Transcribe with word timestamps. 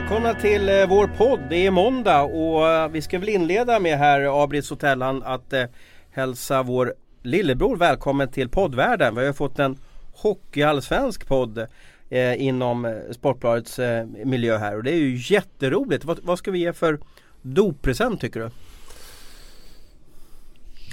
välkomna 0.00 0.34
till 0.34 0.68
eh, 0.68 0.88
vår 0.88 1.06
podd. 1.06 1.40
Det 1.50 1.66
är 1.66 1.70
måndag 1.70 2.22
och 2.22 2.68
eh, 2.68 2.88
vi 2.88 3.02
ska 3.02 3.18
väl 3.18 3.28
inleda 3.28 3.80
med 3.80 3.98
här 3.98 4.42
Abris 4.44 4.70
Hotellan 4.70 5.22
att 5.22 5.52
eh, 5.52 5.64
hälsa 6.10 6.62
vår 6.62 6.94
lillebror 7.22 7.76
välkommen 7.76 8.28
till 8.28 8.48
poddvärlden. 8.48 9.14
Vi 9.14 9.26
har 9.26 9.32
fått 9.32 9.58
en 9.58 9.76
hockeyallsvensk 10.14 11.26
podd 11.28 11.66
eh, 12.08 12.42
inom 12.42 12.84
eh, 12.84 12.92
Sportbladets 13.10 13.78
eh, 13.78 14.06
miljö 14.06 14.58
här 14.58 14.76
och 14.76 14.82
det 14.82 14.90
är 14.90 14.98
ju 14.98 15.34
jätteroligt. 15.34 16.04
Vad, 16.04 16.18
vad 16.22 16.38
ska 16.38 16.50
vi 16.50 16.58
ge 16.58 16.72
för 16.72 17.00
doppresent 17.42 18.20
tycker 18.20 18.40
du? 18.40 18.50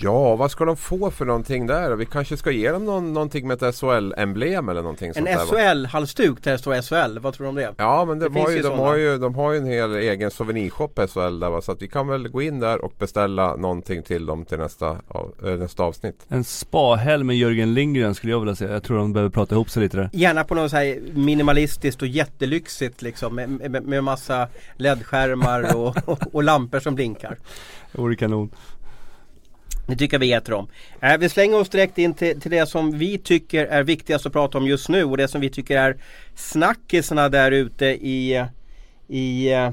Ja, 0.02 0.36
vad 0.36 0.52
ska 0.52 0.66
de 0.66 0.78
få 0.78 1.12
för 1.12 1.26
någonting 1.26 1.68
där? 1.68 1.96
Vi 1.96 2.06
kanske 2.06 2.38
ska 2.38 2.52
ge 2.52 2.72
dem 2.72 2.86
någon, 2.86 3.14
någonting 3.14 3.48
med 3.48 3.64
ett 3.64 3.76
SHL-emblem 3.76 4.70
eller 4.70 4.82
någonting 4.82 5.14
sånt 5.14 5.28
En? 5.28 5.38
SHL-halsduk 5.38 6.44
där 6.44 6.52
det 6.52 6.58
står 6.58 6.82
SHL. 6.82 7.20
Vad 7.20 7.34
tror 7.34 7.46
du 7.46 7.50
om 7.50 7.56
det? 7.56 7.74
Ja 7.78 8.06
men 8.06 8.20
det, 8.20 8.26
Det 8.30 8.40
var 8.40 8.50
ju, 8.50 8.56
ju 8.56 8.62
de, 8.62 8.68
sådana. 8.68 8.84
har 8.84 8.96
ju, 8.96 9.18
de 9.18 9.36
har 9.36 9.52
ju 9.52 9.58
en 9.58 9.66
hel 9.66 9.96
egen 9.96 10.32
souvenirshop 10.32 11.00
SHL 11.10 11.40
där 11.40 11.50
va? 11.50 11.62
Så 11.62 11.72
att 11.72 11.82
vi 11.82 11.88
kan 11.88 12.08
väl 12.08 12.28
gå 12.28 12.42
in 12.42 12.60
där 12.60 12.86
och 12.86 12.94
beställa 13.00 13.56
någonting 13.56 14.04
till 14.04 14.26
dem 14.26 14.46
till 14.46 14.58
nästa, 14.58 14.90
äh, 15.44 15.50
nästa 15.50 15.84
avsnitt. 15.84 16.26
En 16.28 16.44
spahelg 16.44 17.24
med 17.24 17.38
Jörgen 17.38 17.74
Lindgren 17.74 18.16
skulle 18.16 18.32
jag 18.34 18.40
vilja 18.40 18.56
säga. 18.56 18.74
Jag 18.74 18.84
tror 18.84 18.98
de 18.98 19.14
behöver 19.14 19.30
prata 19.32 19.56
ihop 19.56 19.70
sig 19.70 19.84
lite 19.84 19.98
där. 19.98 20.10
Gärna 20.14 20.44
på 20.44 20.56
något 20.56 20.72
så 20.72 20.78
här 20.78 21.00
minimalistiskt 21.14 22.02
och 22.02 22.08
jättelyxigt 22.08 23.02
liksom 23.02 23.36
med, 23.36 23.50
med, 23.50 23.84
med 23.84 24.04
massa 24.04 24.48
LED-skärmar 24.78 25.76
och, 25.76 25.98
och, 26.06 26.20
och 26.36 26.44
lampor 26.44 26.80
som 26.80 26.96
blinkar. 26.96 27.38
Det 27.92 28.02
vore 28.02 28.16
kanon. 28.16 28.52
Det 29.88 29.96
tycker 29.96 30.16
jag 30.16 30.20
vi 30.20 30.34
äter 30.34 30.54
om. 30.54 30.68
Eh, 31.02 31.18
vi 31.18 31.30
slänger 31.30 31.60
oss 31.60 31.70
direkt 31.70 31.98
in 31.98 32.14
till, 32.14 32.42
till 32.42 32.52
det 32.52 32.66
som 32.66 32.98
vi 32.98 33.18
tycker 33.18 33.66
är 33.66 33.84
viktigast 33.84 34.26
att 34.26 34.34
prata 34.34 34.58
om 34.58 34.68
just 34.68 34.90
nu 34.90 35.04
och 35.04 35.18
det 35.18 35.28
som 35.28 35.42
vi 35.42 35.50
tycker 35.50 35.78
är 35.78 35.98
snackisarna 36.36 37.30
där 37.30 37.52
ute 37.52 37.86
i, 37.86 38.46
i 39.08 39.54
eh, 39.54 39.72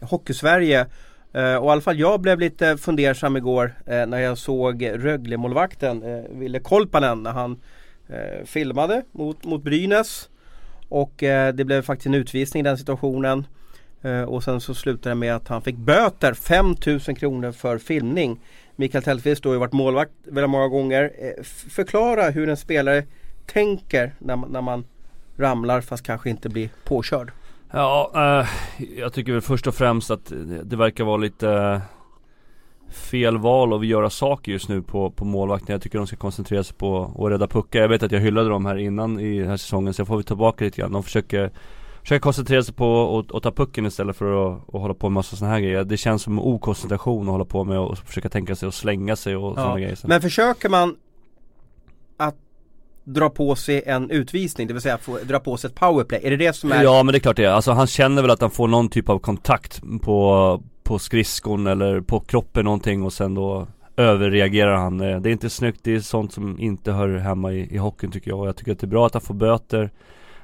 Hockeysverige. 0.00 0.86
Eh, 1.32 1.54
och 1.54 1.66
i 1.66 1.70
alla 1.70 1.80
fall 1.80 1.98
jag 1.98 2.20
blev 2.20 2.40
lite 2.40 2.76
fundersam 2.76 3.36
igår 3.36 3.74
eh, 3.86 4.06
när 4.06 4.18
jag 4.18 4.38
såg 4.38 4.86
Rögle-målvakten 4.86 6.02
eh, 6.02 6.38
Ville 6.38 6.60
Kolpanen 6.60 7.22
när 7.22 7.32
han 7.32 7.60
eh, 8.08 8.44
filmade 8.44 9.02
mot, 9.12 9.44
mot 9.44 9.62
Brynäs. 9.62 10.28
Och 10.88 11.22
eh, 11.22 11.54
det 11.54 11.64
blev 11.64 11.82
faktiskt 11.82 12.06
en 12.06 12.14
utvisning 12.14 12.60
i 12.60 12.64
den 12.64 12.78
situationen. 12.78 13.46
Eh, 14.02 14.22
och 14.22 14.44
sen 14.44 14.60
så 14.60 14.74
slutade 14.74 15.10
det 15.10 15.14
med 15.14 15.36
att 15.36 15.48
han 15.48 15.62
fick 15.62 15.76
böter 15.76 16.34
5000 16.34 17.14
kronor 17.14 17.52
för 17.52 17.78
filmning. 17.78 18.40
Mikael 18.76 19.04
Tellqvist 19.04 19.44
har 19.44 19.52
ju 19.52 19.58
varit 19.58 19.72
målvakt 19.72 20.12
väldigt 20.24 20.50
många 20.50 20.68
gånger. 20.68 21.12
Eh, 21.18 21.42
förklara 21.70 22.30
hur 22.30 22.48
en 22.48 22.56
spelare 22.56 23.04
tänker 23.46 24.14
när 24.18 24.36
man, 24.36 24.50
när 24.50 24.60
man 24.60 24.84
ramlar 25.36 25.80
fast 25.80 26.06
kanske 26.06 26.30
inte 26.30 26.48
blir 26.48 26.68
påkörd. 26.84 27.32
Ja, 27.72 28.10
eh, 28.14 28.48
jag 28.98 29.12
tycker 29.12 29.32
väl 29.32 29.40
först 29.40 29.66
och 29.66 29.74
främst 29.74 30.10
att 30.10 30.32
det, 30.64 30.76
verkar 30.76 31.04
vara 31.04 31.16
lite 31.16 31.50
eh, 31.50 31.80
fel 32.92 33.38
val 33.38 33.72
att 33.72 33.86
göra 33.86 34.10
saker 34.10 34.52
just 34.52 34.68
nu 34.68 34.82
på, 34.82 35.10
på 35.10 35.24
målvakten. 35.24 35.72
Jag 35.72 35.82
tycker 35.82 35.98
de 35.98 36.06
ska 36.06 36.16
koncentrera 36.16 36.64
sig 36.64 36.76
på 36.76 37.14
att 37.18 37.30
rädda 37.30 37.46
puckar. 37.46 37.80
Jag 37.80 37.88
vet 37.88 38.02
att 38.02 38.12
jag 38.12 38.20
hyllade 38.20 38.48
dem 38.48 38.66
här 38.66 38.76
innan 38.76 39.20
i 39.20 39.38
den 39.38 39.48
här 39.48 39.56
säsongen 39.56 39.94
så 39.94 40.00
jag 40.00 40.06
får 40.06 40.16
väl 40.16 40.24
tillbaka 40.24 40.64
lite 40.64 40.80
grann. 40.80 40.92
De 40.92 41.02
försöker 41.02 41.50
Försöker 42.02 42.20
koncentrera 42.20 42.62
sig 42.62 42.74
på 42.74 43.24
att, 43.34 43.42
ta 43.42 43.50
pucken 43.50 43.86
istället 43.86 44.16
för 44.16 44.52
att, 44.52 44.62
hålla 44.72 44.94
på 44.94 45.08
med 45.08 45.14
massa 45.14 45.36
sådana 45.36 45.54
här 45.54 45.60
grejer. 45.60 45.84
Det 45.84 45.96
känns 45.96 46.22
som 46.22 46.38
okoncentration 46.38 47.26
att 47.26 47.32
hålla 47.32 47.44
på 47.44 47.64
med 47.64 47.78
och 47.78 47.98
försöka 47.98 48.28
tänka 48.28 48.56
sig 48.56 48.66
och 48.66 48.74
slänga 48.74 49.16
sig 49.16 49.36
och 49.36 49.54
sådana 49.54 49.80
grejer. 49.80 49.98
Men 50.04 50.20
försöker 50.20 50.68
man 50.68 50.96
att 52.16 52.36
dra 53.04 53.30
på 53.30 53.54
sig 53.54 53.82
en 53.86 54.10
utvisning, 54.10 54.66
det 54.66 54.72
vill 54.72 54.82
säga 54.82 54.98
få, 54.98 55.18
dra 55.18 55.38
på 55.38 55.56
sig 55.56 55.68
ett 55.68 55.74
powerplay. 55.74 56.20
Är 56.24 56.30
det 56.30 56.36
det 56.36 56.52
som 56.52 56.72
är 56.72 56.82
Ja 56.82 57.02
men 57.02 57.12
det 57.12 57.18
är 57.18 57.20
klart 57.20 57.36
det 57.36 57.44
är. 57.44 57.50
Alltså 57.50 57.72
han 57.72 57.86
känner 57.86 58.22
väl 58.22 58.30
att 58.30 58.40
han 58.40 58.50
får 58.50 58.68
någon 58.68 58.88
typ 58.88 59.08
av 59.08 59.18
kontakt 59.18 59.82
på, 60.02 60.62
på 60.82 60.98
skridskon 60.98 61.66
eller 61.66 62.00
på 62.00 62.20
kroppen 62.20 62.64
någonting 62.64 63.02
och 63.02 63.12
sen 63.12 63.34
då 63.34 63.66
överreagerar 63.96 64.76
han. 64.76 65.00
Eh, 65.00 65.20
Det 65.20 65.28
är 65.28 65.32
inte 65.32 65.50
snyggt, 65.50 65.80
det 65.82 65.94
är 65.94 66.00
sånt 66.00 66.32
som 66.32 66.58
inte 66.58 66.92
hör 66.92 67.08
hemma 67.18 67.52
i, 67.52 67.74
i 67.74 67.76
hockeyn 67.76 68.10
tycker 68.10 68.30
jag. 68.30 68.40
Och 68.40 68.48
jag 68.48 68.56
tycker 68.56 68.72
att 68.72 68.78
det 68.78 68.84
är 68.84 68.88
bra 68.88 69.06
att 69.06 69.14
han 69.14 69.22
får 69.22 69.34
böter. 69.34 69.90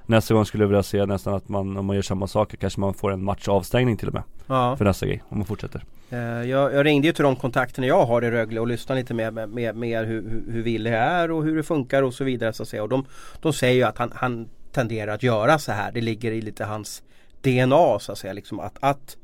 Nästa 0.06 0.34
gång 0.34 0.46
skulle 0.46 0.64
jag 0.64 0.68
vilja 0.68 0.82
se 0.82 1.06
nästan 1.06 1.34
att 1.34 1.48
man, 1.48 1.76
om 1.76 1.86
man 1.86 1.96
gör 1.96 2.02
samma 2.02 2.26
saker, 2.26 2.56
kanske 2.56 2.80
man 2.80 2.94
får 2.94 3.12
en 3.12 3.24
matchavstängning 3.24 3.96
till 3.96 4.08
och 4.08 4.14
med. 4.14 4.22
Ja. 4.46 4.76
För 4.76 4.84
nästa 4.84 5.06
grej, 5.06 5.22
om 5.28 5.38
man 5.38 5.46
fortsätter. 5.46 5.84
Eh, 6.10 6.18
Jag, 6.18 6.74
jag 6.74 6.86
ringde 6.86 7.06
ju 7.06 7.12
till 7.12 7.24
de 7.24 7.36
kontakterna 7.36 7.86
jag 7.86 8.06
har 8.06 8.24
i 8.24 8.30
Rögle 8.30 8.60
och 8.60 8.66
lyssnade 8.66 9.00
lite 9.00 9.14
mer 9.14 9.30
med, 9.30 9.76
med, 9.76 10.06
hur, 10.06 10.42
hur 10.50 10.62
Ville 10.62 10.90
är 10.90 11.30
och 11.30 11.44
hur 11.44 11.56
det 11.56 11.62
funkar 11.62 12.02
och 12.02 12.14
så 12.14 12.24
vidare 12.24 12.52
så 12.52 12.62
att 12.62 12.68
säga. 12.68 12.82
Och 12.82 12.88
de, 12.88 13.04
de 13.40 13.52
säger 13.52 13.74
ju 13.74 13.82
att 13.82 13.98
han, 13.98 14.12
han 14.14 14.48
tenderar 14.72 15.14
att 15.14 15.22
göra 15.22 15.58
så 15.58 15.72
här. 15.72 15.92
Det 15.92 16.00
ligger 16.00 16.32
i 16.32 16.40
lite 16.40 16.64
hans 16.64 17.02
DNA 17.40 17.98
så 17.98 18.12
att 18.12 18.18
säga. 18.18 18.32
Liksom 18.32 18.60
att, 18.60 18.76
att 18.80 19.16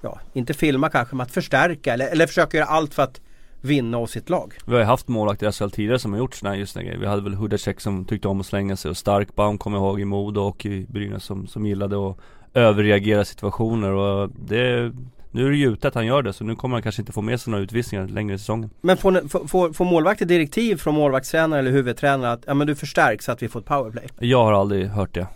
ja, 0.00 0.20
inte 0.32 0.54
filma 0.54 0.88
kanske 0.88 1.16
men 1.16 1.24
att 1.24 1.32
förstärka 1.32 1.94
eller, 1.94 2.08
eller 2.08 2.26
försöka 2.26 2.56
göra 2.56 2.68
allt 2.68 2.94
för 2.94 3.02
att 3.02 3.20
vinna 3.60 3.98
åt 3.98 4.10
sitt 4.10 4.30
lag. 4.30 4.54
Vi 4.66 4.72
har 4.72 4.80
ju 4.80 4.86
haft 4.86 5.08
målvakter 5.08 5.48
i 5.48 5.52
SHL 5.52 5.70
tidigare 5.70 5.98
som 5.98 6.12
har 6.12 6.18
gjort 6.18 6.34
sådana 6.34 6.54
här 6.54 6.60
just 6.60 6.76
grejer. 6.76 6.98
Vi 6.98 7.06
hade 7.06 7.22
väl 7.22 7.34
Hudacek 7.34 7.80
som 7.80 8.04
tyckte 8.04 8.28
om 8.28 8.40
att 8.40 8.46
slänga 8.46 8.76
sig 8.76 8.90
och 8.90 8.96
Starkbaum 8.96 9.58
kommer 9.58 9.78
jag 9.78 9.84
ihåg 9.84 10.00
i 10.00 10.04
Modo 10.04 10.40
och 10.40 10.66
i 10.66 10.86
Brynäs 10.88 11.24
som, 11.24 11.46
som 11.46 11.66
gillade 11.66 12.10
att 12.10 12.16
överreagera 12.54 13.24
situationer 13.24 13.90
och 13.90 14.30
det 14.30 14.92
nu 15.36 15.46
är 15.46 15.50
det 15.50 15.56
ju 15.56 15.76
att 15.82 15.94
han 15.94 16.06
gör 16.06 16.22
det 16.22 16.32
så 16.32 16.44
nu 16.44 16.56
kommer 16.56 16.76
han 16.76 16.82
kanske 16.82 17.02
inte 17.02 17.12
få 17.12 17.22
med 17.22 17.40
sig 17.40 17.50
några 17.50 17.64
utvisningar 17.64 18.08
längre 18.08 18.34
i 18.34 18.38
säsongen. 18.38 18.70
Men 18.80 18.96
får, 18.96 19.28
får, 19.48 19.72
får, 19.72 19.84
målvakter 19.84 20.26
direktiv 20.26 20.76
från 20.76 20.94
målvaktstränare 20.94 21.60
eller 21.60 21.70
huvudtränare 21.70 22.32
att 22.32 22.44
ja, 22.46 22.54
men 22.54 22.66
du 22.66 22.74
förstärks 22.74 23.24
så 23.24 23.32
att 23.32 23.42
vi 23.42 23.48
får 23.48 23.60
ett 23.60 23.66
powerplay? 23.66 24.06
Jag 24.18 24.44
har 24.44 24.52
aldrig 24.52 24.86
hört 24.88 25.14
det 25.14 25.26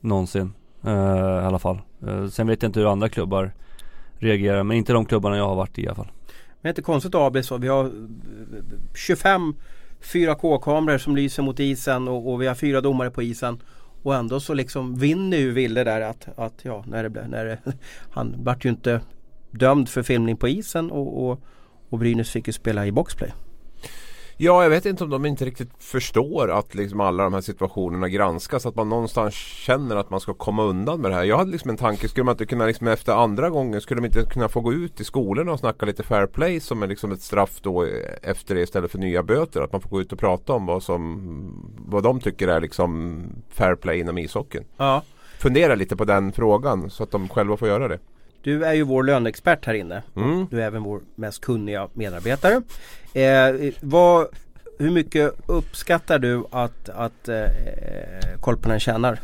Någonsin 0.00 0.52
eh, 0.84 0.92
I 0.92 1.46
alla 1.46 1.58
fall 1.58 1.78
eh, 2.06 2.26
Sen 2.28 2.46
vet 2.46 2.62
jag 2.62 2.68
inte 2.68 2.80
hur 2.80 2.92
andra 2.92 3.08
klubbar 3.08 3.52
Reagerar 4.18 4.62
men 4.62 4.76
inte 4.76 4.92
de 4.92 5.04
klubbarna 5.04 5.36
jag 5.36 5.48
har 5.48 5.56
varit 5.56 5.78
i 5.78 5.82
i 5.82 5.86
alla 5.86 5.94
fall 5.94 6.10
men 6.60 6.62
det 6.62 6.68
är 6.68 6.70
inte 6.70 6.82
konstigt 6.82 7.14
AB 7.14 7.44
så. 7.44 7.56
Vi 7.58 7.68
har 7.68 7.84
eh, 7.84 7.90
25 8.94 9.54
4K-kameror 10.02 10.98
som 10.98 11.16
lyser 11.16 11.42
mot 11.42 11.60
isen 11.60 12.08
och, 12.08 12.32
och 12.32 12.42
vi 12.42 12.46
har 12.46 12.54
fyra 12.54 12.80
domare 12.80 13.10
på 13.10 13.22
isen. 13.22 13.62
Och 14.02 14.14
ändå 14.14 14.40
så 14.40 14.54
liksom 14.54 14.96
vinner 14.98 15.36
ju 15.36 15.50
Ville 15.52 15.84
där 15.84 16.00
att, 16.00 16.28
att 16.38 16.54
ja, 16.62 16.84
när 16.86 17.02
det, 17.02 17.10
blev- 17.10 17.28
när 17.28 17.44
det, 17.44 17.58
han 18.10 18.34
vart 18.38 18.64
ju 18.64 18.68
inte 18.68 19.00
dömd 19.50 19.88
för 19.88 20.02
filmning 20.02 20.36
på 20.36 20.48
isen 20.48 20.90
och, 20.90 21.30
och, 21.30 21.40
och 21.88 21.98
Brynäs 21.98 22.30
fick 22.30 22.46
ju 22.46 22.52
spela 22.52 22.86
i 22.86 22.92
boxplay. 22.92 23.32
Ja, 24.40 24.62
jag 24.62 24.70
vet 24.70 24.86
inte 24.86 25.04
om 25.04 25.10
de 25.10 25.26
inte 25.26 25.44
riktigt 25.44 25.70
förstår 25.78 26.50
att 26.50 26.74
liksom 26.74 27.00
alla 27.00 27.24
de 27.24 27.34
här 27.34 27.40
situationerna 27.40 28.08
granskas. 28.08 28.66
Att 28.66 28.76
man 28.76 28.88
någonstans 28.88 29.34
känner 29.34 29.96
att 29.96 30.10
man 30.10 30.20
ska 30.20 30.34
komma 30.34 30.64
undan 30.64 31.00
med 31.00 31.10
det 31.10 31.14
här. 31.14 31.24
Jag 31.24 31.38
hade 31.38 31.50
liksom 31.50 31.70
en 31.70 31.76
tanke, 31.76 32.08
skulle 32.08 32.24
man 32.24 32.32
inte 32.32 32.46
kunna 32.46 32.66
liksom 32.66 32.88
efter 32.88 33.12
andra 33.12 33.50
gången, 33.50 33.80
skulle 33.80 34.00
de 34.00 34.06
inte 34.06 34.24
kunna 34.24 34.48
få 34.48 34.60
gå 34.60 34.72
ut 34.72 35.00
i 35.00 35.04
skolorna 35.04 35.52
och 35.52 35.58
snacka 35.58 35.86
lite 35.86 36.02
fair 36.02 36.26
play 36.26 36.60
som 36.60 36.82
är 36.82 36.86
liksom 36.86 37.12
ett 37.12 37.22
straff 37.22 37.60
då 37.62 37.86
efter 38.22 38.54
det 38.54 38.60
istället 38.60 38.90
för 38.90 38.98
nya 38.98 39.22
böter? 39.22 39.60
Att 39.60 39.72
man 39.72 39.80
får 39.80 39.90
gå 39.90 40.00
ut 40.00 40.12
och 40.12 40.18
prata 40.18 40.52
om 40.52 40.66
vad 40.66 40.82
som, 40.82 41.74
vad 41.78 42.02
de 42.02 42.20
tycker 42.20 42.48
är 42.48 42.60
liksom 42.60 43.22
fair 43.48 43.74
play 43.74 44.00
inom 44.00 44.18
ishockeyn. 44.18 44.64
Ja. 44.76 45.02
Fundera 45.38 45.74
lite 45.74 45.96
på 45.96 46.04
den 46.04 46.32
frågan 46.32 46.90
så 46.90 47.02
att 47.02 47.10
de 47.10 47.28
själva 47.28 47.56
får 47.56 47.68
göra 47.68 47.88
det. 47.88 47.98
Du 48.42 48.64
är 48.64 48.72
ju 48.72 48.82
vår 48.82 49.02
löneexpert 49.02 49.66
här 49.66 49.74
inne. 49.74 50.02
Mm. 50.16 50.46
Du 50.50 50.62
är 50.62 50.66
även 50.66 50.82
vår 50.82 51.00
mest 51.14 51.40
kunniga 51.40 51.88
medarbetare. 51.92 52.62
Eh, 53.12 53.72
vad, 53.80 54.26
hur 54.78 54.90
mycket 54.90 55.32
uppskattar 55.46 56.18
du 56.18 56.44
att, 56.50 56.88
att 56.88 57.28
eh, 57.28 57.44
Kolpanen 58.40 58.80
tjänar? 58.80 59.20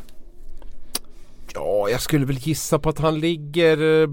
Ja, 1.54 1.88
jag 1.90 2.00
skulle 2.00 2.26
väl 2.26 2.36
gissa 2.38 2.78
på 2.78 2.88
att 2.88 2.98
han 2.98 3.20
ligger... 3.20 3.76
eh, 4.02 4.08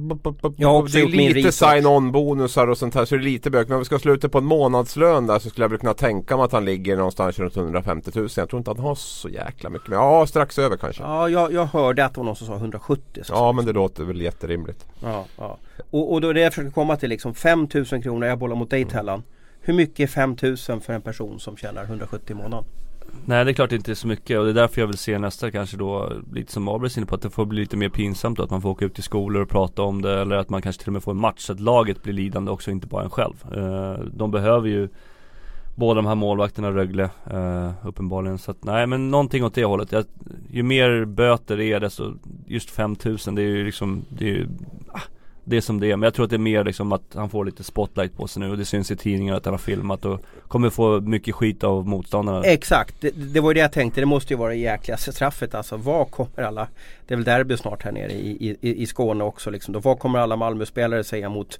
Jag 0.58 0.68
har 0.70 0.80
också 0.82 0.94
det 0.94 1.00
är 1.00 1.02
gjort 1.04 1.12
min 1.16 1.32
lite 1.32 1.48
research. 1.48 1.72
sign-on 1.74 2.12
bonusar 2.12 2.68
och 2.68 2.78
sånt 2.78 2.96
här 2.96 3.06
så 3.06 3.16
det 3.16 3.22
är 3.22 3.24
lite 3.24 3.50
bök. 3.50 3.68
Men 3.68 3.76
om 3.76 3.80
vi 3.82 3.86
ska 3.86 4.00
sluta 4.00 4.30
på 4.30 4.38
en 4.38 4.46
månadslön 4.46 5.28
där 5.28 5.40
så 5.40 5.50
skulle 5.50 5.64
jag 5.64 5.70
väl 5.70 5.80
kunna 5.80 5.94
tänka 5.94 6.38
mig 6.38 6.44
att 6.46 6.52
han 6.52 6.66
ligger 6.66 6.98
någonstans 6.98 7.40
runt 7.40 7.58
150 7.58 8.12
000. 8.16 8.28
Jag 8.36 8.50
tror 8.50 8.58
inte 8.58 8.72
att 8.72 8.78
han 8.78 8.86
har 8.86 8.96
så 8.96 9.30
jäkla 9.30 9.70
mycket. 9.70 9.88
Men 9.90 10.00
ja, 10.00 10.28
strax 10.28 10.60
över 10.60 10.78
kanske. 10.78 11.04
Ja, 11.04 11.30
Ja, 11.30 11.30
jag, 11.30 11.54
jag 11.54 11.66
hörde 11.66 12.06
att 12.06 12.14
det 12.14 12.20
var 12.20 12.26
någon 12.26 12.36
som 12.36 12.48
sa 12.48 12.56
170. 12.56 13.22
Så 13.24 13.54
men 13.54 13.66
det 13.66 13.74
låter 13.74 14.04
väl 14.04 14.22
jätterimligt. 14.22 14.86
Ja, 15.04 15.26
ja. 15.38 15.58
Och, 15.92 16.14
och 16.14 16.22
då 16.22 16.30
är 16.30 16.34
det 16.34 16.42
jag 16.42 16.54
försöker 16.54 16.72
komma 16.72 16.96
till 16.96 17.10
liksom 17.10 17.34
5000 17.34 18.02
kronor, 18.02 18.28
jag 18.28 18.40
bollar 18.40 18.56
mot 18.56 18.70
dig 18.70 18.86
Tellan. 18.86 19.24
Hur 19.62 19.74
mycket 19.74 20.00
är 20.00 20.08
5000 20.14 20.82
för 20.82 20.94
en 20.94 21.02
person 21.02 21.40
som 21.40 21.58
tjänar 21.58 21.84
170 21.84 22.32
i 22.32 22.34
månaden? 22.34 22.66
Nej 23.26 23.46
det 23.46 23.52
är 23.52 23.54
klart 23.54 23.70
det 23.70 23.76
inte 23.76 23.92
är 23.92 23.96
så 23.96 24.08
mycket 24.08 24.40
och 24.40 24.46
det 24.46 24.52
är 24.52 24.54
därför 24.54 24.82
jag 24.82 24.88
vill 24.88 24.98
se 24.98 25.20
nästa 25.20 25.52
kanske 25.52 25.78
då 25.78 26.14
Lite 26.34 26.52
som 26.52 26.68
Abris 26.68 26.98
inne 26.98 27.06
på 27.06 27.16
att 27.16 27.22
det 27.22 27.30
får 27.30 27.46
bli 27.46 27.60
lite 27.60 27.78
mer 27.78 27.90
pinsamt 27.90 28.38
då, 28.38 28.44
Att 28.44 28.50
man 28.50 28.62
får 28.62 28.70
åka 28.70 28.86
ut 28.86 28.94
till 28.94 29.04
skolor 29.04 29.42
och 29.42 29.50
prata 29.50 29.82
om 29.82 30.02
det 30.02 30.22
Eller 30.22 30.36
att 30.36 30.50
man 30.50 30.62
kanske 30.62 30.80
till 30.82 30.90
och 30.90 30.94
med 30.94 31.04
får 31.04 31.12
en 31.12 31.18
match 31.18 31.40
så 31.40 31.54
att 31.54 31.60
laget 31.60 32.04
blir 32.04 32.14
lidande 32.14 32.52
också 32.52 32.72
inte 32.72 32.88
bara 32.88 33.04
en 33.04 33.10
själv. 33.10 33.36
Eh, 33.54 34.06
De 34.14 34.32
behöver 34.32 34.68
ju 34.68 34.90
Båda 35.76 35.96
de 35.96 36.06
här 36.06 36.16
målvakterna 36.16 36.72
Rögle 36.72 37.10
eh, 37.32 37.72
uppenbarligen 37.84 38.38
så 38.38 38.52
att 38.52 38.64
nej 38.64 38.88
men 38.88 39.12
någonting 39.12 39.44
åt 39.44 39.54
det 39.54 39.66
hållet. 39.66 39.92
Jag, 39.92 40.06
Ju 40.50 40.64
mer 40.64 41.06
böter 41.06 41.58
det 41.58 41.66
är 41.66 41.80
desto 41.80 42.14
Just 42.48 42.70
5000 42.70 43.36
det 43.36 43.42
är 43.42 43.48
ju 43.48 43.66
liksom 43.66 44.06
Det 44.10 44.26
är 44.26 44.34
ju 44.34 44.48
ah, 44.94 45.02
det 45.52 45.58
är 45.58 45.62
som 45.62 45.80
det 45.80 45.92
är. 45.92 45.96
Men 45.96 46.04
jag 46.04 46.14
tror 46.14 46.24
att 46.24 46.30
det 46.30 46.36
är 46.36 46.38
mer 46.38 46.64
liksom 46.64 46.92
att 46.92 47.02
han 47.14 47.30
får 47.30 47.46
lite 47.46 47.64
spotlight 47.64 48.18
på 48.18 48.28
sig 48.28 48.40
nu 48.40 48.52
och 48.52 48.58
det 48.58 48.66
syns 48.66 48.92
i 48.92 48.96
tidningar 48.96 49.36
att 49.36 49.46
han 49.46 49.54
har 49.54 49.60
filmat 49.60 50.06
och 50.06 50.20
kommer 50.48 50.70
få 50.70 51.02
mycket 51.02 51.36
skit 51.36 51.64
av 51.64 51.88
motståndarna. 51.88 52.44
Exakt, 52.44 52.96
det, 53.02 53.10
det 53.10 53.40
var 53.40 53.50
ju 53.50 53.54
det 53.54 53.60
jag 53.60 53.72
tänkte. 53.72 54.02
Det 54.02 54.06
måste 54.06 54.34
ju 54.34 54.38
vara 54.38 54.50
det 54.50 54.60
jäkligaste 54.60 55.12
straffet 55.12 55.56
alltså. 55.56 55.78
Vad 55.78 56.12
kommer 56.12 56.44
alla, 56.44 56.68
det 57.08 57.14
är 57.14 57.16
väl 57.16 57.26
derby 57.26 57.58
snart 57.58 57.84
här 57.84 57.92
nere 57.92 58.12
i, 58.12 58.58
i, 58.62 58.82
i 58.84 58.86
Skåne 58.86 59.24
också 59.24 59.50
liksom. 59.50 59.74
Då, 59.74 59.80
vad 59.80 60.00
kommer 60.00 60.20
alla 60.20 60.36
Malmöspelare 60.36 61.04
säga 61.04 61.30
mot 61.30 61.60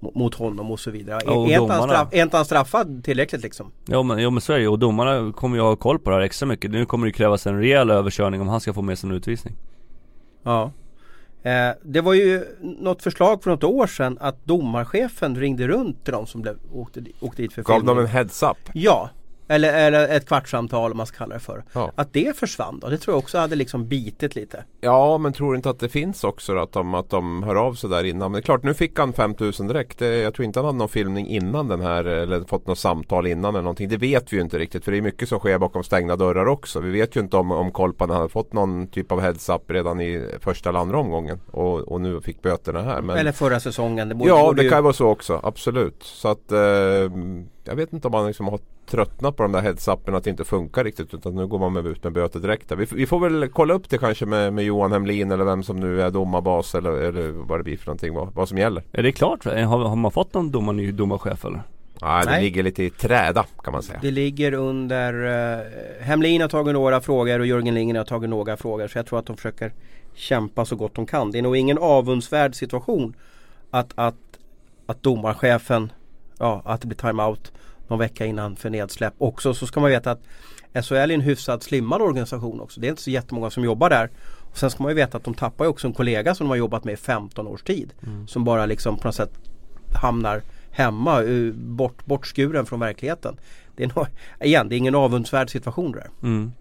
mot 0.00 0.34
honom 0.34 0.70
och 0.70 0.80
så 0.80 0.90
vidare. 0.90 1.30
Och 1.30 1.50
är, 1.50 1.60
inte 1.60 1.72
han 1.72 1.88
straff, 1.88 2.08
är 2.12 2.22
inte 2.22 2.36
han 2.36 2.44
straffad 2.44 3.04
tillräckligt 3.04 3.42
liksom? 3.42 3.72
Ja 3.86 4.02
men, 4.02 4.18
ja 4.18 4.30
men 4.30 4.40
så 4.40 4.52
är 4.52 4.58
det 4.58 4.68
och 4.68 4.78
domarna 4.78 5.32
kommer 5.32 5.56
ju 5.56 5.62
ha 5.62 5.76
koll 5.76 5.98
på 5.98 6.10
det 6.10 6.16
här 6.16 6.22
extra 6.22 6.46
mycket. 6.46 6.70
Nu 6.70 6.86
kommer 6.86 7.06
det 7.06 7.12
krävas 7.12 7.46
en 7.46 7.58
rejäl 7.58 7.90
överkörning 7.90 8.40
om 8.40 8.48
han 8.48 8.60
ska 8.60 8.72
få 8.72 8.82
med 8.82 8.98
sig 8.98 9.10
en 9.10 9.16
utvisning. 9.16 9.54
Ja. 10.42 10.72
Eh, 11.42 11.70
det 11.82 12.00
var 12.00 12.14
ju 12.14 12.44
något 12.60 13.02
förslag 13.02 13.42
för 13.42 13.50
något 13.50 13.64
år 13.64 13.86
sedan 13.86 14.18
att 14.20 14.44
domarchefen 14.44 15.36
ringde 15.36 15.68
runt 15.68 16.04
till 16.04 16.12
de 16.12 16.26
som 16.26 16.42
blev, 16.42 16.56
åkte, 16.72 17.02
åkte 17.20 17.42
dit 17.42 17.52
för 17.52 17.62
Gav 17.62 17.74
filmning. 17.74 17.96
dem 17.96 18.04
en 18.04 18.10
heads-up? 18.10 18.56
Ja, 18.72 19.10
eller, 19.48 19.86
eller 19.86 20.08
ett 20.16 20.26
kvartssamtal 20.28 20.90
om 20.90 20.96
man 20.96 21.06
ska 21.06 21.16
kalla 21.18 21.34
det 21.34 21.40
för. 21.40 21.64
Ja. 21.72 21.92
Att 21.94 22.12
det 22.12 22.36
försvann 22.36 22.78
då, 22.80 22.88
det 22.88 22.98
tror 22.98 23.12
jag 23.14 23.18
också 23.18 23.38
hade 23.38 23.56
liksom 23.56 23.88
bitit 23.88 24.34
lite. 24.36 24.64
Ja, 24.80 25.18
men 25.18 25.32
tror 25.32 25.56
inte 25.56 25.70
att 25.70 25.80
det 25.80 25.88
finns 25.88 26.24
också 26.24 26.54
då, 26.54 26.60
att 26.60 26.72
de, 26.72 26.94
att 26.94 27.10
de 27.10 27.42
hör 27.42 27.54
av 27.54 27.74
sig 27.74 27.90
där 27.90 28.04
innan? 28.04 28.32
Men 28.32 28.32
det 28.32 28.38
är 28.38 28.42
klart, 28.42 28.62
nu 28.62 28.74
fick 28.74 28.98
han 28.98 29.12
5000 29.12 29.66
direkt. 29.68 29.98
Det, 29.98 30.16
jag 30.16 30.34
tror 30.34 30.44
inte 30.46 30.58
han 30.58 30.66
hade 30.66 30.78
någon 30.78 30.88
filmning 30.88 31.26
innan 31.28 31.68
den 31.68 31.80
här 31.80 32.04
eller 32.04 32.40
fått 32.44 32.66
något 32.66 32.78
samtal 32.78 33.26
innan 33.26 33.54
eller 33.54 33.62
någonting. 33.62 33.88
Det 33.88 33.96
vet 33.96 34.32
vi 34.32 34.36
ju 34.36 34.42
inte 34.42 34.58
riktigt 34.58 34.84
för 34.84 34.92
det 34.92 34.98
är 34.98 35.02
mycket 35.02 35.28
som 35.28 35.38
sker 35.38 35.58
bakom 35.58 35.84
stängda 35.84 36.16
dörrar 36.16 36.46
också. 36.46 36.80
Vi 36.80 36.90
vet 36.90 37.16
ju 37.16 37.20
inte 37.20 37.36
om, 37.36 37.50
om 37.52 37.70
Kolpan 37.70 38.10
hade 38.10 38.28
fått 38.28 38.52
någon 38.52 38.86
typ 38.86 39.12
av 39.12 39.20
heads-up 39.20 39.70
redan 39.70 40.00
i 40.00 40.28
första 40.40 40.68
eller 40.68 40.78
andra 40.80 40.98
omgången 40.98 41.40
och, 41.50 41.78
och 41.78 42.00
nu 42.00 42.20
fick 42.20 42.42
böterna 42.42 42.82
här. 42.82 43.00
Men... 43.02 43.16
Eller 43.18 43.32
förra 43.32 43.60
säsongen. 43.60 44.08
Det 44.08 44.14
borde, 44.14 44.30
Ja, 44.30 44.44
borde 44.44 44.56
det 44.56 44.64
ju- 44.64 44.70
kan 44.70 44.78
ju 44.78 44.82
vara 44.82 44.92
så 44.92 45.06
också. 45.08 45.40
Absolut. 45.42 46.02
Så 46.02 46.28
att 46.28 46.52
eh, 46.52 46.58
jag 47.64 47.76
vet 47.76 47.92
inte 47.92 48.08
om 48.08 48.12
man 48.12 48.26
liksom 48.26 48.48
har 48.48 48.58
tröttnat 48.90 49.36
på 49.36 49.42
de 49.42 49.52
där 49.52 49.60
heads-upen 49.60 50.14
att 50.14 50.24
det 50.24 50.30
inte 50.30 50.44
funkar 50.44 50.84
riktigt 50.84 51.14
utan 51.14 51.34
nu 51.34 51.46
går 51.46 51.58
man 51.58 51.72
med 51.72 51.86
ut 51.86 52.04
med 52.04 52.12
böter 52.12 52.40
direkt. 52.40 52.72
Vi, 52.72 52.86
vi 52.92 53.06
får 53.06 53.20
väl 53.20 53.48
kolla 53.48 53.74
upp 53.74 53.90
det 53.90 53.98
kanske 53.98 54.26
med, 54.26 54.52
med 54.52 54.64
Johan 54.64 54.92
Hemlin 54.92 55.30
eller 55.30 55.44
vem 55.44 55.62
som 55.62 55.80
nu 55.80 56.02
är 56.02 56.10
domarbas 56.10 56.74
eller, 56.74 56.92
eller 56.92 57.28
vad 57.28 57.58
det 57.58 57.64
blir 57.64 57.76
för 57.76 57.86
någonting. 57.86 58.14
Vad, 58.14 58.34
vad 58.34 58.48
som 58.48 58.58
gäller. 58.58 58.82
Är 58.92 59.02
det 59.02 59.12
klart? 59.12 59.44
Har, 59.44 59.84
har 59.84 59.96
man 59.96 60.10
fått 60.10 60.34
någon 60.34 60.50
domar, 60.50 60.72
ny 60.72 60.92
domarchef 60.92 61.44
eller? 61.44 61.62
Nej, 62.02 62.24
det 62.24 62.30
Nej. 62.30 62.42
ligger 62.42 62.62
lite 62.62 62.82
i 62.82 62.90
träda 62.90 63.44
kan 63.64 63.72
man 63.72 63.82
säga. 63.82 63.98
Det 64.02 64.10
ligger 64.10 64.52
under 64.52 65.14
uh, 65.14 65.64
Hemlin 66.00 66.40
har 66.40 66.48
tagit 66.48 66.74
några 66.74 67.00
frågor 67.00 67.40
och 67.40 67.46
Jörgen 67.46 67.74
Lindgren 67.74 67.96
har 67.96 68.04
tagit 68.04 68.30
några 68.30 68.56
frågor. 68.56 68.88
Så 68.88 68.98
jag 68.98 69.06
tror 69.06 69.18
att 69.18 69.26
de 69.26 69.36
försöker 69.36 69.72
kämpa 70.14 70.64
så 70.64 70.76
gott 70.76 70.94
de 70.94 71.06
kan. 71.06 71.30
Det 71.30 71.38
är 71.38 71.42
nog 71.42 71.56
ingen 71.56 71.78
avundsvärd 71.78 72.54
situation 72.54 73.14
att, 73.70 73.92
att, 73.94 74.14
att 74.86 75.02
domarchefen, 75.02 75.92
ja 76.38 76.62
att 76.64 76.80
det 76.80 76.86
blir 76.86 76.98
timeout 76.98 77.52
någon 77.88 77.98
vecka 77.98 78.26
innan 78.26 78.56
för 78.56 78.70
nedsläpp. 78.70 79.14
Också 79.18 79.54
så 79.54 79.66
ska 79.66 79.80
man 79.80 79.90
veta 79.90 80.10
att 80.10 80.22
SHL 80.84 80.94
är 80.94 81.10
en 81.10 81.20
hyfsat 81.20 81.62
slimmad 81.62 82.02
organisation 82.02 82.60
också. 82.60 82.80
Det 82.80 82.86
är 82.86 82.90
inte 82.90 83.02
så 83.02 83.10
jättemånga 83.10 83.50
som 83.50 83.64
jobbar 83.64 83.90
där. 83.90 84.10
Och 84.50 84.58
sen 84.58 84.70
ska 84.70 84.82
man 84.82 84.90
ju 84.90 84.96
veta 84.96 85.16
att 85.16 85.24
de 85.24 85.34
tappar 85.34 85.64
ju 85.64 85.68
också 85.68 85.86
en 85.86 85.92
kollega 85.92 86.34
som 86.34 86.46
de 86.46 86.50
har 86.50 86.56
jobbat 86.56 86.84
med 86.84 86.92
i 86.92 86.96
15 86.96 87.46
års 87.46 87.62
tid. 87.62 87.92
Som 88.26 88.44
bara 88.44 88.66
liksom 88.66 88.98
på 88.98 89.08
något 89.08 89.14
sätt 89.14 89.32
hamnar 89.94 90.42
hemma, 90.70 91.22
eh, 91.22 91.52
bort, 91.52 92.06
bortskuren 92.06 92.66
från 92.66 92.80
verkligheten. 92.80 93.36
Det 93.76 93.84
är 93.84 93.90
nog, 93.96 94.06
igen, 94.40 94.68
det 94.68 94.74
är 94.74 94.76
ingen 94.76 94.94
avundsvärd 94.94 95.50
situation 95.50 95.92
det 95.92 95.98
där. 95.98 96.10
Mm. 96.22 96.52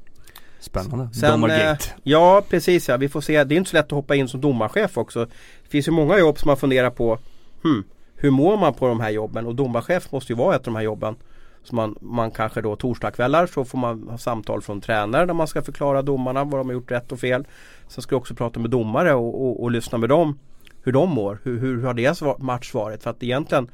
Spännande. 0.60 1.14
Sen, 1.14 1.24
eh, 1.24 1.32
Domargate. 1.32 1.86
ja 2.04 2.44
precis 2.50 2.90
ja, 2.90 2.98
vi 2.98 3.10
får 3.10 3.22
se. 3.22 3.44
Det 3.44 3.56
är 3.56 3.58
inte 3.58 3.70
så 3.70 3.78
lätt 3.78 3.86
att 3.86 3.92
hoppa 3.92 4.16
in 4.16 4.28
som 4.28 4.42
domarchef 4.42 4.98
också. 4.98 5.26
Det 5.26 5.70
finns 5.70 5.88
ju 5.88 5.92
många 5.92 6.18
jobb 6.18 6.40
som 6.40 6.48
man 6.48 6.58
funderar 6.58 6.90
på 6.90 7.20
hmm, 7.64 7.84
hur 8.18 8.31
mår 8.31 8.58
man 8.58 8.74
på 8.74 8.88
de 8.88 9.00
här 9.00 9.10
jobben? 9.10 9.46
Och 9.46 9.56
domarchef 9.56 10.12
måste 10.12 10.34
ju 10.34 10.38
vara 10.38 10.56
ett 10.56 10.62
av 10.62 10.74
de 10.74 10.75
här 10.75 10.84
jobben. 10.84 11.16
Så 11.64 11.75
man, 11.75 11.98
man 12.02 12.31
kanske 12.31 12.62
då 12.62 12.75
torsdagskvällar 12.75 13.48
så 13.48 13.66
får 13.66 13.78
man 13.78 14.08
ha 14.10 14.18
samtal 14.18 14.62
från 14.62 14.81
tränare 14.81 15.25
där 15.25 15.34
man 15.34 15.48
ska 15.48 15.62
förklara 15.62 16.02
domarna 16.02 16.44
vad 16.44 16.60
de 16.60 16.68
har 16.68 16.74
gjort 16.74 16.92
rätt 16.92 17.12
och 17.12 17.19
fel. 17.19 17.48
Sen 17.88 18.02
ska 18.02 18.16
du 18.16 18.18
också 18.18 18.36
prata 18.36 18.60
med 18.60 18.69
domare 18.69 19.14
och, 19.14 19.46
och, 19.46 19.64
och 19.64 19.72
lyssna 19.72 19.98
med 19.98 20.10
dem 20.10 20.40
hur 20.84 20.92
de 20.92 21.10
mår. 21.10 21.40
Hur, 21.44 21.60
hur 21.60 21.84
har 21.84 21.94
deras 21.94 22.24
match 22.38 22.74
varit? 22.74 23.04
För 23.04 23.10
att 23.10 23.24
egentligen 23.24 23.72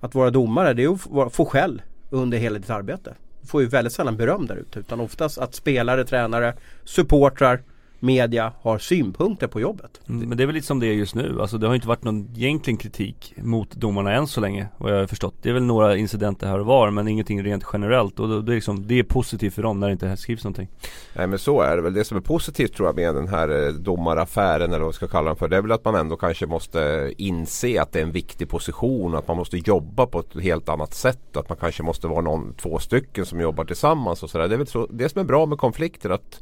att 0.00 0.14
vara 0.14 0.30
domare 0.30 0.74
det 0.74 0.84
är 0.84 1.22
att 1.26 1.34
få 1.34 1.44
skäll 1.44 1.82
under 2.10 2.38
hela 2.38 2.58
ditt 2.58 2.70
arbete. 2.70 3.14
Du 3.40 3.46
får 3.46 3.62
ju 3.62 3.68
väldigt 3.68 3.92
sällan 3.92 4.16
beröm 4.16 4.46
där 4.46 4.56
ute 4.56 4.78
utan 4.78 5.00
oftast 5.00 5.38
att 5.38 5.54
spelare, 5.54 6.04
tränare, 6.04 6.54
supportrar, 6.84 7.62
media 8.06 8.52
har 8.60 8.78
synpunkter 8.78 9.46
på 9.46 9.60
jobbet. 9.60 10.00
Mm, 10.08 10.28
Men 10.28 10.38
det 10.38 10.44
är 10.44 10.46
väl 10.46 10.54
lite 10.54 10.66
som 10.66 10.80
det 10.80 10.86
är 10.86 10.92
just 10.92 11.14
nu. 11.14 11.38
Alltså 11.40 11.58
det 11.58 11.66
har 11.66 11.74
inte 11.74 11.88
varit 11.88 12.04
någon 12.04 12.28
egentligen 12.36 12.76
kritik 12.78 13.34
mot 13.36 13.70
domarna 13.70 14.12
än 14.12 14.26
så 14.26 14.40
länge 14.40 14.68
vad 14.78 14.92
jag 14.92 14.98
har 14.98 15.06
förstått. 15.06 15.34
Det 15.42 15.48
är 15.48 15.52
väl 15.52 15.62
några 15.62 15.96
incidenter 15.96 16.46
här 16.46 16.58
och 16.58 16.66
var 16.66 16.90
men 16.90 17.08
ingenting 17.08 17.42
rent 17.42 17.64
generellt 17.72 18.20
och 18.20 18.44
det, 18.44 18.52
är 18.52 18.54
liksom, 18.54 18.86
det 18.86 18.98
är 18.98 19.02
positivt 19.02 19.54
för 19.54 19.62
dem 19.62 19.80
när 19.80 19.86
det 19.86 19.92
inte 19.92 20.16
skrivs 20.16 20.44
någonting. 20.44 20.68
Nej 21.14 21.26
men 21.26 21.38
så 21.38 21.60
är 21.60 21.76
det 21.76 21.82
väl. 21.82 21.94
Det 21.94 22.04
som 22.04 22.16
är 22.16 22.20
positivt 22.20 22.74
tror 22.74 22.88
jag 22.88 22.96
med 22.96 23.14
den 23.14 23.28
här 23.28 23.66
eh, 23.66 23.72
domaraffären 23.72 24.70
eller 24.70 24.84
vad 24.84 24.88
vi 24.88 24.96
ska 24.96 25.06
kalla 25.06 25.26
den 25.26 25.36
för. 25.36 25.48
Det 25.48 25.56
är 25.56 25.62
väl 25.62 25.72
att 25.72 25.84
man 25.84 25.94
ändå 25.94 26.16
kanske 26.16 26.46
måste 26.46 27.12
inse 27.18 27.82
att 27.82 27.92
det 27.92 27.98
är 27.98 28.02
en 28.02 28.12
viktig 28.12 28.48
position. 28.48 29.14
Att 29.14 29.28
man 29.28 29.36
måste 29.36 29.56
jobba 29.56 30.06
på 30.06 30.20
ett 30.20 30.42
helt 30.42 30.68
annat 30.68 30.94
sätt. 30.94 31.36
Att 31.36 31.48
man 31.48 31.58
kanske 31.58 31.82
måste 31.82 32.06
vara 32.06 32.20
någon, 32.20 32.54
två 32.54 32.78
stycken 32.78 33.26
som 33.26 33.40
jobbar 33.40 33.64
tillsammans 33.64 34.22
och 34.22 34.30
sådär. 34.30 34.48
Det 34.48 34.54
är 34.54 34.58
väl 34.58 34.66
så, 34.66 34.86
det 34.86 35.08
som 35.08 35.20
är 35.20 35.24
bra 35.24 35.46
med 35.46 35.58
konflikter. 35.58 36.10
att 36.10 36.40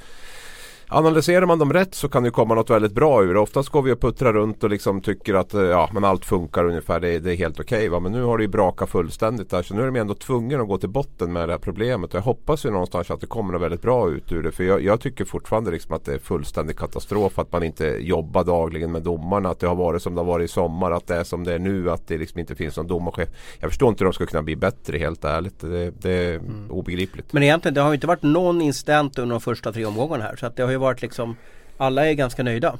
Analyserar 0.89 1.47
man 1.47 1.59
dem 1.59 1.73
rätt 1.73 1.95
så 1.95 2.09
kan 2.09 2.23
det 2.23 2.31
komma 2.31 2.55
något 2.55 2.71
väldigt 2.71 2.93
bra 2.93 3.23
ur 3.25 3.35
det. 3.35 3.41
Oftast 3.41 3.69
går 3.69 3.83
vi 3.83 3.93
och 3.93 4.01
puttrar 4.01 4.33
runt 4.33 4.65
och 4.65 4.71
liksom 4.71 5.01
tycker 5.01 5.35
att 5.35 5.55
eh, 5.55 5.63
ja, 5.63 5.91
men 5.93 6.05
allt 6.05 6.25
funkar 6.25 6.65
ungefär. 6.65 7.01
Det, 7.01 7.09
är- 7.09 7.21
det 7.21 7.33
är 7.33 7.37
helt 7.37 7.61
okej. 7.61 7.89
va. 7.89 8.01
men 8.01 8.13
nu 8.13 8.23
har 8.23 8.39
det 8.39 8.45
ju 8.45 8.49
brakat 8.49 8.91
fullständigt 8.91 9.51
där. 9.51 9.63
Så 9.63 9.75
nu 9.75 9.83
är 9.83 9.87
de 9.87 9.97
ändå 9.97 10.15
tvungna 10.15 10.61
att 10.63 10.69
gå 10.69 10.79
till 10.79 10.89
botten 10.89 11.33
med 11.33 11.49
det 11.49 11.53
här 11.53 11.59
problemet. 11.59 12.11
Och 12.11 12.17
jag 12.19 12.23
hoppas 12.23 12.67
ju 12.67 12.71
någonstans 12.71 13.11
att 13.11 13.21
det 13.21 13.27
kommer 13.27 13.53
något 13.53 13.63
väldigt 13.63 13.83
bra 13.83 14.11
ut 14.11 14.33
ur 14.33 14.43
det. 14.43 14.53
För 14.53 14.65
jag, 14.65 14.83
jag 14.83 15.01
tycker 15.01 15.25
fortfarande 15.25 15.71
liksom 15.71 15.95
att 15.95 16.05
det 16.05 16.15
är 16.15 16.19
fullständig 16.19 16.77
katastrof. 16.79 17.39
Att 17.39 17.53
man 17.53 17.63
inte 17.63 17.85
jobbar 18.01 18.45
dagligen 18.45 18.93
med 18.93 19.03
domarna. 19.03 19.49
Att 19.49 19.61
det 19.61 19.67
har 19.67 19.75
varit 19.75 20.03
som 20.03 20.15
det 20.15 20.21
har 20.21 20.27
varit 20.27 20.45
i 20.51 20.53
sommar. 20.53 20.91
Att 20.91 21.07
det 21.07 21.17
är 21.17 21.25
som 21.25 21.45
det 21.45 21.53
är 21.55 21.59
nu. 21.59 21.91
Att 21.91 22.07
det 22.09 22.19
liksom 22.19 22.41
inte 22.41 22.55
finns 22.55 22.77
någon 22.77 22.87
domarchef. 22.87 23.29
Jag 23.61 23.71
förstår 23.71 23.89
inte 23.89 24.05
hur 24.05 24.07
de 24.11 24.13
ska 24.15 24.27
kunna 24.27 24.43
bli 24.43 24.57
bättre 24.57 24.99
helt 24.99 25.25
ärligt. 25.25 25.61
Det, 25.61 25.91
det 26.03 26.11
är 26.13 26.41
obegripligt. 26.71 27.33
Men 27.33 27.43
egentligen 27.43 27.75
det 27.75 27.81
har 27.81 27.89
ju 27.89 27.95
inte 27.95 28.07
varit 28.07 28.23
någon 28.23 28.61
incident 28.63 29.19
under 29.19 29.35
de 29.35 29.41
första 29.41 29.73
tre 29.73 29.85
omgångarna 29.85 30.25
här. 30.25 30.37
Så 30.37 30.47
att 30.47 30.57
det 30.57 30.63
har 30.63 30.74
ju 30.75 30.79
varit 30.79 31.03
liksom 31.03 31.37
Alla 31.77 32.07
är 32.07 32.15
ganska 32.15 32.43
nöjda. 32.43 32.79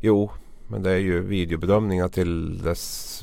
Jo, 0.00 0.30
men 0.68 0.82
det 0.82 0.90
är 0.90 0.98
ju 0.98 1.20
videobedömningar 1.20 2.08
till 2.08 2.62
dess 2.62 3.13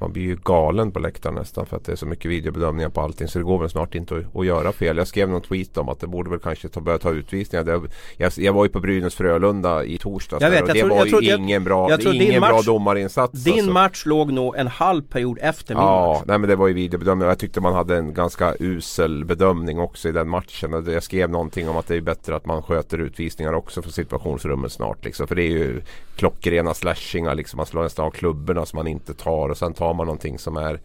man 0.00 0.12
blir 0.12 0.22
ju 0.22 0.36
galen 0.44 0.92
på 0.92 0.98
läktaren 0.98 1.34
nästan 1.34 1.66
för 1.66 1.76
att 1.76 1.84
det 1.84 1.92
är 1.92 1.96
så 1.96 2.06
mycket 2.06 2.30
videobedömningar 2.30 2.88
på 2.88 3.00
allting 3.00 3.28
så 3.28 3.38
det 3.38 3.44
går 3.44 3.58
väl 3.58 3.70
snart 3.70 3.94
inte 3.94 4.16
att, 4.16 4.36
att 4.36 4.46
göra 4.46 4.72
fel. 4.72 4.96
Jag 4.96 5.06
skrev 5.08 5.28
någon 5.28 5.40
tweet 5.42 5.76
om 5.76 5.88
att 5.88 6.00
det 6.00 6.06
borde 6.06 6.30
väl 6.30 6.38
kanske 6.38 6.68
ta, 6.68 6.80
börja 6.80 6.98
ta 6.98 7.10
utvisningar. 7.10 7.64
Det, 7.64 7.80
jag, 8.16 8.32
jag 8.36 8.52
var 8.52 8.64
ju 8.64 8.70
på 8.70 8.80
Brynäs 8.80 9.14
Frölunda 9.14 9.84
i 9.84 9.98
torsdags 9.98 10.42
Jag 10.42 10.50
vet, 10.50 10.58
där, 10.58 10.62
och 10.64 10.68
jag 10.68 10.76
det 10.76 10.80
tror- 10.80 10.90
var 10.90 10.96
jag 10.96 11.06
ju 11.06 11.10
tror- 11.10 11.24
jag- 11.24 11.38
ingen 11.40 11.64
bra, 11.64 11.90
jag 11.90 12.00
ingen 12.14 12.40
bra 12.40 12.50
match- 12.50 12.66
domarinsats. 12.66 13.44
Din 13.44 13.52
alltså. 13.54 13.70
match 13.70 14.02
låg 14.06 14.32
nog 14.32 14.56
en 14.56 14.66
halv 14.66 15.02
period 15.02 15.38
efter 15.42 15.74
min 15.74 15.84
Ja, 15.84 16.12
match. 16.12 16.22
nej 16.26 16.38
men 16.38 16.48
det 16.50 16.56
var 16.56 16.68
ju 16.68 16.74
videobedömning 16.74 17.28
jag 17.28 17.38
tyckte 17.38 17.60
man 17.60 17.74
hade 17.74 17.96
en 17.96 18.14
ganska 18.14 18.54
usel 18.60 19.24
bedömning 19.24 19.78
också 19.78 20.08
i 20.08 20.12
den 20.12 20.28
matchen. 20.28 20.84
Jag 20.86 21.02
skrev 21.02 21.30
någonting 21.30 21.68
om 21.68 21.76
att 21.76 21.86
det 21.86 21.96
är 21.96 22.00
bättre 22.00 22.36
att 22.36 22.46
man 22.46 22.62
sköter 22.62 22.98
utvisningar 22.98 23.52
också 23.52 23.82
för 23.82 23.90
situationsrummet 23.90 24.72
snart. 24.72 25.04
Liksom. 25.04 25.26
För 25.26 25.34
det 25.34 25.42
är 25.42 25.50
ju 25.50 25.82
klockrena 26.16 26.74
slashingar 26.74 27.34
liksom. 27.34 27.56
Man 27.56 27.66
slår 27.66 27.82
nästan 27.82 28.06
av 28.06 28.10
klubborna 28.10 28.66
som 28.66 28.76
man 28.76 28.86
inte 28.86 29.14
tar 29.14 29.48
och 29.48 29.56
sen 29.58 29.72
tar 29.74 29.89
man 29.94 30.06
någonting 30.06 30.38
som 30.38 30.56
är 30.56 30.80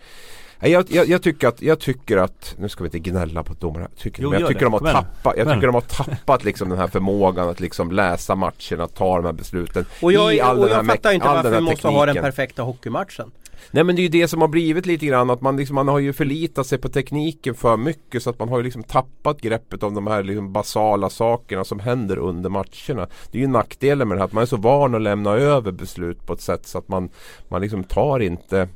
Jag, 0.60 0.86
jag, 0.90 1.08
jag, 1.08 1.22
tycker 1.22 1.48
att, 1.48 1.62
jag 1.62 1.80
tycker 1.80 2.18
att, 2.18 2.56
nu 2.58 2.70
ska 2.70 2.84
vi 2.84 2.88
inte 2.88 3.00
gnälla 3.00 3.44
på 3.44 3.54
domarna, 3.54 3.88
jag 3.92 4.00
tycker, 4.00 4.24
Jo, 4.24 4.30
men 4.30 4.40
jag 4.40 4.48
tycker 4.48 4.60
det. 4.60 4.66
de 4.66 4.74
har 4.74 4.94
tappat, 4.94 5.34
jag 5.38 5.48
tycker 5.48 5.68
de 5.68 5.76
har 5.76 5.82
tappat 5.82 6.44
liksom 6.44 6.70
den 6.70 6.78
här 6.78 6.88
förmågan 6.88 7.50
att 7.50 7.60
liksom 7.60 7.92
läsa 7.92 8.36
matchen, 8.36 8.82
att 8.82 8.96
ta 8.96 9.16
de 9.16 9.26
här 9.26 9.34
besluten. 9.34 9.86
Och 10.02 10.12
jag, 10.12 10.36
i 10.36 10.42
all 10.42 10.58
och 10.58 10.66
den 10.66 10.76
här 10.76 10.84
jag 10.84 10.86
fattar 10.86 11.12
inte 11.12 11.28
all 11.28 11.36
varför 11.36 11.52
vi 11.52 11.62
måste 11.62 11.88
ha 11.88 12.06
den 12.06 12.16
perfekta 12.16 12.64
hockeymatchen. 12.64 13.32
Nej 13.72 13.84
men 13.84 13.96
det 13.96 14.02
är 14.02 14.04
ju 14.04 14.10
det 14.10 14.28
som 14.28 14.42
har 14.42 14.48
blivit 14.48 14.86
lite 14.86 15.06
grann 15.06 15.30
att 15.30 15.42
man, 15.42 15.58
liksom, 15.58 15.76
man 15.76 15.88
har 15.88 16.00
ju 16.00 16.14
förlitat 16.14 16.68
sig 16.68 16.78
på 16.78 16.90
tekniken 16.90 17.56
för 17.56 17.78
mycket 17.78 18.24
så 18.24 18.30
att 18.30 18.40
man 18.40 18.50
har 18.50 18.58
ju 18.58 18.64
liksom 18.64 18.84
tappat 18.84 19.42
greppet 19.42 19.84
om 19.84 19.96
de 19.96 20.08
här 20.08 20.24
liksom 20.24 20.54
basala 20.54 21.10
sakerna 21.10 21.64
som 21.64 21.80
händer 21.80 22.18
under 22.18 22.50
matcherna. 22.50 23.08
Det 23.32 23.38
är 23.38 23.42
ju 23.42 23.48
nackdelen 23.48 24.08
med 24.08 24.18
det 24.18 24.22
här 24.22 24.26
att 24.26 24.34
man 24.34 24.42
är 24.42 24.46
så 24.46 24.58
van 24.58 24.96
att 24.96 25.02
lämna 25.02 25.32
över 25.32 25.72
beslut 25.72 26.26
på 26.26 26.34
ett 26.34 26.42
sätt 26.42 26.68
så 26.68 26.78
att 26.78 26.88
man, 26.88 27.10
man 27.48 27.62
liksom 27.62 27.84
tar 27.84 28.20
inte 28.20 28.70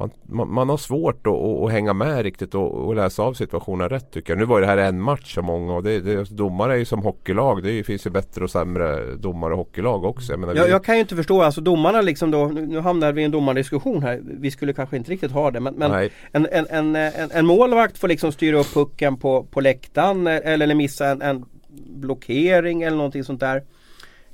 man, 0.00 0.10
man, 0.22 0.52
man 0.54 0.68
har 0.68 0.76
svårt 0.76 1.26
att, 1.26 1.32
att, 1.32 1.62
att 1.64 1.72
hänga 1.72 1.92
med 1.92 2.22
riktigt 2.22 2.54
och, 2.54 2.72
och 2.74 2.94
läsa 2.94 3.22
av 3.22 3.34
situationen 3.34 3.88
rätt 3.88 4.10
tycker 4.12 4.32
jag. 4.32 4.38
Nu 4.38 4.44
var 4.44 4.60
det 4.60 4.66
här 4.66 4.76
en 4.76 5.00
match 5.00 5.34
för 5.34 5.42
många 5.42 5.74
och 5.74 5.82
det, 5.82 6.00
det, 6.00 6.30
domare 6.30 6.72
är 6.72 6.76
ju 6.76 6.84
som 6.84 7.02
hockeylag. 7.02 7.62
Det 7.62 7.84
finns 7.84 8.06
ju 8.06 8.10
bättre 8.10 8.44
och 8.44 8.50
sämre 8.50 9.14
domare 9.14 9.52
och 9.52 9.58
hockeylag 9.58 10.04
också. 10.04 10.32
Jag 10.32 10.40
menar, 10.40 10.54
Jag, 10.54 10.64
vi- 10.64 10.70
jag 10.70 10.84
kan 10.84 10.94
ju 10.94 11.00
inte 11.00 11.16
förstå, 11.16 11.42
alltså 11.42 11.60
domarna 11.60 12.00
liksom 12.00 12.30
då, 12.30 12.46
nu, 12.46 12.80
hamnar 12.80 13.12
vi 13.12 13.22
i 13.22 13.24
en 13.24 13.30
domardiskussion 13.30 14.02
här. 14.02 14.20
Vi 14.24 14.50
skulle 14.50 14.72
kanske 14.72 14.96
inte 14.96 15.10
riktigt 15.10 15.32
ha 15.32 15.50
det 15.50 15.60
men, 15.60 15.74
men 15.74 16.10
en, 16.32 16.46
en, 16.50 16.96
en, 16.96 17.30
en, 17.30 17.46
målvakt 17.46 17.98
får 17.98 18.08
liksom 18.08 18.32
styra 18.32 18.58
upp 18.58 18.74
pucken 18.74 19.16
på, 19.16 19.44
på 19.44 19.60
läktaren 19.60 20.26
eh, 20.26 20.32
eller, 20.34 20.52
eller 20.64 20.74
missa 20.74 21.06
en, 21.08 21.22
en 21.22 21.44
blockering 21.86 22.82
eller 22.82 22.96
någonting 22.96 23.24
sånt 23.24 23.40
där. 23.40 23.62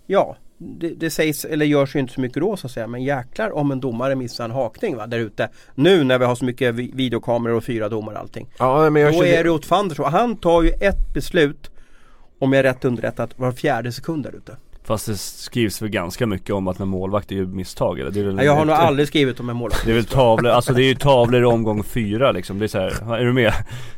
Ja, 0.07 0.37
det, 0.59 0.89
det 0.89 1.11
sägs, 1.11 1.45
eller 1.45 1.67
görs 1.67 1.97
ju 1.97 2.01
inte 2.01 2.13
så 2.13 2.21
mycket 2.21 2.41
då 2.43 2.57
så 2.57 2.67
att 2.67 2.71
säga. 2.73 2.87
Men 2.87 3.03
jäklar 3.05 3.51
om 3.57 3.71
en 3.71 3.81
domare 3.81 4.15
missar 4.15 4.45
en 4.45 4.51
hakning 4.51 4.97
va, 4.97 5.07
där 5.07 5.19
ute. 5.19 5.49
Nu 5.75 6.05
när 6.05 6.19
vi 6.19 6.25
har 6.25 6.35
så 6.35 6.45
mycket 6.45 6.75
vi- 6.75 6.91
videokameror 6.95 7.55
och 7.55 7.65
fyra 7.65 7.89
domare 7.89 8.15
och 8.15 8.21
allting. 8.21 8.49
Ja, 8.59 8.91
men 8.91 9.03
jag 9.03 9.13
Då 9.15 9.19
känner- 9.23 9.33
är 9.39 9.45
det 9.45 9.51
åt 9.51 9.65
fanders 9.67 9.99
Han 9.99 10.37
tar 10.37 10.63
ju 10.63 10.71
ett 10.71 11.15
beslut 11.15 11.71
om 12.39 12.53
jag 12.53 12.59
är 12.59 12.63
rätt 12.63 12.85
underrättad 12.85 13.35
var 13.37 13.53
fjärde 13.53 13.93
sekund 13.93 14.23
där 14.23 14.37
ute. 14.37 14.57
Fast 14.87 15.07
det 15.07 15.17
skrivs 15.17 15.83
väl 15.83 15.89
ganska 15.89 16.27
mycket 16.27 16.51
om 16.51 16.69
att 16.69 16.81
en 16.81 16.89
målvakt 16.89 17.33
är 17.33 17.37
ju 17.37 17.47
misstag 17.47 18.01
eller? 18.01 18.11
Det 18.11 18.21
är 18.21 18.25
väl, 18.25 18.37
Ja, 18.37 18.43
Jag 18.43 18.55
har 18.55 18.65
nog 18.65 18.75
aldrig 18.75 19.09
skrivit 19.09 19.41
om 19.41 19.51
en 19.51 19.57
målvakt. 19.57 19.85
Det 19.85 19.91
är 19.91 19.95
väl 19.95 20.05
tavlor, 20.05 20.51
alltså 20.51 20.73
det 20.73 20.83
är 20.83 20.87
ju 20.87 20.95
tavlor 20.95 21.43
i 21.43 21.45
omgång 21.45 21.83
fyra 21.83 22.33
liksom. 22.33 22.59
Det 22.59 22.65
är 22.65 22.69
så 22.69 22.79
här, 22.79 23.17
är 23.17 23.25
du 23.25 23.33
med? 23.33 23.53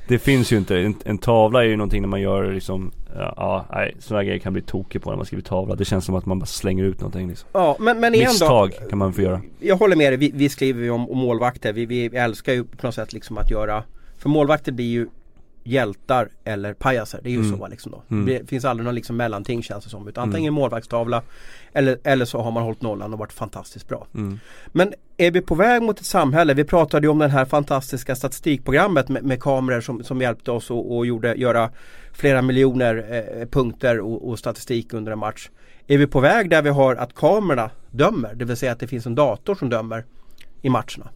Det 0.08 0.18
finns 0.18 0.52
ju 0.52 0.56
inte, 0.56 0.78
en, 0.78 0.94
en 1.04 1.18
tavla 1.18 1.64
är 1.64 1.68
ju 1.68 1.76
någonting 1.76 2.02
när 2.02 2.08
man 2.08 2.20
gör 2.20 2.52
liksom 2.52 2.92
Ja, 3.16 3.34
ja 3.36 3.66
nej, 3.72 3.96
sådana 3.98 4.24
grejer 4.24 4.38
kan 4.38 4.52
bli 4.52 4.62
tokig 4.62 5.02
på 5.02 5.10
när 5.10 5.16
man 5.16 5.26
skriver 5.26 5.42
tavla. 5.42 5.74
Det 5.74 5.84
känns 5.84 6.04
som 6.04 6.14
att 6.14 6.26
man 6.26 6.38
bara 6.38 6.46
slänger 6.46 6.84
ut 6.84 7.00
någonting 7.00 7.28
liksom. 7.28 7.48
Ja 7.52 7.76
men, 7.80 8.00
men 8.00 8.14
igen 8.14 8.26
då. 8.26 8.30
Misstag 8.30 8.72
kan 8.90 8.98
man 8.98 9.12
få 9.12 9.22
göra. 9.22 9.40
Jag 9.60 9.76
håller 9.76 9.96
med 9.96 10.12
dig, 10.12 10.16
vi, 10.16 10.30
vi 10.34 10.48
skriver 10.48 10.82
ju 10.82 10.90
om, 10.90 11.10
om 11.10 11.18
målvakter. 11.18 11.72
Vi, 11.72 11.86
vi 11.86 12.06
älskar 12.06 12.52
ju 12.52 12.64
på 12.64 12.86
något 12.86 12.94
sätt 12.94 13.12
liksom 13.12 13.38
att 13.38 13.50
göra 13.50 13.82
För 14.18 14.28
målvakter 14.28 14.72
blir 14.72 14.86
ju 14.86 15.06
hjältar 15.68 16.28
eller 16.44 16.74
pajaser. 16.74 17.20
Det 17.22 17.28
är 17.28 17.32
ju 17.32 17.40
Mm. 17.40 17.58
så 17.58 17.68
liksom 17.68 17.92
då. 17.92 18.02
Mm. 18.10 18.26
Det 18.26 18.48
finns 18.48 18.64
aldrig 18.64 18.84
någon 18.84 18.94
liksom 18.94 19.16
mellanting 19.16 19.62
känns 19.62 19.84
det 19.84 19.90
som. 19.90 20.08
Utan 20.08 20.28
antingen 20.28 20.54
målvaktstavla 20.54 21.22
eller, 21.72 21.98
eller 22.04 22.24
så 22.24 22.40
har 22.40 22.50
man 22.50 22.62
hållit 22.62 22.82
nollan 22.82 23.12
och 23.12 23.18
varit 23.18 23.32
fantastiskt 23.32 23.88
bra. 23.88 24.06
Mm. 24.14 24.38
Men 24.66 24.94
är 25.16 25.30
vi 25.30 25.40
på 25.40 25.54
väg 25.54 25.82
mot 25.82 26.00
ett 26.00 26.06
samhälle? 26.06 26.54
Vi 26.54 26.64
pratade 26.64 27.06
ju 27.06 27.10
om 27.10 27.18
det 27.18 27.28
här 27.28 27.44
fantastiska 27.44 28.16
statistikprogrammet 28.16 29.08
med, 29.08 29.24
med 29.24 29.42
kameror 29.42 29.80
som, 29.80 30.04
som 30.04 30.20
hjälpte 30.20 30.50
oss 30.50 30.70
och, 30.70 30.96
och 30.96 31.06
gjorde, 31.06 31.34
göra 31.34 31.70
flera 32.12 32.42
miljoner 32.42 33.24
eh, 33.40 33.46
punkter 33.48 34.00
och, 34.00 34.28
och 34.28 34.38
statistik 34.38 34.92
under 34.92 35.12
en 35.12 35.18
match. 35.18 35.48
Är 35.86 35.98
vi 35.98 36.06
på 36.06 36.20
väg 36.20 36.50
där 36.50 36.62
vi 36.62 36.70
har 36.70 36.96
att 36.96 37.14
kamerorna 37.14 37.70
dömer? 37.90 38.34
Det 38.34 38.44
vill 38.44 38.56
säga 38.56 38.72
att 38.72 38.80
det 38.80 38.86
finns 38.86 39.06
en 39.06 39.14
dator 39.14 39.54
som 39.54 39.68
dömer 39.68 40.04
i 40.62 40.68
matcherna. 40.68 41.08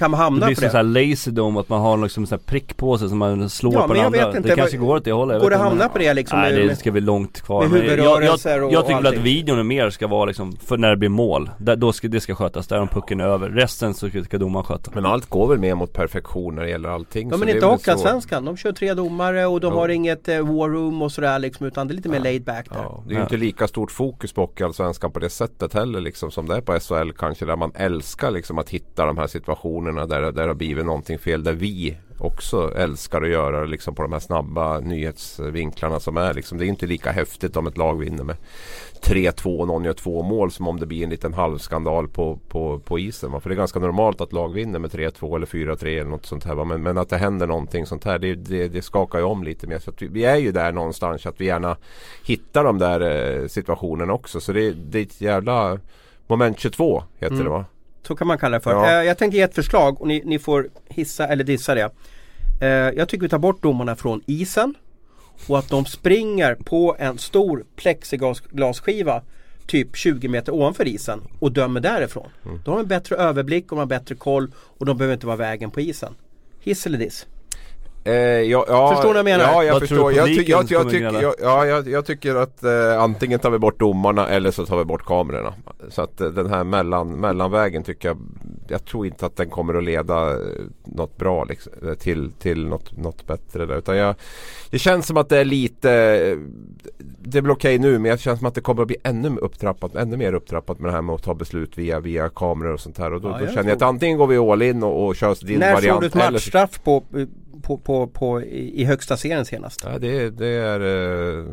Kan 0.00 0.10
man 0.10 0.18
Det 0.20 0.24
hamna 0.24 0.46
blir 0.46 0.54
på 0.56 0.60
som 0.60 0.66
det? 0.66 0.70
såhär 0.70 0.84
laserdome 1.10 1.60
att 1.60 1.68
man 1.68 1.80
har 1.80 1.96
liksom 1.96 2.26
så 2.26 2.34
här 2.34 2.42
prick 2.42 2.76
på 2.76 2.98
sig 2.98 3.08
som 3.08 3.18
man 3.18 3.50
slår 3.50 3.72
Ja, 3.74 3.86
på 3.88 3.94
den 3.94 4.04
andra. 4.06 4.26
inte, 4.36 4.40
det 4.40 4.56
kanske 4.56 4.76
går 4.76 4.96
åt 4.96 5.04
det 5.04 5.12
hållet. 5.12 5.42
Går 5.42 5.50
det 5.50 5.56
inte. 5.56 5.64
hamna 5.68 5.88
på 5.88 5.98
det 5.98 6.14
liksom? 6.14 6.40
Nej 6.40 6.52
det 6.68 6.76
ska 6.76 6.90
bli 6.90 7.00
långt 7.00 7.40
kvar. 7.40 7.62
med 7.62 7.70
Men 7.70 7.78
jag, 7.80 7.86
jag, 7.86 7.96
huvudrörelser 7.96 8.62
och- 8.62 8.72
jag 8.72 8.86
tycker 8.86 9.02
väl 9.02 9.14
att 9.18 9.22
videon 9.24 9.58
är 9.58 9.62
mer 9.62 9.90
ska 9.90 10.06
vara 10.06 10.24
liksom, 10.24 10.52
för 10.56 10.76
när 10.76 10.90
det 10.90 10.96
blir 10.96 11.08
mål. 11.08 11.50
Där, 11.58 11.76
då 11.76 11.92
ska, 11.92 12.08
det 12.08 12.20
ska 12.20 12.34
skötas, 12.34 12.68
där 12.68 12.80
om 12.80 12.88
pucken 12.88 13.20
är 13.20 13.24
över. 13.24 13.48
Resten 13.48 13.94
så 13.94 14.10
ska 14.24 14.38
domaren 14.38 14.64
sköta. 14.64 14.90
Men 14.94 15.06
allt 15.06 15.26
går 15.30 15.46
väl 15.48 15.58
mer 15.58 15.74
mot 15.74 15.92
perfektion 15.92 16.54
när 16.54 16.62
det 16.62 16.70
gäller 16.70 16.88
allting. 16.88 17.28
Ja 17.30 17.36
men 17.36 17.46
det 17.46 17.54
inte 17.54 17.66
Hockeyallsvenskan. 17.66 18.44
De 18.44 18.56
kör 18.56 18.72
tre 18.72 18.94
domare 18.94 19.46
och 19.46 19.60
de 19.60 19.72
Ja. 19.74 19.80
har 19.80 19.88
inget 19.88 20.28
eh, 20.28 20.34
war 20.38 20.68
room 20.68 21.02
och 21.02 21.12
sådär 21.12 21.38
liksom. 21.38 21.66
Utan 21.66 21.88
det 21.88 21.92
är 21.92 21.96
lite 21.96 22.08
mer 22.08 22.20
laid 22.20 22.44
back 22.44 22.68
där. 22.68 22.76
Ja, 22.82 23.02
det 23.06 23.14
är 23.14 23.16
ju 23.16 23.22
inte 23.22 23.36
lika 23.36 23.68
stort 23.68 23.90
fokus 23.90 24.32
på 24.32 24.40
Hockeyallsvenskan 24.40 25.12
på 25.12 25.18
det 25.18 25.30
sättet 25.30 25.74
heller 25.74 26.00
liksom 26.00 26.30
som 26.30 26.48
det 26.48 26.56
är 26.56 26.60
på 26.60 26.80
SHL 26.80 27.10
kanske 27.18 27.44
där 27.46 27.56
man 27.56 27.72
älskar 27.74 28.30
liksom 28.30 28.58
att 28.58 28.70
hitta 28.70 29.06
de 29.06 29.18
här 29.18 29.26
situationerna 29.26 29.89
där, 29.96 30.20
där 30.20 30.32
det 30.32 30.42
har 30.42 30.54
blivit 30.54 30.86
någonting 30.86 31.18
fel. 31.18 31.44
Där 31.44 31.52
vi 31.52 31.96
också 32.20 32.72
älskar 32.76 33.22
att 33.22 33.28
göra 33.28 33.64
liksom 33.64 33.94
på 33.94 34.02
de 34.02 34.12
här 34.12 34.20
snabba 34.20 34.80
nyhetsvinklarna 34.80 36.00
som 36.00 36.16
är 36.16 36.34
liksom. 36.34 36.58
Det 36.58 36.64
är 36.64 36.68
inte 36.68 36.86
lika 36.86 37.12
häftigt 37.12 37.56
om 37.56 37.66
ett 37.66 37.76
lag 37.76 37.98
vinner 37.98 38.24
med 38.24 38.36
3-2 39.02 39.58
och 39.58 39.66
någon 39.66 39.84
gör 39.84 39.92
två 39.92 40.22
mål 40.22 40.50
som 40.50 40.68
om 40.68 40.80
det 40.80 40.86
blir 40.86 41.04
en 41.04 41.10
liten 41.10 41.34
halvskandal 41.34 42.08
på, 42.08 42.38
på, 42.48 42.78
på 42.78 42.98
isen. 42.98 43.32
va. 43.32 43.40
För 43.40 43.50
det 43.50 43.54
är 43.54 43.56
ganska 43.56 43.78
normalt 43.78 44.20
att 44.20 44.32
lag 44.32 44.52
vinner 44.52 44.78
med 44.78 44.90
3-2 44.90 45.36
eller 45.36 45.46
4-3 45.46 45.86
eller 45.86 46.10
något 46.10 46.26
sånt 46.26 46.44
här. 46.44 46.64
Men, 46.64 46.82
men 46.82 46.98
att 46.98 47.08
det 47.08 47.16
händer 47.16 47.46
någonting 47.46 47.86
sånt 47.86 48.04
här 48.04 48.18
det, 48.18 48.34
det, 48.34 48.68
det 48.68 48.82
skakar 48.82 49.18
ju 49.18 49.24
om 49.24 49.44
lite 49.44 49.66
mer. 49.66 49.78
Så 49.78 49.92
vi, 49.98 50.06
vi 50.08 50.24
är 50.24 50.36
ju 50.36 50.52
där 50.52 50.72
någonstans 50.72 51.26
att 51.26 51.40
vi 51.40 51.44
gärna 51.44 51.76
hittar 52.26 52.64
de 52.64 52.78
där 52.78 53.00
eh, 53.00 53.46
situationerna 53.46 54.12
också. 54.12 54.40
Så 54.40 54.52
det, 54.52 54.70
det 54.70 54.98
är 54.98 55.02
ett 55.02 55.20
jävla 55.20 55.78
moment 56.26 56.58
22 56.58 57.02
heter 57.18 57.34
Mm. 57.34 57.44
det 57.44 57.50
va? 57.50 57.64
Så 58.06 58.16
kan 58.16 58.26
man 58.26 58.38
kalla 58.38 58.58
det 58.58 58.62
för. 58.62 58.70
Ja. 58.70 58.86
Eh, 58.86 59.06
jag 59.06 59.18
tänkte 59.18 59.36
ge 59.36 59.42
ett 59.42 59.54
förslag 59.54 60.00
och 60.00 60.08
ni, 60.08 60.22
ni 60.24 60.38
får 60.38 60.68
hissa 60.88 61.28
eller 61.28 61.44
dissa 61.44 61.74
det. 61.74 61.90
Eh, 62.60 62.68
jag 62.68 63.08
tycker 63.08 63.22
vi 63.22 63.28
tar 63.28 63.38
bort 63.38 63.62
domarna 63.62 63.96
från 63.96 64.22
isen 64.26 64.74
och 65.46 65.58
att 65.58 65.68
de 65.68 65.84
springer 65.84 66.54
på 66.54 66.96
en 66.98 67.18
stor 67.18 67.64
plexiglasskiva 67.76 69.22
typ 69.66 69.96
20 69.96 70.28
meter 70.28 70.54
ovanför 70.54 70.88
isen 70.88 71.20
och 71.38 71.52
dömer 71.52 71.80
därifrån. 71.80 72.28
Mm. 72.44 72.60
Då 72.64 72.70
har 72.70 72.76
de 72.76 72.82
en 72.82 72.88
bättre 72.88 73.16
överblick 73.16 73.64
och 73.64 73.76
de 73.76 73.78
har 73.78 73.86
bättre 73.86 74.14
koll 74.14 74.52
och 74.56 74.86
de 74.86 74.96
behöver 74.96 75.14
inte 75.14 75.26
vara 75.26 75.36
vägen 75.36 75.70
på 75.70 75.80
isen. 75.80 76.14
Hiss 76.60 76.86
eller 76.86 76.98
diss? 76.98 77.26
Eh, 78.04 78.12
ja, 78.14 78.64
ja, 78.68 78.90
Förstår 78.90 79.02
du 79.02 79.08
vad 79.08 79.16
jag 79.18 79.38
menar? 79.38 79.52
Ja, 79.52 79.64
jag 79.64 79.72
Vad 79.72 79.80
förstår. 79.88 80.12
Jag, 80.12 80.26
ty- 80.26 80.44
jag, 80.46 80.64
jag, 80.70 80.94
jag, 81.22 81.34
ja, 81.42 81.66
jag, 81.66 81.88
jag 81.88 82.06
tycker 82.06 82.34
att 82.34 82.64
eh, 82.64 83.02
antingen 83.02 83.38
tar 83.38 83.50
vi 83.50 83.58
bort 83.58 83.78
domarna 83.78 84.28
eller 84.28 84.50
så 84.50 84.66
tar 84.66 84.78
vi 84.78 84.84
bort 84.84 85.04
kamerorna. 85.04 85.54
Så 85.88 86.02
att 86.02 86.20
eh, 86.20 86.28
den 86.28 86.50
här 86.50 86.64
mellan, 86.64 87.20
mellanvägen 87.20 87.82
tycker 87.82 88.08
jag 88.08 88.18
Jag 88.70 88.84
tror 88.84 89.06
inte 89.06 89.26
att 89.26 89.36
den 89.36 89.50
kommer 89.50 89.74
att 89.74 89.84
leda 89.84 90.30
eh, 90.30 90.38
något 90.84 91.16
bra 91.16 91.44
liksom, 91.44 91.72
eh, 91.86 91.94
till, 91.94 92.32
till 92.32 92.66
något, 92.66 92.96
något 92.96 93.26
bättre 93.26 93.66
där. 93.66 93.76
Utan 93.78 93.96
jag, 93.96 94.14
det 94.70 94.78
känns 94.78 95.06
som 95.06 95.16
att 95.16 95.28
det 95.28 95.38
är 95.38 95.44
lite 95.44 95.90
eh, 95.92 96.36
Det 97.18 97.38
är 97.38 97.42
väl 97.42 97.50
okej 97.50 97.78
nu 97.78 97.92
men 97.98 98.02
det 98.12 98.18
känns 98.20 98.38
som 98.38 98.48
att 98.48 98.54
det 98.54 98.60
kommer 98.60 98.82
att 98.82 98.88
bli 98.88 98.96
ännu 99.04 99.36
upptrappat, 99.38 99.94
ännu 99.94 100.16
mer 100.16 100.32
upptrappat 100.32 100.78
med 100.78 100.88
det 100.90 100.94
här 100.94 101.02
med 101.02 101.14
att 101.14 101.22
ta 101.22 101.34
beslut 101.34 101.78
via, 101.78 102.00
via 102.00 102.28
kameror 102.28 102.72
och 102.72 102.80
sånt 102.80 102.98
här. 102.98 103.12
Och 103.12 103.20
då, 103.20 103.28
Ja, 103.28 103.38
då 103.38 103.44
jag 103.44 103.54
känner 103.54 103.68
jag 103.68 103.76
att 103.76 103.82
antingen 103.82 104.18
går 104.18 104.26
vi 104.26 104.36
all 104.36 104.62
in 104.62 104.82
och, 104.82 105.06
och 105.06 105.16
kör 105.16 105.46
din 105.46 105.58
När 105.58 105.74
variant. 105.74 105.94
såg 105.94 106.02
du 106.02 106.06
ett 106.06 106.14
eller 106.16 106.30
matchstraff 106.32 106.82
på, 106.84 107.04
på, 107.62 107.76
på, 107.78 108.06
på, 108.06 108.42
i, 108.42 108.80
i 108.80 108.84
högsta 108.84 109.16
serien 109.16 109.44
senast? 109.44 109.82
Ja, 109.92 109.98
det, 109.98 110.30
det 110.30 110.46
är... 110.48 110.80
eh, 110.80 111.44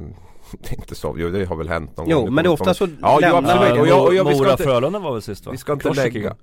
Det 0.61 0.71
är 0.71 0.75
inte 0.79 0.95
så. 0.95 1.15
Jo, 1.17 1.29
det 1.29 1.45
har 1.45 1.55
väl 1.55 1.69
hänt 1.69 1.97
någon 1.97 2.09
Jo, 2.09 2.19
gång. 2.21 2.33
men 2.33 2.43
det 2.43 2.47
är 2.47 2.51
ofta 2.51 2.73
så 2.73 2.87
Ja, 3.01 3.13
jo, 3.15 3.19
lämnar 3.19 3.37
absolut. 3.37 3.69
man- 3.71 3.79
Och 3.81 3.87
jag- 3.87 4.05
och 4.07 4.15
jag- 4.15 4.23
vi 4.25 4.33
ska 4.33 4.43
Mora 4.43 4.51
inte- 4.51 4.63
Frölunda 4.63 4.99
var 4.99 5.13
väl 5.13 5.21
sist 5.21 5.45
va? 5.45 5.51
Vi 5.51 5.57
ska 5.57 5.73
inte 5.73 5.87
Korsika. 5.87 6.03
lägga... 6.03 6.35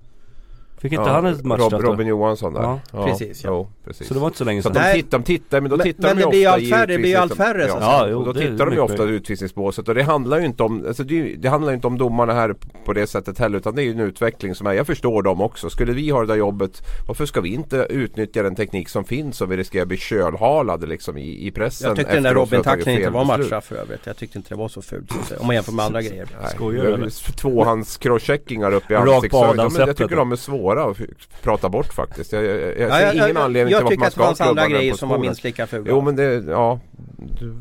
Fick 0.84 0.92
inte 0.92 1.10
han 1.10 1.26
ett 1.26 1.44
matchstraff 1.44 1.72
Rob? 1.72 1.82
Robin 1.84 2.06
Johansson 2.06 2.54
där. 2.54 2.62
Ja, 2.62 2.80
precis, 3.06 3.44
ja. 3.44 3.50
Jo, 3.50 3.68
precis. 3.84 4.08
Så 4.08 4.14
det 4.14 4.20
var 4.20 4.26
inte 4.26 4.38
så 4.38 4.44
länge 4.44 4.62
Så 4.62 4.68
sedan. 4.68 4.74
de 4.74 4.80
Nej. 4.80 4.94
tittar, 5.02 5.18
de 5.18 5.24
tittar, 5.24 5.60
men 5.60 5.70
då 5.70 5.76
Men- 5.76 5.84
tittar 5.84 6.08
men 6.08 6.16
de 6.16 6.22
ju 6.22 6.28
blir 6.28 6.46
ofta 6.48 6.54
allt 6.54 6.68
färre, 6.70 6.86
det 6.86 6.98
blir 6.98 7.10
ju 7.10 7.16
allt 7.16 7.34
färre, 7.36 7.68
så 7.68 7.76
Ja. 7.80 8.06
Ja, 8.06 8.08
jo, 8.10 8.24
då 8.24 8.32
det 8.32 8.44
är 8.44 8.50
tittar 8.50 8.66
de 8.66 8.74
ju 8.74 8.80
ofta 8.80 9.04
i 9.04 9.08
utvisningsbåset 9.08 9.88
och 9.88 9.94
det 9.94 10.02
handlar 10.02 10.38
ju 10.38 10.46
inte 10.46 10.62
om 10.62 10.84
alltså 10.86 11.04
det, 11.04 11.34
det 11.36 11.48
handlar 11.48 11.72
inte 11.72 11.86
om 11.86 11.98
domarna 11.98 12.32
här 12.32 12.54
på 12.84 12.92
det 12.92 13.06
sättet 13.06 13.38
heller 13.38 13.58
utan 13.58 13.74
det 13.74 13.82
är 13.82 13.84
ju 13.84 13.90
en 13.90 14.00
utveckling 14.00 14.54
som 14.54 14.66
är, 14.66 14.72
jag 14.72 14.86
förstår 14.86 15.22
dem 15.22 15.40
också. 15.40 15.70
Skulle 15.70 15.92
vi 15.92 16.10
ha 16.10 16.20
det 16.20 16.26
där 16.26 16.34
jobbet, 16.36 16.82
varför 17.08 17.26
ska 17.26 17.40
vi 17.40 17.54
inte 17.54 17.86
utnyttja 17.90 18.42
den 18.42 18.54
teknik 18.56 18.88
som 18.88 19.04
finns 19.04 19.40
och 19.40 19.52
vi 19.52 19.56
riskerar 19.56 19.82
att 19.82 19.88
bli 19.88 19.96
kölhalade 19.96 20.86
liksom 20.86 21.18
i, 21.18 21.46
i 21.46 21.50
pressen 21.50 21.88
Jag 21.88 21.96
tyckte 21.96 22.14
den 22.14 22.22
där 22.22 22.34
Robin-tacklingen 22.34 23.00
inte 23.00 23.10
var 23.10 23.24
matchstraff 23.24 23.64
för 23.64 23.76
övrigt. 23.76 24.00
Jag 24.06 24.16
tyckte 24.16 24.38
inte 24.38 24.48
det 24.48 24.58
var 24.58 24.68
så 24.68 24.82
fult 24.82 25.12
så 25.28 25.36
om 25.40 25.46
man 25.46 25.54
jämför 25.56 25.72
med 25.72 25.84
andra 25.84 26.02
grejer. 26.02 26.28
Skojar 26.54 26.82
det 26.84 26.88
du, 26.88 26.92
är 26.94 26.98
eller? 26.98 27.32
Tvåhands 27.36 27.96
crosscheckingar 27.96 28.72
upp 28.74 28.90
i 28.90 28.94
Rakt 28.94 29.30
på. 29.30 29.36
Ja, 29.36 29.46
adamsäpplet 29.50 29.86
Jag 29.88 29.96
tycker 29.96 30.16
de 30.16 30.32
är 30.32 30.36
svåra 30.36 30.73
att 30.76 30.96
f- 31.00 31.28
prata 31.42 31.68
bort 31.68 31.92
faktiskt. 31.92 32.32
Jag, 32.32 32.44
jag, 32.44 32.50
jag 32.56 32.60
Ja, 32.60 32.74
ser 32.94 33.00
jag, 33.06 33.14
ingen 33.14 33.28
jag, 33.28 33.36
anledning 33.36 33.72
jag 33.72 33.78
till 33.78 33.84
varför 33.84 33.88
tycker 33.90 34.00
man 34.00 34.06
att 34.06 34.10
det 34.10 34.14
ska 34.14 34.22
ha 34.22 34.26
fanns 34.26 34.40
andra 34.40 34.62
klubban 34.62 34.70
där 34.70 34.78
grejer 34.78 34.92
på 34.92 34.98
som 34.98 35.08
var 35.08 35.18
minst 35.18 35.44
lika 35.44 35.66
fula. 35.66 35.84
Jo 35.88 36.00
men 36.00 36.16
det, 36.16 36.44
ja 36.48 36.80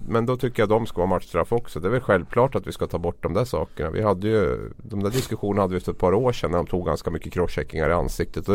Men 0.07 0.25
då 0.25 0.37
tycker 0.37 0.61
jag 0.61 0.69
de 0.69 0.85
ska 0.85 0.97
vara 0.97 1.07
matchstraff 1.09 1.51
också. 1.53 1.79
Det 1.79 1.87
är 1.87 1.91
väl 1.91 2.01
självklart 2.01 2.55
att 2.55 2.67
vi 2.67 2.71
ska 2.71 2.87
ta 2.87 2.97
bort 2.97 3.23
de 3.23 3.33
där 3.33 3.45
sakerna. 3.45 3.89
Vi 3.89 4.01
hade 4.01 4.27
ju 4.27 4.71
De 4.77 5.03
där 5.03 5.09
diskussionerna 5.09 5.61
hade 5.61 5.73
vi 5.73 5.79
för 5.79 5.91
ett 5.91 5.97
par 5.97 6.13
år 6.13 6.31
sedan 6.31 6.51
när 6.51 6.57
de 6.57 6.67
tog 6.67 6.85
ganska 6.85 7.09
mycket 7.11 7.33
crosscheckingar 7.33 7.89
i 7.89 7.93
ansiktet. 7.93 8.47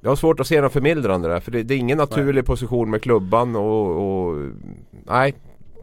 Jag 0.00 0.10
har 0.10 0.16
svårt 0.16 0.40
att 0.40 0.46
se 0.46 0.60
något 0.60 0.72
förmildrande 0.72 1.28
där. 1.28 1.40
För 1.40 1.50
det, 1.50 1.62
det 1.62 1.74
är 1.74 1.78
ingen 1.78 1.98
naturlig 1.98 2.44
position 2.46 2.90
med 2.90 3.02
klubban 3.02 3.56
och, 3.56 4.26
och 4.26 4.36
Nej. 5.06 5.34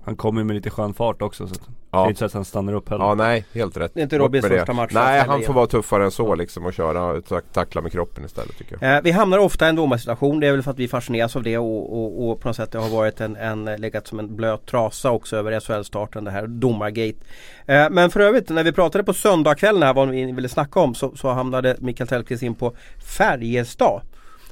Han 0.05 0.15
kommer 0.15 0.43
med 0.43 0.55
lite 0.55 0.69
skön 0.69 0.93
fart 0.93 1.21
också 1.21 1.47
så 1.47 1.53
att 1.53 1.59
det 1.61 1.71
Ja. 1.91 2.05
är 2.05 2.09
inte 2.09 2.19
så 2.19 2.25
att 2.25 2.33
han 2.33 2.45
stannar 2.45 2.73
upp 2.73 2.89
heller. 2.89 3.05
Ja 3.05 3.15
nej, 3.15 3.45
helt 3.53 3.77
rätt. 3.77 3.91
Det 3.93 3.99
är 3.99 4.03
inte 4.03 4.17
Robins 4.17 4.45
första 4.47 4.73
match. 4.73 4.91
Nej, 4.93 5.19
han 5.27 5.37
igen. 5.39 5.47
får 5.47 5.53
vara 5.53 5.67
tuffare 5.67 6.03
än 6.03 6.11
så 6.11 6.35
liksom 6.35 6.65
och 6.65 6.73
köra, 6.73 7.21
tack- 7.21 7.51
tackla 7.53 7.81
med 7.81 7.91
kroppen 7.91 8.25
istället 8.25 8.57
tycker 8.57 8.77
jag. 8.81 8.95
Eh, 8.97 9.01
vi 9.03 9.11
hamnar 9.11 9.37
ofta 9.37 9.65
i 9.65 9.69
en 9.69 9.75
domarsituation. 9.75 10.39
Det 10.39 10.47
är 10.47 10.51
väl 10.51 10.63
för 10.63 10.71
att 10.71 10.79
vi 10.79 10.87
fascineras 10.87 11.35
av 11.35 11.43
det 11.43 11.57
och, 11.57 11.93
och, 11.99 12.29
och 12.29 12.39
på 12.39 12.47
något 12.47 12.55
sätt 12.55 12.71
det 12.71 12.77
har 12.79 12.89
varit 12.89 13.21
en, 13.21 13.35
en 13.35 13.65
legat 13.65 14.07
som 14.07 14.19
en 14.19 14.35
blöt 14.35 14.65
trasa 14.65 15.11
också 15.11 15.37
över 15.37 15.59
SHL-starten 15.59 16.23
det 16.23 16.31
här 16.31 16.47
domargate. 16.47 17.17
Eh, 17.65 17.89
men 17.91 18.09
för 18.09 18.19
övrigt 18.19 18.49
när 18.49 18.63
vi 18.63 18.71
pratade 18.71 19.03
på 19.03 19.13
söndagskvällen 19.13 19.83
här 19.83 19.93
vad 19.93 20.09
vi 20.09 20.31
ville 20.31 20.49
snacka 20.49 20.79
om 20.79 20.95
så, 20.95 21.15
så 21.15 21.29
hamnade 21.29 21.75
Mikael 21.79 22.07
Tellqvist 22.07 22.43
in 22.43 22.55
på 22.55 22.73
Färjestad. 23.17 24.01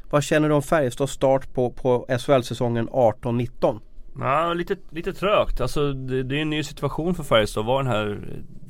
Vad 0.09 0.23
känner 0.23 0.49
du 0.49 0.55
om 0.55 0.61
Färjestads 0.61 1.13
start 1.13 1.53
på, 1.53 1.69
på 1.69 2.05
SHL-säsongen 2.19 2.89
18-19? 2.89 3.79
Ja, 4.19 4.53
lite, 4.53 4.75
lite 4.89 5.13
trögt. 5.13 5.61
Alltså 5.61 5.93
det, 5.93 6.23
det 6.23 6.37
är 6.37 6.41
en 6.41 6.49
ny 6.49 6.63
situation 6.63 7.15
för 7.15 7.23
Färjestad. 7.23 7.65
Var 7.65 7.83
den 7.83 7.91
här 7.91 8.19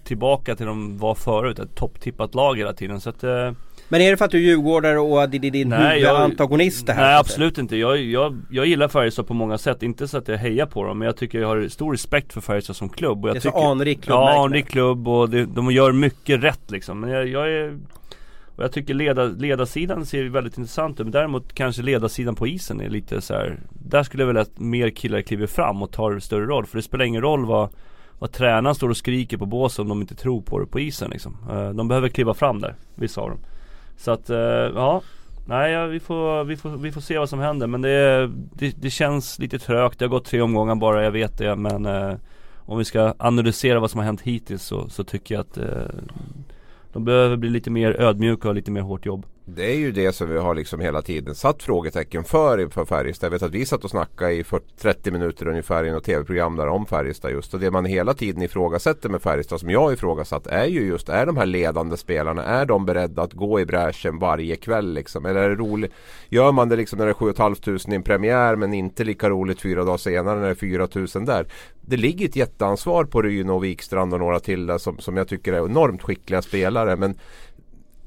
tillbaka 0.04 0.56
till 0.56 0.66
de 0.66 0.98
var 0.98 1.16
förut. 1.16 1.60
Ett 1.60 1.76
topptippat 1.76 2.36
lag 2.36 2.58
hela 2.58 2.74
tiden. 2.74 3.02
Så 3.02 3.10
att, 3.10 3.24
eh, 3.24 3.52
Men 3.90 4.02
är 4.02 4.12
det 4.12 4.18
för 4.18 4.26
att 4.26 4.32
du 4.32 4.38
är 4.38 4.42
djurgårdare 4.42 5.00
och 5.00 5.30
det 5.30 5.38
är 5.38 5.52
din 5.52 5.72
huvudantagonist 5.72 6.88
det 6.88 6.94
här? 6.94 7.02
Nej 7.02 7.16
så 7.16 7.20
absolut 7.20 7.58
inte. 7.58 7.78
Jag, 7.78 8.00
jag, 8.00 8.42
jag 8.52 8.66
gillar 8.66 8.88
Färjestad 8.88 9.28
på 9.28 9.34
många 9.34 9.58
sätt. 9.58 9.84
Inte 9.84 10.08
så 10.08 10.18
att 10.18 10.28
jag 10.28 10.38
hejar 10.38 10.66
på 10.66 10.84
dem. 10.84 11.00
Men 11.00 11.06
jag 11.06 11.18
tycker 11.18 11.40
jag 11.42 11.48
har 11.48 11.68
stor 11.68 11.92
respekt 11.92 12.34
för 12.34 12.42
Färjestad 12.42 12.76
som 12.76 12.90
klubb. 12.90 13.24
Och 13.24 13.30
jag 13.30 13.36
Det 13.36 13.40
är 13.40 13.42
så 13.42 13.50
tycker, 13.50 13.72
anrik 13.72 14.04
klubb. 14.04 14.16
Ja, 14.16 14.44
anrik 14.44 14.68
klubb 14.68 15.08
och 15.08 15.30
det, 15.30 15.46
de 15.46 15.72
gör 15.72 15.92
mycket 15.92 16.44
rätt 16.44 16.72
liksom. 16.72 17.00
Men 17.00 17.10
jag, 17.10 17.28
jag 17.28 17.52
är 17.52 17.78
och 18.62 18.66
jag 18.66 18.72
tycker 18.72 18.94
leda, 18.94 19.24
ledarsidan 19.24 20.06
ser 20.06 20.24
väldigt 20.24 20.58
intressant 20.58 21.00
ut. 21.00 21.06
Men 21.06 21.12
däremot 21.12 21.54
kanske 21.54 21.82
ledarsidan 21.82 22.36
på 22.36 22.48
isen 22.48 22.82
är 22.82 22.90
lite 22.90 23.22
så 23.22 23.34
här. 23.34 23.60
Där 23.70 24.04
skulle 24.04 24.24
jag 24.24 24.28
vilja 24.28 24.42
att 24.42 24.60
mer 24.60 24.90
killar 24.90 25.22
kliver 25.22 25.48
fram 25.48 25.82
och 25.82 25.92
tar 25.92 26.20
större 26.20 26.46
roll. 26.46 26.66
För 26.66 26.78
det 26.78 26.84
spelar 26.84 27.06
ingen 27.06 27.22
roll 27.22 27.46
vad 27.46 27.70
vad 28.20 28.32
tränaren 28.32 28.76
står 28.76 28.90
och 28.90 28.98
skriker 28.98 29.38
på 29.38 29.46
båsen 29.46 29.84
om 29.84 29.90
de 29.90 30.02
inte 30.02 30.16
tror 30.16 30.42
på 30.42 30.60
det 30.60 30.66
på 30.66 30.80
isen 30.80 31.10
liksom. 31.10 31.38
Eh, 31.52 31.70
de 31.70 31.88
behöver 31.88 32.10
kliva 32.10 32.34
fram 32.34 32.62
där, 32.62 32.76
vissa 32.96 33.22
av 33.22 33.30
dem. 33.30 33.40
Så 33.98 34.12
att, 34.12 34.30
eh, 34.30 34.38
ja. 34.38 35.02
Nej, 35.48 35.72
ja, 35.72 35.86
vi, 35.86 36.00
får, 36.00 36.44
vi, 36.44 36.58
får, 36.58 36.70
vi 36.70 36.92
får 36.92 37.02
se 37.02 37.18
vad 37.18 37.30
som 37.30 37.40
händer 37.40 37.68
men 37.68 37.82
det, 37.82 38.32
det, 38.54 38.76
det 38.82 38.90
känns 38.90 39.40
lite 39.40 39.60
trögt. 39.60 40.00
Det 40.00 40.06
har 40.06 40.10
gått 40.10 40.26
tre 40.26 40.42
omgångar 40.42 40.76
bara, 40.76 41.04
jag 41.04 41.12
vet 41.12 41.38
det 41.38 41.56
men 41.56 41.86
eh, 41.86 42.14
om 42.66 42.78
vi 42.78 42.86
ska 42.86 43.14
analysera 43.20 43.80
vad 43.80 43.92
som 43.92 43.98
har 43.98 44.06
hänt 44.06 44.22
hittills 44.22 44.64
så, 44.64 44.90
så 44.90 45.04
tycker 45.04 45.36
jag 45.36 45.42
att 45.42 45.58
eh, 45.58 45.66
de 46.94 47.06
behöver 47.06 47.38
bli 47.38 47.50
lite 47.50 47.70
mer 47.70 48.02
ödmjuka 48.02 48.50
och 48.50 48.56
lite 48.56 48.72
mer 48.72 48.82
hårt 48.82 49.06
jobb. 49.06 49.26
Det 49.46 49.66
är 49.66 49.76
ju 49.76 49.92
det 49.92 50.12
som 50.12 50.30
vi 50.30 50.38
har 50.38 50.56
liksom 50.56 50.80
hela 50.80 51.02
tiden 51.02 51.36
satt 51.36 51.64
frågetecken 51.64 52.24
för 52.24 52.62
inför 52.62 52.86
Färjestad. 52.86 53.28
Jag 53.28 53.32
vet 53.32 53.44
att 53.44 53.52
vi 53.52 53.66
satt 53.66 53.84
och 53.84 53.90
snackade 53.90 54.34
i 54.34 54.44
40, 54.44 54.66
30 54.78 55.12
minuter 55.12 55.48
ungefär 55.48 55.84
i 55.86 55.92
något 55.92 56.04
tv-program 56.04 56.56
där 56.56 56.68
om 56.68 56.86
Färjestad 56.86 57.32
just. 57.32 57.54
Och 57.54 57.60
det 57.60 57.72
man 57.72 57.86
hela 57.86 58.14
tiden 58.14 58.42
ifrågasätter 58.42 59.10
med 59.10 59.22
Färjestad 59.22 59.60
som 59.60 59.70
jag 59.70 59.94
ifrågasatt 59.94 60.48
är 60.48 60.66
ju 60.66 60.82
just, 60.82 61.10
är 61.10 61.26
de 61.26 61.38
här 61.38 61.46
ledande 61.46 61.98
spelarna, 61.98 62.44
är 62.44 62.66
de 62.66 62.86
beredda 62.86 63.22
att 63.22 63.34
gå 63.34 63.60
i 63.60 63.66
bräschen 63.66 64.20
varje 64.20 64.56
kväll 64.56 64.94
liksom? 64.94 65.26
Eller 65.26 65.42
är 65.42 65.50
det 65.50 65.56
roligt? 65.56 65.92
Gör 66.30 66.52
man 66.52 66.70
det 66.70 66.76
liksom 66.76 67.00
när 67.00 67.06
det 67.06 67.12
är 67.12 67.14
7 67.14 67.34
500 67.34 67.78
i 67.88 67.96
en 67.96 68.04
premiär 68.04 68.56
men 68.56 68.74
inte 68.74 69.04
lika 69.04 69.30
roligt 69.30 69.62
fyra 69.62 69.84
dagar 69.84 69.98
senare 69.98 70.40
när 70.40 70.46
det 70.46 70.50
är 70.50 70.56
4 70.56 70.88
000 71.16 71.26
där? 71.26 71.48
Det 71.82 71.98
ligger 71.98 72.26
ett 72.26 72.36
jätteansvar 72.36 73.04
på 73.04 73.22
Ryno 73.22 73.52
och 73.54 73.64
Wikstrand 73.64 74.14
och 74.14 74.20
några 74.20 74.40
till 74.40 74.66
där 74.66 74.78
som, 74.78 74.98
som 74.98 75.18
jag 75.18 75.28
tycker 75.28 75.54
är 75.54 75.66
enormt 75.66 76.04
skickliga 76.04 76.42
spelare. 76.42 76.96
Men 76.96 77.16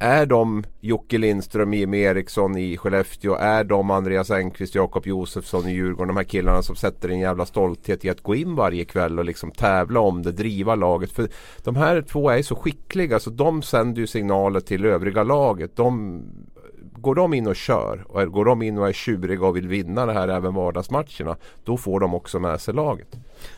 är 0.04 0.26
de 0.26 0.64
Jocke 0.80 1.18
Lindström, 1.18 1.74
Jimmy 1.74 1.98
Eriksson 1.98 2.56
i 2.56 2.76
Skellefteå? 2.76 3.34
Är 3.34 3.64
de 3.64 3.90
Andreas 3.90 4.30
Engqvist, 4.30 4.74
Jakob 4.74 5.06
Josefsson 5.06 5.68
i 5.68 5.72
Djurgården? 5.72 6.08
De 6.08 6.16
här 6.16 6.24
killarna 6.24 6.62
som 6.62 6.76
sätter 6.76 7.08
en 7.08 7.18
jävla 7.18 7.46
stolthet 7.46 8.04
i 8.04 8.10
att 8.10 8.20
gå 8.20 8.34
in 8.34 8.54
varje 8.54 8.84
kväll 8.84 9.18
och 9.18 9.24
liksom 9.24 9.50
tävla 9.50 10.00
om 10.00 10.22
det, 10.22 10.32
driva 10.32 10.74
laget. 10.74 11.12
För 11.12 11.28
de 11.62 11.76
här 11.76 12.02
två 12.02 12.30
är 12.30 12.42
så 12.42 12.56
skickliga 12.56 13.20
så 13.20 13.30
de 13.30 13.62
sänder 13.62 14.00
ju 14.00 14.06
signaler 14.06 14.60
till 14.60 14.84
övriga 14.84 15.22
laget. 15.22 15.76
De 15.76 16.22
går 17.04 17.14
de 17.14 17.34
in 17.34 17.46
och 17.46 17.56
kör 17.56 18.04
och 18.08 18.32
går 18.32 18.44
de 18.44 18.62
in 18.62 18.78
och 18.78 18.88
är 18.88 18.92
tjuriga 18.92 19.46
och 19.46 19.56
vill 19.56 19.68
vinna 19.68 20.06
det 20.06 20.12
här 20.12 20.28
även 20.28 20.54
vardagsmatcherna 20.54 21.36
Då 21.64 21.76
får 21.76 22.00
de 22.00 22.14
också 22.14 22.38
med 22.38 22.60
sig 22.60 22.74
laget. 22.74 23.08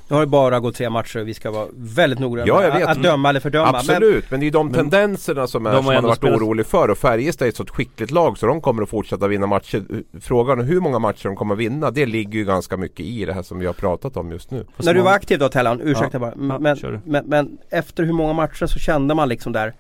Nu 0.09 0.15
har 0.15 0.21
det 0.21 0.27
bara 0.27 0.61
gått 0.61 0.75
tre 0.75 0.91
matcher 0.91 1.21
och 1.21 1.29
vi 1.29 1.35
ska 1.35 1.51
vara 1.51 1.67
väldigt 1.77 2.19
noggranna 2.19 2.47
ja, 2.47 2.79
med 2.79 2.89
att 2.89 3.03
döma 3.03 3.29
eller 3.29 3.41
fördöma 3.41 3.69
Absolut, 3.69 4.25
men, 4.25 4.25
men 4.31 4.41
det 4.41 4.47
är 4.47 4.51
de 4.51 4.73
tendenserna 4.73 5.47
som, 5.47 5.67
är, 5.67 5.77
som 5.77 5.85
man 5.85 5.95
har 5.95 6.03
varit 6.03 6.17
spelat... 6.17 6.41
orolig 6.41 6.67
för 6.67 6.89
och 6.91 6.99
Färjestad 6.99 7.47
är 7.47 7.49
ett 7.49 7.57
så 7.57 7.67
skickligt 7.67 8.11
lag 8.11 8.39
så 8.39 8.47
de 8.47 8.61
kommer 8.61 8.83
att 8.83 8.89
fortsätta 8.89 9.29
vinna 9.29 9.47
matcher. 9.47 9.85
Frågan 10.21 10.61
är 10.61 10.65
hur 10.65 10.81
många 10.81 10.99
matcher 10.99 11.25
de 11.25 11.37
kommer 11.37 11.55
att 11.55 11.61
vinna 11.61 11.91
Det 11.91 12.07
ligger 12.07 12.39
ju 12.39 12.45
ganska 12.45 12.77
mycket 12.77 13.01
i 13.01 13.25
det 13.25 13.33
här 13.33 13.43
som 13.43 13.59
vi 13.59 13.67
har 13.67 13.73
pratat 13.73 14.17
om 14.17 14.31
just 14.31 14.51
nu. 14.51 14.67
När 14.77 14.95
du 14.95 15.01
var 15.01 15.13
aktiv 15.13 15.39
då 15.39 15.49
Tellan, 15.49 15.81
ursäkta 15.81 16.09
ja. 16.13 16.19
bara 16.19 16.35
men, 16.37 16.77
ja, 16.83 16.89
men, 17.05 17.27
men 17.27 17.59
efter 17.71 18.03
hur 18.03 18.13
många 18.13 18.33
matcher 18.33 18.67
så 18.67 18.79
kände 18.79 19.15
man 19.15 19.29
liksom 19.29 19.53
där 19.53 19.75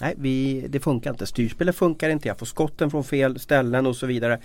Nej, 0.00 0.14
vi, 0.18 0.66
det 0.68 0.80
funkar 0.80 1.10
inte. 1.10 1.26
Styrspelet 1.26 1.76
funkar 1.76 2.10
inte. 2.10 2.28
Jag 2.28 2.38
får 2.38 2.46
skotten 2.46 2.90
från 2.90 3.04
fel 3.04 3.38
ställen 3.38 3.86
och 3.86 3.96
så 3.96 4.06
vidare. 4.06 4.38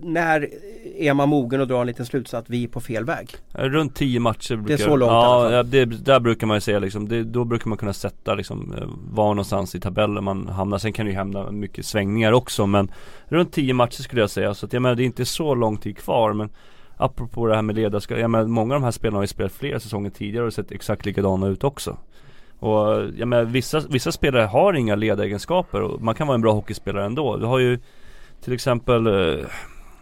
När 0.00 0.48
är 0.96 1.14
man 1.14 1.28
mogen 1.28 1.60
att 1.60 1.68
dra 1.68 1.80
en 1.80 1.86
liten 1.86 2.06
slutsats 2.06 2.44
att 2.44 2.50
vi 2.50 2.64
är 2.64 2.68
på 2.68 2.80
fel 2.80 3.04
väg? 3.04 3.30
Runt 3.52 3.94
10 3.94 4.20
matcher 4.20 4.56
brukar, 4.56 4.68
Det 4.68 4.82
är 4.82 4.88
så 4.88 4.96
långt 4.96 5.12
Ja, 5.52 5.62
det, 5.62 5.84
där 5.84 6.20
brukar 6.20 6.46
man 6.46 6.56
ju 6.56 6.60
säga 6.60 6.78
liksom, 6.78 7.08
det, 7.08 7.24
Då 7.24 7.44
brukar 7.44 7.68
man 7.68 7.78
kunna 7.78 7.92
sätta 7.92 8.34
liksom 8.34 8.74
eh, 8.78 8.88
var 9.10 9.28
någonstans 9.28 9.74
i 9.74 9.80
tabellen 9.80 10.24
man 10.24 10.48
hamnar 10.48 10.78
Sen 10.78 10.92
kan 10.92 11.06
det 11.06 11.10
ju 11.10 11.16
hända 11.16 11.50
mycket 11.50 11.86
svängningar 11.86 12.32
också 12.32 12.66
men 12.66 12.90
Runt 13.28 13.52
10 13.52 13.74
matcher 13.74 14.02
skulle 14.02 14.20
jag 14.20 14.30
säga 14.30 14.54
så 14.54 14.66
att 14.66 14.72
jag 14.72 14.82
menar 14.82 14.94
det 14.94 15.02
är 15.02 15.06
inte 15.06 15.24
så 15.24 15.54
lång 15.54 15.76
tid 15.76 15.98
kvar 15.98 16.32
men 16.32 16.50
Apropå 16.96 17.46
det 17.46 17.54
här 17.54 17.62
med 17.62 17.76
ledarskap, 17.76 18.18
jag 18.18 18.30
menar 18.30 18.46
många 18.46 18.74
av 18.74 18.80
de 18.80 18.84
här 18.84 18.90
spelarna 18.90 19.18
har 19.18 19.22
ju 19.22 19.28
spelat 19.28 19.52
flera 19.52 19.80
säsonger 19.80 20.10
tidigare 20.10 20.46
och 20.46 20.52
sett 20.52 20.72
exakt 20.72 21.06
likadana 21.06 21.46
ut 21.46 21.64
också 21.64 21.96
och 22.60 23.02
jag 23.16 23.28
menar, 23.28 23.44
vissa, 23.44 23.80
vissa 23.90 24.12
spelare 24.12 24.42
har 24.42 24.72
inga 24.72 24.94
ledaregenskaper 24.94 25.82
och 25.82 26.02
man 26.02 26.14
kan 26.14 26.26
vara 26.26 26.34
en 26.34 26.40
bra 26.40 26.52
hockeyspelare 26.52 27.04
ändå. 27.04 27.36
Du 27.36 27.46
har 27.46 27.58
ju 27.58 27.78
till 28.44 28.52
exempel 28.52 29.06
eh, 29.06 29.44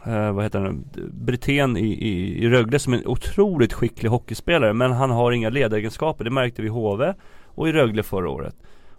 eh, 0.07 0.33
vad 0.33 0.45
heter 0.45 0.61
han, 0.61 0.85
Brithén 1.13 1.77
i, 1.77 1.87
i, 1.87 2.45
i 2.45 2.49
Rögle 2.49 2.79
som 2.79 2.93
är 2.93 2.99
en 2.99 3.07
otroligt 3.07 3.73
skicklig 3.73 4.11
hockeyspelare 4.11 4.73
men 4.73 4.93
han 4.93 5.11
har 5.11 5.33
inga 5.33 5.51
ledaregenskaper. 5.51 6.25
Det 6.25 6.31
märkte 6.31 6.63
vi 6.63 6.69
i 6.69 6.71
HV 6.71 7.15
och 7.45 7.69
i 7.69 7.73
Rögle 7.73 8.03
förra 8.03 8.31
året. 8.31 8.57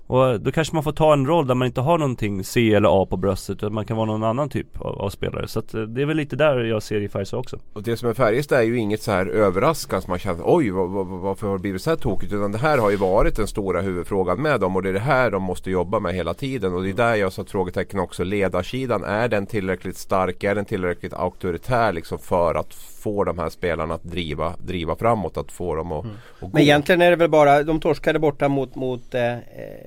Och 0.10 0.40
då 0.40 0.52
kanske 0.52 0.76
man 0.76 0.84
får 0.84 0.92
ta 0.92 1.14
en 1.14 1.28
roll 1.28 1.48
där 1.48 1.56
man 1.56 1.66
inte 1.66 1.82
har 1.82 1.98
någonting 1.98 2.44
C 2.44 2.74
eller 2.74 3.04
A 3.04 3.06
på 3.10 3.18
bröstet 3.18 3.56
utan 3.56 3.74
man 3.74 3.86
kan 3.86 3.98
vara 3.98 4.06
någon 4.06 4.24
annan 4.24 4.50
typ 4.50 4.82
av, 4.82 5.02
av 5.02 5.10
spelare. 5.10 5.48
Så 5.48 5.60
att 5.60 5.74
eh, 5.74 5.82
det 5.82 6.02
är 6.02 6.06
väl 6.06 6.18
lite 6.18 6.36
där 6.36 6.60
jag 6.60 6.84
ser 6.84 7.02
i 7.02 7.10
Färjestad 7.10 7.40
också. 7.40 7.60
Och 7.74 7.84
det 7.84 7.98
som 7.98 8.10
är 8.10 8.14
Färjestad 8.14 8.60
är 8.60 8.64
ju 8.64 8.78
inget 8.78 9.02
så 9.02 9.12
här 9.12 9.26
överraskande 9.26 10.02
som 10.02 10.12
man 10.12 10.20
känner 10.20 10.44
oj 10.46 10.70
vad, 10.70 10.90
vad, 10.90 11.08
varför 11.08 11.48
har 11.48 11.54
det 11.54 11.62
blivit 11.62 11.82
så 11.82 11.90
här 11.90 11.98
tokigt? 11.98 12.34
Utan 12.34 12.52
det 12.52 12.58
här 12.58 12.78
har 12.78 12.90
ju 12.90 12.96
varit 12.96 13.36
den 13.36 13.48
stora 13.48 13.82
huvudfrågan 13.82 14.42
med 14.42 14.60
dem 14.60 14.76
och 14.76 14.84
det 14.84 14.90
är 14.90 14.94
det 14.94 15.00
här 15.00 15.32
de 15.32 15.44
måste 15.44 15.72
jobba 15.72 16.00
med 16.00 16.14
hela 16.14 16.34
tiden. 16.34 16.74
Och 16.74 16.84
det 16.84 16.90
är 16.90 16.94
där 16.94 17.16
jag 17.16 17.34
satt 17.34 17.52
frågetecken 17.52 18.00
också. 18.00 18.24
Ledarsidan, 18.24 19.04
är 19.04 19.28
den 19.28 19.46
tillräckligt 19.46 19.98
stark? 19.98 20.44
Är 20.44 20.56
den 20.56 20.66
tillräckligt 20.66 21.14
auktoritär 21.14 21.94
liksom 21.94 22.20
för 22.20 22.56
att 22.56 22.74
få 23.00 23.24
de 23.24 23.40
här 23.40 23.50
spelarna 23.50 23.94
att 23.94 24.04
driva, 24.04 24.56
driva 24.58 24.96
framåt, 24.96 25.38
att 25.38 25.52
få 25.52 25.76
dem 25.76 25.92
att, 25.92 26.04
mm. 26.04 26.16
att 26.36 26.42
gå. 26.42 26.50
Men 26.54 26.62
egentligen 26.62 27.02
är 27.02 27.10
det 27.10 27.16
väl 27.16 27.30
bara, 27.30 27.64
de 27.64 27.80
torskade 27.80 28.20
borta 28.20 28.50
mot, 28.50 28.76
mot 28.76 29.16
eh, 29.16 29.34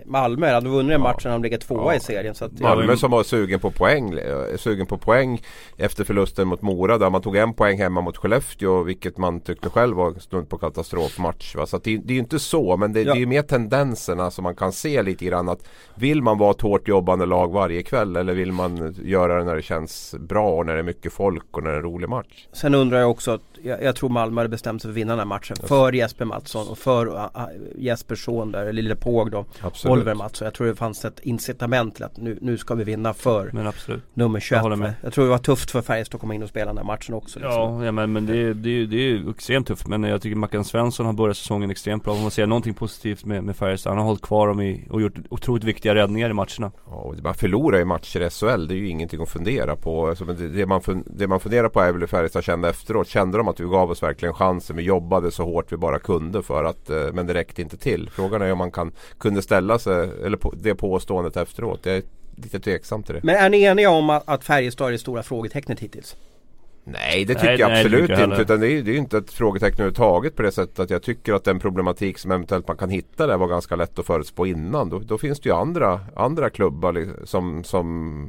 Malmö, 0.06 0.52
hade 0.52 0.68
vunnit 0.68 1.00
matchen 1.00 1.30
ja. 1.30 1.30
de 1.30 1.42
ligger 1.42 1.58
tvåa 1.58 1.92
ja. 1.92 1.94
i 1.94 2.00
serien. 2.00 2.34
Så 2.34 2.44
att, 2.44 2.60
Malmö 2.60 2.96
som 2.96 3.10
var 3.10 3.22
sugen 3.22 3.60
på 3.60 3.70
poäng, 3.70 4.12
eh, 4.12 4.56
sugen 4.56 4.86
på 4.86 4.98
poäng 4.98 5.42
efter 5.76 6.04
förlusten 6.04 6.48
mot 6.48 6.62
Mora 6.62 6.98
där 6.98 7.10
man 7.10 7.22
tog 7.22 7.36
en 7.36 7.54
poäng 7.54 7.78
hemma 7.78 8.00
mot 8.00 8.16
Skellefteå 8.16 8.82
vilket 8.82 9.18
man 9.18 9.40
tyckte 9.40 9.68
själv 9.68 9.96
var 9.96 10.14
snudd 10.14 10.48
på 10.48 10.58
katastrofmatch. 10.58 11.56
Va? 11.56 11.66
Så 11.66 11.78
det, 11.78 11.96
det, 11.96 12.12
är 12.12 12.14
ju 12.14 12.20
inte 12.20 12.38
så 12.38 12.76
men 12.76 12.92
det, 12.92 13.02
ja. 13.02 13.14
det 13.14 13.22
är 13.22 13.26
mer 13.26 13.42
tendenserna 13.42 14.30
som 14.30 14.42
man 14.42 14.54
kan 14.54 14.72
se 14.72 15.02
lite 15.02 15.24
grann 15.24 15.48
att 15.48 15.68
vill 15.94 16.22
man 16.22 16.38
vara 16.38 16.50
ett 16.50 16.60
hårt 16.60 16.88
jobbande 16.88 17.26
lag 17.26 17.52
varje 17.52 17.82
kväll 17.82 18.16
eller 18.16 18.34
vill 18.34 18.52
man 18.52 18.94
göra 19.04 19.38
det 19.38 19.44
när 19.44 19.56
det 19.56 19.62
känns 19.62 20.14
bra 20.18 20.50
och 20.50 20.66
när 20.66 20.72
det 20.74 20.78
är 20.78 20.82
mycket 20.82 21.12
folk 21.12 21.56
och 21.56 21.62
när 21.62 21.70
det 21.70 21.76
är 21.76 21.78
en 21.78 21.84
rolig 21.84 22.08
match. 22.08 22.46
Sen 22.52 22.74
undrar 22.74 23.00
jag 23.02 23.10
också 23.10 23.30
att 23.30 23.51
jag, 23.62 23.82
jag 23.82 23.96
tror 23.96 24.08
Malmö 24.08 24.40
hade 24.40 24.48
bestämt 24.48 24.82
sig 24.82 24.88
för 24.88 24.92
att 24.92 24.96
vinna 24.96 25.12
den 25.12 25.18
här 25.18 25.26
matchen. 25.26 25.56
Just. 25.58 25.68
För 25.68 25.92
Jesper 25.92 26.24
Mattsson 26.24 26.68
och 26.68 26.78
för 26.78 27.06
uh, 27.06 27.26
Jespers 27.76 28.24
son 28.24 28.52
där, 28.52 28.72
lille 28.72 28.96
Påg 28.96 29.30
då. 29.30 29.44
Absolut. 29.60 29.92
Oliver 29.92 30.14
Mattsson. 30.14 30.44
Jag 30.44 30.54
tror 30.54 30.66
det 30.66 30.74
fanns 30.74 31.04
ett 31.04 31.20
incitament 31.20 31.94
till 31.94 32.04
att 32.04 32.16
nu, 32.16 32.38
nu 32.40 32.58
ska 32.58 32.74
vi 32.74 32.84
vinna 32.84 33.14
för 33.14 33.50
men 33.52 33.66
absolut. 33.66 34.02
nummer 34.14 34.40
21. 34.40 34.62
Jag, 34.64 34.78
med. 34.78 34.94
jag 35.02 35.12
tror 35.12 35.24
det 35.24 35.30
var 35.30 35.38
tufft 35.38 35.70
för 35.70 35.82
Färjestad 35.82 36.14
att 36.14 36.20
komma 36.20 36.34
in 36.34 36.42
och 36.42 36.48
spela 36.48 36.66
den 36.66 36.78
här 36.78 36.84
matchen 36.84 37.14
också. 37.14 37.38
Liksom. 37.38 37.60
Ja, 37.60 37.84
ja 37.84 37.92
men, 37.92 38.12
men 38.12 38.26
det, 38.26 38.38
är, 38.38 38.54
det, 38.54 38.70
är, 38.70 38.86
det 38.86 38.96
är 38.96 39.30
extremt 39.30 39.66
tufft. 39.66 39.86
Men 39.86 40.02
jag 40.02 40.22
tycker 40.22 40.36
Mackan 40.36 40.64
Svensson 40.64 41.06
har 41.06 41.12
börjat 41.12 41.36
säsongen 41.36 41.70
extremt 41.70 42.04
bra. 42.04 42.12
Om 42.12 42.22
man 42.22 42.30
säger 42.30 42.46
någonting 42.46 42.74
positivt 42.74 43.24
med, 43.24 43.44
med 43.44 43.56
Färjestad. 43.56 43.90
Han 43.90 43.98
har 43.98 44.06
hållit 44.06 44.22
kvar 44.22 44.48
dem 44.48 44.60
i, 44.60 44.86
och 44.90 45.02
gjort 45.02 45.14
otroligt 45.28 45.64
viktiga 45.64 45.94
räddningar 45.94 46.30
i 46.30 46.32
matcherna. 46.32 46.72
Ja, 46.86 46.92
och 46.92 47.14
man 47.22 47.34
förlorar 47.34 47.80
i 47.80 47.84
matcher 47.84 48.20
i 48.20 48.30
SHL. 48.30 48.66
Det 48.66 48.74
är 48.74 48.78
ju 48.78 48.88
ingenting 48.88 49.22
att 49.22 49.28
fundera 49.28 49.76
på. 49.76 50.08
Alltså, 50.08 50.24
det, 50.24 50.48
det, 50.48 50.66
man, 50.66 51.04
det 51.06 51.26
man 51.26 51.40
funderar 51.40 51.68
på 51.68 51.80
är 51.80 51.92
väl 51.92 52.00
hur 52.00 52.06
Färjestad 52.06 52.44
kände 52.44 52.68
efteråt. 52.68 53.08
Kände 53.08 53.38
de 53.38 53.48
att 53.52 53.60
vi 53.60 53.64
gav 53.64 53.90
oss 53.90 54.02
verkligen 54.02 54.34
chansen? 54.34 54.76
Vi 54.76 54.82
jobbade 54.82 55.30
så 55.30 55.44
hårt 55.44 55.72
vi 55.72 55.76
bara 55.76 55.98
kunde 55.98 56.42
för 56.42 56.64
att 56.64 56.90
eh, 56.90 57.12
Men 57.12 57.26
det 57.26 57.34
räckte 57.34 57.62
inte 57.62 57.76
till. 57.76 58.10
Frågan 58.10 58.42
är 58.42 58.52
om 58.52 58.58
man 58.58 58.70
kan 58.70 58.92
kunde 59.18 59.42
ställa 59.42 59.78
sig 59.78 60.10
Eller 60.24 60.36
på, 60.36 60.54
det 60.56 60.74
påståendet 60.74 61.36
efteråt. 61.36 61.80
Jag 61.82 61.96
är 61.96 62.02
lite 62.36 62.60
tveksam 62.60 63.02
till 63.02 63.14
det. 63.14 63.20
Men 63.22 63.36
är 63.36 63.50
ni 63.50 63.62
eniga 63.62 63.90
om 63.90 64.10
att, 64.10 64.28
att 64.28 64.44
Färjestad 64.44 64.88
är 64.88 64.92
det 64.92 64.98
stora 64.98 65.22
frågetecknet 65.22 65.80
hittills? 65.80 66.16
Nej 66.84 67.24
det 67.24 67.34
tycker 67.34 67.46
nej, 67.46 67.60
jag 67.60 67.70
nej, 67.70 67.80
absolut 67.80 68.02
inte. 68.02 68.14
Heller. 68.14 68.40
Utan 68.40 68.60
det 68.60 68.66
är, 68.66 68.82
ju 68.82 68.96
inte 68.96 69.18
ett 69.18 69.32
frågetecken 69.32 69.74
överhuvudtaget 69.74 70.36
på 70.36 70.42
det 70.42 70.52
sättet 70.52 70.78
att 70.78 70.90
jag 70.90 71.02
tycker 71.02 71.32
att 71.32 71.44
den 71.44 71.58
problematik 71.58 72.18
som 72.18 72.30
eventuellt 72.30 72.68
man 72.68 72.76
kan 72.76 72.90
hitta 72.90 73.26
där 73.26 73.36
var 73.36 73.46
ganska 73.46 73.76
lätt 73.76 73.98
att 73.98 74.06
förutspå 74.06 74.46
innan. 74.46 74.88
Då, 74.88 74.98
då 74.98 75.18
finns 75.18 75.40
det 75.40 75.48
ju 75.48 75.54
andra, 75.54 76.00
andra 76.16 76.50
klubbar 76.50 77.06
som, 77.24 77.64
som 77.64 78.28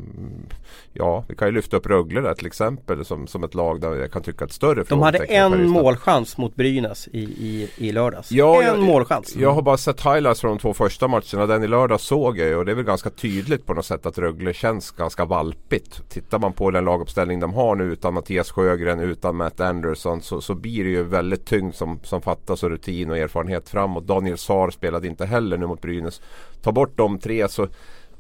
Ja, 0.96 1.24
vi 1.28 1.36
kan 1.36 1.48
ju 1.48 1.54
lyfta 1.54 1.78
upp 1.78 1.86
Rögle 1.86 2.22
där 2.22 2.34
till 2.34 2.46
exempel 2.46 3.06
som, 3.06 3.28
som 3.28 3.44
ett 3.44 3.54
lag 3.54 3.82
där 3.82 3.96
jag 3.96 4.12
kan 4.12 4.22
tycka 4.22 4.46
ett 4.46 4.52
större 4.52 4.84
De 4.84 5.02
hade 5.02 5.18
en 5.18 5.70
målchans 5.70 6.38
mot 6.38 6.56
Brynäs 6.56 7.08
i, 7.08 7.20
i, 7.20 7.70
i 7.78 7.92
lördags. 7.92 8.32
Ja, 8.32 8.62
en 8.62 8.68
jag, 8.68 8.80
målchans. 8.80 9.36
Jag 9.36 9.54
har 9.54 9.62
bara 9.62 9.78
sett 9.78 10.06
highlights 10.06 10.42
från 10.42 10.52
de 10.52 10.60
två 10.60 10.74
första 10.74 11.08
matcherna. 11.08 11.46
Den 11.46 11.64
i 11.64 11.68
lördags 11.68 12.04
såg 12.04 12.38
jag 12.38 12.48
ju 12.48 12.56
och 12.56 12.66
det 12.66 12.72
är 12.72 12.76
väl 12.76 12.86
ganska 12.86 13.10
tydligt 13.10 13.66
på 13.66 13.74
något 13.74 13.86
sätt 13.86 14.06
att 14.06 14.18
Rögle 14.18 14.54
känns 14.54 14.92
ganska 14.92 15.26
valpigt. 15.26 16.10
Tittar 16.10 16.40
man 16.40 16.54
på 16.54 16.72
den 16.72 16.86
laguppställning 16.86 17.40
de 17.40 17.54
har 17.54 17.76
nu 17.76 17.84
utan 17.84 18.14
Mattias 18.14 18.43
Sjögren, 18.52 19.00
utan 19.00 19.36
Matt 19.36 19.60
Anderson 19.60 20.22
så, 20.22 20.42
så 20.42 20.56
blir 20.56 20.84
det 20.84 20.90
ju 20.90 21.04
väldigt 21.04 21.46
tyngd 21.46 21.76
som, 21.76 22.00
som 22.04 22.22
fattas 22.22 22.64
och 22.64 22.70
rutin 22.70 23.10
och 23.10 23.18
erfarenhet 23.18 23.70
framåt. 23.70 24.08
Daniel 24.08 24.38
Saar 24.38 24.70
spelade 24.70 25.08
inte 25.08 25.26
heller 25.26 25.58
nu 25.58 25.68
mot 25.68 25.82
Brynäs. 25.82 26.22
Ta 26.62 26.72
bort 26.72 26.98
de 26.98 27.20
tre 27.20 27.50
så 27.50 27.68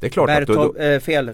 det 0.03 0.07
är 0.07 0.09
klart 0.09 0.27
Bertov, 0.27 0.61
att 0.61 0.75
då, 0.75 0.81
äh, 0.81 0.99
fel, 0.99 1.31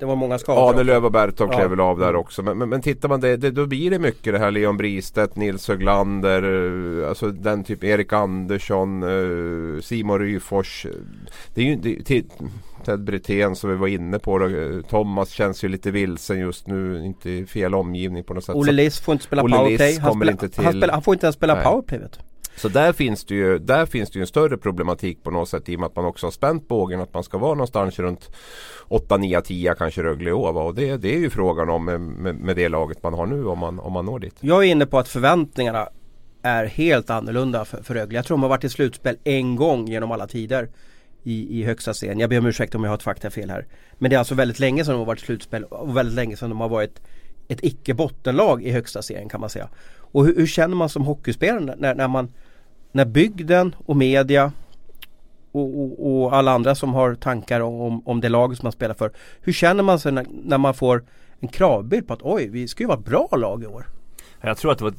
det 0.00 0.06
var 0.06 0.16
många 0.16 0.38
skador. 0.38 0.70
Ahnelöv 0.70 1.04
och 1.04 1.12
Bertov 1.12 1.48
ja. 1.50 1.56
klev 1.56 1.70
väl 1.70 1.80
av 1.80 1.98
där 1.98 2.16
också. 2.16 2.42
Men, 2.42 2.58
men, 2.58 2.68
men 2.68 2.82
tittar 2.82 3.08
man 3.08 3.20
det, 3.20 3.36
det, 3.36 3.50
då 3.50 3.66
blir 3.66 3.90
det 3.90 3.98
mycket 3.98 4.32
det 4.32 4.38
här 4.38 4.50
Leon 4.50 4.76
Bristedt, 4.76 5.36
Nils 5.36 5.68
Höglander, 5.68 6.42
eh, 7.02 7.08
alltså 7.08 7.30
den 7.30 7.64
typ 7.64 7.84
Erik 7.84 8.12
Andersson, 8.12 9.02
eh, 9.02 9.80
Simon 9.80 10.18
Ryfors. 10.18 10.86
Det 11.54 11.60
är 11.60 11.64
ju 11.64 11.76
det, 11.76 12.24
Ted 12.84 13.00
Brithén 13.00 13.56
som 13.56 13.70
vi 13.70 13.76
var 13.76 13.88
inne 13.88 14.18
på. 14.18 14.38
Då. 14.38 14.48
Thomas 14.88 15.30
känns 15.30 15.64
ju 15.64 15.68
lite 15.68 15.90
vilsen 15.90 16.38
just 16.38 16.66
nu. 16.66 17.04
Inte 17.04 17.30
i 17.30 17.46
fel 17.46 17.74
omgivning 17.74 18.24
på 18.24 18.34
något 18.34 18.44
sätt. 18.44 18.54
Olle 18.54 18.72
Liss 18.72 19.00
får 19.00 19.12
inte 19.12 19.24
spela 19.24 19.42
powerplay. 19.42 19.98
Han, 19.98 20.14
spela, 20.14 20.36
han, 20.56 20.82
han, 20.82 20.90
han, 20.90 21.02
får 21.02 21.14
inte 21.14 21.26
ens 21.26 21.36
spela 21.36 21.54
Nej. 21.54 21.64
powerplay 21.64 22.00
vet. 22.00 22.18
Så 22.60 22.68
där 22.68 22.92
finns, 22.92 23.24
det 23.24 23.34
ju, 23.34 23.58
där 23.58 23.86
finns 23.86 24.10
det 24.10 24.18
ju 24.18 24.20
en 24.20 24.26
större 24.26 24.56
problematik 24.56 25.22
på 25.22 25.30
något 25.30 25.48
sätt 25.48 25.68
i 25.68 25.76
och 25.76 25.80
med 25.80 25.86
att 25.86 25.96
man 25.96 26.04
också 26.04 26.26
har 26.26 26.30
spänt 26.30 26.68
bågen 26.68 27.00
att 27.00 27.14
man 27.14 27.24
ska 27.24 27.38
vara 27.38 27.54
någonstans 27.54 27.98
runt 27.98 28.30
8, 28.88 29.16
9, 29.16 29.40
10 29.40 29.74
kanske 29.74 30.02
Rögle. 30.02 30.32
Och 30.32 30.74
det, 30.74 30.96
det 30.96 31.14
är 31.14 31.18
ju 31.18 31.30
frågan 31.30 31.70
om 31.70 31.84
med, 31.84 32.00
med, 32.00 32.34
med, 32.34 32.56
det 32.56 32.68
laget 32.68 33.02
man 33.02 33.14
har 33.14 33.26
nu 33.26 33.46
om 33.46 33.58
man, 33.58 33.78
om 33.78 33.92
man 33.92 34.04
når 34.04 34.18
dit. 34.18 34.34
Jag 34.40 34.64
är 34.64 34.68
inne 34.68 34.86
på 34.86 34.98
att 34.98 35.08
förväntningarna 35.08 35.88
är 36.42 36.64
helt 36.64 37.10
annorlunda 37.10 37.64
för, 37.64 37.82
för 37.82 37.94
Rögle. 37.94 38.14
Jag 38.18 38.24
tror 38.24 38.36
de 38.36 38.42
har 38.42 38.50
varit 38.50 38.64
i 38.64 38.68
slutspel 38.68 39.16
en 39.24 39.56
gång 39.56 39.88
genom 39.88 40.12
alla 40.12 40.26
tider 40.26 40.68
i, 41.22 41.60
i 41.60 41.64
högsta 41.64 41.94
serien. 41.94 42.18
Jag 42.18 42.30
ber 42.30 42.38
om 42.38 42.46
ursäkt 42.46 42.74
om 42.74 42.84
jag 42.84 42.90
har 42.90 42.96
ett 42.96 43.02
faktafel 43.02 43.50
här. 43.50 43.66
Men 43.98 44.10
det 44.10 44.16
är 44.16 44.18
alltså 44.18 44.34
väldigt 44.34 44.58
länge 44.58 44.84
sedan 44.84 44.92
de 44.94 44.98
har 44.98 45.06
varit 45.06 45.22
i 45.22 45.24
slutspel 45.24 45.64
och 45.64 45.96
väldigt 45.96 46.14
länge 46.14 46.36
sedan 46.36 46.50
de 46.50 46.60
har 46.60 46.68
varit 46.68 47.00
ett 47.48 47.64
icke 47.64 47.94
bottenlag 47.94 48.62
i 48.62 48.70
högsta 48.70 49.02
serien 49.02 49.28
kan 49.28 49.40
man 49.40 49.50
säga. 49.50 49.68
Och 50.12 50.26
hur, 50.26 50.36
hur 50.36 50.46
känner 50.46 50.76
man 50.76 50.88
som 50.88 51.04
hockeyspelare 51.04 51.76
när, 51.78 51.94
när, 51.94 52.08
man 52.08 52.32
när 52.92 53.04
bygden 53.04 53.74
och 53.86 53.96
media 53.96 54.52
och, 55.52 55.80
och, 55.80 56.22
och, 56.22 56.34
alla 56.34 56.52
andra 56.52 56.74
som 56.74 56.94
har 56.94 57.14
tankar 57.14 57.60
om, 57.60 58.08
om 58.08 58.20
det 58.20 58.28
laget 58.28 58.58
som 58.58 58.66
man 58.66 58.72
spelar 58.72 58.94
för. 58.94 59.12
Hur 59.40 59.52
känner 59.52 59.82
man 59.82 59.98
sig 59.98 60.12
när, 60.12 60.26
när 60.44 60.58
man 60.58 60.74
får 60.74 61.04
en 61.40 61.48
kravbild 61.48 62.06
på 62.06 62.12
att 62.12 62.22
oj, 62.22 62.48
vi 62.48 62.68
ska 62.68 62.82
ju 62.82 62.86
vara 62.86 62.98
ett 62.98 63.04
bra 63.04 63.28
lag 63.32 63.62
i 63.62 63.66
år? 63.66 63.86
Jag 64.40 64.56
tror 64.56 64.72
att 64.72 64.78
det 64.78 64.84
var 64.84 64.94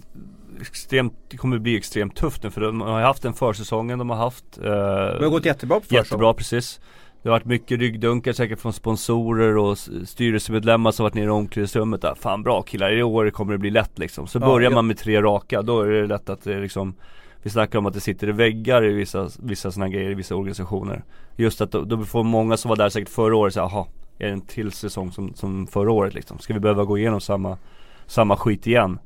extremt, 0.61 1.13
det 1.29 1.37
kommer 1.37 1.57
bli 1.57 1.77
extremt 1.77 2.15
tufft 2.15 2.43
nu 2.43 2.51
för 2.51 2.61
de 2.61 2.81
har 2.81 3.01
haft 3.01 3.23
den 3.23 3.33
försäsongen 3.33 3.99
de 3.99 4.09
har 4.09 4.17
haft. 4.17 4.57
Eh, 4.57 4.63
det 4.63 5.23
har 5.23 5.29
gått 5.29 5.45
jättebra 5.45 5.75
på 5.75 5.81
försäsongen. 5.81 6.03
Jättebra 6.03 6.33
precis. 6.33 6.79
Det 7.23 7.29
har 7.29 7.35
varit 7.35 7.45
mycket 7.45 7.79
ryggdunkar 7.79 8.33
säkert 8.33 8.59
från 8.59 8.73
sponsorer 8.73 9.57
och 9.57 9.77
styrelsemedlemmar 10.05 10.91
som 10.91 11.03
varit 11.03 11.13
nere 11.13 11.25
i 11.25 11.29
omklädningsrummet 11.29 12.01
där. 12.01 12.15
Fan 12.15 12.43
bra 12.43 12.61
killar, 12.61 12.97
i 12.97 13.03
år 13.03 13.29
kommer 13.29 13.51
det 13.51 13.57
bli 13.57 13.69
lätt 13.69 13.99
liksom. 13.99 14.27
Så 14.27 14.39
ja, 14.39 14.45
börjar 14.45 14.71
ja. 14.71 14.75
man 14.75 14.87
med 14.87 14.97
tre 14.97 15.21
raka, 15.21 15.61
då 15.61 15.81
är 15.81 15.87
det 15.87 16.07
lätt 16.07 16.29
att 16.29 16.43
det 16.43 16.59
liksom 16.59 16.95
vi 17.43 17.49
snackar 17.49 17.79
om 17.79 17.85
att 17.85 17.93
det 17.93 17.99
sitter 17.99 18.29
i 18.29 18.31
väggar 18.31 18.85
i 18.85 18.93
vissa, 18.93 19.29
vissa 19.39 19.71
sådana 19.71 19.89
grejer 19.89 20.11
i 20.11 20.13
vissa 20.13 20.35
organisationer. 20.35 21.03
Just 21.35 21.61
att 21.61 21.71
då, 21.71 21.81
då 21.81 22.05
får 22.05 22.23
många 22.23 22.57
som 22.57 22.69
var 22.69 22.75
där 22.75 22.89
säkert 22.89 23.09
förra 23.09 23.35
året 23.35 23.53
säga, 23.53 23.69
jaha, 23.71 23.85
är 24.17 24.25
det 24.25 24.33
en 24.33 24.41
till 24.41 24.71
säsong 24.71 25.11
som, 25.11 25.33
som 25.35 25.67
förra 25.67 25.91
året 25.91 26.13
liksom? 26.13 26.39
Ska 26.39 26.53
vi 26.53 26.59
behöva 26.59 26.83
gå 26.83 26.97
igenom 26.97 27.21
samma, 27.21 27.57
samma 28.05 28.37
skit 28.37 28.67
igen? 28.67 28.99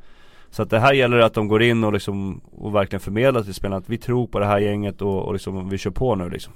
Så 0.50 0.62
att 0.62 0.70
det 0.70 0.80
här 0.80 0.94
gäller 0.94 1.18
att 1.18 1.34
de 1.34 1.48
går 1.48 1.64
in 1.64 1.84
och 1.84 1.94
liksom 1.94 2.42
och 2.58 2.76
verkligen 2.76 3.00
förmedlar 3.00 3.44
till 3.44 3.54
spelarna 3.54 3.78
att 3.78 3.90
vi 3.90 3.98
tror 3.98 4.28
på 4.28 4.40
det 4.40 4.46
här 4.46 4.60
gänget 4.60 5.02
och, 5.02 5.26
och 5.26 5.34
liksom 5.34 5.70
vi 5.70 5.78
kör 5.78 5.92
på 5.92 6.16
nu 6.16 6.30
liksom. 6.30 6.54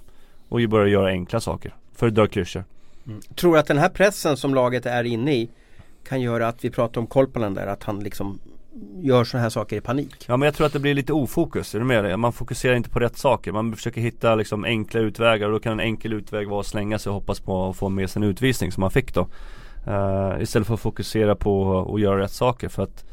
Och 0.50 0.60
vi 0.60 0.68
börjar 0.68 0.88
göra 0.88 1.08
enkla 1.08 1.40
saker 1.40 1.76
för 1.96 2.08
att 2.08 2.16
dra 2.16 2.28
klyschor. 2.28 2.64
Mm. 3.08 3.22
Tror 3.36 3.54
du 3.54 3.60
att 3.60 3.68
den 3.68 3.78
här 3.78 3.90
pressen 3.90 4.38
som 4.38 4.54
laget 4.54 4.86
är 4.86 5.04
inne 5.04 5.34
i 5.34 5.50
kan 6.08 6.22
göra 6.22 6.48
att 6.48 6.66
vi 6.66 6.70
pratar 6.70 7.02
om 7.02 7.08
Kolpanen 7.08 7.54
där, 7.54 7.68
att 7.68 7.84
han 7.84 8.00
liksom 8.00 8.40
gör 9.02 9.24
sådana 9.24 9.44
här 9.44 9.50
saker 9.50 9.76
i 9.78 9.82
panik? 9.82 10.26
Ja 10.28 10.38
men 10.38 10.46
jag 10.46 10.56
tror 10.56 10.68
att 10.68 10.74
det 10.74 10.80
blir 10.80 10.94
lite 10.94 11.14
ofokus, 11.14 11.76
är 11.76 11.80
du 11.80 11.86
med? 11.86 12.20
Man 12.20 12.34
fokuserar 12.34 12.76
inte 12.76 12.90
på 12.90 13.00
rätt 13.00 13.18
saker. 13.18 13.52
Man 13.52 13.76
försöker 13.76 14.02
hitta 14.02 14.36
liksom 14.36 14.64
enkla 14.64 15.00
utvägar 15.00 15.48
och 15.48 15.54
då 15.54 15.60
kan 15.60 15.74
en 15.74 15.80
enkel 15.80 16.14
utväg 16.14 16.48
vara 16.48 16.60
att 16.60 16.68
slänga 16.68 17.00
sig 17.00 17.10
och 17.10 17.14
hoppas 17.14 17.40
på 17.40 17.70
att 17.70 17.76
få 17.76 17.90
med 17.90 18.10
sig 18.10 18.20
en 18.20 18.30
utvisning 18.30 18.72
som 18.72 18.82
man 18.82 18.92
fick 18.92 19.14
då. 19.14 19.28
Uh, 19.88 20.42
istället 20.42 20.68
för 20.68 20.74
att 20.74 20.80
fokusera 20.80 21.36
på 21.36 21.82
att 21.94 22.02
göra 22.02 22.20
rätt 22.20 22.32
saker 22.32 22.70
för 22.70 22.84
att 22.84 23.06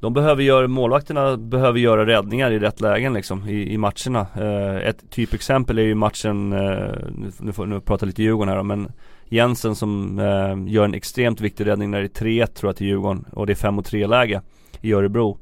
de 0.00 0.14
behöver 0.14 0.42
göra, 0.42 0.68
målvakterna 0.68 1.36
behöver 1.36 1.78
göra 1.78 2.06
räddningar 2.06 2.50
i 2.50 2.58
rätt 2.58 2.80
lägen 2.80 3.14
liksom 3.14 3.48
i, 3.48 3.72
i 3.72 3.78
matcherna. 3.78 4.26
Uh, 4.40 4.88
ett 4.88 5.10
typexempel 5.10 5.78
är 5.78 5.82
ju 5.82 5.94
matchen, 5.94 6.52
uh, 6.52 6.94
nu 7.38 7.52
får 7.52 7.66
nu 7.66 7.80
prata 7.80 8.06
lite 8.06 8.22
Djurgården 8.22 8.48
här 8.48 8.56
då, 8.56 8.62
men 8.62 8.92
Jensen 9.30 9.74
som 9.74 10.18
eh, 10.18 10.72
gör 10.72 10.84
en 10.84 10.94
extremt 10.94 11.40
viktig 11.40 11.66
räddning 11.66 11.90
när 11.90 12.00
det 12.00 12.20
är 12.20 12.24
3-1 12.24 12.46
tror 12.46 12.68
jag 12.68 12.76
till 12.76 12.86
Djurgården 12.86 13.24
och 13.32 13.46
det 13.46 13.52
är 13.52 13.54
5 13.54 13.82
3 13.82 14.06
läge 14.06 14.42
i 14.80 14.92
Örebro. 14.92 15.38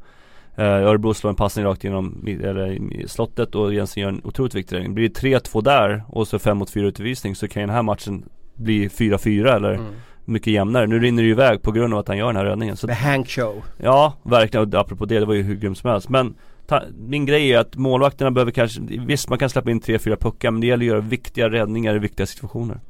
Eh, 0.56 0.64
Örebro 0.64 1.14
slår 1.14 1.30
en 1.30 1.36
passning 1.36 1.64
rakt 1.64 1.84
genom 1.84 2.26
eller, 2.26 3.06
slottet 3.06 3.54
och 3.54 3.74
Jensen 3.74 4.02
gör 4.02 4.08
en 4.08 4.20
otroligt 4.24 4.54
viktig 4.54 4.76
räddning. 4.76 4.94
Blir 4.94 5.08
det 5.08 5.20
3-2 5.20 5.62
där 5.62 6.04
och 6.08 6.28
så 6.28 6.38
5 6.38 6.66
4 6.66 6.86
utvisning 6.86 7.36
så 7.36 7.48
kan 7.48 7.62
ju 7.62 7.66
den 7.66 7.76
här 7.76 7.82
matchen 7.82 8.24
bli 8.54 8.88
4-4 8.88 9.56
eller 9.56 9.74
mm 9.74 9.94
mycket 10.26 10.52
jämnare. 10.52 10.86
Nu 10.86 10.98
rinner 10.98 11.22
det 11.22 11.26
ju 11.26 11.32
iväg 11.32 11.62
på 11.62 11.72
grund 11.72 11.94
av 11.94 12.00
att 12.00 12.08
han 12.08 12.18
gör 12.18 12.26
den 12.26 12.36
här 12.36 12.44
räddningen. 12.44 12.76
Så, 12.76 12.86
The 12.86 12.92
Hank 12.92 13.28
Show. 13.28 13.64
Ja, 13.76 14.14
verkligen. 14.22 14.68
Och 14.68 14.80
apropå 14.80 15.04
det, 15.04 15.18
det 15.18 15.26
var 15.26 15.34
ju 15.34 15.42
hur 15.42 15.56
grymt 15.56 15.78
som 15.78 15.90
helst. 15.90 16.08
Men 16.08 16.34
ta, 16.66 16.82
min 16.98 17.26
grej 17.26 17.52
är 17.52 17.58
att 17.58 17.76
målvakterna 17.76 18.30
behöver 18.30 18.52
kanske, 18.52 18.80
visst 19.06 19.28
man 19.28 19.38
kan 19.38 19.50
släppa 19.50 19.70
in 19.70 19.80
3-4 19.80 20.16
puckar 20.16 20.50
men 20.50 20.60
det 20.60 20.66
gäller 20.66 20.84
att 20.84 20.88
göra 20.88 21.00
viktiga 21.00 21.50
räddningar 21.50 21.96
i 21.96 21.98
viktiga 21.98 22.26
situationer. 22.26 22.80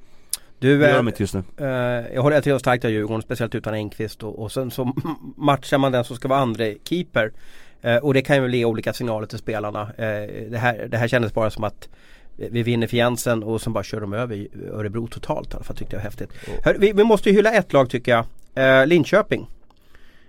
Du, 0.58 0.78
det 0.78 0.88
gör 0.88 0.96
de 0.96 1.08
inte 1.08 1.22
just 1.22 1.34
nu. 1.34 1.42
Uh, 1.60 1.66
jag 2.14 2.22
håller 2.22 2.40
till 2.40 2.58
starkt 2.58 2.84
av 2.84 2.90
Djurgården, 2.90 3.22
speciellt 3.22 3.54
utan 3.54 3.74
Engqvist 3.74 4.22
och, 4.22 4.38
och 4.38 4.52
sen 4.52 4.70
så 4.70 4.92
matchar 5.36 5.78
man 5.78 5.92
den 5.92 6.04
som 6.04 6.16
ska 6.16 6.28
vara 6.28 6.40
andre 6.40 6.74
keeper. 6.84 7.32
Uh, 7.84 7.96
och 7.96 8.14
det 8.14 8.22
kan 8.22 8.36
ju 8.36 8.56
ge 8.56 8.64
olika 8.64 8.92
signaler 8.92 9.26
till 9.26 9.38
spelarna. 9.38 9.82
Uh, 9.82 10.50
det, 10.50 10.58
här, 10.58 10.88
det 10.90 10.96
här 10.96 11.08
kändes 11.08 11.34
bara 11.34 11.50
som 11.50 11.64
att 11.64 11.88
vi 12.36 12.62
vinner 12.62 12.86
för 12.86 12.96
Jensen 12.96 13.42
och 13.42 13.60
sen 13.60 13.72
bara 13.72 13.84
kör 13.84 14.00
de 14.00 14.12
över 14.12 14.48
Örebro 14.72 15.06
totalt 15.06 15.52
i 15.52 15.56
alla 15.56 15.64
fall. 15.64 15.76
Tyckte 15.76 15.96
jag 15.96 16.00
var 16.00 16.04
häftigt. 16.04 16.30
Oh. 16.30 16.64
Hör, 16.64 16.74
vi, 16.74 16.92
vi, 16.92 17.04
måste 17.04 17.30
ju 17.30 17.36
hylla 17.36 17.52
ett 17.52 17.72
lag 17.72 17.90
tycker 17.90 18.12
jag. 18.12 18.24
Eh, 18.80 18.86
Linköping. 18.86 19.46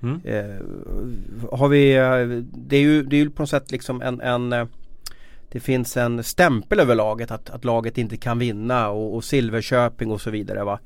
Mm. 0.01 0.21
Eh, 0.25 0.55
har 1.51 1.67
vi, 1.67 1.95
eh, 1.95 2.43
det 2.53 2.77
är 2.77 2.81
ju, 2.81 3.03
det 3.03 3.15
är 3.15 3.19
ju 3.19 3.29
på 3.29 3.41
något 3.41 3.49
sätt 3.49 3.71
liksom 3.71 4.01
en, 4.01 4.21
en 4.21 4.53
eh, 4.53 4.67
det 5.49 5.59
finns 5.59 5.97
en 5.97 6.23
stämpel 6.23 6.79
över 6.79 6.95
laget 6.95 7.31
att, 7.31 7.49
att 7.49 7.65
laget 7.65 7.97
inte 7.97 8.17
kan 8.17 8.39
vinna 8.39 8.89
och, 8.89 9.15
och 9.15 9.23
Silverköping 9.23 10.11
och 10.11 10.21
så 10.21 10.29
vidare 10.29 10.63
va. 10.63 10.79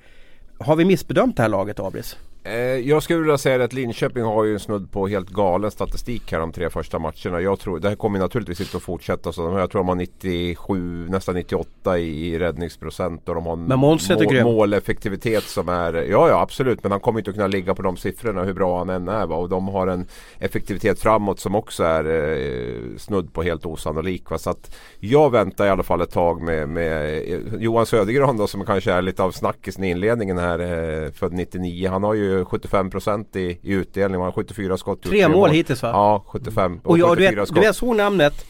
Har 0.59 0.75
vi 0.75 0.85
missbedömt 0.85 1.37
det 1.37 1.41
här 1.41 1.49
laget 1.49 1.79
Abris? 1.79 2.17
Eh, 2.43 2.53
jag 2.59 3.03
skulle 3.03 3.19
vilja 3.19 3.37
säga 3.37 3.63
att 3.63 3.73
Linköping 3.73 4.23
har 4.23 4.43
ju 4.43 4.53
en 4.53 4.59
snudd 4.59 4.91
på 4.91 5.07
helt 5.07 5.29
galen 5.29 5.71
statistik 5.71 6.31
här 6.31 6.39
de 6.39 6.51
tre 6.51 6.69
första 6.69 6.99
matcherna. 6.99 7.41
Jag 7.41 7.59
tror, 7.59 7.79
det 7.79 7.89
här 7.89 7.95
kommer 7.95 8.19
naturligtvis 8.19 8.61
inte 8.61 8.77
att 8.77 8.83
fortsätta 8.83 9.31
så. 9.31 9.41
Jag 9.41 9.71
tror 9.71 9.79
de 9.79 9.87
har 9.87 9.95
97, 9.95 11.07
nästan 11.09 11.35
98 11.35 11.99
i 11.99 12.39
räddningsprocent 12.39 13.29
och 13.29 13.35
de 13.35 13.45
har 13.45 13.55
men 13.55 13.79
mål, 13.79 14.43
måleffektivitet 14.43 15.43
som 15.43 15.69
är 15.69 15.93
Ja 15.93 16.29
ja 16.29 16.41
absolut 16.41 16.83
men 16.83 16.91
han 16.91 17.01
kommer 17.01 17.19
inte 17.19 17.29
att 17.29 17.35
kunna 17.35 17.47
ligga 17.47 17.75
på 17.75 17.81
de 17.81 17.97
siffrorna 17.97 18.43
hur 18.43 18.53
bra 18.53 18.77
han 18.77 18.89
än 18.89 19.07
är. 19.07 19.25
Va? 19.25 19.35
Och 19.35 19.49
de 19.49 19.67
har 19.67 19.87
en 19.87 20.07
effektivitet 20.39 20.99
framåt 20.99 21.39
som 21.39 21.55
också 21.55 21.83
är 21.83 22.05
eh, 22.05 22.97
snudd 22.97 23.33
på 23.33 23.43
helt 23.43 23.65
osannolik. 23.65 24.29
Va? 24.29 24.37
Så 24.37 24.49
att 24.49 24.75
jag 24.99 25.31
väntar 25.31 25.65
i 25.65 25.69
alla 25.69 25.83
fall 25.83 26.01
ett 26.01 26.11
tag 26.11 26.41
med, 26.41 26.69
med 26.69 27.23
Johan 27.59 27.85
Södergran 27.85 28.37
då 28.37 28.47
som 28.47 28.65
kanske 28.65 28.91
är 28.91 29.01
lite 29.01 29.23
av 29.23 29.31
snackisen 29.31 29.83
i 29.83 29.89
inledningen 29.89 30.37
här. 30.37 30.59
Eh, 30.59 31.11
född 31.11 31.33
99. 31.33 31.89
Han 31.89 32.03
har 32.03 32.13
ju 32.13 32.30
75% 32.39 33.37
i, 33.37 33.59
i 33.61 33.73
utdelning. 33.73 34.21
Har 34.21 34.31
74 34.31 34.77
skott. 34.77 35.03
Tre 35.03 35.27
mål, 35.27 35.37
mål 35.37 35.49
hittills 35.49 35.83
va? 35.83 35.89
Ja, 35.89 36.23
75. 36.27 36.79
Och, 36.83 36.89
och 36.91 36.99
jag, 36.99 37.17
du, 37.17 37.21
vet, 37.21 37.35
du 37.35 37.53
vet, 37.53 37.63
jag 37.63 37.75
såg 37.75 37.95
namnet. 37.95 38.45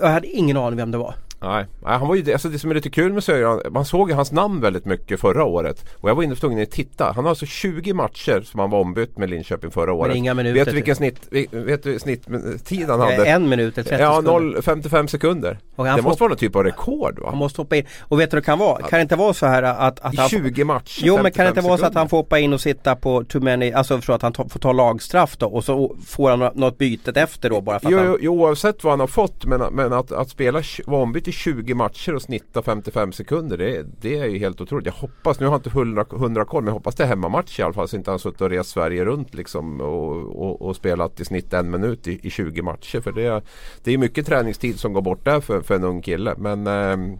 Jag 0.00 0.08
hade 0.08 0.26
ingen 0.26 0.56
aning 0.56 0.76
vem 0.76 0.90
det 0.90 0.98
var. 0.98 1.14
Nej, 1.40 1.66
han 1.82 2.08
var 2.08 2.14
ju, 2.14 2.32
alltså 2.32 2.48
det 2.48 2.58
som 2.58 2.70
är 2.70 2.74
lite 2.74 2.90
kul 2.90 3.12
med 3.12 3.24
Sören, 3.24 3.72
man 3.72 3.84
såg 3.84 4.10
ju 4.10 4.14
hans 4.14 4.32
namn 4.32 4.60
väldigt 4.60 4.84
mycket 4.84 5.20
förra 5.20 5.44
året. 5.44 5.84
Och 5.94 6.10
jag 6.10 6.14
var 6.14 6.22
inne 6.22 6.32
och 6.32 6.38
tvungen 6.38 6.62
att 6.62 6.70
titta. 6.70 7.12
Han 7.12 7.24
har 7.24 7.30
alltså 7.30 7.46
20 7.46 7.92
matcher 7.92 8.40
som 8.40 8.60
han 8.60 8.70
var 8.70 8.80
ombytt 8.80 9.18
med 9.18 9.30
Linköping 9.30 9.70
förra 9.70 9.92
året. 9.92 10.08
Men 10.08 10.16
inga 10.16 10.34
minuter. 10.34 10.58
Vet 10.58 10.68
du 10.68 10.74
vilken 10.74 10.96
snitt, 10.96 11.28
vet 11.50 11.82
du 11.82 11.98
snitttid 11.98 12.88
han 12.88 13.00
hade? 13.00 13.26
En 13.26 13.48
minut 13.48 13.78
eller 13.78 13.88
30 13.88 14.02
Ja, 14.02 14.20
0, 14.20 14.62
55 14.62 15.08
sekunder. 15.08 15.58
det 15.76 16.02
måste 16.02 16.20
vara 16.20 16.28
någon 16.28 16.38
typ 16.38 16.56
av 16.56 16.64
rekord 16.64 17.18
va? 17.18 17.28
Han 17.28 17.38
måste 17.38 17.60
hoppa 17.60 17.76
in. 17.76 17.86
Och 18.00 18.20
vet 18.20 18.30
du 18.30 18.34
vad 18.34 18.42
det 18.42 18.46
kan 18.46 18.58
vara? 18.58 18.82
Kan 18.82 18.98
det 18.98 19.02
inte 19.02 19.16
vara 19.16 19.34
så 19.34 19.46
här 19.46 19.62
att... 19.62 20.00
att 20.00 20.14
I 20.14 20.16
han 20.16 20.28
20 20.28 20.64
matcher? 20.64 21.02
Jo 21.04 21.22
men 21.22 21.32
kan 21.32 21.44
det 21.44 21.48
inte 21.48 21.60
vara 21.60 21.78
så 21.78 21.86
att 21.86 21.94
han 21.94 22.08
får 22.08 22.16
hoppa 22.16 22.38
in 22.38 22.52
och 22.52 22.60
sitta 22.60 22.96
på 22.96 23.24
too 23.24 23.42
many, 23.42 23.72
alltså 23.72 24.00
för 24.00 24.12
att 24.12 24.22
han 24.22 24.34
får 24.34 24.58
ta 24.58 24.72
lagstraff 24.72 25.36
då 25.36 25.46
och 25.46 25.64
så 25.64 25.96
får 26.06 26.30
han 26.30 26.50
något 26.54 26.78
bytet 26.78 27.16
efter 27.16 27.50
då 27.50 27.60
bara 27.60 27.80
för 27.80 27.86
att 27.86 27.92
jo, 27.92 27.98
han... 27.98 28.16
jo, 28.20 28.32
oavsett 28.32 28.84
vad 28.84 28.92
han 28.92 29.00
har 29.00 29.06
fått 29.06 29.44
men, 29.44 29.60
men 29.60 29.92
att, 29.92 30.12
att 30.12 30.30
spela, 30.30 30.62
vara 30.86 31.02
ombytt 31.02 31.27
i 31.28 31.32
20 31.32 31.74
matcher 31.74 32.14
och 32.14 32.22
snitta 32.22 32.62
55 32.62 33.12
sekunder. 33.12 33.56
Det, 33.56 33.86
det 34.00 34.18
är 34.18 34.26
ju 34.26 34.38
helt 34.38 34.60
otroligt. 34.60 34.86
Jag 34.86 34.92
hoppas, 34.92 35.40
nu 35.40 35.46
har 35.46 35.52
jag 35.52 35.58
inte 35.58 35.70
100, 35.70 36.04
100 36.12 36.44
koll, 36.44 36.62
men 36.62 36.68
jag 36.68 36.74
hoppas 36.74 36.94
det 36.94 37.02
är 37.02 37.06
hemmamatch 37.08 37.58
i 37.58 37.62
alla 37.62 37.72
fall. 37.72 37.88
Så 37.88 37.96
inte 37.96 38.10
han 38.10 38.18
suttit 38.18 38.40
och 38.40 38.50
rest 38.50 38.70
Sverige 38.70 39.04
runt 39.04 39.34
liksom 39.34 39.80
och, 39.80 40.16
och, 40.42 40.62
och, 40.62 40.76
spelat 40.76 41.20
i 41.20 41.24
snitt 41.24 41.52
en 41.52 41.70
minut 41.70 42.08
i, 42.08 42.20
i 42.22 42.30
20 42.30 42.62
matcher. 42.62 43.00
För 43.00 43.12
det, 43.12 43.42
det 43.84 43.92
är 43.92 43.98
mycket 43.98 44.26
träningstid 44.26 44.78
som 44.80 44.92
går 44.92 45.02
bort 45.02 45.24
där 45.24 45.40
för, 45.40 45.60
för 45.60 45.74
en 45.74 45.84
ung 45.84 46.02
kille. 46.02 46.34
Men 46.38 46.66
eh, 46.66 47.18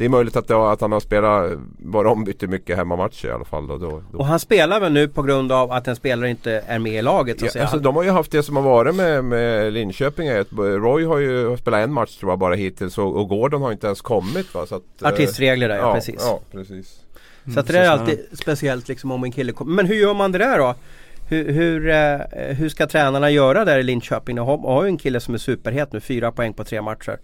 det 0.00 0.04
är 0.04 0.08
möjligt 0.08 0.36
att, 0.36 0.48
det, 0.48 0.72
att 0.72 0.80
han 0.80 0.92
har 0.92 1.00
spelat, 1.00 1.58
bara 1.78 2.10
ombytt 2.10 2.42
mycket 2.42 2.76
hemmamatcher 2.76 3.28
i 3.28 3.30
alla 3.30 3.44
fall. 3.44 3.66
Då, 3.66 3.76
då, 3.78 4.02
Och 4.12 4.26
han 4.26 4.40
spelar 4.40 4.80
väl 4.80 4.92
nu 4.92 5.08
på 5.08 5.22
grund 5.22 5.52
av 5.52 5.72
att 5.72 5.88
en 5.88 5.96
spelare 5.96 6.30
inte 6.30 6.64
är 6.66 6.78
med 6.78 6.92
i 6.92 7.02
laget? 7.02 7.40
Så 7.40 7.46
ja, 7.58 7.62
alltså, 7.62 7.78
de 7.78 7.96
har 7.96 8.02
ju 8.02 8.10
haft 8.10 8.32
det 8.32 8.42
som 8.42 8.56
har 8.56 8.62
varit 8.62 8.94
med, 8.94 9.24
med 9.24 9.72
Linköping. 9.72 10.30
Roy 10.58 11.04
har 11.04 11.18
ju 11.18 11.56
spelat 11.56 11.80
en 11.80 11.92
match 11.92 12.16
tror 12.16 12.32
jag 12.32 12.38
bara 12.38 12.54
hittills 12.54 12.98
och, 12.98 13.16
och 13.16 13.28
Gordon 13.28 13.62
har 13.62 13.72
inte 13.72 13.86
ens 13.86 14.00
kommit. 14.00 14.54
Va? 14.54 14.66
Så 14.66 14.74
att, 14.74 15.02
eh, 15.02 15.08
Artistregler 15.08 15.68
där 15.68 15.76
ja, 15.76 15.82
ja, 15.82 15.94
precis. 15.94 16.16
Ja, 16.18 16.40
precis. 16.52 17.00
Mm, 17.44 17.54
så 17.54 17.60
att 17.60 17.66
det 17.66 17.78
är 17.78 17.90
alltid 17.90 18.18
speciellt 18.32 18.88
liksom 18.88 19.10
om 19.10 19.24
en 19.24 19.32
kille 19.32 19.52
kommer. 19.52 19.74
Men 19.74 19.86
hur 19.86 19.96
gör 19.96 20.14
man 20.14 20.32
det 20.32 20.38
där 20.38 20.58
då? 20.58 20.74
Hur, 21.28 21.52
hur, 21.52 21.88
eh, 21.88 22.18
hur 22.56 22.68
ska 22.68 22.86
tränarna 22.86 23.30
göra 23.30 23.64
där 23.64 23.78
i 23.78 23.82
Linköping? 23.82 24.36
De 24.36 24.46
har, 24.46 24.58
har 24.58 24.82
ju 24.84 24.88
en 24.88 24.98
kille 24.98 25.20
som 25.20 25.34
är 25.34 25.38
superhet 25.38 25.92
nu, 25.92 26.00
fyra 26.00 26.32
poäng 26.32 26.52
på 26.52 26.64
tre 26.64 26.82
matcher. 26.82 27.18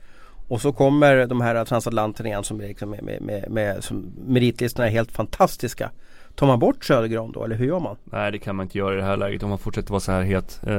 Och 0.49 0.61
så 0.61 0.73
kommer 0.73 1.27
de 1.27 1.41
här 1.41 1.65
transatlanterna 1.65 2.29
igen 2.29 2.45
som, 2.45 2.61
liksom 2.61 2.91
med, 2.91 3.03
med, 3.03 3.23
med, 3.23 3.51
med 3.51 3.85
som 3.85 4.13
meritlistorna 4.27 4.87
är 4.87 4.91
helt 4.91 5.13
fantastiska. 5.13 5.91
Tar 6.35 6.47
man 6.47 6.59
bort 6.59 6.85
Södergran 6.85 7.33
då 7.33 7.45
eller 7.45 7.57
hur 7.57 7.67
gör 7.67 7.81
man? 7.81 7.97
Nej 8.05 8.33
det 8.33 8.39
kan 8.39 8.57
man 8.57 8.67
inte 8.67 8.79
göra 8.79 8.95
i 8.95 8.97
det 8.97 9.03
här 9.03 9.17
läget 9.17 9.43
om 9.43 9.49
man 9.49 9.59
fortsätter 9.59 9.91
vara 9.91 10.01
så 10.01 10.13
här 10.13 10.23
het. 10.23 10.61
Eh, 10.67 10.75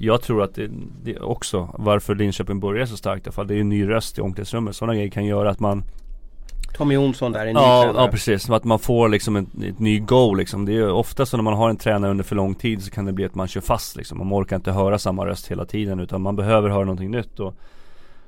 jag 0.00 0.22
tror 0.22 0.42
att 0.42 0.54
det, 0.54 0.70
det 1.04 1.20
också 1.20 1.68
varför 1.78 2.14
Linköping 2.14 2.60
börjar 2.60 2.86
så 2.86 2.96
starkt 2.96 3.26
i 3.26 3.28
alla 3.28 3.32
fall. 3.32 3.46
Det 3.46 3.54
är 3.54 3.60
en 3.60 3.68
ny 3.68 3.88
röst 3.88 4.18
i 4.18 4.20
omklädningsrummet. 4.20 4.76
Sådana 4.76 4.94
grejer 4.94 5.10
kan 5.10 5.24
göra 5.24 5.50
att 5.50 5.60
man 5.60 5.84
Tommy 6.76 6.94
Jonsson 6.94 7.32
där, 7.32 7.46
en 7.46 7.54
ny 7.54 7.60
ja, 7.60 7.82
tränare. 7.82 8.04
ja 8.04 8.10
precis, 8.10 8.50
att 8.50 8.64
man 8.64 8.78
får 8.78 9.08
liksom 9.08 9.36
ett, 9.36 9.48
ett 9.64 9.78
ny 9.78 9.98
go 9.98 10.34
liksom. 10.34 10.64
Det 10.64 10.76
är 10.76 10.90
ofta 10.90 11.26
så 11.26 11.36
när 11.36 11.44
man 11.44 11.54
har 11.54 11.70
en 11.70 11.76
tränare 11.76 12.10
under 12.10 12.24
för 12.24 12.36
lång 12.36 12.54
tid 12.54 12.82
så 12.82 12.90
kan 12.90 13.04
det 13.04 13.12
bli 13.12 13.24
att 13.24 13.34
man 13.34 13.48
kör 13.48 13.60
fast 13.60 13.96
liksom. 13.96 14.18
Man 14.18 14.32
orkar 14.32 14.56
inte 14.56 14.72
höra 14.72 14.98
samma 14.98 15.26
röst 15.26 15.50
hela 15.50 15.64
tiden 15.64 16.00
utan 16.00 16.22
man 16.22 16.36
behöver 16.36 16.68
höra 16.68 16.84
någonting 16.84 17.10
nytt 17.10 17.40
och, 17.40 17.54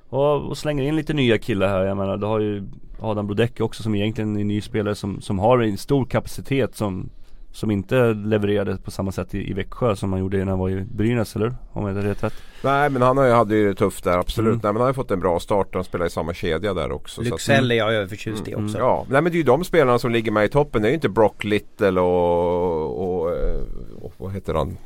och, 0.08 0.48
och 0.48 0.58
slänger 0.58 0.84
in 0.84 0.96
lite 0.96 1.12
nya 1.12 1.38
killar 1.38 1.68
här. 1.68 1.84
Jag 1.84 1.96
menar, 1.96 2.16
du 2.16 2.26
har 2.26 2.40
ju 2.40 2.62
Adam 3.00 3.26
Brodecki 3.26 3.62
också 3.62 3.82
som 3.82 3.94
egentligen 3.94 4.36
är 4.36 4.40
en 4.40 4.48
ny 4.48 4.60
spelare 4.60 4.94
som, 4.94 5.20
som 5.20 5.38
har 5.38 5.58
en 5.58 5.78
stor 5.78 6.04
kapacitet 6.04 6.76
som 6.76 7.10
som 7.52 7.70
inte 7.70 8.12
levererade 8.14 8.76
på 8.76 8.90
samma 8.90 9.12
sätt 9.12 9.34
i, 9.34 9.50
i 9.50 9.52
Växjö 9.52 9.96
som 9.96 10.12
han 10.12 10.20
gjorde 10.20 10.36
när 10.38 10.46
han 10.46 10.58
var 10.58 10.70
i 10.70 10.84
Brynäs 10.84 11.36
eller? 11.36 11.54
Om 11.72 11.86
jag 11.86 11.96
inte 11.96 12.08
rätt 12.08 12.24
rätt. 12.24 12.34
Nej 12.64 12.90
men 12.90 13.02
han 13.02 13.16
har 13.16 13.24
ju- 13.24 13.32
hade 13.32 13.56
ju 13.56 13.68
det 13.68 13.74
tufft 13.74 14.04
där 14.04 14.18
absolut. 14.18 14.48
Mm. 14.48 14.60
Nej, 14.62 14.72
men 14.72 14.76
han 14.76 14.80
har 14.82 14.88
ju 14.88 14.94
fått 14.94 15.10
en 15.10 15.20
bra 15.20 15.40
start. 15.40 15.68
Han 15.74 15.84
spelar 15.84 16.06
i 16.06 16.10
samma 16.10 16.34
kedja 16.34 16.74
där 16.74 16.92
också. 16.92 17.20
att- 17.20 17.26
Lycksell 17.26 17.70
är 17.70 17.74
jag 17.74 17.94
överförtjust 17.94 18.48
i 18.48 18.52
Mm. 18.52 18.64
också. 18.64 18.78
Ja, 18.78 19.06
nej 19.10 19.22
men 19.22 19.32
det 19.32 19.36
är 19.36 19.38
ju 19.38 19.42
de 19.44 19.64
spelarna 19.64 19.98
som 19.98 20.10
ligger 20.12 20.32
med 20.32 20.44
i 20.44 20.48
toppen. 20.48 20.82
Det 20.82 20.88
är 20.88 20.90
ju 20.90 20.94
inte 20.94 21.08
Brock 21.08 21.44
Little 21.44 22.00
och, 22.00 23.20
och, 23.20 23.30
eh, 23.36 23.60
och 24.02 24.12
vad 24.16 24.32
heter 24.32 24.54
han? 24.54 24.76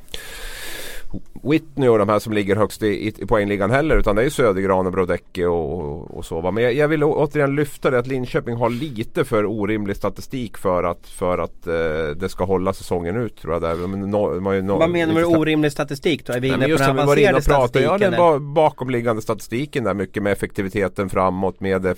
Whitney 1.42 1.88
och 1.88 1.98
de 1.98 2.08
här 2.08 2.18
som 2.18 2.32
ligger 2.32 2.56
högst 2.56 2.82
i, 2.82 3.08
i 3.08 3.26
poängligan 3.26 3.70
heller 3.70 3.96
utan 3.96 4.16
det 4.16 4.22
är 4.22 4.30
Södergran 4.30 4.86
och 4.86 4.92
Brodecki 4.92 5.44
och, 5.44 6.16
och 6.16 6.24
så. 6.24 6.40
va. 6.40 6.50
Men 6.50 6.64
jag, 6.64 6.74
jag 6.74 6.88
vill 6.88 7.04
återigen 7.04 7.56
lyfta 7.56 7.90
det 7.90 7.98
att 7.98 8.06
Linköping 8.06 8.56
har 8.56 8.70
lite 8.70 9.24
för 9.24 9.46
orimlig 9.46 9.96
statistik 9.96 10.56
för 10.56 10.84
att, 10.84 11.06
för 11.06 11.38
att 11.38 11.66
eh, 11.66 12.16
det 12.16 12.28
ska 12.28 12.44
hålla 12.44 12.72
säsongen 12.72 13.16
ut 13.16 13.36
tror 13.36 13.52
jag. 13.52 13.62
Där. 13.62 13.74
Men 13.74 14.00
no, 14.00 14.54
ju 14.54 14.62
no, 14.62 14.78
Vad 14.78 14.90
menar 14.90 15.14
du 15.14 15.20
med 15.20 15.38
orimlig 15.38 15.72
statistik 15.72 16.26
då? 16.26 16.32
Är 16.32 16.40
vi 16.40 16.48
Nej, 16.48 16.56
inne 16.56 16.68
men 16.68 16.76
på 16.78 16.84
den 16.84 16.98
avancerade 16.98 17.38
och 17.38 17.44
pratade, 17.44 17.84
ja 17.84 17.98
statistiken? 17.98 18.32
den 18.32 18.54
bakomliggande 18.54 19.22
statistiken 19.22 19.84
där 19.84 19.94
mycket 19.94 20.22
med 20.22 20.32
effektiviteten 20.32 21.10
framåt 21.10 21.60
med 21.60 21.96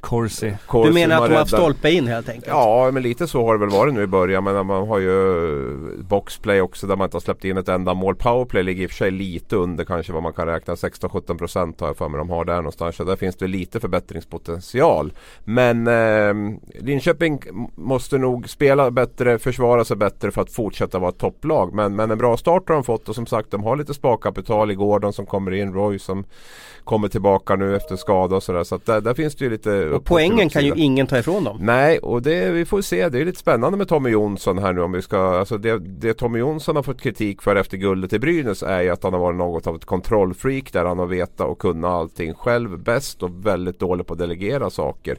Corsi. 0.00 0.56
Corsi 0.66 0.88
Du 0.88 0.94
menar 0.94 1.16
att 1.16 1.24
de 1.24 1.32
har 1.32 1.38
haft 1.38 1.52
stolpe 1.52 1.90
in 1.90 2.06
helt 2.06 2.28
enkelt? 2.28 2.46
Ja 2.46 2.90
men 2.92 3.02
lite 3.02 3.26
så 3.26 3.46
har 3.46 3.52
det 3.52 3.60
väl 3.60 3.68
varit 3.68 3.94
nu 3.94 4.02
i 4.02 4.06
början 4.06 4.44
men 4.44 4.66
man 4.66 4.88
har 4.88 4.98
ju 4.98 6.02
boxplay 6.02 6.60
också 6.60 6.86
där 6.86 6.96
man 6.96 7.04
inte 7.04 7.14
har 7.14 7.20
släppt 7.20 7.44
in 7.44 7.56
ett 7.56 7.68
enda 7.68 7.94
mål. 7.94 8.16
Powerplay 8.16 8.62
ligger 8.62 8.82
i 8.82 8.86
och 8.86 8.90
för 8.90 8.96
sig 8.96 9.10
lite 9.10 9.56
under 9.56 9.84
kanske 9.84 10.12
vad 10.12 10.22
man 10.22 10.32
kan 10.32 10.46
räkna. 10.46 10.74
16-17% 10.74 11.74
har 11.80 11.86
jag 11.86 11.96
för 11.96 12.08
mig 12.08 12.18
de 12.18 12.30
har 12.30 12.44
där 12.44 12.56
någonstans. 12.56 12.96
Så 12.96 13.04
där 13.04 13.16
finns 13.16 13.36
det 13.36 13.46
lite 13.46 13.80
förbättringspotential. 13.80 15.12
Men 15.44 15.86
eh, 15.86 16.58
Linköping 16.80 17.40
måste 17.74 18.18
nog 18.18 18.48
spela 18.48 18.90
bättre, 18.90 19.38
försvara 19.38 19.84
sig 19.84 19.96
bättre 19.96 20.30
för 20.30 20.42
att 20.42 20.52
fortsätta 20.52 20.98
vara 20.98 21.10
ett 21.10 21.18
topplag. 21.18 21.74
Men, 21.74 21.96
men 21.96 22.10
en 22.10 22.18
bra 22.18 22.36
start 22.36 22.68
har 22.68 22.74
de 22.74 22.84
fått 22.84 23.08
och 23.08 23.14
som 23.14 23.26
sagt 23.26 23.50
de 23.50 23.64
har 23.64 23.76
lite 23.76 23.94
sparkapital 23.94 24.70
i 24.70 24.74
Gordon 24.74 25.12
som 25.12 25.26
kommer 25.26 25.54
in. 25.54 25.74
Roy 25.74 25.98
som 25.98 26.24
kommer 26.84 27.08
tillbaka 27.08 27.56
nu 27.56 27.76
efter 27.76 27.96
skada 27.96 28.36
och 28.36 28.42
sådär. 28.42 28.64
Så 28.64 28.74
att 28.74 28.86
där, 28.86 29.00
där 29.00 29.14
finns 29.14 29.34
det 29.34 29.44
ju 29.44 29.50
lite 29.50 29.90
Och 29.90 30.04
poängen 30.04 30.48
kan 30.48 30.64
ju 30.64 30.72
ingen 30.76 31.06
ta 31.06 31.18
ifrån 31.18 31.44
dem. 31.44 31.58
Nej, 31.60 31.98
och 31.98 32.22
det, 32.22 32.50
vi 32.50 32.64
får 32.64 32.82
se. 32.82 33.08
Det 33.08 33.20
är 33.20 33.24
lite 33.24 33.38
spännande 33.38 33.78
med 33.78 33.88
Tommy 33.88 34.10
Jonsson 34.10 34.58
här 34.58 34.72
nu 34.72 34.80
om 34.80 34.92
vi 34.92 35.02
ska... 35.02 35.18
Alltså 35.18 35.58
det, 35.58 35.78
det 35.78 36.14
Tommy 36.14 36.38
Jonsson 36.38 36.76
har 36.76 36.82
fått 36.82 37.00
kritik 37.00 37.42
för 37.42 37.56
efter 37.56 37.76
guldet 37.76 38.12
i 38.12 38.18
Brynäs 38.18 38.62
är 38.62 38.80
ju 38.80 38.90
att 38.90 39.02
han 39.02 39.12
har 39.12 39.20
varit 39.20 39.38
något 39.38 39.66
av 39.66 39.76
ett 39.76 39.84
kontrollfreak 39.84 40.72
där 40.72 40.84
han 40.84 40.98
har 40.98 41.06
vetat 41.06 41.48
och 41.48 41.58
kunnat 41.58 41.90
allting 41.90 42.34
själv 42.34 42.78
bäst 42.78 43.22
och 43.22 43.46
väldigt 43.46 43.78
dålig 43.78 44.06
på 44.06 44.12
att 44.12 44.18
delegera 44.18 44.70
saker. 44.70 45.18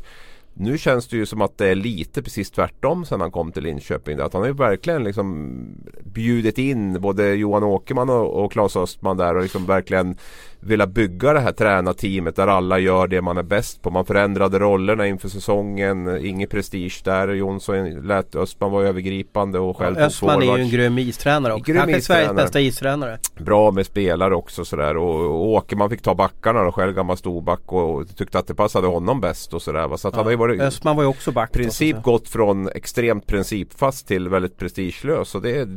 Nu 0.53 0.77
känns 0.77 1.07
det 1.07 1.17
ju 1.17 1.25
som 1.25 1.41
att 1.41 1.57
det 1.57 1.67
är 1.67 1.75
lite 1.75 2.21
precis 2.21 2.51
tvärtom 2.51 3.05
sen 3.05 3.21
han 3.21 3.31
kom 3.31 3.51
till 3.51 3.63
Linköping. 3.63 4.19
Att 4.19 4.33
han 4.33 4.41
har 4.41 4.47
ju 4.47 4.53
verkligen 4.53 5.03
liksom 5.03 5.57
bjudit 6.03 6.57
in 6.57 7.01
både 7.01 7.33
Johan 7.33 7.63
Åkerman 7.63 8.09
och, 8.09 8.43
och 8.43 8.51
Claes 8.51 8.75
Östman 8.75 9.17
där 9.17 9.35
och 9.35 9.41
liksom 9.41 9.65
verkligen 9.65 10.17
velat 10.63 10.89
bygga 10.89 11.33
det 11.33 11.39
här 11.39 11.51
tränarteamet 11.51 12.35
där 12.35 12.47
alla 12.47 12.79
gör 12.79 13.07
det 13.07 13.21
man 13.21 13.37
är 13.37 13.43
bäst 13.43 13.81
på. 13.81 13.89
Man 13.89 14.05
förändrade 14.05 14.59
rollerna 14.59 15.07
inför 15.07 15.29
säsongen. 15.29 16.25
Ingen 16.25 16.49
prestige 16.49 17.01
där. 17.03 17.27
Jonsson 17.27 17.89
lät 18.07 18.35
Östman 18.35 18.71
vara 18.71 18.87
övergripande 18.87 19.59
och 19.59 19.77
själv 19.77 19.95
tog 19.95 20.03
Östman 20.03 20.41
är 20.43 20.57
ju 20.57 20.63
en 20.63 20.69
grym 20.69 20.97
istränare 20.97 21.53
också. 21.53 21.63
Grym 21.71 21.77
Kanske 21.81 22.01
Sveriges 22.01 22.23
istränare. 22.23 22.43
bästa 22.45 22.59
istränare. 22.59 23.19
Bra 23.37 23.71
med 23.71 23.85
spelare 23.85 24.35
också 24.35 24.65
sådär 24.65 24.97
och, 24.97 25.15
och 25.25 25.45
Åkerman 25.49 25.89
fick 25.89 26.01
ta 26.01 26.15
backarna 26.15 26.61
och 26.61 26.75
själv 26.75 26.93
gammal 26.93 27.17
storback 27.17 27.71
och 27.73 28.15
tyckte 28.15 28.39
att 28.39 28.47
det 28.47 28.55
passade 28.55 28.87
honom 28.87 29.21
bäst 29.21 29.53
och 29.53 29.61
sådär. 29.61 29.87
va. 29.87 29.97
Så 29.97 30.07
att 30.07 30.15
han 30.15 30.23
har 30.23 30.31
ju 30.31 30.37
varit 30.37 30.61
Östman 30.61 30.95
var 30.95 31.03
ju 31.03 31.09
också 31.09 31.31
back. 31.31 31.51
princip 31.51 31.95
då, 31.95 32.01
så- 32.01 32.11
gått 32.11 32.27
från 32.27 32.69
extremt 32.69 33.27
principfast 33.27 34.07
till 34.07 34.29
väldigt 34.29 34.57
prestigelös. 34.57 35.35
Och 35.35 35.41
det, 35.41 35.67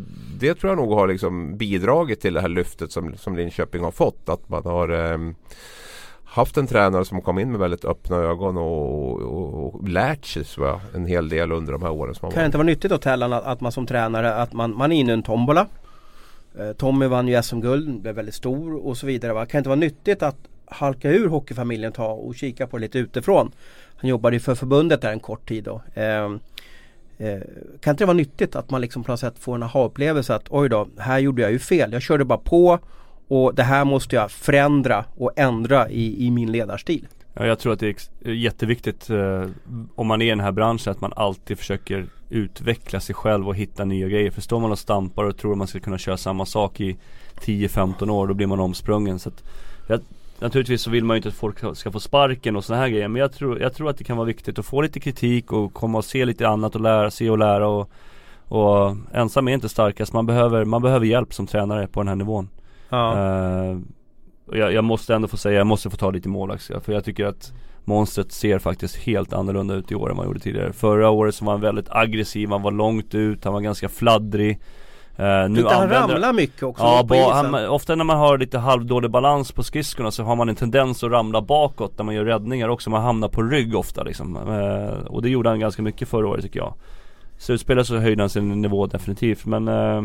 det 0.40 0.55
tror 0.55 0.70
jag 0.70 0.77
nog 0.79 0.92
har 0.92 1.07
liksom 1.09 1.57
bidragit 1.57 2.20
till 2.20 2.35
det 2.35 2.40
här 2.40 2.49
lyftet 2.49 2.92
som, 2.92 3.14
som 3.16 3.37
Linköping 3.37 3.83
har 3.85 3.90
fått. 3.90 4.29
Att 4.29 4.49
man 4.49 4.62
har 4.64 4.74
ehm, 4.83 5.35
haft 6.25 6.57
en 6.57 6.67
tränare 6.67 7.05
som 7.05 7.21
kom 7.21 7.39
in 7.39 7.51
med 7.51 7.61
väldigt 7.61 7.85
öppna 7.85 8.17
ögon 8.17 8.57
och, 8.57 9.21
och, 9.23 9.75
och 9.75 9.89
lärt 9.89 10.25
sig 10.25 10.45
jag, 10.57 10.81
en 10.95 11.07
hel 11.07 11.29
del 11.29 11.53
under 11.53 11.73
de 11.73 11.83
här 11.83 11.91
åren 11.91 12.15
som 12.15 12.27
har 12.27 12.33
Kan 12.33 12.41
det 12.41 12.47
inte 12.47 12.59
vara 12.59 12.67
nyttigt 12.67 12.93
åt 12.93 13.03
Tellan 13.03 13.33
att, 13.33 13.45
att 13.45 13.61
man 13.61 13.73
som 13.73 13.87
tränare, 13.87 14.35
att 14.35 14.53
man, 14.53 14.77
man 14.77 14.93
är 14.93 14.97
inne 14.97 15.11
i 15.11 15.15
en 15.15 15.23
tombola. 15.23 15.67
Eh, 16.59 16.73
Tommy 16.73 17.07
vann 17.07 17.29
ju 17.29 17.43
SM-guld, 17.43 18.01
blev 18.01 18.15
väldigt 18.15 18.35
stor 18.35 18.87
och 18.87 18.97
så 18.97 19.07
vidare. 19.07 19.33
Va? 19.33 19.47
Kan 19.47 19.53
det 19.53 19.59
inte 19.59 19.69
vara 19.69 19.81
nyttigt 19.81 20.23
att 20.23 20.37
halka 20.67 21.11
ur 21.11 21.29
hockeyfamiljen 21.29 21.93
ta 21.93 22.07
och 22.07 22.35
kika 22.35 22.67
på 22.67 22.77
det 22.77 22.81
lite 22.81 22.99
utifrån? 22.99 23.53
Han 23.97 24.11
jobbade 24.11 24.37
ju 24.37 24.41
för 24.41 24.55
förbundet 24.55 25.01
där 25.01 25.13
en 25.13 25.21
kort 25.21 25.49
tid 25.49 25.65
då. 25.65 25.83
Eh, 25.95 26.25
eh, 27.19 27.43
kan 27.81 27.91
inte 27.91 28.05
det 28.05 28.07
vara 28.07 28.17
nyttigt 28.17 28.57
att 28.57 28.71
man 28.71 28.81
liksom 28.81 29.05
på 29.05 29.13
något 29.13 29.21
sätt 29.21 29.39
får 29.39 29.55
en 29.55 29.63
aha-upplevelse 29.63 30.35
att 30.35 30.45
oj 30.49 30.69
då, 30.69 30.89
här 30.99 31.19
gjorde 31.19 31.43
jag 31.43 31.53
ju 31.53 31.59
fel. 31.59 31.93
Jag 31.93 32.03
körde 32.03 32.25
bara 32.25 32.39
på 32.39 32.79
och 33.29 33.55
det 33.55 33.63
här 33.63 33.85
måste 33.85 34.17
jag 34.17 34.31
förändra 34.31 35.05
och 35.17 35.33
ändra 35.37 35.89
i, 35.89 36.27
i 36.27 36.31
min 36.31 36.53
ledarstil. 36.53 37.07
Ja, 37.35 37.47
jag 37.47 37.59
tror 37.59 37.73
att 37.73 37.81
det 37.81 37.89
är 37.89 38.29
eh, 38.29 38.35
jätteviktigt 38.35 39.11
eh, 39.11 39.47
om 39.95 40.07
man 40.07 40.23
är 40.23 40.27
i 40.27 40.29
den 40.29 40.41
här 40.41 40.53
branschen 40.53 40.91
att 40.91 41.01
man 41.01 41.13
alltid 41.17 41.59
försöker 41.59 42.07
utveckla 42.31 43.01
sig 43.01 43.15
själv 43.15 43.49
och 43.49 43.57
hitta 43.57 43.85
nya 43.85 44.09
grejer. 44.09 44.31
För 44.31 44.41
står 44.41 44.61
man 44.61 44.73
och 44.73 44.79
stampar 44.79 45.25
och 45.25 45.37
tror 45.37 45.53
att 45.53 45.59
man 45.59 45.67
ska 45.67 45.81
kunna 45.81 45.99
köra 45.99 46.17
samma 46.17 46.47
sak 46.47 46.81
i 46.81 46.97
10-15 47.41 48.11
år 48.11 48.27
då 48.27 48.35
blir 48.35 48.47
man 48.47 48.61
omsprungen. 48.61 49.19
Så 49.19 49.29
att, 49.29 49.43
jag, 49.87 50.01
naturligtvis 50.39 50.83
så 50.83 50.91
vill 50.91 51.05
man 51.05 51.15
ju 51.15 51.19
inte 51.19 51.29
att 51.29 51.35
folk 51.35 51.77
ska 51.77 51.91
få 51.93 52.01
sparken 52.01 52.57
och 52.57 52.65
sådana 52.65 52.83
här 52.83 52.91
grejer. 52.91 53.09
Men 53.09 53.21
jag 53.21 53.33
tror, 53.33 53.61
jag 53.61 53.75
tror 53.75 53.91
att 53.91 53.99
det 53.99 54.05
kan 54.05 54.17
vara 54.17 54.27
viktigt 54.27 54.59
att 54.59 54.67
få 54.67 54.83
lite 54.83 55.01
kritik 55.01 55.53
och 55.53 55.75
komma 55.75 55.99
och 55.99 56.05
se 56.05 56.25
lite 56.25 56.49
annat 56.49 56.75
och 56.75 56.81
lära, 56.81 57.11
se 57.11 57.31
och 57.31 57.39
lära. 57.39 57.69
Och, 57.69 57.91
och 58.49 58.97
ensam 59.13 59.49
är 59.49 59.53
inte 59.53 59.69
starkast. 59.69 60.13
Man 60.13 60.27
behöver, 60.27 60.65
man 60.65 60.83
behöver 60.83 61.07
hjälp 61.07 61.35
som 61.35 61.47
tränare 61.47 61.87
på 61.87 62.01
den 62.01 62.09
här 62.09 62.17
nivån. 62.17 62.49
Ja. 62.88 63.77
Och 64.47 64.57
jag, 64.57 64.73
jag 64.73 64.85
måste 64.85 65.14
ändå 65.14 65.29
få 65.29 65.37
säga, 65.37 65.59
jag 65.59 65.66
måste 65.66 65.90
få 65.90 65.97
ta 65.97 66.11
lite 66.11 66.29
målvakts 66.29 66.70
För 66.85 66.92
jag 66.92 67.05
tycker 67.05 67.27
att 67.27 67.53
monstret 67.85 68.33
ser 68.33 68.59
faktiskt 68.59 68.97
helt 68.97 69.33
annorlunda 69.33 69.75
ut 69.75 69.92
i 69.92 69.94
år 69.94 70.11
än 70.11 70.16
vad 70.16 70.25
han 70.25 70.31
gjorde 70.31 70.40
tidigare. 70.40 70.73
Förra 70.73 71.11
året 71.11 71.35
så 71.35 71.44
var 71.44 71.53
han 71.53 71.61
väldigt 71.61 71.90
aggressiv, 71.90 72.51
han 72.51 72.62
var 72.62 72.70
långt 72.70 73.14
ut, 73.14 73.44
han 73.44 73.53
var 73.53 73.61
ganska 73.61 73.88
fladdrig. 73.88 74.61
Uh, 75.18 75.49
nu 75.49 75.64
han 75.64 75.88
ramlar 75.88 76.33
mycket 76.33 76.62
också 76.62 76.83
Ja, 76.83 77.05
på 77.09 77.14
isen. 77.14 77.55
han, 77.55 77.68
ofta 77.68 77.94
när 77.94 78.05
man 78.05 78.18
har 78.18 78.38
lite 78.38 78.59
halvdålig 78.59 79.11
balans 79.11 79.53
på 79.53 79.62
skridskorna 79.62 80.11
så 80.11 80.23
har 80.23 80.37
man 80.37 80.49
en 80.49 80.55
tendens 80.55 81.05
att 81.05 81.11
ramla 81.11 81.42
bakåt 81.42 81.99
när 81.99 82.05
man 82.05 82.14
gör 82.14 82.25
räddningar 82.25 82.68
också. 82.68 82.90
Man 82.90 83.03
hamnar 83.03 83.29
på 83.29 83.42
rygg 83.42 83.77
ofta 83.77 84.03
liksom. 84.03 84.37
Eh, 84.37 85.07
och 85.07 85.23
det 85.23 85.29
gjorde 85.29 85.49
han 85.49 85.61
ganska 85.61 85.83
mycket 85.83 86.09
förra 86.09 86.29
året 86.29 86.42
tycker 86.42 86.61
jag. 86.61 86.75
Slutspelet 87.38 87.87
så 87.87 87.97
höjde 87.97 88.23
han 88.23 88.31
sin 88.31 88.62
nivå 88.62 88.87
definitivt 88.87 89.47
men 89.47 89.68
eh, 89.68 90.03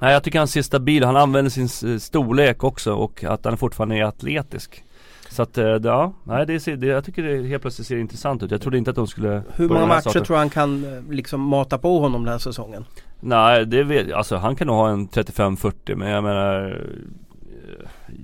Nej 0.00 0.12
jag 0.12 0.22
tycker 0.22 0.38
han 0.38 0.48
ser 0.48 0.62
stabil, 0.62 1.04
han 1.04 1.16
använder 1.16 1.50
sin 1.50 2.00
storlek 2.00 2.64
också 2.64 2.92
och 2.94 3.24
att 3.24 3.44
han 3.44 3.56
fortfarande 3.56 3.96
är 3.96 4.04
atletisk. 4.04 4.84
Så 5.30 5.42
att, 5.42 5.58
eh, 5.58 5.64
ja, 5.66 6.12
nej 6.24 6.46
det, 6.46 6.60
ser, 6.60 6.76
det 6.76 6.86
jag 6.86 7.04
tycker 7.04 7.22
det 7.22 7.48
helt 7.48 7.62
plötsligt 7.62 7.88
ser 7.88 7.96
intressant 7.96 8.42
ut. 8.42 8.50
Jag 8.50 8.60
trodde 8.60 8.78
inte 8.78 8.90
att 8.90 8.96
de 8.96 9.06
skulle 9.06 9.42
Hur 9.54 9.68
många 9.68 9.86
matcher 9.86 10.00
starten. 10.00 10.24
tror 10.24 10.36
han 10.36 10.50
kan 10.50 10.84
eh, 10.84 11.12
liksom 11.12 11.40
mata 11.40 11.78
på 11.78 11.98
honom 11.98 12.24
den 12.24 12.32
här 12.32 12.38
säsongen? 12.38 12.84
Nej 13.20 13.66
det 13.66 13.84
vet 13.84 14.12
alltså 14.12 14.36
han 14.36 14.56
kan 14.56 14.66
nog 14.66 14.76
ha 14.76 14.90
en 14.90 15.08
35-40 15.08 15.94
men 15.94 16.08
jag 16.08 16.24
menar 16.24 16.80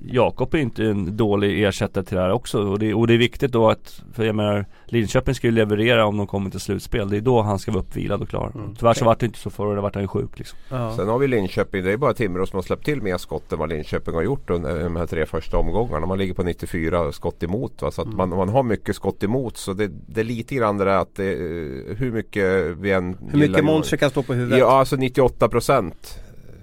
Jakob 0.05 0.53
är 0.53 0.57
inte 0.57 0.85
en 0.85 1.17
dålig 1.17 1.63
ersättare 1.63 2.03
till 2.03 2.15
det 2.17 2.23
här 2.23 2.31
också 2.31 2.59
och 2.61 2.79
det, 2.79 2.93
och 2.93 3.07
det 3.07 3.13
är 3.13 3.17
viktigt 3.17 3.51
då 3.51 3.69
att, 3.69 4.01
för 4.13 4.23
jag 4.23 4.35
menar 4.35 4.65
Linköping 4.85 5.35
ska 5.35 5.47
ju 5.47 5.51
leverera 5.53 6.05
om 6.05 6.17
de 6.17 6.27
kommer 6.27 6.49
till 6.49 6.59
slutspel. 6.59 7.09
Det 7.09 7.17
är 7.17 7.21
då 7.21 7.41
han 7.41 7.59
ska 7.59 7.71
vara 7.71 7.81
uppvilad 7.81 8.21
och 8.21 8.29
klar. 8.29 8.51
Mm. 8.55 8.75
Tyvärr 8.75 8.93
så 8.93 9.05
vart 9.05 9.19
det 9.19 9.25
inte 9.25 9.39
så 9.39 9.49
förra 9.49 9.67
året, 9.67 9.83
vart 9.83 9.95
han 9.95 10.03
ju 10.03 10.07
sjuk 10.07 10.39
liksom. 10.39 10.59
Ja. 10.69 10.95
Sen 10.95 11.07
har 11.07 11.19
vi 11.19 11.27
Linköping. 11.27 11.83
Det 11.83 11.91
är 11.91 11.97
bara 11.97 12.13
Timrå 12.13 12.45
som 12.45 12.57
har 12.57 12.61
släppt 12.63 12.85
till 12.85 13.01
mer 13.01 13.17
skott 13.17 13.51
än 13.53 13.59
vad 13.59 13.69
Linköping 13.69 14.13
har 14.15 14.21
gjort 14.21 14.49
under 14.49 14.83
de 14.83 14.95
här 14.95 15.05
tre 15.05 15.25
första 15.25 15.57
omgångarna. 15.57 16.05
Man 16.05 16.17
ligger 16.17 16.33
på 16.33 16.43
94 16.43 17.11
skott 17.11 17.43
emot. 17.43 17.81
Va? 17.81 17.91
Så 17.91 18.01
att 18.01 18.05
Mm. 18.07 18.17
man, 18.17 18.29
man 18.29 18.49
har 18.49 18.63
mycket 18.63 18.95
skott 18.95 19.23
emot. 19.23 19.57
Så 19.57 19.73
det, 19.73 19.87
det 20.07 20.21
är 20.21 20.25
lite 20.25 20.55
grann 20.55 20.77
det 20.77 20.85
där 20.85 20.97
att 20.97 21.15
det, 21.15 21.23
hur 21.97 22.11
mycket 22.11 22.65
vi 22.77 22.91
än 22.91 23.17
Hur 23.31 23.39
mycket 23.39 23.65
monster 23.65 23.97
kan 23.97 24.09
stå 24.09 24.23
på 24.23 24.33
huvudet? 24.33 24.59
Ja, 24.59 24.79
alltså 24.79 24.95
98 24.95 25.49
procent. 25.49 26.19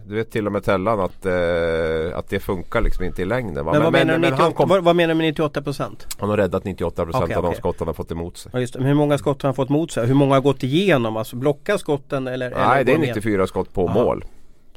Du 0.09 0.15
vet 0.15 0.31
till 0.31 0.47
och 0.47 0.53
med 0.53 0.65
Tellan 0.65 1.01
att, 1.01 1.27
eh, 1.27 2.19
att 2.19 2.29
det 2.29 2.41
funkar 2.41 2.81
liksom 2.81 3.05
inte 3.05 3.23
i 3.23 3.25
längden. 3.25 3.65
Va? 3.65 3.73
Men, 3.73 3.83
vad, 3.83 3.93
menar 3.93 4.13
men 4.13 4.21
98, 4.21 4.43
han, 4.43 4.53
kom, 4.53 4.69
vad, 4.69 4.85
vad 4.85 4.97
menar 4.97 5.15
du 5.15 5.19
med 5.19 5.27
98 5.27 5.63
procent? 5.63 6.07
han 6.19 6.29
har 6.29 6.37
räddat 6.37 6.65
98% 6.65 7.11
Okej, 7.15 7.37
av 7.37 7.43
de 7.43 7.49
okej. 7.49 7.59
skott 7.59 7.77
han 7.79 7.89
har 7.89 7.95
fått 7.95 8.11
emot 8.11 8.37
sig. 8.37 8.51
Ja, 8.55 8.61
just 8.61 8.75
det. 8.75 8.85
Hur 8.85 8.95
många 8.95 9.19
skott 9.19 9.43
har 9.43 9.49
han 9.49 9.55
fått 9.55 9.69
mot 9.69 9.91
sig? 9.93 10.07
Hur 10.07 10.15
många 10.15 10.35
har 10.35 10.41
gått 10.41 10.63
igenom? 10.63 11.17
Alltså 11.17 11.37
blocka 11.37 11.79
skotten 11.79 12.27
eller? 12.27 12.51
eller 12.51 12.69
Nej 12.69 12.85
det 12.85 12.93
är 12.93 12.95
går 12.95 13.03
de 13.03 13.07
igen? 13.07 13.17
94 13.17 13.47
skott 13.47 13.73
på 13.73 13.89
Aha. 13.89 14.05
mål. 14.05 14.25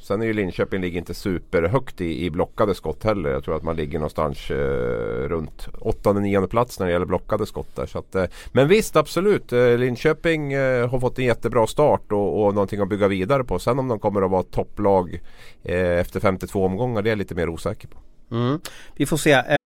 Sen 0.09 0.21
är 0.21 0.25
ju 0.25 0.33
Linköping 0.33 0.81
ligger 0.81 0.99
inte 0.99 1.13
superhögt 1.13 2.01
i, 2.01 2.25
i 2.25 2.29
blockade 2.29 2.75
skott 2.75 3.03
heller. 3.03 3.29
Jag 3.29 3.43
tror 3.43 3.55
att 3.55 3.63
man 3.63 3.75
ligger 3.75 3.99
någonstans 3.99 4.51
eh, 4.51 5.27
runt 5.27 5.67
8-9 5.79 6.47
plats 6.47 6.79
när 6.79 6.85
det 6.85 6.91
gäller 6.91 7.05
blockade 7.05 7.45
skott 7.45 7.75
där. 7.75 7.85
Så 7.85 7.99
att, 7.99 8.15
eh, 8.15 8.25
men 8.51 8.67
visst 8.67 8.95
absolut. 8.95 9.53
Eh, 9.53 9.77
Linköping 9.77 10.53
eh, 10.53 10.89
har 10.89 10.99
fått 10.99 11.19
en 11.19 11.25
jättebra 11.25 11.67
start 11.67 12.11
och, 12.11 12.45
och 12.45 12.53
någonting 12.53 12.79
att 12.79 12.89
bygga 12.89 13.07
vidare 13.07 13.43
på. 13.43 13.59
Sen 13.59 13.79
om 13.79 13.87
de 13.87 13.99
kommer 13.99 14.21
att 14.21 14.31
vara 14.31 14.43
topplag 14.43 15.21
eh, 15.63 15.99
efter 15.99 16.19
52 16.19 16.65
omgångar 16.65 17.01
det 17.01 17.09
är 17.09 17.11
jag 17.11 17.17
lite 17.17 17.35
mer 17.35 17.49
osäker 17.49 17.87
på. 17.87 17.97
Mm. 18.35 18.59
Vi 18.95 19.05
får 19.05 19.17
se. 19.17 19.58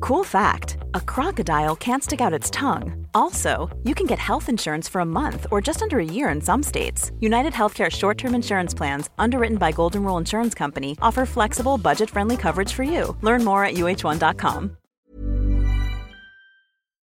Cool 0.00 0.24
fact 0.24 0.78
a 0.94 1.00
crocodile 1.00 1.76
can't 1.76 2.02
stick 2.02 2.20
out 2.20 2.32
its 2.32 2.50
tongue. 2.50 3.06
Also, 3.14 3.68
you 3.84 3.94
can 3.94 4.06
get 4.06 4.18
health 4.18 4.48
insurance 4.48 4.88
for 4.88 5.00
a 5.00 5.04
month 5.04 5.46
or 5.50 5.60
just 5.60 5.82
under 5.82 5.98
a 5.98 6.04
year 6.04 6.28
in 6.34 6.40
some 6.40 6.62
states. 6.62 7.12
United 7.20 7.52
Healthcare 7.52 7.90
short 7.90 8.18
term 8.18 8.34
insurance 8.34 8.76
plans, 8.76 9.10
underwritten 9.18 9.58
by 9.58 9.72
Golden 9.72 10.04
Rule 10.04 10.20
Insurance 10.20 10.58
Company, 10.58 10.96
offer 11.00 11.26
flexible, 11.26 11.78
budget 11.78 12.10
friendly 12.10 12.36
coverage 12.36 12.72
for 12.72 12.84
you. 12.84 13.16
Learn 13.22 13.44
more 13.44 13.64
at 13.64 13.74
uh1.com. 13.74 14.76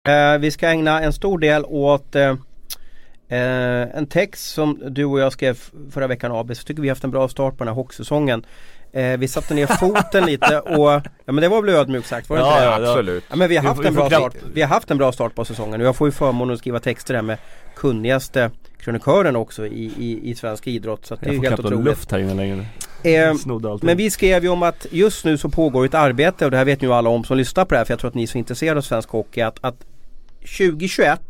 Eh, 0.07 0.37
vi 0.37 0.51
ska 0.51 0.67
ägna 0.67 1.01
en 1.01 1.13
stor 1.13 1.37
del 1.37 1.65
åt 1.65 2.15
eh, 2.15 2.29
eh, 3.29 3.97
en 3.97 4.07
text 4.07 4.53
som 4.53 4.81
du 4.89 5.05
och 5.05 5.19
jag 5.19 5.31
skrev 5.31 5.57
förra 5.91 6.07
veckan 6.07 6.31
AB. 6.31 6.57
Så 6.57 6.63
tycker 6.63 6.81
vi 6.81 6.89
haft 6.89 7.03
en 7.03 7.11
bra 7.11 7.27
start 7.27 7.57
på 7.57 7.63
den 7.63 7.67
här 7.67 7.75
hockeysäsongen. 7.75 8.45
Eh, 8.97 9.17
vi 9.17 9.27
satte 9.27 9.53
ner 9.53 9.67
foten 9.67 10.25
lite 10.25 10.59
och 10.59 10.89
ja 10.89 11.01
men 11.25 11.35
det 11.35 11.47
var 11.47 11.61
väl 11.61 11.75
ödmjukt 11.75 12.07
sagt 12.07 12.29
var 12.29 12.37
det 12.37 12.43
Ja, 12.43 12.53
inte 12.55 12.79
det? 12.79 12.85
ja. 12.85 12.91
Absolut. 12.91 13.23
Ja 13.29 13.35
men 13.35 13.49
vi 13.49 13.55
har 13.57 13.63
haft 13.63 13.85
en 13.85 13.93
bra 13.93 14.09
start. 14.09 14.35
Vi 14.53 14.61
har 14.61 14.67
haft 14.69 14.91
en 14.91 14.97
bra 14.97 15.11
start 15.11 15.35
på 15.35 15.45
säsongen 15.45 15.81
och 15.81 15.87
jag 15.87 15.95
får 15.95 16.07
ju 16.07 16.11
förmånen 16.11 16.53
att 16.53 16.59
skriva 16.59 16.79
texter 16.79 17.13
där 17.13 17.21
med 17.21 17.37
kunnigaste 17.75 18.51
krönikören 18.79 19.35
också 19.35 19.67
i, 19.67 19.91
i, 19.97 20.29
i 20.31 20.35
svensk 20.35 20.67
idrott. 20.67 21.05
Så 21.05 21.15
det 21.15 21.29
är 21.29 21.33
ju 21.33 21.41
helt 21.41 21.59
otroligt. 21.59 21.85
luft 21.85 22.11
här 22.11 22.19
inne 22.19 22.33
längre. 22.33 22.65
Eh, 23.03 23.33
men 23.81 23.97
vi 23.97 24.09
skrev 24.09 24.43
ju 24.43 24.49
om 24.49 24.63
att 24.63 24.85
just 24.91 25.25
nu 25.25 25.37
så 25.37 25.49
pågår 25.49 25.85
ett 25.85 25.93
arbete 25.93 26.45
och 26.45 26.51
det 26.51 26.57
här 26.57 26.65
vet 26.65 26.83
ju 26.83 26.93
alla 26.93 27.09
om 27.09 27.23
som 27.23 27.37
lyssnar 27.37 27.65
på 27.65 27.73
det 27.73 27.77
här 27.77 27.85
för 27.85 27.91
jag 27.91 27.99
tror 27.99 28.07
att 28.09 28.15
ni 28.15 28.23
är 28.23 28.27
så 28.27 28.37
intresserade 28.37 28.77
av 28.77 28.81
svensk 28.81 29.09
hockey 29.09 29.41
att, 29.41 29.57
att 29.61 29.85
2021 30.57 31.21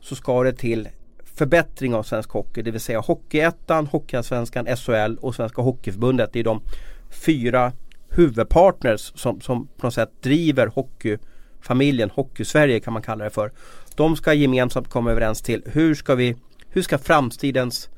så 0.00 0.14
ska 0.16 0.42
det 0.42 0.52
till 0.52 0.88
förbättring 1.36 1.94
av 1.94 2.02
svensk 2.02 2.30
hockey. 2.30 2.62
Det 2.62 2.70
vill 2.70 2.80
säga 2.80 3.00
Hockeyettan, 3.00 3.86
Hockeyallsvenskan, 3.86 4.66
SHL 4.76 5.16
och 5.20 5.34
Svenska 5.34 5.62
Hockeyförbundet. 5.62 6.30
Det 6.32 6.40
är 6.40 6.44
de 6.44 6.62
fyra 7.10 7.72
huvudpartners 8.08 9.12
som, 9.14 9.40
som 9.40 9.66
på 9.66 9.86
något 9.86 9.94
sätt 9.94 10.10
driver 10.20 10.66
hockeyfamiljen, 10.66 12.10
Hockeysverige 12.10 12.80
kan 12.80 12.92
man 12.92 13.02
kalla 13.02 13.24
det 13.24 13.30
för. 13.30 13.52
De 13.94 14.16
ska 14.16 14.34
gemensamt 14.34 14.88
komma 14.88 15.10
överens 15.10 15.42
till 15.42 15.62
hur 15.66 15.94
ska 15.94 16.14
vi, 16.14 16.36
hur 16.68 16.82
ska 16.82 16.98
framtidens 16.98 17.88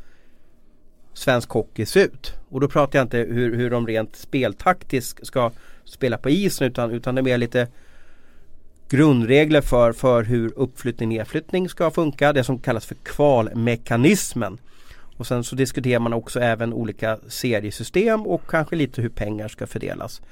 svensk 1.12 1.50
hockey 1.50 1.86
se 1.86 2.00
ut? 2.00 2.34
Och 2.48 2.60
då 2.60 2.68
pratar 2.68 2.98
jag 2.98 3.04
inte 3.04 3.18
hur, 3.18 3.56
hur 3.56 3.70
de 3.70 3.86
rent 3.86 4.16
speltaktiskt 4.16 5.26
ska 5.26 5.50
spela 5.84 6.18
på 6.18 6.30
isen 6.30 6.66
utan, 6.66 6.90
utan 6.90 7.14
det 7.14 7.20
är 7.20 7.22
mer 7.22 7.38
lite 7.38 7.68
grundregler 8.88 9.60
för, 9.60 9.92
för 9.92 10.22
hur 10.22 10.52
uppflyttning 10.56 11.08
och 11.08 11.14
nedflyttning 11.14 11.68
ska 11.68 11.90
funka. 11.90 12.32
Det 12.32 12.44
som 12.44 12.58
kallas 12.58 12.86
för 12.86 12.94
kvalmekanismen. 12.94 14.58
Och 15.18 15.26
sen 15.26 15.44
så 15.44 15.56
diskuterar 15.56 16.00
man 16.00 16.12
också 16.12 16.40
även 16.40 16.72
olika 16.72 17.18
seriesystem 17.28 18.26
och 18.26 18.42
kanske 18.48 18.76
lite 18.76 19.02
hur 19.02 19.08
pengar 19.08 19.48
ska 19.48 19.66
fördelas. 19.66 20.22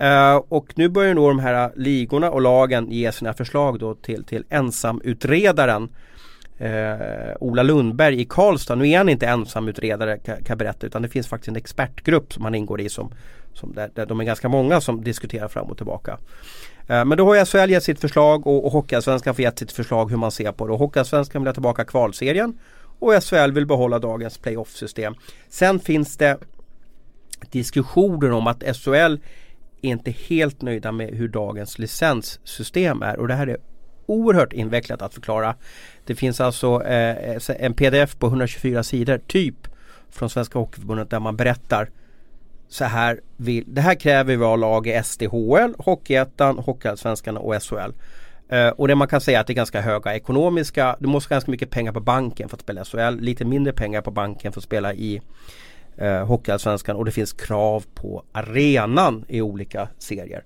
Uh, 0.00 0.36
och 0.48 0.72
nu 0.74 0.88
börjar 0.88 1.14
nog 1.14 1.30
de 1.30 1.38
här 1.38 1.72
ligorna 1.76 2.30
och 2.30 2.40
lagen 2.40 2.90
ge 2.90 3.12
sina 3.12 3.32
förslag 3.32 3.78
då 3.78 3.94
till, 3.94 4.24
till 4.24 4.44
ensamutredaren 4.48 5.88
uh, 6.60 7.36
Ola 7.40 7.62
Lundberg 7.62 8.20
i 8.20 8.24
Karlstad. 8.24 8.74
Nu 8.74 8.88
är 8.88 8.98
han 8.98 9.08
inte 9.08 9.26
ensamutredare 9.26 10.18
kan, 10.18 10.36
kan 10.36 10.44
jag 10.48 10.58
berätta 10.58 10.86
utan 10.86 11.02
det 11.02 11.08
finns 11.08 11.28
faktiskt 11.28 11.48
en 11.48 11.56
expertgrupp 11.56 12.32
som 12.32 12.44
han 12.44 12.54
ingår 12.54 12.80
i 12.80 12.88
som, 12.88 13.12
som 13.54 13.72
där, 13.72 13.90
där 13.94 14.06
de 14.06 14.20
är 14.20 14.24
ganska 14.24 14.48
många 14.48 14.80
som 14.80 15.04
diskuterar 15.04 15.48
fram 15.48 15.66
och 15.66 15.76
tillbaka. 15.76 16.18
Eh, 16.88 17.04
men 17.04 17.18
då 17.18 17.26
har 17.26 17.44
SHL 17.44 17.70
gett 17.70 17.84
sitt 17.84 18.00
förslag 18.00 18.46
och, 18.46 18.64
och 18.64 18.72
Hockeyallsvenskan 18.72 19.34
får 19.34 19.42
gett 19.42 19.58
sitt 19.58 19.72
förslag 19.72 20.10
hur 20.10 20.16
man 20.16 20.30
ser 20.30 20.52
på 20.52 20.66
det. 20.66 20.72
Och 20.72 20.78
Hockeyallsvenskan 20.78 21.42
vill 21.42 21.48
ha 21.48 21.54
tillbaka 21.54 21.84
kvalserien 21.84 22.58
och 22.98 23.24
SHL 23.24 23.52
vill 23.52 23.66
behålla 23.66 23.98
dagens 23.98 24.38
playoff-system. 24.38 25.14
Sen 25.48 25.80
finns 25.80 26.16
det 26.16 26.38
diskussioner 27.50 28.30
om 28.32 28.46
att 28.46 28.76
SHL 28.76 28.92
är 28.92 29.18
inte 29.90 30.10
helt 30.10 30.62
nöjda 30.62 30.92
med 30.92 31.14
hur 31.14 31.28
dagens 31.28 31.78
licenssystem 31.78 33.02
är 33.02 33.18
och 33.18 33.28
det 33.28 33.34
här 33.34 33.46
är 33.46 33.56
oerhört 34.06 34.52
invecklat 34.52 35.02
att 35.02 35.14
förklara. 35.14 35.54
Det 36.06 36.14
finns 36.14 36.40
alltså 36.40 36.82
eh, 36.84 37.38
en 37.48 37.74
pdf 37.74 38.18
på 38.18 38.26
124 38.26 38.82
sidor 38.82 39.18
typ 39.26 39.68
från 40.10 40.30
Svenska 40.30 40.58
Hockeyförbundet 40.58 41.10
där 41.10 41.20
man 41.20 41.36
berättar 41.36 41.90
så 42.68 42.84
här 42.84 43.20
vill, 43.36 43.64
det 43.66 43.80
här 43.80 43.94
kräver 43.94 44.36
vi 44.36 44.44
av 44.44 44.58
lag 44.58 44.86
i 44.86 45.02
SDHL, 45.04 45.74
Hockeyettan, 45.78 46.58
Hockeyallsvenskan 46.58 47.36
och 47.36 47.62
SHL. 47.62 47.92
Uh, 48.52 48.68
och 48.68 48.88
det 48.88 48.94
man 48.94 49.08
kan 49.08 49.20
säga 49.20 49.40
att 49.40 49.46
det 49.46 49.52
är 49.52 49.54
ganska 49.54 49.80
höga 49.80 50.14
ekonomiska, 50.14 50.96
du 50.98 51.08
måste 51.08 51.28
ha 51.28 51.34
ganska 51.34 51.50
mycket 51.50 51.70
pengar 51.70 51.92
på 51.92 52.00
banken 52.00 52.48
för 52.48 52.56
att 52.56 52.60
spela 52.60 52.84
SHL, 52.84 53.20
lite 53.20 53.44
mindre 53.44 53.72
pengar 53.72 54.00
på 54.00 54.10
banken 54.10 54.52
för 54.52 54.60
att 54.60 54.64
spela 54.64 54.94
i 54.94 55.20
uh, 56.02 56.24
Hockeyallsvenskan 56.24 56.96
och 56.96 57.04
det 57.04 57.10
finns 57.10 57.32
krav 57.32 57.84
på 57.94 58.22
arenan 58.32 59.24
i 59.28 59.40
olika 59.40 59.88
serier. 59.98 60.44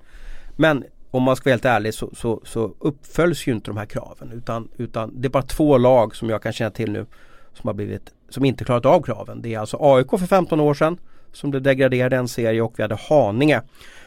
Men 0.57 0.85
om 1.11 1.23
man 1.23 1.37
ska 1.37 1.45
vara 1.45 1.53
helt 1.53 1.65
ärlig 1.65 1.95
så, 1.95 2.11
så, 2.15 2.41
så 2.45 2.75
uppföljs 2.79 3.47
ju 3.47 3.53
inte 3.53 3.71
de 3.71 3.77
här 3.77 3.87
kraven 3.87 4.33
utan, 4.33 4.69
utan 4.77 5.21
det 5.21 5.29
är 5.29 5.31
bara 5.31 5.43
två 5.43 5.79
lag 5.79 6.17
som 6.17 6.31
jag 6.31 6.43
kan 6.43 6.53
känna 6.53 6.71
till 6.71 6.93
nu 6.93 7.07
som 7.55 7.69
har 7.69 7.75
blivit 7.75 8.13
som 8.29 8.45
inte 8.45 8.65
klarat 8.65 8.87
av 8.87 9.03
kraven. 9.03 9.43
Det 9.43 9.55
är 9.55 9.59
alltså 9.59 9.77
AIK 9.81 10.11
för 10.11 10.27
15 10.27 10.61
år 10.61 10.75
sedan 10.75 10.99
som 11.33 11.51
blev 11.51 11.63
degraderade 11.63 12.17
en 12.17 12.29
serie 12.29 12.63
och 12.63 12.73
vi 12.77 12.83
hade 12.83 12.99
Haninge 13.09 13.63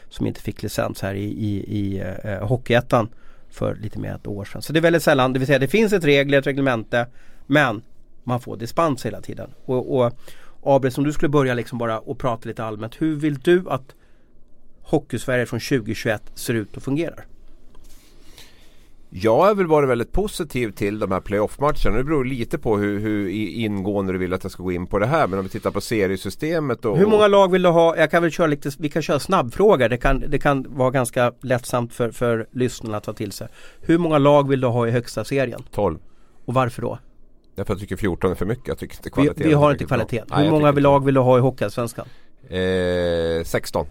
som 0.08 0.26
inte 0.26 0.40
fick 0.40 0.62
licens 0.62 1.02
här 1.02 1.14
i, 1.14 1.24
i, 1.24 1.78
i 1.78 2.02
eh, 2.24 2.46
Hockeyettan 2.46 3.08
för 3.56 3.74
lite 3.74 3.98
mer 3.98 4.08
än 4.08 4.16
ett 4.16 4.26
år 4.26 4.44
sedan. 4.44 4.62
Så 4.62 4.72
det 4.72 4.78
är 4.78 4.82
väldigt 4.82 5.02
sällan, 5.02 5.32
det 5.32 5.38
vill 5.38 5.46
säga 5.46 5.58
det 5.58 5.68
finns 5.68 5.92
ett 5.92 6.04
regler, 6.04 6.38
ett 6.38 6.46
reglemente 6.46 7.06
men 7.46 7.82
man 8.24 8.40
får 8.40 8.56
dispens 8.56 9.06
hela 9.06 9.20
tiden. 9.20 9.50
Och, 9.64 9.98
och 9.98 10.18
Abel, 10.62 10.92
om 10.96 11.04
du 11.04 11.12
skulle 11.12 11.28
börja 11.28 11.54
liksom 11.54 11.78
bara 11.78 11.98
och 11.98 12.18
prata 12.18 12.48
lite 12.48 12.64
allmänt. 12.64 13.02
Hur 13.02 13.16
vill 13.16 13.38
du 13.38 13.64
att 13.68 13.94
Hockeysverige 14.82 15.46
från 15.46 15.60
2021 15.60 16.22
ser 16.34 16.54
ut 16.54 16.76
och 16.76 16.82
fungerar? 16.82 17.24
Jag 19.10 19.36
har 19.36 19.54
väl 19.54 19.66
varit 19.66 19.88
väldigt 19.88 20.12
positiv 20.12 20.70
till 20.70 20.98
de 20.98 21.12
här 21.12 21.20
playoff-matcherna. 21.20 21.96
Det 21.96 22.04
beror 22.04 22.24
lite 22.24 22.58
på 22.58 22.78
hur, 22.78 23.00
hur 23.00 23.28
ingående 23.28 24.12
du 24.12 24.18
vill 24.18 24.34
att 24.34 24.42
jag 24.42 24.52
ska 24.52 24.62
gå 24.62 24.72
in 24.72 24.86
på 24.86 24.98
det 24.98 25.06
här. 25.06 25.26
Men 25.26 25.38
om 25.38 25.44
vi 25.44 25.50
tittar 25.50 25.70
på 25.70 25.80
seriesystemet 25.80 26.84
och... 26.84 26.98
Hur 26.98 27.06
många 27.06 27.26
lag 27.26 27.50
vill 27.50 27.62
du 27.62 27.68
ha? 27.68 27.96
Jag 27.96 28.10
kan 28.10 28.22
väl 28.22 28.30
köra 28.30 28.46
lite, 28.46 28.70
vi 28.78 28.88
kan 28.88 29.02
köra 29.02 29.18
snabbfrågor. 29.18 29.88
Det 29.88 29.96
kan, 29.98 30.24
det 30.28 30.38
kan 30.38 30.66
vara 30.68 30.90
ganska 30.90 31.32
lättsamt 31.40 31.92
för, 31.94 32.10
för 32.10 32.46
lyssnarna 32.52 32.96
att 32.96 33.04
ta 33.04 33.12
till 33.12 33.32
sig. 33.32 33.48
Hur 33.80 33.98
många 33.98 34.18
lag 34.18 34.48
vill 34.48 34.60
du 34.60 34.66
ha 34.66 34.88
i 34.88 34.90
högsta 34.90 35.24
serien? 35.24 35.62
12. 35.72 35.98
Och 36.44 36.54
varför 36.54 36.82
då? 36.82 36.98
Därför 37.54 37.72
jag 37.72 37.80
tycker 37.80 37.96
14 37.96 38.30
är 38.30 38.34
för 38.34 38.46
mycket. 38.46 38.68
Jag 38.68 38.78
tycker 38.78 38.94
inte 38.96 39.04
Vi, 39.04 39.10
kvaliteten 39.10 39.46
vi 39.46 39.52
är 39.52 39.56
har 39.56 39.72
inte 39.72 39.84
kvaliteten. 39.84 40.26
Nej, 40.30 40.38
Hur 40.38 40.44
jag 40.44 40.52
många 40.52 40.72
lag 40.72 41.04
vill 41.04 41.14
du 41.14 41.20
ha 41.20 41.38
i 41.38 41.40
Hockeyallsvenskan? 41.40 42.06
Eh, 42.48 43.44
16. 43.44 43.86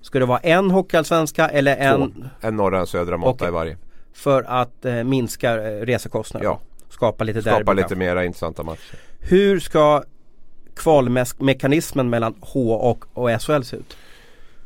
Ska 0.00 0.18
det 0.18 0.26
vara 0.26 0.38
en 0.38 0.70
Hockeyallsvenska 0.70 1.48
eller 1.48 1.76
en 1.76 2.12
Två. 2.12 2.22
En 2.40 2.56
norra, 2.56 2.80
en 2.80 2.86
södra, 2.86 3.16
måtta 3.16 3.48
i 3.48 3.50
varje. 3.50 3.76
För 4.12 4.42
att 4.42 4.84
eh, 4.84 5.04
minska 5.04 5.54
eh, 5.70 5.80
resekostnader? 5.86 6.46
Ja. 6.46 6.60
Skapa 6.88 7.24
lite 7.24 7.42
Skapa 7.42 7.58
derby 7.58 7.82
lite 7.82 7.96
mera 7.96 8.24
intressanta 8.24 8.62
matcher. 8.62 8.98
Hur 9.20 9.60
ska 9.60 10.02
kvalmekanismen 10.76 12.10
mellan 12.10 12.34
H 12.40 12.74
och, 12.74 13.04
och 13.14 13.42
SHL 13.42 13.62
se 13.62 13.76
ut? 13.76 13.96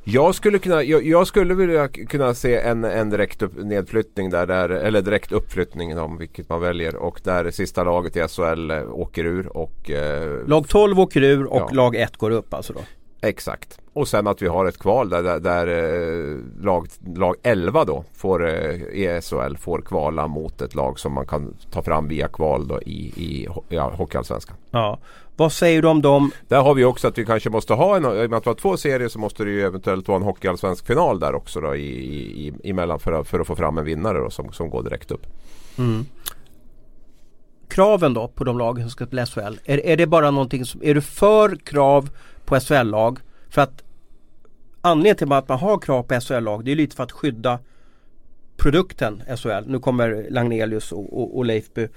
Jag 0.04 0.34
skulle, 0.34 0.58
kunna, 0.58 0.82
jag, 0.82 1.06
jag 1.06 1.26
skulle 1.26 1.54
vilja 1.54 1.88
kunna 1.88 2.34
se 2.34 2.56
en, 2.56 2.84
en 2.84 3.10
direkt 3.10 3.42
upp, 3.42 3.52
nedflyttning 3.64 4.30
där, 4.30 4.46
där, 4.46 4.68
eller 4.68 5.02
direkt 5.02 5.32
uppflyttning 5.32 5.98
om 5.98 6.18
vilket 6.18 6.48
man 6.48 6.60
väljer 6.60 6.96
och 6.96 7.20
där 7.24 7.50
sista 7.50 7.84
laget 7.84 8.16
i 8.16 8.28
SHL 8.28 8.70
eh, 8.70 8.92
åker 8.92 9.24
ur 9.24 9.56
och 9.56 9.90
eh, 9.90 10.46
Lag 10.46 10.68
12 10.68 11.00
åker 11.00 11.22
ur 11.22 11.44
och 11.44 11.60
Ja. 11.60 11.68
lag 11.72 11.96
1 11.96 12.16
går 12.16 12.30
upp 12.30 12.54
alltså 12.54 12.72
då? 12.72 12.80
Exakt. 13.24 13.80
Och 13.92 14.08
sen 14.08 14.26
att 14.26 14.42
vi 14.42 14.46
har 14.46 14.66
ett 14.66 14.78
kval 14.78 15.08
där, 15.08 15.22
där, 15.22 15.40
där 15.40 15.66
eh, 15.66 16.38
lag, 16.64 16.86
lag 17.16 17.34
11 17.42 17.84
då 17.84 18.04
får, 18.12 18.48
eh, 18.48 18.74
i 18.74 19.20
SHL 19.22 19.56
får 19.56 19.82
kvala 19.82 20.26
mot 20.26 20.62
ett 20.62 20.74
lag 20.74 20.98
som 20.98 21.12
man 21.12 21.26
kan 21.26 21.54
ta 21.70 21.82
fram 21.82 22.08
via 22.08 22.28
kval 22.28 22.68
då 22.68 22.80
i, 22.82 23.12
i 23.16 23.48
ja, 23.68 23.90
Hockeyallsvenskan. 23.90 24.56
Ja. 24.70 24.98
Vad 25.36 25.52
säger 25.52 25.82
du 25.82 25.88
om 25.88 26.02
dem? 26.02 26.30
Där 26.48 26.62
har 26.62 26.74
vi 26.74 26.84
också 26.84 27.08
att 27.08 27.18
vi 27.18 27.26
kanske 27.26 27.50
måste 27.50 27.74
ha 27.74 27.96
en, 27.96 28.04
i 28.04 28.26
och 28.26 28.30
med 28.30 28.34
att 28.34 28.46
vi 28.46 28.50
har 28.50 28.54
två 28.54 28.76
serier 28.76 29.08
så 29.08 29.18
måste 29.18 29.44
det 29.44 29.50
ju 29.50 29.62
eventuellt 29.62 30.08
vara 30.08 30.16
en 30.16 30.22
hockeyallsvensk 30.22 30.86
final 30.86 31.20
där 31.20 31.34
också 31.34 31.60
då 31.60 31.76
i, 31.76 31.88
i, 32.46 32.70
emellan 32.70 32.98
för 33.00 33.12
att, 33.12 33.28
för 33.28 33.40
att 33.40 33.46
få 33.46 33.56
fram 33.56 33.78
en 33.78 33.84
vinnare 33.84 34.18
då 34.18 34.30
som, 34.30 34.52
som 34.52 34.70
går 34.70 34.82
direkt 34.82 35.10
upp. 35.10 35.26
kraven 37.68 38.14
då 38.14 38.28
på 38.28 38.44
de 38.44 38.58
lagen 38.58 38.84
som 38.84 38.90
ska 38.90 39.06
spela 39.06 39.26
SHL? 39.26 39.58
Är, 39.64 39.86
är 39.86 39.96
det 39.96 40.06
bara 40.06 40.30
någonting 40.30 40.64
som, 40.64 40.80
är 40.84 40.94
du 40.94 41.00
för 41.00 41.56
krav 41.56 42.10
på 42.52 42.60
SHL-lag? 42.60 43.18
För 43.50 43.62
att 43.62 43.82
anledningen 44.80 45.16
till 45.16 45.32
att 45.32 45.48
man 45.48 45.58
har 45.58 45.78
krav 45.78 46.02
på 46.02 46.20
SHL-lag 46.20 46.64
det 46.64 46.72
är 46.72 46.76
lite 46.76 46.96
för 46.96 47.04
att 47.04 47.12
skydda 47.12 47.58
produkten 48.56 49.22
SHL. 49.36 49.64
Nu 49.66 49.78
kommer 49.78 50.26
Lagnelius 50.30 50.92
och, 50.92 51.20
och, 51.20 51.36
och 51.36 51.44
Leifby 51.44 51.88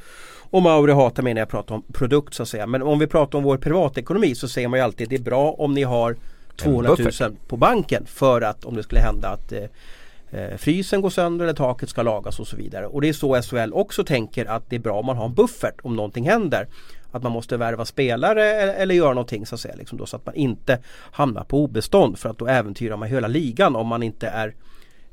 och 0.50 0.62
Mauri 0.62 0.94
hatar 0.94 1.24
mig 1.24 1.34
när 1.34 1.42
jag 1.42 1.50
pratar 1.50 1.76
om 1.76 1.84
produkt 1.94 2.34
så 2.34 2.44
att 2.44 2.50
säga. 2.50 2.68
Men 2.68 2.82
om 2.82 3.00
vi 3.00 3.08
pratar 3.08 3.38
om 3.38 3.44
vår 3.44 3.58
privatekonomi 3.58 4.36
så 4.36 4.48
säger 4.48 4.68
man 4.68 4.80
ju 4.80 4.84
alltid 4.84 5.06
att 5.06 5.10
det 5.10 5.16
är 5.16 5.20
bra 5.20 5.52
om 5.52 5.74
ni 5.74 5.84
har 5.84 6.16
200 6.56 6.96
000 7.22 7.36
på 7.48 7.58
banken 7.58 8.06
för 8.06 8.42
att 8.42 8.66
om 8.66 8.76
det 8.76 8.84
skulle 8.84 9.02
hända 9.02 9.30
att 9.30 9.52
eh, 9.52 9.64
eh, 10.32 10.58
frysen 10.58 11.02
går 11.02 11.10
sönder 11.10 11.46
eller 11.46 11.56
taket 11.56 11.90
ska 11.90 12.02
lagas 12.02 12.40
och 12.40 12.48
så 12.48 12.56
vidare. 12.56 12.86
Och 12.86 13.02
det 13.02 13.10
är 13.10 13.14
så 13.14 13.42
SHL 13.42 13.74
också 13.74 14.04
tänker 14.04 14.46
att 14.46 14.70
det 14.70 14.76
är 14.76 14.80
bra 14.80 15.00
om 15.00 15.06
man 15.06 15.18
har 15.18 15.26
en 15.26 15.34
buffert 15.34 15.76
om 15.84 15.96
någonting 15.96 16.30
händer. 16.30 16.68
Att 17.16 17.24
man 17.24 17.32
måste 17.32 17.58
värva 17.58 17.86
spelare 17.86 18.54
eller, 18.54 18.74
eller 18.74 18.96
göra 18.96 19.14
någonting 19.14 19.46
så 19.46 19.56
att 19.56 19.62
säga. 19.62 19.76
Liksom 19.76 19.98
då, 19.98 20.06
så 20.06 20.16
att 20.16 20.26
man 20.26 20.36
inte 20.36 20.80
hamnar 21.12 21.44
på 21.44 21.64
obestånd 21.64 22.20
för 22.20 22.30
att 22.30 22.38
då 22.38 22.48
äventyrar 22.48 22.98
man 22.98 23.10
hela 23.10 23.28
ligan 23.28 23.76
om 23.76 23.88
man 23.88 24.04
inte 24.04 24.28
är 24.28 24.56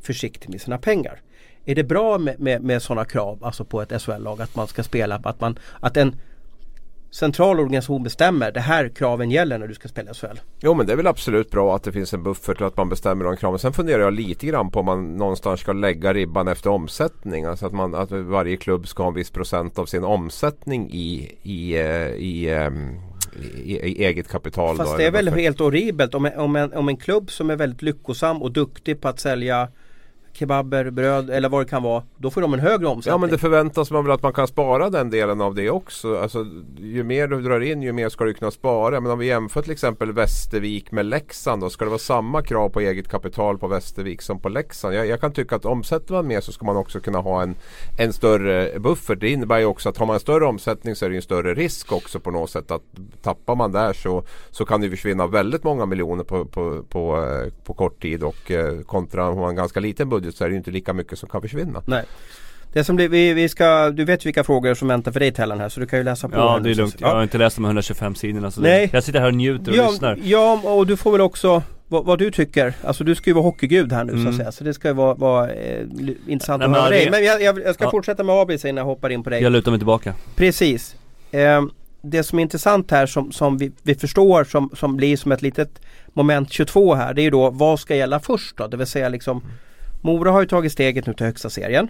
försiktig 0.01 0.51
med 0.51 0.61
sina 0.61 0.79
pengar. 0.79 1.21
Är 1.65 1.75
det 1.75 1.85
bra 1.85 2.19
med, 2.19 2.41
med, 2.41 2.63
med 2.63 2.83
sådana 2.83 3.05
krav 3.05 3.45
alltså 3.45 3.65
på 3.65 3.83
ett 3.83 4.03
SHL-lag 4.03 4.43
att 4.43 4.57
man 4.57 4.69
ska 4.69 4.83
spela, 4.83 5.21
att, 5.25 5.41
man, 5.41 5.59
att 5.81 5.97
en 5.97 6.17
central 7.13 7.61
organisation 7.61 8.03
bestämmer 8.03 8.53
det 8.53 8.61
här 8.61 8.89
kraven 8.89 9.31
gäller 9.31 9.59
när 9.59 9.69
du 9.69 9.75
ska 9.75 9.89
spela 9.89 10.15
SHL. 10.15 10.41
Jo 10.61 10.75
men 10.75 10.87
det 10.87 10.93
är 10.93 10.97
väl 10.97 11.07
absolut 11.07 11.51
bra 11.51 11.77
att 11.77 11.83
det 11.83 11.93
finns 11.93 12.15
en 12.15 12.23
buffert 12.23 12.61
och 12.61 12.67
att 12.67 12.77
man 12.77 12.89
bestämmer 12.89 13.25
de 13.25 13.37
kraven. 13.37 13.59
Sen 13.59 13.73
funderar 13.73 14.03
jag 14.03 14.13
lite 14.13 14.47
grann 14.47 14.71
på 14.71 14.81
om 14.81 14.87
man 14.87 15.17
någonstans 15.17 15.61
ska 15.61 15.73
lägga 15.73 16.15
ribban 16.15 16.49
efter 16.49 16.71
omsättning. 16.71 17.45
Alltså 17.45 17.67
att, 17.67 17.73
man, 17.73 17.95
att 17.95 18.11
varje 18.11 18.57
klubb 18.57 18.89
ska 18.89 19.03
ha 19.03 19.09
en 19.09 19.15
viss 19.15 19.31
procent 19.31 19.79
av 19.79 19.87
sin 19.87 20.05
omsättning 20.05 20.91
i, 20.93 21.37
i, 21.43 21.75
eh, 21.75 22.07
i, 22.07 22.51
ehm, 22.51 23.01
i, 23.65 23.77
i 23.77 24.05
eget 24.05 24.29
kapital. 24.29 24.77
Fast 24.77 24.97
det 24.97 25.07
är 25.07 25.11
väl 25.11 25.29
helt 25.29 25.59
horribelt 25.59 26.15
om 26.15 26.27
en, 26.27 26.39
om, 26.39 26.57
en, 26.57 26.73
om 26.73 26.89
en 26.89 26.97
klubb 26.97 27.31
som 27.31 27.51
är 27.51 27.57
väldigt 27.57 27.83
lyckosam 27.83 28.43
och 28.43 28.53
duktig 28.53 29.01
på 29.01 29.09
att 29.09 29.21
sälja 29.21 29.69
kebaber, 30.33 30.91
bröd 30.91 31.31
eller 31.31 31.49
vad 31.49 31.61
det 31.61 31.71
kan 31.71 31.83
vara. 31.83 32.03
Då 32.17 32.31
får 32.31 32.41
de 32.41 32.55
en 32.55 32.61
högre 32.61 32.87
omsättning. 32.87 33.13
Ja 33.13 33.19
men 33.19 33.31
det 33.31 33.39
förväntas 33.39 33.91
man 33.91 34.05
väl 34.05 34.13
att 34.13 34.23
man 34.23 34.33
kan 34.33 34.49
spara 34.49 34.91
den 34.91 35.11
delen 35.11 35.41
av 35.41 35.55
det 35.55 35.71
också. 35.71 36.19
Alltså, 36.19 36.47
ju 36.79 37.03
mer 37.03 37.29
du 37.29 37.41
drar 37.41 37.61
in 37.61 37.83
ju 37.83 37.93
mer 37.93 38.09
ska 38.09 38.25
du 38.25 38.35
kunna 38.35 38.51
spara. 38.51 39.01
Men 39.01 39.13
om 39.13 39.19
vi 39.19 39.27
jämför 39.27 39.63
till 39.63 39.73
exempel 39.73 40.13
Västervik 40.13 40.93
med 40.93 41.07
Leksand 41.07 41.63
då. 41.63 41.71
Ska 41.71 41.85
det 41.85 41.91
vara 41.91 41.99
samma 41.99 42.43
krav 42.43 42.69
på 42.69 42.81
eget 42.81 43.09
kapital 43.09 43.59
på 43.59 43.69
Västervik 43.69 44.23
som 44.23 44.41
på 44.41 44.49
Leksand? 44.49 44.95
Jag, 44.95 45.07
jag 45.07 45.21
kan 45.21 45.33
tycka 45.33 45.57
att 45.57 45.65
omsätter 45.65 46.15
man 46.15 46.27
mer 46.27 46.41
så 46.41 46.53
ska 46.53 46.67
man 46.67 46.77
också 46.77 47.01
kunna 47.01 47.19
ha 47.19 47.43
en, 47.43 47.55
en 47.99 48.13
större 48.13 48.79
buffert. 48.79 49.21
Det 49.21 49.29
innebär 49.29 49.59
ju 49.59 49.65
också 49.65 49.89
att 49.89 49.99
har 49.99 50.07
man 50.07 50.15
en 50.15 50.21
större 50.21 50.47
omsättning 50.47 50.95
så 50.95 51.05
är 51.05 51.11
det 51.11 51.17
en 51.17 51.23
större 51.23 51.55
risk 51.55 51.93
också 51.93 52.21
på 52.21 52.31
något 52.31 52.51
sätt. 52.51 52.71
Att 52.71 52.83
tappar 53.23 53.55
man 53.55 53.73
där 53.73 53.93
så, 53.93 54.25
så 54.51 54.65
kan 54.65 54.81
det 54.81 54.91
försvinna 54.91 55.27
väldigt 55.27 55.65
många 55.65 55.87
miljoner 55.87 56.25
på, 56.25 56.45
på, 56.45 56.83
på, 56.89 57.17
eh, 57.17 57.53
på 57.65 57.75
kort 57.75 58.03
tid. 58.03 58.23
Och 58.23 58.51
eh, 58.51 58.81
kontra 58.81 59.25
man 59.25 59.39
har 59.39 59.49
en 59.49 59.57
ganska 59.57 59.81
liten 59.81 60.09
budget 60.09 60.22
budget 60.23 60.37
så 60.37 60.45
är 60.45 60.49
det 60.49 60.57
inte 60.57 60.71
lika 60.71 60.93
mycket 60.93 61.19
som 61.19 61.29
kan 61.29 61.43
försvinna. 61.43 61.83
Nej. 61.87 62.05
Det 62.73 62.85
som 62.85 62.97
blir, 62.97 63.09
vi, 63.09 63.35
vi 63.35 63.49
ska, 63.49 63.91
du 63.91 64.05
vet 64.05 64.27
vilka 64.27 64.45
frågor 64.45 64.75
som 64.75 64.89
väntar 64.89 65.13
för 65.13 65.21
dig 65.21 65.33
Tellan 65.33 65.61
här 65.61 65.69
så 65.69 65.81
du 65.81 65.87
kan 65.87 65.99
ju 65.99 66.05
läsa 66.05 66.29
på. 66.29 66.37
Ja 66.37 66.61
det 66.63 66.71
är 66.71 66.75
lugnt, 66.75 66.97
jag 66.99 67.09
har 67.09 67.23
inte 67.23 67.39
läst 67.39 67.57
de 67.57 67.65
125 67.65 68.15
sidorna 68.15 68.51
så 68.51 68.61
Nej. 68.61 68.87
Det, 68.87 68.97
jag 68.97 69.05
sitter 69.05 69.21
här 69.21 69.27
och 69.27 69.35
njuter 69.35 69.71
och 69.71 69.77
ja, 69.77 69.91
lyssnar. 69.91 70.19
Ja 70.23 70.61
och 70.65 70.87
du 70.87 70.97
får 70.97 71.13
väl 71.13 71.21
också 71.21 71.63
vad, 71.89 72.05
vad, 72.05 72.19
du 72.19 72.31
tycker. 72.31 72.75
Alltså 72.85 73.05
du 73.05 73.15
ska 73.15 73.31
ju 73.31 73.35
vara 73.35 73.45
hockeygud 73.45 73.93
här 73.93 74.05
nu 74.05 74.13
mm. 74.13 74.25
så 74.25 74.29
att 74.29 74.35
mm. 74.35 74.45
säga. 74.45 74.53
Så 74.53 74.65
det 74.65 74.75
ska 74.75 74.89
ju 74.89 74.95
vara, 74.95 75.15
vara 75.15 75.51
eh, 75.51 75.87
intressant 76.27 76.61
Nej, 76.61 76.71
att 76.71 76.77
höra 76.77 76.91
dig. 76.91 77.11
Men 77.11 77.25
jag, 77.25 77.43
jag, 77.43 77.63
jag 77.63 77.75
ska 77.75 77.85
ja. 77.85 77.91
fortsätta 77.91 78.25
med 78.25 78.35
Abis 78.35 78.65
innan 78.65 78.77
jag 78.77 78.85
hoppar 78.85 79.11
in 79.11 79.23
på 79.23 79.31
dig. 79.31 79.43
Jag 79.43 79.53
lutar 79.53 79.71
mig 79.71 79.81
tillbaka. 79.81 80.15
Precis. 80.37 80.97
Eh, 81.31 81.63
det 82.03 82.23
som 82.23 82.39
är 82.39 82.43
intressant 82.43 82.91
här 82.91 83.07
som, 83.07 83.33
som 83.33 83.59
vi, 83.59 83.73
vi 83.83 83.95
förstår 83.95 84.45
som, 84.45 84.71
som 84.77 84.97
blir 84.97 85.17
som 85.17 85.33
ett 85.33 85.43
litet 85.43 85.81
moment 86.13 86.53
22 86.53 86.95
här. 86.95 87.15
Det 87.15 87.21
är 87.21 87.25
ju 87.25 87.31
då 87.31 87.51
vad 87.51 87.81
ska 87.81 87.97
gälla 87.97 88.21
först 88.21 88.57
då? 88.57 88.67
Det 88.67 88.77
vill 88.77 88.87
säga 88.87 89.09
liksom 89.09 89.43
Mora 90.05 90.31
har 90.31 90.41
ju 90.41 90.47
tagit 90.47 90.73
steget 90.73 91.07
nu 91.07 91.15
till 91.15 91.27
högsta 91.27 91.51
serien. 91.51 91.89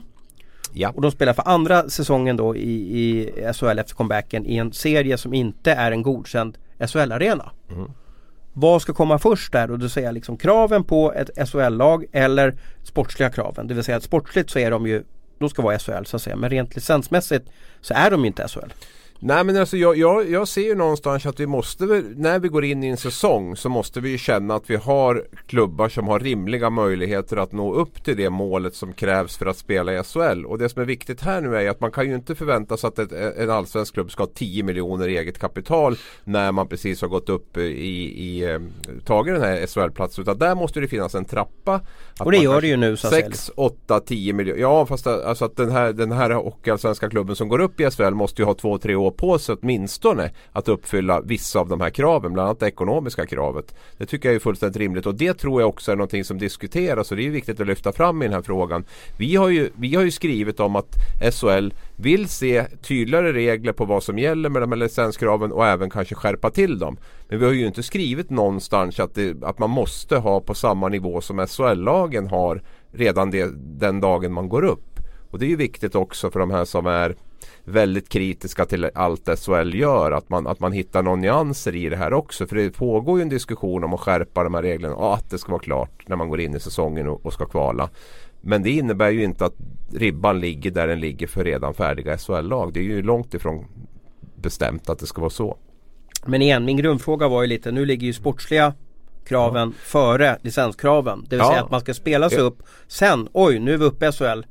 Ja. 0.72 0.90
Och 0.90 1.02
de 1.02 1.10
spelar 1.10 1.32
för 1.32 1.48
andra 1.48 1.88
säsongen 1.88 2.36
då 2.36 2.56
i, 2.56 2.98
i 3.00 3.32
SHL 3.54 3.78
efter 3.78 3.94
comebacken 3.94 4.46
i 4.46 4.56
en 4.56 4.72
serie 4.72 5.18
som 5.18 5.34
inte 5.34 5.72
är 5.72 5.92
en 5.92 6.02
godkänd 6.02 6.58
SHL-arena. 6.78 7.50
Mm. 7.70 7.90
Vad 8.52 8.82
ska 8.82 8.92
komma 8.92 9.18
först 9.18 9.52
där? 9.52 9.70
Och 9.70 9.78
då 9.78 9.88
säger 9.88 10.12
liksom 10.12 10.36
kraven 10.36 10.84
på 10.84 11.12
ett 11.12 11.48
SHL-lag 11.48 12.04
eller 12.12 12.54
sportsliga 12.82 13.30
kraven. 13.30 13.66
Det 13.66 13.74
vill 13.74 13.84
säga 13.84 13.96
att 13.96 14.02
sportsligt 14.02 14.50
så 14.50 14.58
är 14.58 14.70
de 14.70 14.86
ju, 14.86 15.02
de 15.38 15.48
ska 15.48 15.62
vara 15.62 15.78
SHL 15.78 16.04
så 16.04 16.16
att 16.16 16.22
säga. 16.22 16.36
Men 16.36 16.50
rent 16.50 16.74
licensmässigt 16.74 17.48
så 17.80 17.94
är 17.94 18.10
de 18.10 18.20
ju 18.20 18.26
inte 18.26 18.48
SHL. 18.48 18.72
Nej 19.25 19.45
men 19.45 19.57
alltså 19.57 19.77
jag, 19.77 19.97
jag, 19.97 20.31
jag 20.31 20.49
ser 20.49 20.62
ju 20.62 20.75
någonstans 20.75 21.27
att 21.27 21.41
vi 21.41 21.47
måste, 21.47 21.85
när 22.16 22.39
vi 22.39 22.49
går 22.49 22.64
in 22.64 22.85
i 22.85 22.89
en 22.89 22.97
säsong 22.97 23.57
så 23.57 23.68
måste 23.68 24.01
vi 24.01 24.11
ju 24.11 24.18
känna 24.18 24.55
att 24.55 24.70
vi 24.70 24.77
har 24.77 25.25
klubbar 25.47 25.89
som 25.89 26.09
har 26.09 26.20
rimliga 26.20 26.70
möjligheter 26.70 27.37
att 27.37 27.53
nå 27.53 27.75
upp 27.75 28.05
till 28.05 28.16
det 28.16 28.31
målet 28.31 28.75
som 28.75 28.93
krävs 28.93 29.37
för 29.37 29.47
att 29.47 29.57
spela 29.57 29.93
i 29.95 30.03
SHL. 30.03 30.47
Och 30.47 30.59
det 30.59 30.68
som 30.68 30.83
är 30.83 30.87
viktigt 30.87 31.20
här 31.20 31.41
nu 31.41 31.57
är 31.57 31.70
att 31.70 31.81
man 31.81 31.91
kan 31.91 32.09
ju 32.09 32.14
inte 32.14 32.35
förvänta 32.35 32.77
sig 32.77 32.89
att 32.89 32.99
ett, 32.99 33.12
en 33.12 33.51
allsvensk 33.51 33.95
klubb 33.95 34.11
ska 34.11 34.23
ha 34.23 34.31
10 34.35 34.62
miljoner 34.62 35.09
i 35.09 35.18
eget 35.18 35.39
kapital 35.39 35.97
när 36.25 36.53
man 36.53 36.68
precis 36.68 37.01
har 37.01 37.09
gått 37.09 37.29
upp 37.29 37.57
i, 37.57 37.62
i 37.62 38.45
eh, 38.53 38.61
tagit 39.05 39.35
den 39.35 39.43
här 39.43 39.66
SHL-platsen. 39.66 40.23
Utan 40.23 40.39
där 40.39 40.55
måste 40.55 40.81
det 40.81 40.89
finnas 40.89 41.14
en 41.14 41.25
trappa. 41.25 41.81
och 42.20 42.33
det 42.33 42.39
gör 42.39 42.61
det 42.61 42.66
ju 42.66 42.77
nu 42.77 42.97
så 42.97 43.09
6, 43.09 43.51
8, 43.57 44.01
10 44.01 44.33
miljoner. 44.33 44.61
Ja 44.61 44.87
fast 44.87 45.07
alltså 45.07 45.45
att 45.45 45.57
den 45.57 45.70
här, 45.70 45.93
den 45.93 46.12
här 46.12 46.31
hockeyallsvenska 46.31 47.11
klubben 47.11 47.37
som 47.37 47.49
går 47.49 47.59
upp 47.59 47.81
i 47.81 47.91
SHL 47.91 48.14
måste 48.14 48.43
ju 48.43 48.47
ha 48.47 48.55
2-3 48.55 48.95
år 48.95 49.11
på 49.12 49.38
sig 49.38 49.56
åtminstone 49.62 50.30
att 50.52 50.68
uppfylla 50.68 51.20
vissa 51.20 51.60
av 51.60 51.68
de 51.68 51.80
här 51.80 51.90
kraven, 51.90 52.32
bland 52.32 52.48
annat 52.48 52.60
det 52.60 52.66
ekonomiska 52.66 53.26
kravet. 53.26 53.74
Det 53.98 54.06
tycker 54.06 54.28
jag 54.28 54.36
är 54.36 54.40
fullständigt 54.40 54.76
rimligt 54.76 55.06
och 55.06 55.14
det 55.14 55.34
tror 55.34 55.60
jag 55.60 55.68
också 55.68 55.92
är 55.92 55.96
någonting 55.96 56.24
som 56.24 56.38
diskuteras 56.38 57.10
och 57.10 57.16
det 57.16 57.26
är 57.26 57.30
viktigt 57.30 57.60
att 57.60 57.66
lyfta 57.66 57.92
fram 57.92 58.22
i 58.22 58.24
den 58.24 58.34
här 58.34 58.42
frågan. 58.42 58.84
Vi 59.16 59.36
har 59.36 59.48
ju, 59.48 59.70
vi 59.74 59.94
har 59.94 60.02
ju 60.02 60.10
skrivit 60.10 60.60
om 60.60 60.76
att 60.76 60.94
SHL 61.32 61.68
vill 61.96 62.28
se 62.28 62.64
tydligare 62.82 63.32
regler 63.32 63.72
på 63.72 63.84
vad 63.84 64.02
som 64.02 64.18
gäller 64.18 64.48
med 64.48 64.62
de 64.62 64.72
här 64.72 64.78
licenskraven 64.78 65.52
och 65.52 65.66
även 65.66 65.90
kanske 65.90 66.14
skärpa 66.14 66.50
till 66.50 66.78
dem. 66.78 66.96
Men 67.28 67.38
vi 67.38 67.44
har 67.44 67.52
ju 67.52 67.66
inte 67.66 67.82
skrivit 67.82 68.30
någonstans 68.30 69.00
att, 69.00 69.14
det, 69.14 69.42
att 69.44 69.58
man 69.58 69.70
måste 69.70 70.16
ha 70.16 70.40
på 70.40 70.54
samma 70.54 70.88
nivå 70.88 71.20
som 71.20 71.46
SHL-lagen 71.46 72.26
har 72.26 72.62
redan 72.92 73.30
det, 73.30 73.50
den 73.56 74.00
dagen 74.00 74.32
man 74.32 74.48
går 74.48 74.64
upp. 74.64 75.00
Och 75.30 75.38
det 75.38 75.46
är 75.46 75.50
ju 75.50 75.56
viktigt 75.56 75.94
också 75.94 76.30
för 76.30 76.40
de 76.40 76.50
här 76.50 76.64
som 76.64 76.86
är 76.86 77.16
väldigt 77.64 78.08
kritiska 78.08 78.64
till 78.64 78.90
allt 78.94 79.28
SHL 79.38 79.74
gör. 79.74 80.12
Att 80.12 80.28
man, 80.28 80.46
att 80.46 80.60
man 80.60 80.72
hittar 80.72 81.02
någon 81.02 81.20
nyanser 81.20 81.74
i 81.74 81.88
det 81.88 81.96
här 81.96 82.12
också. 82.12 82.46
För 82.46 82.56
det 82.56 82.70
pågår 82.70 83.18
ju 83.18 83.22
en 83.22 83.28
diskussion 83.28 83.84
om 83.84 83.94
att 83.94 84.00
skärpa 84.00 84.44
de 84.44 84.54
här 84.54 84.62
reglerna 84.62 84.94
och 84.94 85.14
att 85.14 85.30
det 85.30 85.38
ska 85.38 85.52
vara 85.52 85.62
klart 85.62 86.08
när 86.08 86.16
man 86.16 86.28
går 86.28 86.40
in 86.40 86.56
i 86.56 86.60
säsongen 86.60 87.08
och, 87.08 87.26
och 87.26 87.32
ska 87.32 87.46
kvala. 87.46 87.90
Men 88.40 88.62
det 88.62 88.70
innebär 88.70 89.10
ju 89.10 89.24
inte 89.24 89.44
att 89.44 89.54
ribban 89.92 90.40
ligger 90.40 90.70
där 90.70 90.88
den 90.88 91.00
ligger 91.00 91.26
för 91.26 91.44
redan 91.44 91.74
färdiga 91.74 92.18
SHL-lag. 92.18 92.72
Det 92.72 92.80
är 92.80 92.84
ju 92.84 93.02
långt 93.02 93.34
ifrån 93.34 93.66
bestämt 94.36 94.88
att 94.88 94.98
det 94.98 95.06
ska 95.06 95.20
vara 95.20 95.30
så. 95.30 95.56
Men 96.26 96.42
igen, 96.42 96.64
min 96.64 96.76
grundfråga 96.76 97.28
var 97.28 97.42
ju 97.42 97.48
lite, 97.48 97.72
nu 97.72 97.84
ligger 97.84 98.06
ju 98.06 98.12
sportsliga 98.12 98.74
kraven 99.24 99.74
ja. 99.76 99.84
före 99.84 100.38
licenskraven. 100.42 101.26
Det 101.28 101.36
vill 101.36 101.38
ja. 101.38 101.50
säga 101.50 101.64
att 101.64 101.70
man 101.70 101.80
ska 101.80 101.94
spela 101.94 102.30
sig 102.30 102.38
upp. 102.38 102.62
Sen, 102.86 103.28
oj 103.32 103.58
nu 103.58 103.74
är 103.74 103.78
vi 103.78 103.84
uppe 103.84 104.08
i 104.08 104.12
SHL. 104.12 104.42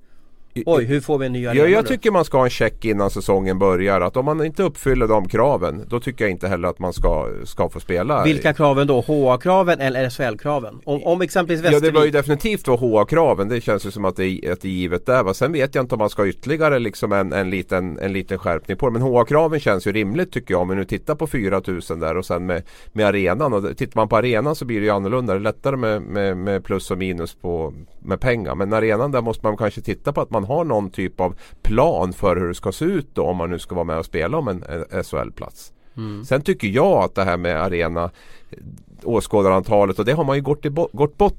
Oj, 0.65 0.85
hur 0.85 1.01
får 1.01 1.17
vi 1.17 1.25
en 1.25 1.33
ny 1.33 1.47
arena? 1.47 1.59
Ja, 1.59 1.67
jag 1.67 1.87
tycker 1.87 2.11
man 2.11 2.25
ska 2.25 2.37
ha 2.37 2.43
en 2.43 2.49
check 2.49 2.85
innan 2.85 3.09
säsongen 3.09 3.59
börjar. 3.59 4.01
Att 4.01 4.17
om 4.17 4.25
man 4.25 4.45
inte 4.45 4.63
uppfyller 4.63 5.07
de 5.07 5.27
kraven 5.27 5.85
då 5.89 5.99
tycker 5.99 6.25
jag 6.25 6.31
inte 6.31 6.47
heller 6.47 6.67
att 6.67 6.79
man 6.79 6.93
ska, 6.93 7.29
ska 7.43 7.69
få 7.69 7.79
spela. 7.79 8.23
Vilka 8.23 8.53
kraven 8.53 8.87
då? 8.87 9.01
HA-kraven 9.01 9.79
eller 9.79 10.09
SHL-kraven? 10.09 10.81
Om, 10.85 11.03
om 11.03 11.21
exempelvis 11.21 11.65
Västervik... 11.65 11.83
Ja, 11.83 11.91
det 11.91 11.99
var 11.99 12.05
ju 12.05 12.11
definitivt 12.11 12.65
då 12.65 12.75
HA-kraven. 12.75 13.49
Det 13.49 13.61
känns 13.61 13.85
ju 13.85 13.91
som 13.91 14.05
att 14.05 14.15
det, 14.15 14.25
är, 14.25 14.51
att 14.51 14.61
det 14.61 14.67
är 14.67 14.71
givet 14.71 15.05
där. 15.05 15.23
Va? 15.23 15.33
Sen 15.33 15.51
vet 15.51 15.75
jag 15.75 15.83
inte 15.83 15.95
om 15.95 15.99
man 15.99 16.09
ska 16.09 16.21
ha 16.21 16.27
ytterligare 16.27 16.79
liksom 16.79 17.11
en, 17.11 17.33
en, 17.33 17.49
liten, 17.49 17.99
en 17.99 18.13
liten 18.13 18.39
skärpning 18.39 18.77
på 18.77 18.85
det. 18.89 18.93
Men 18.93 19.01
HA-kraven 19.01 19.59
känns 19.59 19.87
ju 19.87 19.91
rimligt 19.91 20.31
tycker 20.31 20.53
jag. 20.53 20.61
Om 20.61 20.69
vi 20.69 20.75
nu 20.75 20.85
tittar 20.85 21.15
på 21.15 21.27
4000 21.27 21.99
där 21.99 22.17
och 22.17 22.25
sen 22.25 22.45
med, 22.45 22.63
med 22.91 23.05
arenan. 23.05 23.53
Och 23.53 23.77
tittar 23.77 23.95
man 23.95 24.07
på 24.07 24.17
arenan 24.17 24.55
så 24.55 24.65
blir 24.65 24.79
det 24.79 24.85
ju 24.85 24.91
annorlunda. 24.91 25.33
Det 25.33 25.39
är 25.39 25.41
lättare 25.41 25.75
med, 25.75 26.01
med, 26.01 26.37
med 26.37 26.63
plus 26.63 26.91
och 26.91 26.97
minus 26.97 27.35
på, 27.35 27.73
med 27.99 28.19
pengar. 28.19 28.55
Men 28.55 28.73
arenan 28.73 29.11
där 29.11 29.21
måste 29.21 29.45
man 29.45 29.57
kanske 29.57 29.81
titta 29.81 30.13
på 30.13 30.21
att 30.21 30.29
man 30.29 30.40
man 30.41 30.57
har 30.57 30.63
någon 30.63 30.89
typ 30.89 31.19
av 31.19 31.35
plan 31.61 32.13
för 32.13 32.35
hur 32.35 32.47
det 32.47 32.55
ska 32.55 32.71
se 32.71 32.85
ut 32.85 33.07
då 33.13 33.23
om 33.23 33.37
man 33.37 33.49
nu 33.49 33.59
ska 33.59 33.75
vara 33.75 33.85
med 33.85 33.97
och 33.97 34.05
spela 34.05 34.37
om 34.37 34.47
en 34.47 34.63
SHL-plats. 35.03 35.73
Mm. 35.97 36.25
Sen 36.25 36.41
tycker 36.41 36.67
jag 36.67 37.03
att 37.03 37.15
det 37.15 37.23
här 37.23 37.37
med 37.37 37.61
arena 37.61 38.11
åskådarantalet 39.03 39.99
och 39.99 40.05
det 40.05 40.13
har 40.13 40.23
man 40.23 40.35
ju 40.35 40.41
gått, 40.41 40.65
i, 40.65 40.69
gått 40.69 41.17
bort 41.17 41.37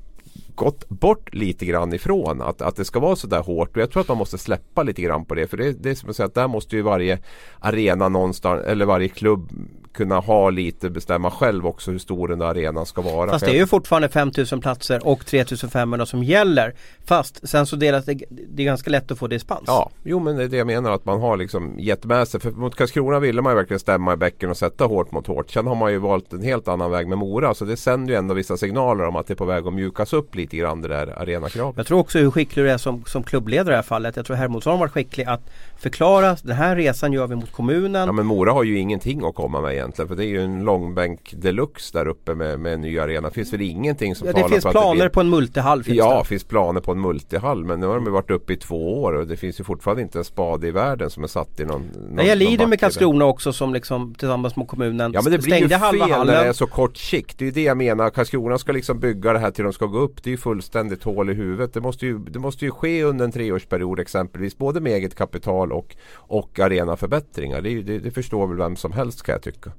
gått 0.54 0.88
bort 0.88 1.34
lite 1.34 1.66
grann 1.66 1.92
ifrån 1.92 2.42
att, 2.42 2.62
att 2.62 2.76
det 2.76 2.84
ska 2.84 3.00
vara 3.00 3.16
så 3.16 3.26
där 3.26 3.42
hårt. 3.42 3.76
Och 3.76 3.82
jag 3.82 3.90
tror 3.90 4.00
att 4.00 4.08
man 4.08 4.18
måste 4.18 4.38
släppa 4.38 4.82
lite 4.82 5.02
grann 5.02 5.24
på 5.24 5.34
det. 5.34 5.46
För 5.46 5.56
det, 5.56 5.72
det 5.72 5.90
är 5.90 5.94
som 5.94 6.10
att 6.10 6.16
säga 6.16 6.26
att 6.26 6.34
där 6.34 6.48
måste 6.48 6.76
ju 6.76 6.82
varje 6.82 7.18
arena 7.58 8.08
någonstans 8.08 8.62
eller 8.66 8.86
varje 8.86 9.08
klubb 9.08 9.52
kunna 9.92 10.18
ha 10.18 10.50
lite, 10.50 10.90
bestämma 10.90 11.30
själv 11.30 11.66
också 11.66 11.90
hur 11.90 11.98
stor 11.98 12.28
den 12.28 12.38
där 12.38 12.46
arenan 12.46 12.86
ska 12.86 13.02
vara. 13.02 13.30
Fast 13.30 13.44
det 13.44 13.50
är 13.50 13.56
ju 13.56 13.66
fortfarande 13.66 14.08
5000 14.08 14.60
platser 14.60 15.06
och 15.06 15.26
3500 15.26 16.06
som 16.06 16.24
gäller. 16.24 16.74
Fast 17.04 17.48
sen 17.48 17.66
så 17.66 17.76
delas 17.76 18.04
det, 18.04 18.22
det 18.30 18.62
är 18.62 18.66
ganska 18.66 18.90
lätt 18.90 19.10
att 19.10 19.18
få 19.18 19.26
dispens. 19.26 19.64
Ja, 19.66 19.90
jo 20.02 20.18
men 20.18 20.36
det 20.36 20.44
är 20.44 20.48
det 20.48 20.56
jag 20.56 20.66
menar 20.66 20.90
att 20.90 21.04
man 21.04 21.20
har 21.20 21.36
liksom 21.36 21.78
gett 21.78 22.04
med 22.04 22.28
sig. 22.28 22.40
För 22.40 22.50
mot 22.50 22.74
Karlskrona 22.74 23.18
ville 23.18 23.42
man 23.42 23.52
ju 23.52 23.56
verkligen 23.56 23.80
stämma 23.80 24.12
i 24.12 24.16
bäcken 24.16 24.50
och 24.50 24.56
sätta 24.56 24.84
hårt 24.84 25.12
mot 25.12 25.26
hårt. 25.26 25.50
Sen 25.50 25.66
har 25.66 25.74
man 25.74 25.92
ju 25.92 25.98
valt 25.98 26.32
en 26.32 26.42
helt 26.42 26.68
annan 26.68 26.90
väg 26.90 27.08
med 27.08 27.18
Mora. 27.18 27.54
Så 27.54 27.64
det 27.64 27.76
sänder 27.76 28.14
ju 28.14 28.18
ändå 28.18 28.34
vissa 28.34 28.56
signaler 28.56 29.04
om 29.04 29.16
att 29.16 29.26
det 29.26 29.34
är 29.34 29.36
på 29.36 29.44
väg 29.44 29.66
att 29.66 29.74
mjukas 29.74 30.12
upp 30.12 30.34
lite 30.34 30.56
grann 30.56 30.82
det 30.82 30.88
där 30.88 31.22
arenakravet. 31.22 31.76
Jag 31.76 31.86
tror 31.86 31.98
också 31.98 32.18
hur 32.18 32.30
skicklig 32.30 32.64
du 32.64 32.70
är 32.70 32.78
som, 32.78 33.04
som 33.06 33.22
klubbledare 33.22 33.68
i 33.68 33.70
det 33.70 33.76
här 33.76 33.82
fallet. 33.82 34.16
Jag 34.16 34.26
tror 34.26 34.36
Hermodsson 34.36 34.70
har 34.70 34.78
varit 34.78 34.92
skicklig 34.92 35.24
att 35.24 35.50
förklara 35.76 36.36
den 36.42 36.56
här 36.56 36.76
resan 36.76 37.12
gör 37.12 37.26
vi 37.26 37.34
mot 37.34 37.52
kommunen. 37.52 38.06
Ja 38.06 38.12
men 38.12 38.26
Mora 38.26 38.52
har 38.52 38.62
ju 38.62 38.78
ingenting 38.78 39.24
att 39.24 39.34
komma 39.34 39.60
med 39.60 39.74
egentligen. 39.82 40.08
För 40.08 40.16
det 40.16 40.24
är 40.24 40.28
ju 40.28 40.42
en 40.42 40.64
långbänk 40.64 41.34
deluxe 41.36 41.98
där 41.98 42.08
uppe 42.08 42.34
med, 42.34 42.60
med 42.60 42.74
en 42.74 42.80
ny 42.80 42.98
arena. 42.98 43.30
Finns 43.30 43.52
väl 43.52 43.60
ingenting 43.60 44.14
som 44.14 44.26
ja, 44.26 44.32
talar 44.32 44.48
det 44.48 44.52
finns 44.52 44.64
för 44.64 44.70
planer 44.70 44.90
att 44.90 44.96
det 44.96 45.02
blir... 45.02 45.08
på 45.08 45.20
en 45.20 45.30
multihall. 45.30 45.82
Finns 45.82 45.98
Ja, 45.98 46.18
det. 46.18 46.28
finns 46.28 46.44
planer 46.44 46.80
på 46.80 46.92
en 46.92 47.00
multihall. 47.00 47.64
Men 47.64 47.80
nu 47.80 47.86
har 47.86 47.94
de 47.94 48.04
ju 48.04 48.10
varit 48.10 48.30
uppe 48.30 48.52
i 48.52 48.56
två 48.56 49.02
år 49.02 49.12
och 49.12 49.26
det 49.26 49.36
finns 49.36 49.60
ju 49.60 49.64
fortfarande 49.64 50.02
inte 50.02 50.18
en 50.18 50.24
spade 50.24 50.68
i 50.68 50.70
världen 50.70 51.10
som 51.10 51.22
är 51.22 51.28
satt 51.28 51.60
i 51.60 51.64
någon, 51.64 51.82
någon 51.82 52.08
Nej, 52.10 52.26
jag 52.26 52.38
lider 52.38 52.66
med. 52.66 52.80
Karlskrona 52.80 53.24
också 53.24 53.52
som 53.52 53.72
liksom 53.72 54.14
tillsammans 54.14 54.56
med 54.56 54.68
kommunen 54.68 55.12
Ja 55.14 55.22
men 55.22 55.32
det 55.32 55.38
blir 55.38 55.56
ju 55.56 55.68
fel 55.68 55.98
när 55.98 56.26
det 56.26 56.48
är 56.48 56.52
så 56.52 56.66
kort 56.66 56.96
sikt. 56.96 57.38
Det 57.38 57.44
är 57.44 57.46
ju 57.46 57.52
det 57.52 57.62
jag 57.62 57.76
menar. 57.76 58.10
Karlskrona 58.10 58.58
ska 58.58 58.72
liksom 58.72 59.00
bygga 59.00 59.32
det 59.32 59.38
här 59.38 59.50
till 59.50 59.64
de 59.64 59.72
ska 59.72 59.86
gå 59.86 59.98
upp. 59.98 60.22
Det 60.22 60.30
är 60.30 60.32
ju 60.32 60.36
fullständigt 60.36 61.02
hål 61.02 61.30
i 61.30 61.34
huvudet. 61.34 61.74
Det 61.74 61.80
måste 61.80 62.06
ju, 62.06 62.18
det 62.18 62.38
måste 62.38 62.64
ju 62.64 62.70
ske 62.70 63.04
under 63.04 63.24
en 63.24 63.32
treårsperiod 63.32 64.00
exempelvis. 64.00 64.58
Både 64.58 64.80
med 64.80 64.92
eget 64.92 65.14
kapital 65.14 65.72
och, 65.72 65.96
och 66.14 66.58
arenaförbättringar. 66.58 67.60
Det, 67.60 67.82
det, 67.82 67.98
det 67.98 68.10
förstår 68.10 68.46
väl 68.46 68.56
vem 68.56 68.76
som 68.76 68.92
helst 68.92 69.22
kan 69.22 69.32
jag 69.32 69.42
tycka. 69.42 69.71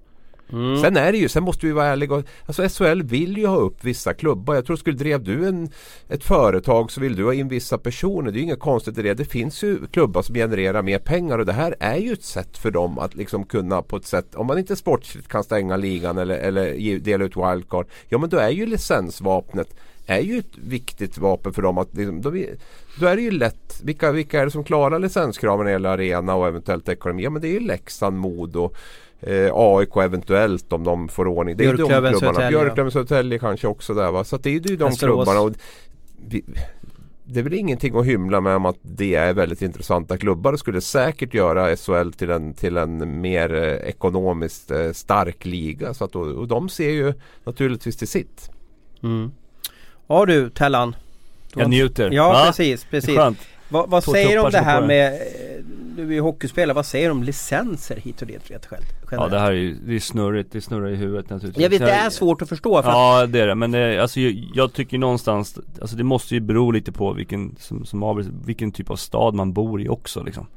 Mm. 0.54 0.82
Sen 0.82 0.98
är 0.98 1.12
det 1.12 1.18
ju, 1.18 1.30
sen 1.30 1.44
måste 1.44 1.66
vi 1.66 1.72
vara 1.72 1.86
ärliga. 1.86 2.24
Alltså 2.46 2.68
SHL 2.70 3.02
vill 3.02 3.38
ju 3.38 3.46
ha 3.48 3.58
upp 3.58 3.84
vissa 3.84 4.14
klubbar. 4.14 4.56
Jag 4.56 4.66
tror 4.66 4.76
skulle 4.76 4.98
drev 4.98 5.24
du 5.24 5.48
en, 5.48 5.70
ett 6.10 6.24
företag 6.24 6.92
så 6.92 7.02
vill 7.02 7.16
du 7.16 7.24
ha 7.26 7.34
in 7.34 7.48
vissa 7.48 7.78
personer. 7.78 8.32
Det 8.32 8.38
är 8.38 8.40
ju 8.40 8.44
inget 8.44 8.60
konstigt 8.60 8.98
i 8.98 9.02
det. 9.02 9.14
Det 9.14 9.26
finns 9.26 9.64
ju 9.64 9.88
klubbar 9.88 10.22
som 10.22 10.36
genererar 10.36 10.82
mer 10.82 11.00
pengar 11.00 11.40
och 11.40 11.46
det 11.46 11.54
här 11.54 11.76
är 11.80 11.98
ju 11.98 12.14
ett 12.14 12.24
sätt 12.24 12.58
för 12.58 12.72
dem 12.72 13.00
att 13.00 13.16
liksom 13.16 13.44
kunna 13.46 13.82
på 13.82 13.98
ett 13.98 14.06
sätt, 14.06 14.36
om 14.36 14.48
man 14.48 14.58
inte 14.58 14.76
sportsligt 14.76 15.28
kan 15.28 15.44
stänga 15.44 15.78
ligan 15.78 16.18
eller, 16.18 16.38
eller 16.38 17.00
dela 17.00 17.26
ut 17.26 17.38
wildcard. 17.38 17.88
Ja 18.10 18.18
men 18.18 18.30
då 18.30 18.38
är 18.38 18.50
ju 18.50 18.66
licensvapnet 18.66 19.68
är 20.06 20.20
ju 20.20 20.38
ett 20.38 20.58
viktigt 20.58 21.18
vapen 21.18 21.54
för 21.54 21.62
dem 21.62 21.78
att 21.78 21.96
liksom, 21.98 22.22
då, 22.22 22.30
vi- 22.30 22.50
då 23.00 23.06
är 23.06 23.16
det 23.16 23.22
ju 23.22 23.32
lätt. 23.32 23.80
Vilka, 23.84 24.12
vilka 24.12 24.42
är 24.42 24.46
det 24.46 24.52
som 24.52 24.64
klarar 24.64 25.00
licenskraven 25.00 25.60
när 25.60 25.66
det 25.66 25.72
gäller 25.72 25.90
arena 25.90 26.36
och 26.36 26.48
eventuellt 26.48 26.90
ekonomi? 26.90 27.24
Ja 27.24 27.30
men 27.30 27.42
det 27.42 27.48
är 27.48 27.52
ju 27.54 27.60
Leksand, 27.60 28.18
Modo 28.18 28.72
eh, 29.24 29.52
AIK 29.54 29.98
eventuellt 29.98 30.74
om 30.74 30.84
de 30.84 31.08
får 31.08 31.28
ordning. 31.28 31.58
Det 31.58 31.64
är 31.64 31.66
ju 31.66 31.72
de 31.72 31.78
klubbarna. 31.78 32.20
Södertälje. 32.20 32.50
Björklöven, 32.50 32.92
Södertälje 32.92 33.40
kanske 33.40 33.68
också 33.68 33.94
där 33.94 34.12
va. 34.12 34.24
Så 34.24 34.36
att 34.36 34.44
det 34.44 34.50
är 34.50 34.54
ju 34.54 34.60
de 34.60 34.70
Västerås. 34.76 34.98
klubbarna. 35.00 35.42
Och 35.42 35.54
vi, 36.28 36.44
det 37.26 37.40
är 37.40 37.44
väl 37.44 37.54
ingenting 37.54 37.96
att 37.98 38.06
hymla 38.06 38.42
med 38.42 38.56
om 38.56 38.66
att 38.66 38.78
det 38.82 39.16
är 39.16 39.34
väldigt 39.34 39.62
intressanta 39.62 40.18
klubbar. 40.18 40.52
Det 40.52 40.58
skulle 40.58 40.82
säkert 40.82 41.34
göra 41.34 41.76
SHL 41.76 42.12
till 42.12 42.30
en, 42.30 42.54
till 42.54 42.78
en 42.78 43.22
mer 43.22 43.54
eh, 43.54 43.90
ekonomiskt 43.90 44.72
eh, 44.72 44.92
stark 44.92 45.46
liga. 45.46 45.94
Så 45.94 46.04
att, 46.04 46.16
och, 46.16 46.28
och 46.28 46.48
de 46.48 46.70
ser 46.70 46.90
ju 46.90 47.14
naturligtvis 47.44 47.98
till 47.98 48.08
sitt. 48.08 48.50
Mm. 49.04 49.32
Ja 50.08 50.26
du 50.26 50.50
Tellan. 50.50 50.96
Jag 51.56 51.70
njuter. 51.70 52.12
Ja 52.12 52.30
Va? 52.30 52.44
precis, 52.46 52.86
precis. 52.86 53.20
Vad, 53.70 53.90
vad 53.90 54.04
säger 54.04 54.36
du 54.36 54.40
om 54.40 54.52
det 54.52 54.58
här 54.58 54.88
med, 54.88 55.22
du 55.96 56.18
är 56.18 56.22
hockeyspelare, 56.22 56.76
vad 56.76 56.86
säger 56.86 57.06
du 57.06 57.12
om 57.12 57.24
licenser 57.24 57.96
hit 57.96 58.22
och 58.22 58.28
dit 58.28 58.52
rent 58.52 58.66
själv? 58.66 58.84
Ja 59.12 59.28
det 59.28 59.40
här 59.40 59.52
är 59.52 59.56
ju, 59.56 59.76
det 59.86 59.96
är 59.96 60.00
snurrigt, 60.00 60.52
det 60.52 60.62
snurrar 60.62 60.90
i 60.90 60.96
huvudet 60.96 61.30
naturligtvis. 61.30 61.64
Jag 61.64 61.70
vet 61.70 61.80
det 61.80 61.92
är 61.92 62.10
svårt 62.10 62.42
att 62.42 62.50
förstå 62.50 62.84
för 62.84 62.90
Ja 62.90 63.26
det 63.28 63.40
är 63.40 63.48
det, 63.48 63.56
men 63.56 63.72
det, 63.72 64.02
alltså, 64.02 64.20
jag, 64.20 64.50
jag 64.54 64.74
tycker 64.74 64.98
någonstans 64.98 65.60
Alltså 65.82 65.96
det 65.96 66.04
måste 66.04 66.34
ju 66.34 66.40
bero 66.40 66.72
lite 66.72 66.92
på 66.92 67.14
vilken, 67.14 67.56
som, 67.60 67.86
som 67.86 68.04
Abel, 68.04 68.32
vilken 68.46 68.72
typ 68.72 68.90
av 68.90 68.96
stad 68.96 69.34
man 69.34 69.54
bor 69.54 69.82
i 69.82 69.90
också 69.90 70.24
liksom 70.24 70.48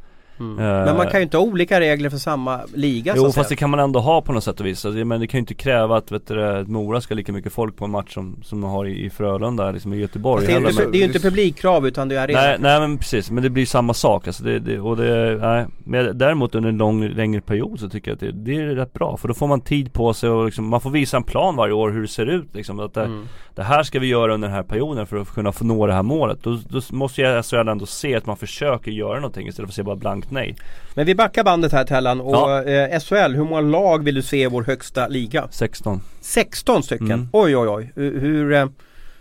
mm. 0.41 0.59
eh, 0.59 0.65
Men 0.85 0.97
man 0.97 1.07
kan 1.07 1.21
ju 1.21 1.25
inte 1.25 1.37
ha 1.37 1.45
olika 1.45 1.81
regler 1.81 2.11
för 2.11 2.19
samma 2.19 2.61
liga 2.75 3.13
så 3.15 3.19
Jo 3.19 3.27
att 3.27 3.35
fast 3.35 3.49
det 3.49 3.49
säga. 3.49 3.59
kan 3.59 3.71
man 3.71 3.81
ändå 3.81 4.01
ha 4.01 4.23
på 4.23 4.33
något 4.33 4.45
sätt 4.45 4.61
och 4.61 4.67
vis 4.67 4.85
alltså, 4.85 5.05
Men 5.05 5.21
det 5.21 5.27
kan 5.27 5.39
ju 5.39 5.41
inte 5.41 5.55
kräva 5.55 5.97
att 5.97 6.13
vet 6.13 6.27
du, 6.27 6.35
det, 6.35 6.65
Mora 6.65 7.01
ska 7.01 7.15
ha 7.15 7.17
lika 7.17 7.33
mycket 7.33 7.53
folk 7.53 7.77
på 7.77 7.85
en 7.85 7.91
match 7.91 8.15
som, 8.15 8.37
som 8.45 8.61
de 8.61 8.71
har 8.71 8.87
i, 8.87 9.05
i 9.05 9.11
Frölunda 9.11 9.71
liksom 9.71 9.93
i 9.93 9.97
Göteborg 9.97 10.47
det, 10.47 10.53
är 10.53 10.57
inte, 10.57 10.83
men- 10.83 10.93
det 10.93 10.99
är 10.99 11.01
ju 11.01 11.07
inte 11.07 11.21
publikkrav 11.21 11.87
utan 11.87 12.09
det 12.09 12.17
är 12.17 12.21
arena. 12.25 12.41
Nej, 12.41 12.57
nej 12.61 12.81
men 12.81 12.99
precis, 12.99 13.31
men 13.31 13.43
det 13.43 13.51
blir 13.51 13.67
samma 13.67 13.95
sak 13.95 14.27
alltså 14.27 14.45
det, 14.45 14.59
det, 14.59 14.81
och 14.81 14.97
det, 14.97 15.39
nej. 15.41 15.67
Men 15.85 16.19
däremot 16.19 16.55
under 16.55 16.69
en 16.69 16.77
lång, 16.77 17.09
längre 17.09 17.41
period 17.41 17.81
så 17.81 17.89
tycker 17.89 18.11
jag 18.11 18.15
att 18.15 18.21
det, 18.21 18.33
det 18.33 18.57
är 18.57 18.67
rätt 18.67 18.93
bra 18.93 19.17
För 19.17 19.29
då 19.29 19.35
får 19.35 19.47
man 19.47 19.61
tid 19.61 19.93
på 19.93 20.15
sig 20.15 20.31
och 20.31 20.45
liksom, 20.45 20.69
man 20.69 20.81
får 20.81 20.91
visa 20.91 21.17
en 21.17 21.23
plan 21.23 21.57
varje 21.57 21.75
år 21.75 21.91
hur 21.91 22.03
det 22.03 22.09
ser 22.09 22.27
ut 22.27 22.55
liksom 22.55 22.81
att 22.81 22.95
det, 22.95 23.03
Mm. 23.07 23.29
Det 23.57 23.63
här 23.63 23.83
ska 23.83 23.99
vi 23.99 24.07
göra 24.07 24.35
under 24.35 24.49
den 24.49 24.55
här 24.57 24.63
perioden 24.63 25.07
för 25.07 25.17
att 25.17 25.29
kunna 25.35 25.53
få 25.53 25.65
nå 25.65 25.87
det 25.87 25.93
här 25.93 26.03
målet 26.03 26.39
Då, 26.43 26.59
då 26.69 26.81
måste 26.91 27.21
jag 27.21 27.45
SHL 27.45 27.69
ändå 27.69 27.87
se 27.87 28.15
att 28.15 28.27
man 28.27 28.37
försöker 28.37 28.91
göra 28.91 29.15
någonting 29.15 29.49
istället 29.49 29.69
för 29.69 29.71
att 29.71 29.75
säga 29.75 29.85
bara 29.85 29.97
blankt 29.97 30.31
nej 30.31 30.57
Men 30.95 31.07
vi 31.07 31.15
backar 31.15 31.45
bandet 31.45 31.73
här 31.73 31.85
Tellan 31.85 32.21
och 32.21 32.35
Ja. 32.35 32.63
eh, 32.65 33.01
SHL, 33.01 33.35
hur 33.35 33.45
många 33.45 33.61
lag 33.61 34.05
vill 34.05 34.15
du 34.15 34.23
se 34.23 34.43
i 34.43 34.47
vår 34.47 34.63
högsta 34.63 35.09
liga? 35.09 35.49
16 35.51 36.01
16 36.21 36.83
stycken? 36.83 37.11
Mm. 37.13 37.29
Oj 37.33 37.57
oj 37.57 37.69
oj. 37.69 37.93
Hur, 37.97 38.53
eh, 38.53 38.67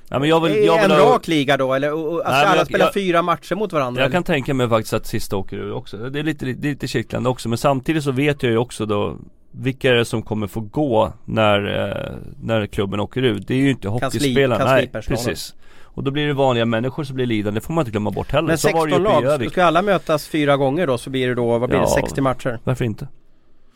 Ja 0.10 0.20
men 0.20 0.30
jag 0.30 0.42
vill, 0.42 0.66
jag 0.66 0.82
vill 0.82 0.92
en 0.92 1.00
ha, 1.00 1.14
rak 1.16 1.28
liga 1.28 1.58
då 1.58 1.74
eller? 1.74 1.94
Och, 1.94 2.22
Nej, 2.26 2.46
alla 2.46 2.56
jag- 2.56 2.68
spela 2.68 2.84
jag- 2.86 2.94
fyra 2.94 3.22
matcher 3.22 3.56
mot 3.56 3.74
varandra? 3.74 4.02
Jag 4.02 4.06
eller? 4.06 4.14
kan 4.14 4.24
tänka 4.24 4.54
mig 4.54 4.70
faktiskt 4.70 4.94
att 4.94 5.06
sista 5.08 5.36
åker 5.38 5.58
ur 5.58 5.74
också 5.74 5.98
Det 5.98 6.20
är 6.20 6.24
lite, 6.24 6.46
det 6.46 6.68
är 6.68 6.72
lite 6.72 6.88
kittlande 6.88 7.30
också 7.30 7.50
men 7.50 7.58
samtidigt 7.58 8.04
så 8.04 8.12
vet 8.12 8.44
jag 8.44 8.52
ju 8.52 8.58
också 8.58 8.86
då 8.86 9.18
Vilka 9.60 9.90
är 9.92 9.96
det 9.96 10.06
som 10.06 10.22
kommer 10.22 10.48
få 10.48 10.60
gå 10.60 11.14
när, 11.26 11.88
eh, 11.90 12.16
när 12.42 12.68
klubben 12.68 13.00
åker 13.00 13.22
ut? 13.22 13.48
Det 13.48 13.54
är 13.54 13.58
ju 13.58 13.70
inte 13.70 13.88
Kansli- 13.88 13.92
hockeyspelarna, 14.06 14.66
nej 14.66 14.74
kanslipersonalen. 14.74 15.26
precis 15.26 15.56
Och 15.82 16.04
då 16.04 16.12
blir 16.12 16.28
det 16.28 16.34
vanliga 16.34 16.66
människor 16.66 17.04
som 17.04 17.16
blir 17.16 17.26
lidande, 17.26 17.60
det 17.60 17.66
får 17.66 17.74
man 17.74 17.82
inte 17.82 17.92
glömma 17.92 18.12
bort 18.12 18.32
heller 18.32 18.48
Men 18.48 18.58
Så 18.58 18.68
var 18.72 18.88
det 18.88 18.94
16 18.94 19.22
ju 19.24 19.28
lag, 19.38 19.52
ska 19.52 19.64
alla 19.64 19.82
mötas 19.82 20.28
fyra 20.28 20.58
gånger 20.58 20.88
då 20.88 20.98
så 20.98 21.10
blir 21.10 21.28
det 21.28 21.36
då, 21.36 21.58
vad 21.58 21.70
blir 21.70 21.80
det, 21.80 21.86
Ja. 21.86 21.96
60 22.02 22.22
matcher? 22.22 22.60
Varför 22.64 22.86
inte? 22.86 23.08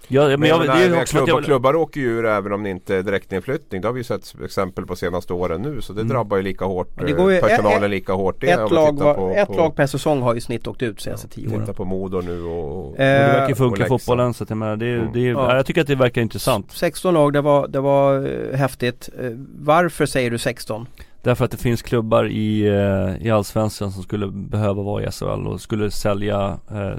Ja, 0.07 0.27
men, 0.27 0.39
Men 0.39 0.49
jag, 0.49 0.61
det 0.61 0.71
är 0.71 1.01
också 1.01 1.17
klubbar, 1.17 1.33
jag, 1.33 1.43
klubbar 1.43 1.75
åker 1.75 1.99
ju 2.01 2.07
ur 2.07 2.25
även 2.25 2.51
om 2.53 2.63
det 2.63 2.69
inte 2.69 2.95
är 2.95 3.03
direktinflyttning. 3.03 3.81
Det 3.81 3.87
har 3.87 3.93
vi 3.93 3.99
ju 3.99 4.03
sett 4.03 4.35
exempel 4.43 4.85
på 4.85 4.95
senaste 4.95 5.33
åren 5.33 5.61
nu. 5.61 5.81
Så 5.81 5.93
det 5.93 6.01
Mm. 6.01 6.13
drabbar 6.13 6.37
ju 6.37 6.43
lika 6.43 6.65
hårt. 6.65 6.89
Ja, 6.97 7.03
det 7.05 7.11
går 7.11 7.31
ju- 7.31 7.37
eh, 7.37 7.43
personalen 7.43 7.83
ett- 7.83 7.89
lika 7.89 8.13
hårt. 8.13 8.41
Det, 8.41 8.47
Ett, 8.49 8.71
lag, 8.71 8.99
var, 8.99 9.13
på, 9.13 9.29
ett 9.29 9.47
på, 9.47 9.53
lag 9.53 9.75
per 9.75 9.87
säsong 9.87 10.21
har 10.21 10.33
ju 10.35 10.41
snitt 10.41 10.67
åkt 10.67 10.81
ut 10.81 11.01
senaste 11.01 11.27
10 11.27 11.47
åren. 11.47 11.59
Titta 11.61 11.73
på 11.73 11.85
Modo 11.85 12.21
nu 12.21 12.43
och, 12.43 12.63
och 12.71 12.85
och 12.87 12.93
det 12.97 13.03
verkar 13.03 13.45
ju 13.47 13.51
Eh, 13.51 13.55
funka 13.57 13.85
i 13.85 13.87
fotbollen 13.87 14.33
så 14.33 14.43
att 14.43 14.49
jag 14.49 14.57
menar, 14.57 14.75
det 14.75 14.85
är, 14.87 14.97
Mm. 14.99 15.11
det 15.13 15.19
är, 15.19 15.31
Ja. 15.31 15.49
ja. 15.49 15.55
jag 15.55 15.65
tycker 15.65 15.81
att 15.81 15.87
det 15.87 15.95
verkar 15.95 16.21
intressant 16.21 16.71
16 16.71 17.13
lag, 17.13 17.33
det 17.33 17.41
var, 17.41 17.67
det 17.67 17.79
var 17.79 18.27
eh, 18.51 18.57
häftigt. 18.57 19.09
Eh, 19.21 19.29
Varför 19.59 20.05
säger 20.05 20.31
du 20.31 20.37
16? 20.37 20.85
Därför 21.23 21.45
att 21.45 21.51
det 21.51 21.57
finns 21.57 21.81
klubbar 21.81 22.25
i, 22.27 22.67
eh, 22.67 23.27
i 23.27 23.31
Allsvenskan 23.31 23.91
som 23.91 24.03
skulle 24.03 24.27
behöva 24.27 24.83
vara 24.83 25.03
i 25.03 25.11
SHL 25.11 25.47
och 25.47 25.61
skulle 25.61 25.91
sälja 25.91 26.57
eh, 26.71 26.91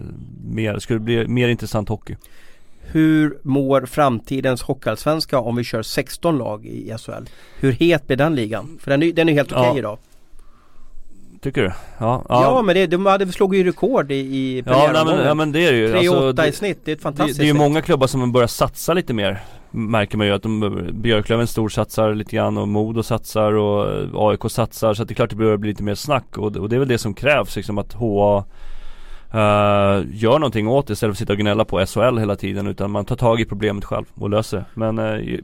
mer, 0.44 0.74
det 0.74 0.80
skulle 0.80 1.00
bli 1.00 1.26
mer 1.26 1.48
intressant 1.48 1.88
hockey 1.88 2.16
Hur 2.92 3.38
mår 3.42 3.86
framtidens 3.86 4.62
Hockeyallsvenska 4.62 5.38
om 5.38 5.56
vi 5.56 5.64
kör 5.64 5.82
16 5.82 6.38
lag 6.38 6.66
i 6.66 6.94
SHL? 6.98 7.24
Hur 7.60 7.72
het 7.72 8.06
blir 8.06 8.16
den 8.16 8.34
ligan? 8.34 8.78
För 8.80 8.90
den 8.90 9.02
är, 9.02 9.12
den 9.12 9.28
är 9.28 9.32
helt 9.32 9.52
okej 9.52 9.64
Ja. 9.64 9.78
idag. 9.78 9.98
Tycker 11.42 11.62
du? 11.62 11.72
Ja, 11.98 12.24
Ja, 12.28 12.62
men 12.62 12.74
det, 12.74 12.86
de 12.86 13.06
hade 13.06 13.32
slog 13.32 13.54
ju 13.54 13.64
rekord 13.64 14.12
i, 14.12 14.14
i 14.14 14.62
Ja, 14.66 14.90
nej, 14.92 15.04
men, 15.04 15.26
ja 15.26 15.34
men 15.34 15.52
det 15.52 15.66
är 15.66 15.72
det 15.72 15.78
ju 15.78 15.88
3-8 15.94 15.96
Alltså, 15.96 16.42
i 16.42 16.46
det, 16.46 16.52
snitt, 16.52 16.78
det 16.84 16.90
är 16.90 16.92
ett 16.92 16.98
det, 16.98 17.02
fantastiskt 17.02 17.38
det 17.38 17.44
är 17.44 17.46
ju 17.46 17.52
många 17.52 17.82
klubbar 17.82 18.06
som 18.06 18.32
börjar 18.32 18.46
satsa 18.46 18.94
lite 18.94 19.14
mer 19.14 19.40
Märker 19.70 20.18
man 20.18 20.26
ju 20.26 20.32
att 20.32 20.42
de, 20.42 20.88
Björklöven 20.92 21.46
storsatsar 21.46 22.14
lite 22.14 22.36
grann 22.36 22.58
och 22.58 22.68
Modo 22.68 23.02
satsar 23.02 23.52
och 23.52 23.92
eh, 23.92 24.08
AIK 24.14 24.40
satsar 24.50 24.94
så 24.94 25.02
att 25.02 25.08
det 25.08 25.12
är 25.12 25.16
klart 25.16 25.30
det 25.30 25.36
börjar 25.36 25.56
bli 25.56 25.70
lite 25.70 25.82
mer 25.82 25.94
snack 25.94 26.38
och, 26.38 26.56
och 26.56 26.68
det 26.68 26.76
är 26.76 26.78
väl 26.78 26.88
det 26.88 26.98
som 26.98 27.14
krävs 27.14 27.56
liksom 27.56 27.78
att 27.78 27.92
HA 27.92 28.44
Uh, 29.34 30.02
gör 30.12 30.38
någonting 30.38 30.68
åt 30.68 30.86
det 30.86 30.92
istället 30.92 31.10
för 31.10 31.14
att 31.14 31.18
sitta 31.18 31.32
och 31.32 31.38
gnälla 31.38 31.64
på 31.64 31.86
SHL 31.86 32.18
hela 32.18 32.36
tiden 32.36 32.66
utan 32.66 32.90
man 32.90 33.04
tar 33.04 33.16
tag 33.16 33.40
i 33.40 33.44
problemet 33.44 33.84
själv 33.84 34.04
och 34.14 34.30
löser 34.30 34.56
det. 34.56 34.64
Men 34.74 34.98
uh, 34.98 35.38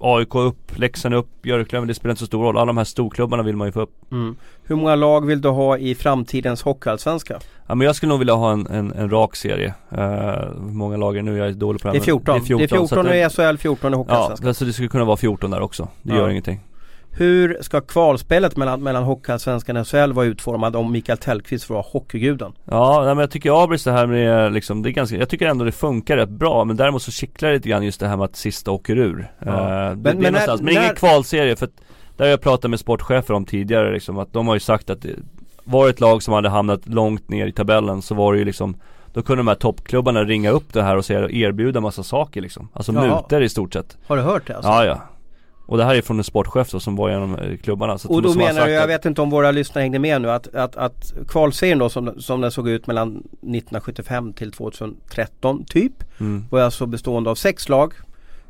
AIK 0.00 0.34
upp, 0.34 0.78
Leksand 0.78 1.14
upp, 1.14 1.42
Björklöven, 1.42 1.88
det 1.88 1.94
spelar 1.94 2.10
inte 2.12 2.20
så 2.20 2.26
stor 2.26 2.42
roll. 2.42 2.56
Alla 2.56 2.66
de 2.66 2.76
här 2.76 2.84
storklubbarna 2.84 3.42
vill 3.42 3.56
man 3.56 3.68
ju 3.68 3.72
få 3.72 3.80
upp. 3.80 4.12
Mm. 4.12 4.36
Hur 4.64 4.76
många 4.76 4.94
lag 4.94 5.26
vill 5.26 5.40
du 5.40 5.48
ha 5.48 5.78
i 5.78 5.94
framtidens 5.94 6.62
Hockeyallsvenska? 6.62 7.38
Ja 7.66 7.74
men 7.74 7.86
jag 7.86 7.96
skulle 7.96 8.10
nog 8.10 8.18
vilja 8.18 8.34
ha 8.34 8.52
en, 8.52 8.66
en, 8.66 8.92
en 8.92 9.10
rak 9.10 9.36
serie. 9.36 9.74
Uh, 9.98 10.60
många 10.60 10.96
lag 10.96 11.16
är 11.16 11.22
det 11.22 11.30
nu? 11.30 11.38
Jag 11.38 11.48
är 11.48 11.52
dålig 11.52 11.80
på 11.82 11.88
det 11.88 11.92
Det 11.92 11.98
här, 11.98 12.12
är 12.12 12.14
men 12.14 12.44
14. 12.46 12.58
Det 12.58 12.64
är 12.64 12.68
14, 12.68 12.88
så 12.88 13.00
att 13.00 13.06
i 13.06 13.52
SHL, 13.52 13.56
14 13.58 13.92
i 13.92 13.94
Ja, 13.94 13.98
Hockeyallsvenskan. 13.98 14.48
alltså 14.48 14.64
det 14.64 14.72
skulle 14.72 14.88
kunna 14.88 15.04
vara 15.04 15.16
14 15.16 15.50
där 15.50 15.60
också. 15.60 15.88
Det 16.02 16.12
Ja. 16.12 16.18
gör 16.18 16.28
ingenting. 16.28 16.60
Hur 17.18 17.58
ska 17.60 17.80
kvalspelet 17.80 18.56
mellan, 18.56 18.82
mellan 18.82 19.02
Hockeyallsvenskan 19.02 19.76
och 19.76 19.88
SHL 19.88 20.12
vara 20.12 20.26
utformad 20.26 20.76
om 20.76 20.92
Mikael 20.92 21.18
Tellqvist 21.18 21.64
får 21.64 21.74
vara 21.74 21.84
hockeyguden? 21.92 22.52
Ja, 22.64 22.96
nej, 23.04 23.14
men 23.14 23.18
jag 23.18 23.30
tycker 23.30 23.62
Abris 23.64 23.84
det 23.84 23.92
här 23.92 24.06
med 24.06 24.52
liksom, 24.52 24.82
det 24.82 24.90
är 24.90 24.92
ganska, 24.92 25.16
jag 25.16 25.28
tycker 25.28 25.46
ändå 25.46 25.64
det 25.64 25.72
funkar 25.72 26.16
rätt 26.16 26.28
bra 26.28 26.64
men 26.64 26.76
däremot 26.76 27.02
så 27.02 27.10
kittlar 27.10 27.48
det 27.48 27.54
lite 27.54 27.68
grann 27.68 27.82
just 27.84 28.00
det 28.00 28.08
här 28.08 28.16
med 28.16 28.24
att 28.24 28.36
sista 28.36 28.70
åker 28.70 28.96
ur. 28.98 29.32
Ja. 29.38 29.52
Det, 29.52 29.96
Men- 29.96 30.02
det 30.02 30.14
men 30.14 30.32
när- 30.32 30.56
men 30.56 30.64
när- 30.64 30.72
ingen 30.82 30.94
kvalserie 30.94 31.56
för 31.56 31.66
att 31.66 31.72
där 32.16 32.24
har 32.24 32.30
jag 32.30 32.40
pratat 32.40 32.70
med 32.70 32.80
sportchefer 32.80 33.34
om 33.34 33.44
tidigare 33.44 33.92
liksom 33.92 34.18
att 34.18 34.32
de 34.32 34.46
har 34.48 34.54
ju 34.54 34.60
sagt 34.60 34.90
att 34.90 35.02
det 35.02 35.10
var 35.64 35.84
det 35.84 35.90
ett 35.90 36.00
lag 36.00 36.22
som 36.22 36.34
hade 36.34 36.48
hamnat 36.48 36.86
långt 36.88 37.28
ner 37.28 37.46
i 37.46 37.52
tabellen 37.52 38.02
så 38.02 38.14
var 38.14 38.32
det 38.32 38.38
ju 38.38 38.44
liksom 38.44 38.76
Då 39.12 39.22
kunde 39.22 39.40
de 39.40 39.48
här 39.48 39.54
toppklubbarna 39.54 40.24
ringa 40.24 40.50
upp 40.50 40.72
det 40.72 40.82
här 40.82 40.96
och 40.96 41.04
säga, 41.04 41.30
erbjuda 41.30 41.80
massa 41.80 42.02
saker 42.02 42.40
liksom 42.40 42.68
Alltså 42.72 42.92
Ja. 42.92 43.00
mutor 43.22 43.42
i 43.42 43.48
stort 43.48 43.72
sett 43.72 43.96
Har 44.06 44.16
du 44.16 44.22
hört 44.22 44.46
det 44.46 44.54
alltså? 44.56 44.70
Ja 44.70 44.84
ja 44.84 44.98
Och 45.68 45.78
det 45.78 45.84
här 45.84 45.94
är 45.94 46.02
från 46.02 46.18
en 46.18 46.24
sportchef 46.24 46.70
då, 46.70 46.80
som 46.80 46.96
var 46.96 47.10
genom 47.10 47.38
klubbarna 47.62 47.98
så 47.98 48.08
Och 48.08 48.22
då 48.22 48.34
menar 48.34 48.66
du, 48.66 48.72
jag 48.72 48.86
vet 48.86 49.04
inte 49.04 49.22
om 49.22 49.30
våra 49.30 49.50
lyssnare 49.50 49.82
hängde 49.82 49.98
med 49.98 50.22
nu, 50.22 50.30
att, 50.30 50.54
att, 50.54 50.76
att 50.76 51.14
kvalserien 51.28 51.78
då 51.78 51.88
som, 51.88 52.20
som 52.20 52.40
den 52.40 52.50
såg 52.50 52.68
ut 52.68 52.86
mellan 52.86 53.08
1975 53.08 54.32
till 54.32 54.52
2013 54.52 55.64
typ 55.64 56.20
mm. 56.20 56.44
var 56.50 56.60
alltså 56.60 56.86
bestående 56.86 57.30
av 57.30 57.34
sex 57.34 57.68
lag. 57.68 57.94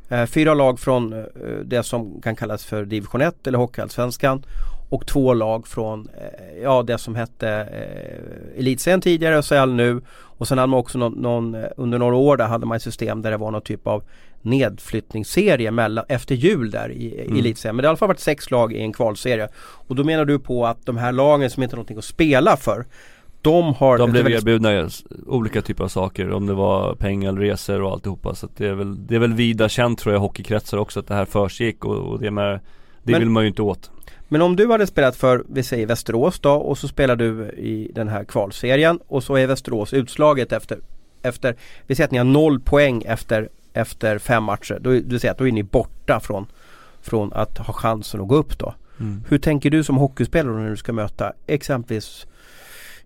Eh, 0.09 0.27
fyra 0.27 0.55
lag 0.55 0.81
från 0.81 1.13
eh, 1.13 1.21
det 1.65 1.83
som 1.83 2.21
kan 2.21 2.37
kallas 2.37 2.65
för 2.65 2.85
division 2.85 3.21
1 3.21 3.47
eller 3.47 3.59
Hockeyallsvenskan 3.59 4.43
och 4.89 5.07
två 5.07 5.35
lag 5.35 5.67
från 5.67 6.09
eh, 6.17 6.63
ja, 6.63 6.83
det 6.83 6.99
som 6.99 7.15
hette 7.15 7.51
eh, 7.51 8.59
Elitserien 8.59 9.01
tidigare 9.01 9.43
SHL 9.43 9.73
nu. 9.73 10.01
Och 10.11 10.49
sen 10.49 10.59
hade 10.59 10.71
man 10.71 10.81
också 10.81 10.99
någon, 10.99 11.13
någon, 11.13 11.55
eh, 11.55 11.65
under 11.77 11.99
några 11.99 12.17
år 12.17 12.37
där 12.37 12.47
hade 12.47 12.67
man 12.67 12.77
ett 12.77 12.83
system 12.83 13.23
där 13.23 13.31
det 13.31 13.37
var 13.37 13.51
någon 13.51 13.63
typ 13.63 13.87
av 13.87 14.03
nedflyttningsserie 14.43 15.71
mellan, 15.71 16.05
efter 16.09 16.35
jul 16.35 16.71
där 16.71 16.89
i, 16.93 17.05
i 17.05 17.25
Mm. 17.25 17.39
Elitserien. 17.39 17.77
Men 17.77 17.83
det 17.83 17.89
har 17.89 17.91
i 17.91 17.93
alla 17.93 17.97
fall 17.97 18.09
varit 18.09 18.21
sex 18.21 18.51
lag 18.51 18.73
i 18.73 18.81
en 18.81 18.93
kvalserie. 18.93 19.49
Och 19.59 19.95
då 19.97 20.05
menar 20.05 20.25
du 20.25 20.39
på 20.39 20.67
att 20.67 20.87
de 20.87 20.97
här 20.97 21.13
lagen 21.13 21.51
som 21.51 21.63
inte 21.63 21.75
har 21.75 21.77
någonting 21.77 21.99
att 21.99 22.05
spela 22.05 22.57
för 22.57 22.87
de 23.43 23.75
har 23.75 23.99
De 23.99 24.11
blev 24.11 24.25
väldigt 24.25 24.43
erbjudna 24.43 24.91
olika 25.27 25.63
typer 25.63 25.85
av 25.85 25.89
saker, 25.89 26.31
om 26.31 26.47
det 26.47 26.55
var 26.55 26.95
pengar, 26.95 27.33
resor 27.33 27.83
och 27.83 27.93
alltihopa 27.93 28.35
Så 28.35 28.49
det 28.57 28.67
är 28.67 28.75
väl, 28.75 29.07
det 29.07 29.15
är 29.15 29.19
väl 29.19 29.35
vida 29.35 29.69
känt 29.69 29.99
tror 29.99 30.13
jag 30.15 30.21
hockeykretsar 30.21 30.79
också 30.79 31.01
att 31.01 31.07
det 31.07 31.15
här 31.15 31.25
försiggick 31.25 31.85
och, 31.85 31.97
och 31.97 32.21
det 32.21 32.31
med 32.31 32.61
Det 33.03 33.13
Men- 33.13 33.21
vill 33.21 33.31
man 33.31 33.43
ju 33.43 33.49
inte 33.49 33.63
åt 33.63 33.91
Men 34.29 34.43
om 34.43 34.57
du 34.57 34.71
hade 34.71 34.87
spelat 34.87 35.17
för, 35.17 35.45
vi 35.49 35.63
säger 35.63 35.87
Västerås 35.87 36.41
då 36.41 36.53
och 36.53 36.79
så 36.79 36.89
spelar 36.89 37.17
du 37.17 37.49
i 37.49 37.91
den 37.95 38.09
här 38.09 38.25
kvalserien 38.25 38.99
och 39.09 39.23
så 39.25 39.37
är 39.37 39.47
Västerås 39.47 39.93
utslaget 39.95 40.53
efter, 40.53 40.79
efter 41.23 41.57
vi 41.87 41.95
säger 41.95 42.07
att 42.07 42.13
ni 42.13 42.19
har 42.19 42.25
noll 42.25 42.61
poäng 42.61 43.03
efter, 43.07 43.49
efter 43.79 44.19
fem 44.19 44.43
matcher. 44.45 44.79
Då, 44.81 44.91
du 44.91 45.19
säger 45.19 45.33
att 45.33 45.39
då 45.39 45.49
är 45.49 45.53
ni 45.53 45.63
borta 45.63 46.21
från, 46.21 46.47
från 47.01 47.33
att 47.33 47.59
ha 47.59 47.75
chansen 47.75 48.21
att 48.21 48.29
gå 48.29 48.35
upp 48.37 48.59
då. 48.59 48.75
mm. 49.01 49.25
Hur 49.29 49.39
tänker 49.39 49.71
du 49.71 49.85
som 49.85 49.97
hockeyspelare 49.97 50.63
när 50.63 50.71
du 50.71 50.77
ska 50.77 50.93
möta 50.93 51.33
exempelvis, 51.47 52.27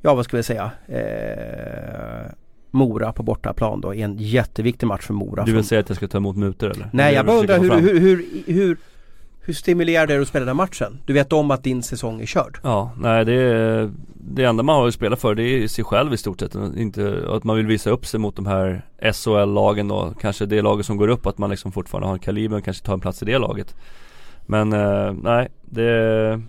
ja 0.01 0.15
vad 0.15 0.25
ska 0.25 0.37
vi 0.37 0.43
säga, 0.43 0.71
eh, 0.87 2.33
Mora 2.75 3.13
på 3.13 3.23
bortaplan 3.23 3.81
då 3.81 3.95
i 3.95 4.03
en 4.03 4.17
jätteviktig 4.19 4.87
match 4.87 5.03
för 5.07 5.15
Mora. 5.15 5.45
Du 5.45 5.53
vill 5.53 5.63
som- 5.63 5.69
säga 5.69 5.81
att 5.81 5.89
jag 5.89 5.97
ska 5.97 6.09
ta 6.09 6.19
emot 6.19 6.37
mutor 6.37 6.71
eller? 6.71 6.89
Nej 6.93 7.15
jag 7.15 7.27
bara 7.27 7.37
undrar 7.37 7.59
hur, 7.59 7.71
hur, 7.81 8.01
hur, 8.01 8.25
hur, 8.47 8.77
hur 9.45 9.55
stimulerar 9.55 10.07
det 10.07 10.15
du 10.15 10.23
att 10.23 10.29
spela 10.29 10.47
den 10.47 10.57
matchen? 10.57 11.01
Du 11.07 11.13
vet 11.13 11.33
om 11.33 11.51
att 11.51 11.65
din 11.65 11.83
säsong 11.83 12.21
är 12.21 12.27
körd. 12.27 12.59
Ja, 12.63 12.91
nej 12.97 13.25
det 13.25 13.35
är 13.35 13.91
Det 14.15 14.45
enda 14.45 14.63
man 14.63 14.77
har 14.77 14.89
att 14.89 14.95
spela 14.95 15.17
för 15.17 15.35
det 15.35 15.43
är 15.43 15.69
sig 15.69 15.85
själv 15.85 16.15
i 16.15 16.17
stort 16.17 16.41
sett 16.41 16.55
Inte 16.77 17.25
att 17.29 17.45
man 17.45 17.57
vill 17.57 17.67
visa 17.67 17.91
upp 17.91 18.07
sig 18.07 18.21
mot 18.21 18.37
de 18.37 18.47
här 18.47 18.83
SHL-lagen 19.13 19.89
då 19.89 20.15
Kanske 20.21 20.47
det 20.47 20.63
laget 20.63 20.87
som 20.87 20.97
går 20.97 21.09
upp 21.09 21.27
att 21.27 21.39
man 21.39 21.51
liksom 21.51 21.73
fortfarande 21.73 22.07
har 22.07 22.15
en 22.15 22.21
kaliber 22.21 22.57
och 22.57 22.65
kanske 22.65 22.87
tar 22.87 22.95
en 22.95 23.01
plats 23.01 23.23
i 23.23 23.25
det 23.25 23.39
laget 23.39 23.77
Men 24.47 24.73
eh, 24.73 25.13
nej 25.13 25.49
det 25.63 26.43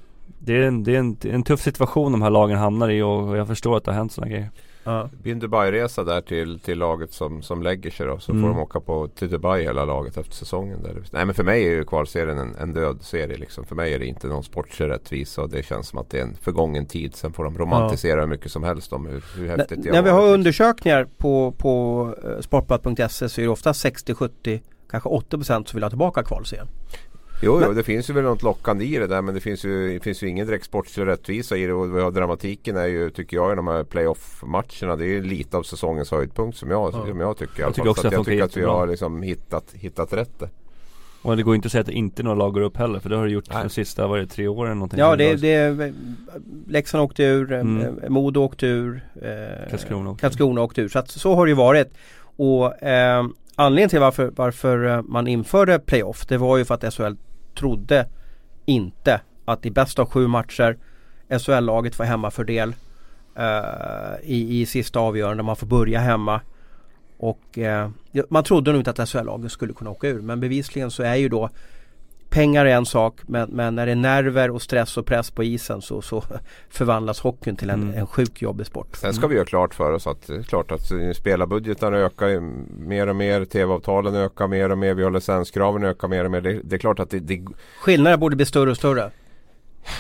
det 0.46 0.58
är, 0.58 0.62
en, 0.62 0.84
det, 0.84 0.96
är 0.96 1.00
en, 1.00 1.16
det 1.22 1.30
är 1.30 1.34
en 1.34 1.44
tuff 1.44 1.62
situation 1.62 2.12
de 2.12 2.22
här 2.22 2.30
lagen 2.30 2.58
hamnar 2.58 2.90
i 2.90 3.02
och 3.02 3.38
jag 3.38 3.48
förstår 3.48 3.78
att 3.78 3.84
det 3.84 3.92
har 3.92 3.96
hänt 3.98 4.12
sådana 4.12 4.32
grejer 4.32 4.50
Ja. 4.84 5.10
Det 5.12 5.18
blir 5.24 5.32
en 5.34 5.40
Dubai-resa 5.40 6.04
där 6.04 6.22
till, 6.22 6.60
till 6.60 6.78
laget 6.78 7.14
som, 7.14 7.42
som 7.42 7.64
lägger 7.64 7.92
sig 7.92 8.08
då. 8.08 8.20
Så 8.20 8.32
Mm. 8.32 8.44
får 8.44 8.50
de 8.50 8.60
åka 8.60 8.80
på, 8.80 9.08
till 9.08 9.30
Dubai 9.30 9.64
hela 9.64 9.86
laget 9.86 10.18
efter 10.18 10.34
säsongen. 10.34 10.84
Där. 10.84 11.04
Nej 11.12 11.26
men 11.26 11.36
för 11.36 11.44
mig 11.44 11.64
är 11.68 11.72
ju 11.72 11.84
kvalserien 11.84 12.38
en, 12.38 12.56
en 12.56 12.74
död 12.74 12.98
serie 13.02 13.38
liksom. 13.38 13.66
För 13.66 13.76
mig 13.76 13.94
är 13.94 14.00
det 14.00 14.06
inte 14.06 14.28
någon 14.28 14.44
sportslig 14.44 14.90
rättvisa 14.90 15.42
och 15.42 15.50
det 15.50 15.64
känns 15.66 15.88
som 15.88 16.00
att 16.00 16.10
det 16.10 16.18
är 16.20 16.24
en 16.24 16.36
förgången 16.42 16.86
tid. 16.86 17.16
Sen 17.16 17.34
får 17.34 17.44
de 17.44 17.58
romantisera 17.58 18.20
hur 18.20 18.28
mycket 18.28 18.52
som 18.52 18.64
helst 18.64 18.94
om 18.94 19.06
hur, 19.06 19.24
hur 19.38 19.48
häftigt 19.48 19.84
det 19.84 19.92
När 19.92 20.02
vi 20.02 20.10
har 20.10 20.28
undersökningar 20.28 21.08
på, 21.18 21.52
på 21.52 22.16
eh, 22.24 22.40
sportbladet.se 22.42 23.30
så 23.30 23.42
är 23.42 23.46
det 23.46 23.52
ofta 23.52 23.74
60, 23.74 24.14
70, 24.14 24.62
kanske 24.90 25.10
80% 25.10 25.46
som 25.46 25.64
vill 25.74 25.84
ha 25.84 25.90
tillbaka 25.90 26.24
kvalserien. 26.24 26.68
Jo, 27.46 27.60
jo, 27.62 27.68
Men- 27.68 27.76
det 27.76 27.84
finns 27.84 28.10
ju 28.10 28.14
väl 28.14 28.24
något 28.24 28.44
lockande 28.44 28.86
i 28.86 28.98
det 28.98 29.08
där 29.08 29.22
men 29.22 29.34
det 29.36 29.40
finns 29.42 29.66
ju, 29.66 29.94
det 29.94 30.00
finns 30.04 30.24
ju 30.24 30.28
ingen 30.28 30.48
direkt 30.48 30.66
sportslig 30.66 31.06
rättvisa 31.06 31.58
i 31.58 31.66
det 31.66 31.74
och 31.74 31.98
vi 31.98 32.02
har 32.02 32.12
dramatiken 32.12 32.78
är 32.78 32.86
ju, 32.88 33.10
tycker 33.10 33.38
jag, 33.38 33.52
i 33.54 33.56
de 33.56 33.68
här 33.68 33.84
playoff-matcherna. 33.84 34.96
Det 34.96 35.04
är 35.06 35.08
ju 35.08 35.24
lite 35.24 35.58
av 35.58 35.64
säsongens 35.64 36.12
höjdpunkt 36.12 36.58
som 36.58 36.72
jag, 36.72 36.94
Ja. 36.94 37.06
som 37.08 37.20
jag 37.20 37.38
tycker. 37.38 37.62
Jag 37.62 37.74
tycker 37.76 37.90
också 37.90 38.02
Så 38.02 38.08
att 38.08 38.14
jag 38.14 38.22
det 38.26 38.32
tycker 38.32 38.44
att 38.44 38.58
vi 38.58 38.64
har 38.64 38.88
liksom 38.88 39.22
hittat, 39.22 39.66
hittat 39.74 40.14
rätt 40.14 40.40
det. 40.40 40.50
Och 41.22 41.38
det 41.38 41.44
går 41.44 41.56
inte 41.56 41.66
att 41.66 41.72
säga 41.72 41.82
att 41.82 41.90
inte 41.90 42.24
några 42.24 42.36
lag 42.38 42.54
går 42.54 42.62
upp 42.62 42.78
heller 42.78 43.00
för 43.00 43.10
det 43.10 43.16
har 43.18 43.26
det 43.26 43.32
gjort 43.32 43.50
Nej. 43.54 43.64
de 43.64 43.70
sista, 43.70 44.08
vad 44.08 44.18
är 44.18 44.22
det, 44.22 44.28
tre 44.30 44.48
åren 44.48 44.66
eller 44.72 44.76
någonting 44.76 45.00
Ja, 45.00 45.16
det, 45.16 45.36
det 45.36 45.94
Leksand 46.68 47.04
åkte 47.04 47.24
ur, 47.24 47.52
eh, 47.52 47.60
Mm. 47.60 48.00
eh, 48.04 48.10
Modo 48.10 48.40
åkte 48.42 48.66
ur, 48.68 49.02
eh, 49.22 49.70
Karlskrona 49.70 50.10
åkte. 50.10 50.22
Karlskrona 50.22 50.62
åkte 50.62 50.82
ur. 50.82 50.90
Så 50.90 51.00
att 51.00 51.12
så 51.12 51.36
har 51.36 51.46
det 51.46 51.50
ju 51.50 51.56
varit. 51.56 51.88
Och 52.36 52.84
eh, 52.84 53.26
anledningen 53.56 53.90
till 53.90 54.00
varför, 54.00 54.32
varför 54.36 54.86
eh, 54.86 55.02
man 55.02 55.28
införde 55.28 55.80
playoff 55.80 56.26
det 56.28 56.38
var 56.38 56.58
ju 56.58 56.66
för 56.66 56.74
att 56.76 56.94
SHL 56.94 57.14
trodde 57.56 58.08
inte 58.66 59.22
att 59.46 59.66
i 59.66 59.72
bästa 59.72 60.02
av 60.02 60.10
sju 60.10 60.28
matcher 60.28 60.78
SHL-laget 61.30 61.96
får 61.96 62.04
hemmafördel 62.04 62.76
eh, 63.36 64.14
i, 64.24 64.62
i 64.62 64.66
sista 64.66 65.00
avgörande. 65.00 65.44
Man 65.44 65.56
får 65.56 65.68
börja 65.68 66.00
hemma. 66.00 66.42
Och 67.18 67.58
eh, 67.58 67.90
man 68.30 68.44
trodde 68.44 68.72
nog 68.72 68.82
inte 68.82 68.92
att 68.92 69.10
SHL-laget 69.10 69.52
skulle 69.52 69.74
kunna 69.74 69.90
åka 69.90 70.08
ur 70.08 70.22
men 70.22 70.40
bevisligen 70.40 70.92
så 70.92 71.04
är 71.04 71.16
ju 71.16 71.30
då 71.30 71.50
Pengar 72.34 72.66
är 72.66 72.76
en 72.76 72.86
sak 72.86 73.20
men, 73.28 73.50
men 73.50 73.76
när 73.76 73.86
det 73.86 73.92
är 73.92 73.96
nerver 73.96 74.52
och 74.52 74.62
stress 74.62 74.98
och 74.98 75.06
press 75.06 75.32
på 75.32 75.44
isen 75.44 75.82
så, 75.82 76.02
så 76.02 76.24
förvandlas 76.70 77.20
hockeyn 77.20 77.56
till 77.56 77.70
en, 77.70 77.84
Mm. 77.84 77.98
en 77.98 78.08
sjukt 78.08 78.42
jobbig 78.42 78.66
sport. 78.66 78.96
Sen 78.96 79.14
ska 79.14 79.28
vi 79.28 79.36
göra 79.36 79.46
klart 79.46 79.74
för 79.74 79.92
oss 79.92 80.08
att 80.08 80.28
det 80.28 80.36
är 80.36 80.44
klart 80.44 80.72
att 80.72 80.92
eh, 80.92 81.12
spelarbudgetarna 81.12 81.98
ökar 81.98 82.40
mer 82.88 83.08
och 83.08 83.16
mer. 83.16 83.46
TV-avtalen 83.46 84.16
ökar 84.16 84.48
mer 84.48 84.70
och 84.72 84.78
mer. 84.78 84.94
Vi 84.94 85.04
har 85.04 85.12
licenskraven 85.12 85.84
ökar 85.84 86.08
mer 86.08 86.26
och 86.26 86.32
mer. 86.32 86.42
Det, 86.42 86.62
det 86.64 86.76
är 86.76 86.80
klart 86.80 87.00
att 87.00 87.10
det, 87.10 87.20
det, 87.20 87.46
Skillnaden 87.80 88.20
borde 88.20 88.36
bli 88.36 88.46
större 88.46 88.70
och 88.72 88.78
större 88.78 89.12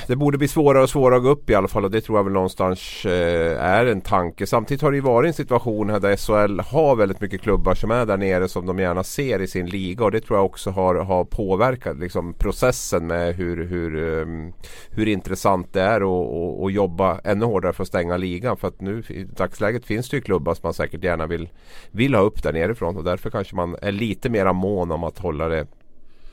det 0.08 0.16
borde 0.16 0.38
bli 0.38 0.48
svårare 0.48 0.84
och 0.84 0.90
svårare 0.90 1.18
att 1.18 1.24
gå 1.24 1.30
upp 1.30 1.50
i 1.50 1.56
alla 1.56 1.68
fall 1.68 1.86
och 1.86 1.92
det 1.92 2.02
tror 2.02 2.18
jag 2.18 2.24
väl 2.24 2.34
någonstans 2.34 3.06
eh, 3.06 3.64
är 3.64 3.86
en 3.86 4.02
tanke. 4.02 4.48
Samtidigt 4.48 4.82
har 4.82 4.92
det 4.92 4.98
ju 4.98 5.02
varit 5.02 5.28
en 5.28 5.34
situation 5.34 5.90
här 5.90 6.00
där 6.00 6.16
SHL 6.16 6.60
har 6.60 6.96
väldigt 6.96 7.22
mycket 7.22 7.42
klubbar 7.42 7.76
som 7.76 7.92
är 7.92 8.06
där 8.06 8.18
nere 8.18 8.48
som 8.48 8.66
de 8.66 8.80
gärna 8.80 9.04
ser 9.04 9.42
i 9.42 9.48
sin 9.48 9.66
liga 9.66 10.06
och 10.06 10.12
det 10.12 10.22
tror 10.22 10.40
jag 10.40 10.46
också 10.46 10.70
har, 10.70 10.96
har 10.96 11.26
påverkat 11.26 11.98
liksom, 11.98 12.34
processen 12.34 13.08
med 13.08 13.36
hur, 13.36 13.66
hur, 13.66 13.96
um, 13.96 14.54
hur 14.90 15.08
intressant 15.08 15.74
det 15.74 15.82
är 15.82 16.02
att 16.02 16.04
och, 16.04 16.62
och 16.62 16.72
jobba 16.72 17.20
ännu 17.24 17.46
hårdare 17.46 17.74
för 17.74 17.84
att 17.84 17.88
stänga 17.88 18.18
ligan. 18.18 18.58
För 18.58 18.68
att 18.68 18.82
nu 18.82 19.04
i 19.10 19.24
dagsläget 19.24 19.86
finns 19.86 20.10
det 20.10 20.18
ju 20.18 20.22
klubbar 20.22 20.54
som 20.54 20.62
man 20.64 20.74
säkert 20.74 21.04
gärna 21.04 21.28
vill, 21.28 21.50
vill 21.92 22.16
ha 22.16 22.22
upp 22.22 22.44
där 22.44 22.54
nerifrån 22.54 22.98
och 22.98 23.04
därför 23.04 23.30
kanske 23.30 23.56
man 23.56 23.76
är 23.82 23.92
lite 23.92 24.30
mera 24.30 24.54
mån 24.54 24.92
om 24.92 25.04
att 25.04 25.20
hålla 25.20 25.48
det 25.48 25.68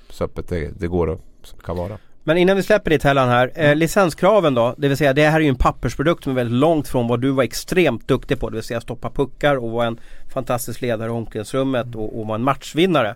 så 0.09 0.25
öppet 0.25 0.49
det, 0.49 0.81
det 0.81 0.89
går 0.89 1.07
och 1.07 1.21
kan 1.65 1.77
vara. 1.77 1.99
Men 2.31 2.39
innan 2.39 2.57
vi 2.57 2.63
släpper 2.63 2.91
ditt 2.91 3.03
Hellan 3.03 3.29
här, 3.29 3.53
eh, 3.55 3.75
licenskraven 3.77 4.55
då, 4.55 4.75
det 4.79 4.89
vill 4.89 4.97
säga 4.97 5.13
det 5.13 5.29
här 5.29 5.37
är 5.37 5.45
ju 5.45 5.49
en 5.49 5.57
pappersprodukt 5.57 6.25
som 6.25 6.33
är 6.33 6.37
väldigt 6.37 6.61
långt 6.61 6.89
från 6.89 7.09
vad 7.09 7.21
du 7.21 7.31
var 7.31 7.45
extremt 7.45 8.09
duktig 8.09 8.41
på, 8.41 8.51
det 8.51 8.55
vill 8.55 8.65
säga 8.65 8.81
stoppa 8.81 9.11
puckar 9.11 9.57
och 9.57 9.71
vara 9.71 9.87
en 9.87 10.01
fantastisk 10.35 10.81
ledare 10.81 11.09
i 11.09 11.11
omklädningsrummet 11.11 11.95
och, 11.95 12.21
och 12.21 12.27
vara 12.27 12.35
en 12.35 12.43
matchvinnare. 12.43 13.15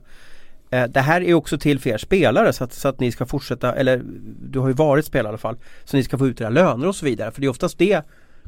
Eh, 0.71 0.85
det 0.85 1.01
här 1.01 1.21
är 1.21 1.35
också 1.35 1.59
till 1.59 1.79
för 1.81 1.91
er 1.91 1.99
spelare 1.99 2.53
så 2.53 2.65
att, 2.65 2.73
så 2.73 2.89
att 2.89 3.01
ni 3.01 3.13
ska 3.13 3.27
fortsätta, 3.27 3.75
eller 3.75 4.03
du 4.51 4.59
har 4.59 4.69
ju 4.69 4.75
varit 4.75 5.05
spelare 5.05 5.29
i 5.29 5.29
alla 5.29 5.39
fall, 5.39 5.57
så 5.85 5.97
ni 5.97 6.05
ska 6.05 6.19
få 6.19 6.27
ut 6.27 6.41
era 6.41 6.51
löner 6.51 6.89
och 6.89 6.97
så 6.97 7.05
vidare. 7.05 7.31
För 7.31 7.41
det 7.41 7.47
är 7.47 7.51
oftast 7.51 7.79
det 7.79 8.03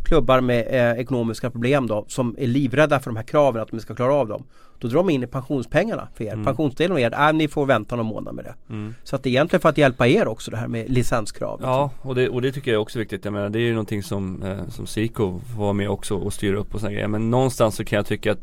klubbar 0.07 0.41
med 0.41 0.67
eh, 0.69 1.01
ekonomiska 1.01 1.51
problem 1.51 1.87
då 1.87 2.05
som 2.09 2.35
är 2.39 2.47
livrädda 2.47 3.01
för 3.01 3.11
de 3.11 3.17
här 3.17 3.25
kraven 3.25 3.63
att 3.63 3.69
de 3.69 3.81
ska 3.81 3.95
klara 3.95 4.15
av 4.15 4.29
dem. 4.29 4.45
Då 4.79 4.89
drar 4.89 4.97
de 4.97 5.11
in 5.11 5.29
pensionspengarna 5.29 6.09
för 6.15 6.25
er. 6.25 6.33
Mm. 6.33 6.45
Pensionsdelen 6.45 6.93
av 6.93 7.01
er, 7.01 7.13
äh, 7.29 7.33
ni 7.33 7.49
får 7.49 7.67
vänta 7.67 7.97
någon 7.97 8.07
månad 8.07 8.35
med 8.35 8.45
det. 8.45 8.55
Mm. 8.69 8.95
Så 9.05 9.17
att 9.17 9.23
det 9.23 9.29
är 9.29 9.31
egentligen 9.31 9.61
för 9.61 9.69
att 9.69 9.79
hjälpa 9.79 10.07
er 10.07 10.29
också 10.29 10.51
det 10.51 10.57
här 10.57 10.69
med 10.69 10.91
licenskrav. 10.91 11.61
Ja, 11.63 11.91
och 12.03 12.15
det, 12.15 12.29
och 12.29 12.43
det 12.43 12.53
tycker 12.53 12.71
jag 12.71 12.79
är 12.79 12.83
också 12.83 12.99
viktigt. 12.99 13.25
Jag 13.25 13.33
menar, 13.33 13.49
det 13.49 13.59
är 13.59 13.61
ju 13.61 13.71
någonting 13.71 14.03
som, 14.03 14.43
eh, 14.43 14.69
som 14.69 14.87
Siko 14.87 15.41
vara 15.57 15.73
med 15.73 15.91
också 15.91 16.15
och 16.15 16.33
styra 16.33 16.57
upp 16.57 16.75
och 16.75 16.81
sådana 16.81 16.95
grejer. 16.95 17.09
Men 17.09 17.31
någonstans 17.31 17.77
så 17.77 17.85
kan 17.85 17.97
jag 17.97 18.07
tycka 18.07 18.33
att 18.33 18.41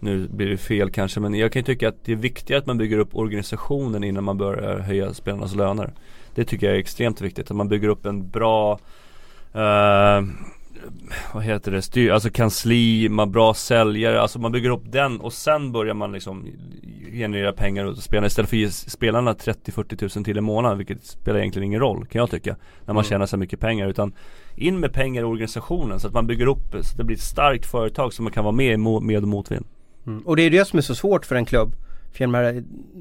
nu 0.00 0.28
blir 0.28 0.48
det 0.48 0.56
fel 0.56 0.90
kanske, 0.90 1.20
men 1.20 1.34
jag 1.34 1.52
kan 1.52 1.64
tycka 1.64 1.88
att 1.88 2.04
det 2.04 2.12
är 2.12 2.16
viktigare 2.16 2.60
att 2.60 2.66
man 2.66 2.78
bygger 2.78 2.98
upp 2.98 3.16
organisationen 3.16 4.04
innan 4.04 4.24
man 4.24 4.38
börjar 4.38 4.78
höja 4.78 5.14
spelarnas 5.14 5.54
löner. 5.54 5.92
Det 6.34 6.44
tycker 6.44 6.66
jag 6.66 6.76
är 6.76 6.80
extremt 6.80 7.20
viktigt, 7.20 7.50
att 7.50 7.56
man 7.56 7.68
bygger 7.68 7.88
upp 7.88 8.06
en 8.06 8.28
bra 8.30 8.78
eh, 9.56 10.24
vad 11.34 11.42
heter 11.42 11.72
det, 11.72 11.82
styr, 11.82 12.10
alltså 12.10 12.30
kansli, 12.30 13.08
man 13.08 13.32
bra 13.32 13.54
säljare, 13.54 14.20
alltså 14.20 14.38
man 14.38 14.52
bygger 14.52 14.70
upp 14.70 14.92
den 14.92 15.20
och 15.20 15.32
sen 15.32 15.72
börjar 15.72 15.94
man 15.94 16.12
liksom 16.12 16.46
generera 17.12 17.52
pengar 17.52 17.86
åt 17.86 18.02
spelarna 18.02 18.26
istället 18.26 18.50
för 18.50 18.56
att 18.56 18.60
ge 18.60 18.70
spelarna 18.70 19.32
30-40 19.32 19.96
tusen 19.96 20.24
till 20.24 20.38
i 20.38 20.40
månaden 20.40 20.78
vilket 20.78 21.04
spelar 21.04 21.38
egentligen 21.38 21.66
ingen 21.66 21.80
roll 21.80 22.06
kan 22.06 22.18
jag 22.18 22.30
tycka 22.30 22.56
När 22.84 22.94
man 22.94 23.04
Mm. 23.04 23.08
tjänar 23.08 23.26
så 23.26 23.36
mycket 23.36 23.60
pengar 23.60 23.88
utan 23.88 24.12
in 24.56 24.80
med 24.80 24.92
pengar 24.92 25.22
i 25.22 25.24
organisationen 25.24 26.00
så 26.00 26.06
att 26.08 26.14
man 26.14 26.26
bygger 26.26 26.46
upp 26.46 26.70
så 26.72 26.78
att 26.78 26.96
det 26.96 27.04
blir 27.04 27.16
ett 27.16 27.22
starkt 27.22 27.66
företag 27.66 28.12
som 28.12 28.24
man 28.24 28.32
kan 28.32 28.44
vara 28.44 28.54
med 28.54 28.72
i 28.72 28.76
med 28.76 29.22
och 29.22 29.28
motvind 29.28 29.64
Mm. 30.06 30.26
Och 30.26 30.36
det 30.36 30.42
är 30.42 30.50
det 30.50 30.64
som 30.64 30.78
är 30.78 30.82
så 30.82 30.94
svårt 30.94 31.26
för 31.26 31.34
en 31.36 31.44
klubb. 31.44 31.72
För 32.12 32.24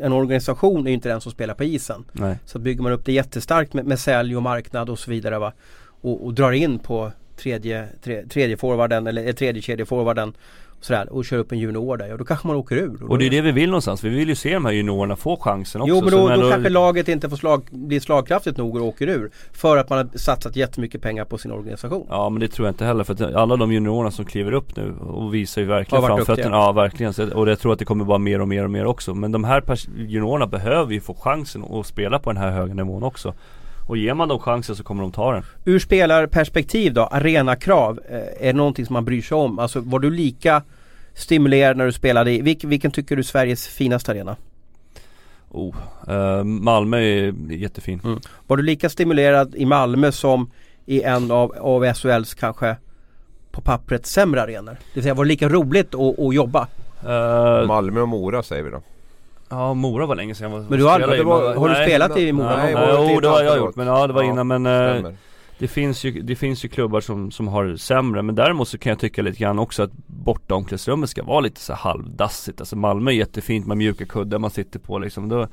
en 0.03 0.13
organisation 0.13 0.85
är 0.85 0.89
ju 0.89 0.93
inte 0.93 1.09
den 1.09 1.21
som 1.21 1.31
spelar 1.31 1.53
på 1.53 1.63
isen. 1.63 2.05
Nej 2.11 2.39
Så 2.45 2.59
bygger 2.59 2.83
man 2.83 2.91
upp 2.91 3.05
det 3.05 3.11
jättestarkt 3.13 3.73
med, 3.73 3.85
med 3.85 3.99
sälj 3.99 4.35
och 4.35 4.43
marknad 4.43 4.89
och 4.89 4.99
så 4.99 5.11
vidare 5.11 5.39
va. 5.39 5.53
Och, 6.05 6.25
och 6.25 6.33
drar 6.33 6.51
in 6.51 6.79
på 6.79 7.11
tredje, 7.35 7.87
tre, 8.03 8.23
tredje 8.25 8.57
forwarden 8.57 9.07
eller 9.07 9.33
tredje 9.33 9.61
kedjeforwarden 9.61 10.33
sådär, 10.81 11.13
och 11.13 11.25
kör 11.25 11.37
upp 11.37 11.51
en 11.51 11.59
junior 11.59 11.97
där, 11.97 12.07
ja 12.07 12.17
då 12.17 12.25
kanske 12.25 12.47
man 12.47 12.55
åker 12.55 12.75
ur. 12.75 13.03
Och 13.09 13.19
det 13.19 13.25
är 13.25 13.29
det 13.29 13.41
vi 13.41 13.51
vill 13.51 13.69
någonstans. 13.69 14.03
Vi 14.03 14.09
vill 14.09 14.29
ju 14.29 14.35
se 14.35 14.53
de 14.53 14.65
här 14.65 14.71
juniorerna 14.71 15.15
få 15.15 15.37
chansen 15.37 15.81
också. 15.81 15.95
Jo 15.95 16.01
men 16.01 16.11
då, 16.11 16.29
då 16.29 16.49
kanske 16.49 16.69
laget 16.69 17.07
inte 17.07 17.29
får 17.29 17.37
slag, 17.37 17.67
blir 17.71 17.99
slagkraftigt 17.99 18.57
nog 18.57 18.75
och 18.75 18.85
åker 18.85 19.07
ur. 19.07 19.31
För 19.51 19.77
att 19.77 19.89
man 19.89 19.97
har 19.97 20.17
satsat 20.17 20.55
jättemycket 20.55 21.01
pengar 21.01 21.25
på 21.25 21.37
sin 21.37 21.51
organisation. 21.51 22.07
Ja 22.09 22.29
men 22.29 22.39
det 22.39 22.47
tror 22.47 22.67
jag 22.67 22.73
inte 22.73 22.85
heller. 22.85 23.03
För 23.03 23.13
att 23.13 23.21
alla 23.21 23.55
de 23.55 23.73
juniorerna 23.73 24.11
som 24.11 24.25
kliver 24.25 24.51
upp 24.51 24.75
nu 24.75 24.93
och 24.99 25.33
visar 25.33 25.61
ju 25.61 25.67
verkligen 25.67 26.03
framfötterna. 26.03 26.55
Ja 26.55 26.71
verkligen. 26.71 27.13
Och 27.33 27.49
jag 27.49 27.59
tror 27.59 27.73
att 27.73 27.79
det 27.79 27.85
kommer 27.85 28.05
vara 28.05 28.17
mer 28.17 28.41
och 28.41 28.47
mer 28.47 28.63
och 28.63 28.71
mer 28.71 28.85
också. 28.85 29.13
Men 29.13 29.31
de 29.31 29.43
här 29.43 29.63
juniorerna 29.97 30.47
behöver 30.47 30.93
ju 30.93 31.01
få 31.01 31.13
chansen 31.13 31.63
att 31.63 31.85
spela 31.85 32.19
på 32.19 32.29
den 32.29 32.41
här 32.41 32.51
höga 32.51 32.73
nivån 32.73 33.03
också. 33.03 33.33
Och 33.87 33.97
ger 33.97 34.13
man 34.13 34.27
dem 34.27 34.39
chansen 34.39 34.75
så 34.75 34.83
kommer 34.83 35.01
de 35.01 35.11
ta 35.11 35.33
den. 35.33 35.43
Ur 35.65 35.79
spelarperspektiv 35.79 36.93
då, 36.93 37.01
arenakrav. 37.01 37.99
Eh, 38.09 38.17
är 38.17 38.45
det 38.45 38.53
någonting 38.53 38.85
som 38.85 38.93
man 38.93 39.05
bryr 39.05 39.21
sig 39.21 39.37
om? 39.37 39.59
Alltså 39.59 39.79
var 39.79 39.99
du 39.99 40.09
lika 40.09 40.63
stimulerad 41.13 41.77
när 41.77 41.85
du 41.85 41.91
spelade 41.91 42.31
i, 42.31 42.41
vilken, 42.41 42.69
vilken 42.69 42.91
tycker 42.91 43.15
du 43.15 43.19
är 43.19 43.23
Sveriges 43.23 43.67
finaste 43.67 44.11
arena? 44.11 44.35
Oh, 45.51 45.75
eh, 46.07 46.43
Malmö 46.43 46.97
är 46.97 47.33
jättefin. 47.51 48.01
Mm. 48.03 48.19
Var 48.47 48.57
du 48.57 48.63
lika 48.63 48.89
stimulerad 48.89 49.55
i 49.55 49.65
Malmö 49.65 50.11
som 50.11 50.51
i 50.85 51.01
en 51.01 51.31
av, 51.31 51.53
av 51.59 51.93
SHLs 51.93 52.33
kanske 52.33 52.77
på 53.51 53.61
pappret 53.61 54.05
sämre 54.05 54.41
arenor? 54.41 54.71
Det 54.71 54.93
vill 54.93 55.03
säga 55.03 55.13
var 55.13 55.25
det 55.25 55.29
lika 55.29 55.49
roligt 55.49 55.95
att, 55.95 56.19
att 56.19 56.35
jobba? 56.35 56.67
Eh, 57.05 57.67
Malmö 57.67 58.01
och 58.01 58.07
Mora 58.07 58.43
säger 58.43 58.63
vi 58.63 58.69
då. 58.69 58.81
Ja 59.49 59.73
Mora 59.73 60.05
var 60.05 60.15
länge 60.15 60.35
sedan 60.35 60.51
jag 60.51 60.59
var 60.59 60.69
Men 60.69 60.79
du 60.79 60.85
har, 60.85 61.23
var, 61.23 61.55
har 61.55 61.67
du 61.67 61.73
Nej, 61.73 61.87
spelat 61.87 62.17
i 62.17 62.31
Mora? 62.31 62.57
Nej, 62.57 62.75
jo 63.13 63.19
det 63.19 63.27
har 63.27 63.43
jag 63.43 63.57
gjort 63.57 63.75
men 63.75 63.87
ja 63.87 64.07
det 64.07 64.13
var 64.13 64.23
Ja, 64.23 64.29
innan 64.29 64.47
men 64.47 64.65
eh, 64.65 65.11
det, 65.59 65.67
finns 65.67 66.03
ju, 66.03 66.21
det 66.21 66.35
finns 66.35 66.65
ju 66.65 66.69
klubbar 66.69 67.01
som, 67.01 67.31
som 67.31 67.47
har 67.47 67.75
sämre 67.75 68.21
men 68.21 68.35
däremot 68.35 68.67
så 68.67 68.77
kan 68.77 68.89
jag 68.89 68.99
tycka 68.99 69.21
lite 69.21 69.39
grann 69.39 69.59
också 69.59 69.83
att 69.83 69.91
borta 70.07 70.55
omklädningsrummet 70.55 71.09
ska 71.09 71.23
vara 71.23 71.39
lite 71.39 71.61
så 71.61 71.73
halvdassigt. 71.73 72.61
Alltså 72.61 72.75
Malmö 72.75 73.11
är 73.11 73.15
jättefint 73.15 73.67
med 73.67 73.77
mjuka 73.77 74.05
kuddar 74.05 74.39
man 74.39 74.51
sitter 74.51 74.79
på 74.79 74.99
liksom. 74.99 75.29
Då, 75.29 75.47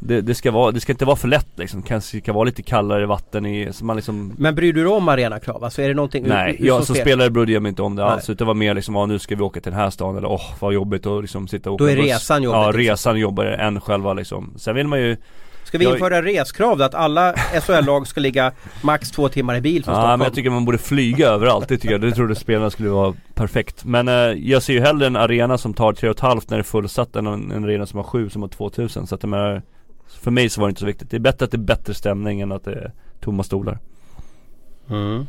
det, 0.00 0.20
det, 0.20 0.34
ska 0.34 0.50
vara, 0.50 0.70
det 0.72 0.80
ska 0.80 0.92
inte 0.92 1.04
vara 1.04 1.16
för 1.16 1.28
lätt 1.28 1.48
liksom, 1.56 1.82
kanske 1.82 2.20
ska 2.20 2.32
vara 2.32 2.44
lite 2.44 2.62
kallare 2.62 3.06
vatten 3.06 3.46
i, 3.46 3.72
så 3.72 3.84
man 3.84 3.96
liksom 3.96 4.34
Men 4.38 4.54
bryr 4.54 4.72
du 4.72 4.80
dig 4.84 4.92
om 4.92 5.08
arenakrav? 5.08 5.64
Alltså 5.64 5.82
är 5.82 5.88
det 5.88 5.94
någonting 5.94 6.24
Nej, 6.28 6.52
hur- 6.52 6.58
hur 6.58 6.66
jag 6.66 6.84
som 6.84 6.94
spel- 6.94 7.04
spelare 7.04 7.30
brydde 7.30 7.52
jag 7.52 7.62
mig 7.62 7.70
inte 7.70 7.82
om 7.82 7.96
det 7.96 8.02
Nej. 8.02 8.12
alls 8.12 8.24
utan 8.30 8.36
det 8.36 8.44
var 8.44 8.54
mer 8.54 8.74
liksom, 8.74 8.94
ja, 8.94 9.06
nu 9.06 9.18
ska 9.18 9.36
vi 9.36 9.42
åka 9.42 9.60
till 9.60 9.72
den 9.72 9.80
här 9.80 9.90
stan 9.90 10.16
eller 10.16 10.28
åh 10.28 10.42
vad 10.60 10.72
jobbigt 10.74 11.06
att 11.06 11.22
liksom 11.22 11.48
sitta 11.48 11.70
och 11.70 11.78
Då 11.78 11.84
åka 11.84 11.92
är 11.92 11.96
buss. 11.96 12.06
resan 12.06 12.42
jobbigt, 12.42 12.56
Ja, 12.56 12.66
liksom. 12.66 12.80
resan 12.82 13.16
jobbigare 13.18 13.56
än 13.56 13.80
själva 13.80 14.12
liksom 14.14 14.52
Sen 14.56 14.74
vill 14.74 14.86
man 14.86 15.00
ju 15.00 15.16
Ska 15.64 15.78
vi 15.78 15.84
Jag- 15.84 15.92
införa 15.94 16.22
reskrav 16.22 16.78
då? 16.78 16.84
Att 16.84 16.94
alla 16.94 17.34
SHL-lag 17.66 18.06
ska 18.06 18.20
ligga 18.20 18.52
max 18.82 19.10
två 19.10 19.28
timmar 19.28 19.56
i 19.56 19.60
bil 19.60 19.84
från 19.84 19.94
Ja 19.94 20.00
Stockholm? 20.00 20.18
men 20.18 20.24
jag 20.26 20.34
tycker 20.34 20.50
man 20.50 20.64
borde 20.64 20.78
flyga 20.78 21.28
överallt, 21.28 21.68
det 21.68 21.76
tycker 21.78 21.92
jag, 21.94 22.00
det 22.00 22.12
trodde 22.12 22.34
spelarna 22.34 22.70
skulle 22.70 22.88
vara 22.88 23.14
perfekt 23.34 23.84
Men 23.84 24.08
eh, 24.08 24.14
jag 24.14 24.62
ser 24.62 24.72
ju 24.72 24.80
hellre 24.80 25.06
en 25.06 25.16
arena 25.16 25.58
som 25.58 25.74
tar 25.74 25.92
3,5 25.92 26.42
när 26.48 26.56
det 26.56 26.60
är 26.60 26.62
fullsatt 26.62 27.16
än 27.16 27.26
en, 27.26 27.50
en 27.52 27.64
arena 27.64 27.86
som 27.86 27.96
har 27.96 28.04
7 28.04 28.30
som 28.30 28.42
har 28.42 28.48
2000 28.48 29.06
Så 29.06 29.14
att 29.14 29.22
jag 29.22 29.30
menar, 29.30 29.62
för 30.08 30.30
mig 30.30 30.48
så 30.48 30.60
var 30.60 30.68
det 30.68 30.70
inte 30.70 30.80
så 30.80 30.86
viktigt 30.86 31.10
Det 31.10 31.16
är 31.16 31.20
bättre 31.20 31.44
att 31.44 31.50
det 31.50 31.56
är 31.56 31.58
bättre 31.58 31.94
stämning 31.94 32.40
än 32.40 32.52
att 32.52 32.64
det 32.64 32.72
är 32.72 32.92
tomma 33.20 33.42
stolar 33.42 33.78
Mm. 34.90 35.26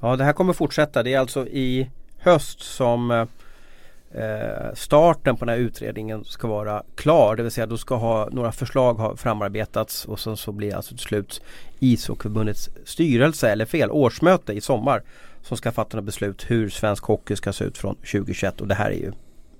Ja 0.00 0.16
det 0.16 0.24
här 0.24 0.32
kommer 0.32 0.52
fortsätta. 0.52 1.02
Det 1.02 1.14
är 1.14 1.18
alltså 1.18 1.46
i 1.46 1.90
höst 2.18 2.60
som 2.60 3.10
eh, 3.10 4.74
starten 4.74 5.36
på 5.36 5.44
den 5.44 5.54
här 5.54 5.60
utredningen 5.60 6.24
ska 6.24 6.48
vara 6.48 6.82
klar. 6.94 7.36
Det 7.36 7.42
vill 7.42 7.52
säga 7.52 7.66
då 7.66 7.78
ska 7.78 7.96
ha 7.96 8.28
några 8.32 8.52
förslag 8.52 8.94
ha 8.94 9.16
framarbetats 9.16 10.04
och 10.04 10.20
sen 10.20 10.36
så 10.36 10.52
blir 10.52 10.74
alltså 10.74 10.94
till 10.94 11.04
slut 11.04 11.42
ishockeyförbundets 11.78 12.70
styrelse, 12.84 13.50
eller 13.50 13.64
fel, 13.64 13.90
årsmöte 13.90 14.52
i 14.52 14.60
sommar 14.60 15.02
som 15.42 15.56
ska 15.56 15.72
fatta 15.72 15.96
några 15.96 16.06
beslut 16.06 16.50
hur 16.50 16.68
svensk 16.68 17.04
hockey 17.04 17.36
ska 17.36 17.52
se 17.52 17.64
ut 17.64 17.78
från 17.78 17.94
2021 17.94 18.60
och 18.60 18.68
det 18.68 18.74
här 18.74 18.90
är 18.90 18.96
ju 18.96 19.12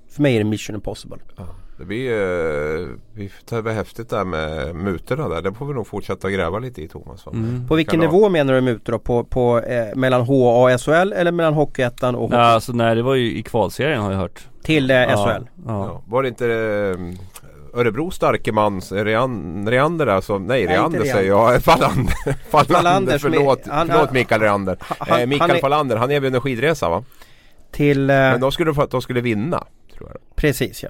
för 0.08 0.22
mig 0.22 0.34
är 0.34 0.38
det 0.38 0.44
mission 0.44 0.76
impossible. 0.76 1.18
Det 1.78 1.84
blir 1.84 2.12
uh, 2.12 2.88
vi 3.14 3.30
tar 3.44 3.62
häftigt 3.70 4.10
där 4.10 4.24
med 4.24 4.74
mutorna 4.74 5.28
där. 5.28 5.42
Det 5.42 5.52
får 5.54 5.66
vi 5.66 5.74
nog 5.74 5.86
fortsätta 5.86 6.30
gräva 6.30 6.58
lite 6.58 6.82
i 6.82 6.88
Thomas. 6.88 7.26
mm. 7.26 7.66
På 7.68 7.74
vilken 7.74 8.00
nivå 8.00 8.28
menar 8.28 8.54
du 8.54 8.60
mutor 8.60 8.92
då? 8.92 8.98
På, 8.98 9.24
på, 9.24 9.60
eh, 9.60 9.94
mellan 9.96 10.20
HA 10.20 10.62
och 10.74 10.80
SHL 10.80 11.12
eller 11.12 11.32
mellan 11.32 11.54
Hockeyettan 11.54 12.14
och 12.14 12.22
Ja, 12.22 12.24
hockey 12.26 12.36
alltså 12.36 12.72
nej 12.72 12.94
det 12.94 13.02
var 13.02 13.14
ju 13.14 13.36
i 13.38 13.42
kvalserien 13.42 14.02
har 14.02 14.12
jag 14.12 14.18
hört 14.18 14.48
till 14.62 14.90
eh, 14.90 14.96
ja, 14.96 15.08
SHL? 15.16 15.44
Ja, 15.66 15.86
Ja. 15.86 16.02
Var 16.06 16.22
det 16.22 16.28
inte 16.28 16.46
eh, 16.46 17.78
Örebros 17.80 18.14
starke 18.14 18.52
man 18.52 18.80
Rean, 18.80 19.68
Reander 19.70 20.06
alltså, 20.06 20.38
nej 20.38 20.64
Nej, 20.66 20.74
Reander 20.76 21.04
säger 21.04 21.28
jag, 21.28 21.62
Fallander, 21.62 22.14
Fallander, 22.50 22.74
Fallander 22.74 23.18
som 23.18 23.32
är- 23.32 23.36
förlåt, 23.36 23.60
han- 23.66 23.88
förlåt 23.88 24.12
Mikael 24.12 24.40
Reander 24.40 24.76
han- 24.80 25.20
eh, 25.20 25.26
Mikael 25.26 25.40
han 25.50 25.56
är- 25.56 25.60
Fallander, 25.60 25.96
han 25.96 26.10
erbjöd 26.10 26.34
en 26.34 26.40
skidresa 26.40 26.88
va? 26.88 27.04
Till, 27.72 28.10
eh, 28.10 28.16
Men 28.16 28.40
de 28.40 28.52
skulle 28.52 28.72
de 28.90 29.02
skulle 29.02 29.20
vinna, 29.20 29.64
tror 29.96 30.10
jag 30.12 30.36
precis 30.36 30.82
ja. 30.82 30.88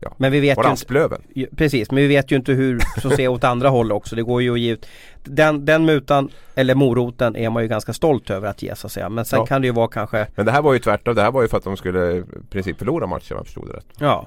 Ja. 0.00 0.12
Men 0.16 0.32
vi 0.32 0.40
vet 0.40 0.56
Var 0.56 0.64
ju 0.64 0.68
det 0.68 0.70
inte, 0.70 0.82
Asplöven? 0.82 1.20
ju- 1.34 1.46
precis, 1.56 1.90
men 1.90 1.96
vi 2.02 2.06
vet 2.08 2.32
ju 2.32 2.36
inte 2.36 2.52
hur 2.52 2.80
som 3.00 3.10
ser 3.10 3.28
åt 3.28 3.44
andra 3.44 3.68
håll 3.68 3.92
också. 3.92 4.16
Det 4.16 4.22
går 4.22 4.42
ju 4.42 4.52
att 4.52 4.60
ge 4.60 4.72
ut 4.72 4.86
den, 5.24 5.64
den 5.64 5.84
mutan 5.84 6.28
eller 6.54 6.74
moroten 6.74 7.36
är 7.36 7.50
man 7.50 7.62
ju 7.62 7.68
ganska 7.68 7.92
stolt 7.92 8.30
över 8.30 8.48
att 8.48 8.62
ge 8.62 8.74
så 8.76 8.86
att 8.86 8.92
säga. 8.92 9.08
Men 9.08 9.24
sen 9.24 9.38
Ja. 9.38 9.46
kan 9.46 9.60
det 9.62 9.66
ju 9.66 9.72
vara 9.72 9.88
kanske, 9.88 10.26
Men 10.34 10.46
det 10.46 10.52
här 10.52 10.62
var 10.62 10.72
ju 10.72 10.78
tvärtom, 10.78 11.14
det 11.14 11.22
här 11.22 11.30
var 11.30 11.42
ju 11.42 11.48
för 11.48 11.56
att 11.56 11.64
de 11.64 11.76
skulle 11.76 12.12
i 12.12 12.22
princip 12.50 12.78
förlora 12.78 13.06
matchen 13.06 13.36
om 13.36 13.38
jag 13.38 13.46
förstod 13.46 13.66
det 13.68 13.72
rätt 13.72 13.86
ja. 13.98 14.26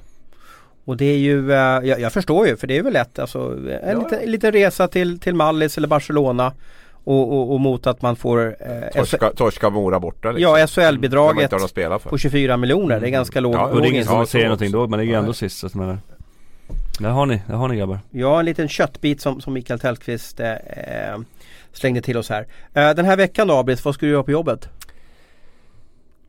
Och 0.86 0.97
det 0.97 1.05
är 1.05 1.17
ju, 1.17 1.51
eh, 1.51 1.57
jag, 1.57 1.99
jag 1.99 2.13
förstår 2.13 2.47
ju 2.47 2.57
för 2.57 2.67
det 2.67 2.78
är 2.78 2.84
väl 2.84 2.93
lätt 2.93 3.19
alltså 3.19 3.39
en 3.39 3.89
Ja, 3.89 4.03
liten, 4.03 4.19
en 4.24 4.32
liten 4.32 4.51
resa 4.51 4.88
till, 4.88 5.19
till 5.19 5.36
Mallis 5.36 5.78
eller 5.78 5.88
Barcelona 5.88 6.53
och, 7.03 7.33
och, 7.33 7.53
och 7.53 7.59
mot 7.59 7.87
att 7.87 8.01
man 8.01 8.15
får 8.15 8.55
eh, 8.59 8.89
Torska, 8.93 9.31
torska 9.35 9.69
Mora 9.69 9.99
borta 9.99 10.31
liksom. 10.31 10.57
Ja, 10.57 10.67
man 10.67 10.67
SHL-bidraget 10.67 11.51
på 12.03 12.17
24 12.17 12.57
miljoner. 12.57 12.99
Det 12.99 13.07
är 13.07 13.11
ganska 13.11 13.39
låg. 13.39 13.53
Ja, 13.53 13.65
Och 13.65 13.81
det 13.81 13.87
är 13.87 13.89
låg 13.89 13.91
ingen 13.91 14.05
som 14.05 14.27
säger 14.27 14.45
någonting 14.45 14.71
då, 14.71 14.87
men 14.87 14.99
det 14.99 15.05
är 15.05 15.07
ju 15.07 15.13
ändå 15.13 15.33
sist 15.33 15.57
så 15.57 15.67
att 15.67 15.75
menar 15.75 15.97
Där 16.99 17.09
har 17.09 17.25
ni, 17.25 17.41
där 17.47 17.55
har 17.55 17.67
ni 17.67 17.77
grabbar 17.77 17.99
Ja, 18.11 18.39
en 18.39 18.45
liten 18.45 18.67
köttbit 18.67 19.21
som, 19.21 19.41
som 19.41 19.53
Mikael 19.53 19.79
Tellqvist 19.79 20.39
eh, 20.39 20.51
eh, 20.51 21.17
slängde 21.73 22.01
till 22.01 22.17
oss 22.17 22.29
här. 22.29 22.47
Eh, 22.73 22.89
den 22.89 23.05
här 23.05 23.17
veckan 23.17 23.47
då 23.47 23.53
Abris, 23.53 23.85
vad 23.85 23.95
ska 23.95 24.05
du 24.05 24.11
göra 24.11 24.23
på 24.23 24.31
jobbet? 24.31 24.69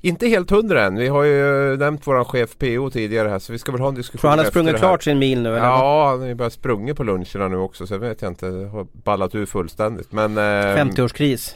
Inte 0.04 0.28
helt 0.28 0.50
hundra 0.50 0.84
än, 0.84 0.96
vi 0.96 1.08
har 1.08 1.24
ju 1.24 1.76
nämnt 1.76 2.06
våran 2.06 2.24
chef 2.24 2.58
PO 2.58 2.90
tidigare 2.90 3.28
här 3.28 3.38
så 3.38 3.52
vi 3.52 3.58
ska 3.58 3.72
väl 3.72 3.80
ha 3.80 3.88
en 3.88 3.94
diskussion 3.94 4.20
Tror 4.20 4.30
han 4.30 4.38
har 4.38 4.46
efter 4.46 4.60
sprungit 4.60 4.76
klart 4.76 5.02
sin 5.02 5.18
mil 5.18 5.42
nu 5.42 5.48
eller? 5.48 5.66
Ja, 5.66 6.08
han 6.10 6.20
har 6.20 6.26
ju 6.26 6.34
börjat 6.34 6.52
sprungit 6.52 6.96
på 6.96 7.04
luncherna 7.04 7.48
nu 7.48 7.56
också 7.56 7.86
så 7.86 7.94
jag 7.94 7.98
vet 7.98 8.22
jag 8.22 8.30
inte, 8.30 8.46
har 8.46 8.86
ballat 8.92 9.34
ur 9.34 9.46
fullständigt. 9.46 10.12
Men 10.12 10.38
eh, 10.38 10.42
50-årskris. 10.42 11.54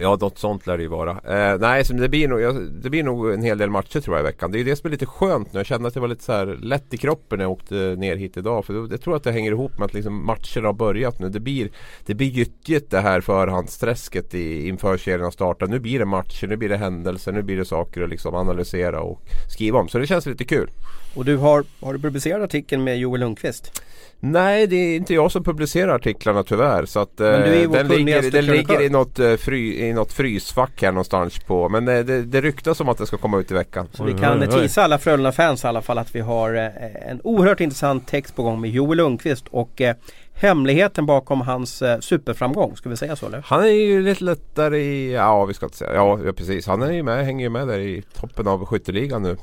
Ja, 0.00 0.18
något 0.20 0.38
sånt 0.38 0.66
lär 0.66 0.76
det 0.76 0.82
ju 0.82 0.88
vara. 0.88 1.10
Eh, 1.10 1.58
nej, 1.58 1.84
så 1.84 1.92
det 1.92 2.08
blir, 2.08 2.28
nog, 2.28 2.40
jag, 2.40 2.72
det 2.72 2.90
blir 2.90 3.02
nog 3.02 3.32
en 3.32 3.42
hel 3.42 3.58
del 3.58 3.70
matcher 3.70 4.00
tror 4.00 4.16
jag 4.16 4.22
i 4.22 4.26
veckan. 4.26 4.52
Det 4.52 4.60
är 4.60 4.64
det 4.64 4.76
som 4.76 4.86
är 4.86 4.90
lite 4.90 5.06
skönt 5.06 5.52
nu. 5.52 5.58
Jag 5.58 5.66
kände 5.66 5.88
att 5.88 5.94
det 5.94 6.00
var 6.00 6.08
lite 6.08 6.24
så 6.24 6.32
här 6.32 6.46
lätt 6.46 6.94
i 6.94 6.96
kroppen 6.96 7.38
när 7.38 7.44
jag 7.44 7.52
åkte 7.52 7.74
ner 7.74 8.16
hit 8.16 8.36
idag. 8.36 8.64
För 8.64 8.88
jag 8.90 9.00
tror 9.00 9.16
att 9.16 9.24
det 9.24 9.32
hänger 9.32 9.52
ihop 9.52 9.78
med 9.78 9.86
att 9.86 9.94
liksom 9.94 10.26
matcherna 10.26 10.68
har 10.68 10.72
börjat 10.72 11.20
nu. 11.20 11.28
Det 11.28 11.40
blir, 11.40 11.70
det 12.06 12.14
blir 12.14 12.26
gyttjigt 12.26 12.90
det 12.90 13.00
här 13.00 13.20
förhandsträsket 13.20 14.34
i, 14.34 14.68
inför 14.68 14.96
serien 14.96 15.22
har 15.24 15.30
startat. 15.30 15.70
Nu 15.70 15.78
blir 15.78 15.98
det 15.98 16.04
matcher, 16.04 16.46
nu 16.46 16.56
blir 16.56 16.68
det 16.68 16.76
händelser, 16.76 17.32
nu 17.32 17.42
blir 17.42 17.56
det 17.56 17.64
saker 17.64 18.02
att 18.02 18.10
liksom 18.10 18.34
analysera 18.34 19.00
och 19.00 19.22
skriva 19.48 19.78
om. 19.78 19.88
Så 19.88 19.98
det 19.98 20.06
känns 20.06 20.26
lite 20.26 20.44
kul. 20.44 20.70
Och 21.14 21.24
du 21.24 21.36
har, 21.36 21.64
har 21.80 21.92
du 21.92 21.98
publicerat 21.98 22.42
artikeln 22.42 22.84
med 22.84 22.98
Joel 22.98 23.20
Lundqvist? 23.20 23.82
Nej, 24.20 24.66
det 24.66 24.76
är 24.76 24.96
inte 24.96 25.14
jag 25.14 25.32
som 25.32 25.44
publicerar 25.44 25.94
artiklarna 25.94 26.42
tyvärr. 26.42 26.86
Så 26.86 27.00
att, 27.00 27.18
Men 27.18 27.40
du 27.40 27.48
är 27.48 27.54
ju 27.54 27.64
eh, 27.64 27.70
den 27.70 27.88
ligger, 27.88 27.96
kunnigaste 27.96 28.30
den 28.30 28.46
ligger 28.46 28.82
i, 28.82 28.88
något, 28.88 29.18
eh, 29.18 29.36
fry, 29.36 29.87
i 29.88 29.92
något 29.92 30.12
frysfack 30.12 30.82
här 30.82 30.92
någonstans 30.92 31.38
på. 31.38 31.68
Men 31.68 31.88
eh, 31.88 32.04
det, 32.04 32.22
det 32.22 32.40
ryktas 32.40 32.80
om 32.80 32.88
att 32.88 32.98
det 32.98 33.06
ska 33.06 33.16
komma 33.16 33.38
ut 33.38 33.50
i 33.50 33.54
veckan. 33.54 33.88
Så 33.92 34.04
vi 34.04 34.14
kan 34.14 34.48
tisa 34.48 34.82
alla 34.82 34.98
Frölunda-fans 34.98 35.64
i 35.64 35.66
alla 35.66 35.82
fall 35.82 35.98
att 35.98 36.14
vi 36.14 36.20
har 36.20 36.54
eh, 36.54 37.10
en 37.10 37.20
oerhört 37.24 37.60
intressant 37.60 38.06
text 38.06 38.36
på 38.36 38.42
gång 38.42 38.60
med 38.60 38.70
Joel 38.70 38.96
Lundqvist 38.96 39.44
och 39.50 39.80
eh, 39.80 39.96
hemligheten 40.34 41.06
bakom 41.06 41.40
hans 41.40 41.82
superframgång. 42.00 42.76
Ska 42.76 42.88
vi 42.88 42.96
säga 42.96 43.16
så 43.16 43.26
eller? 43.26 43.42
Han 43.46 43.62
är 43.62 43.66
ju 43.66 44.02
lite 44.02 44.24
lättare 44.24 44.78
i, 44.78 45.12
ja 45.12 45.44
vi 45.44 45.54
ska 45.54 45.66
inte 45.66 45.78
säga, 45.78 45.94
ja, 45.94 46.20
ja 46.24 46.32
precis. 46.32 46.66
Han 46.66 46.82
är 46.82 46.92
ju 46.92 47.02
med, 47.02 47.24
hänger 47.24 47.44
ju 47.44 47.50
med 47.50 47.68
där 47.68 47.78
i 47.78 48.02
toppen 48.14 48.48
av 48.48 48.66
skytteligan 48.66 49.22
nu. 49.22 49.36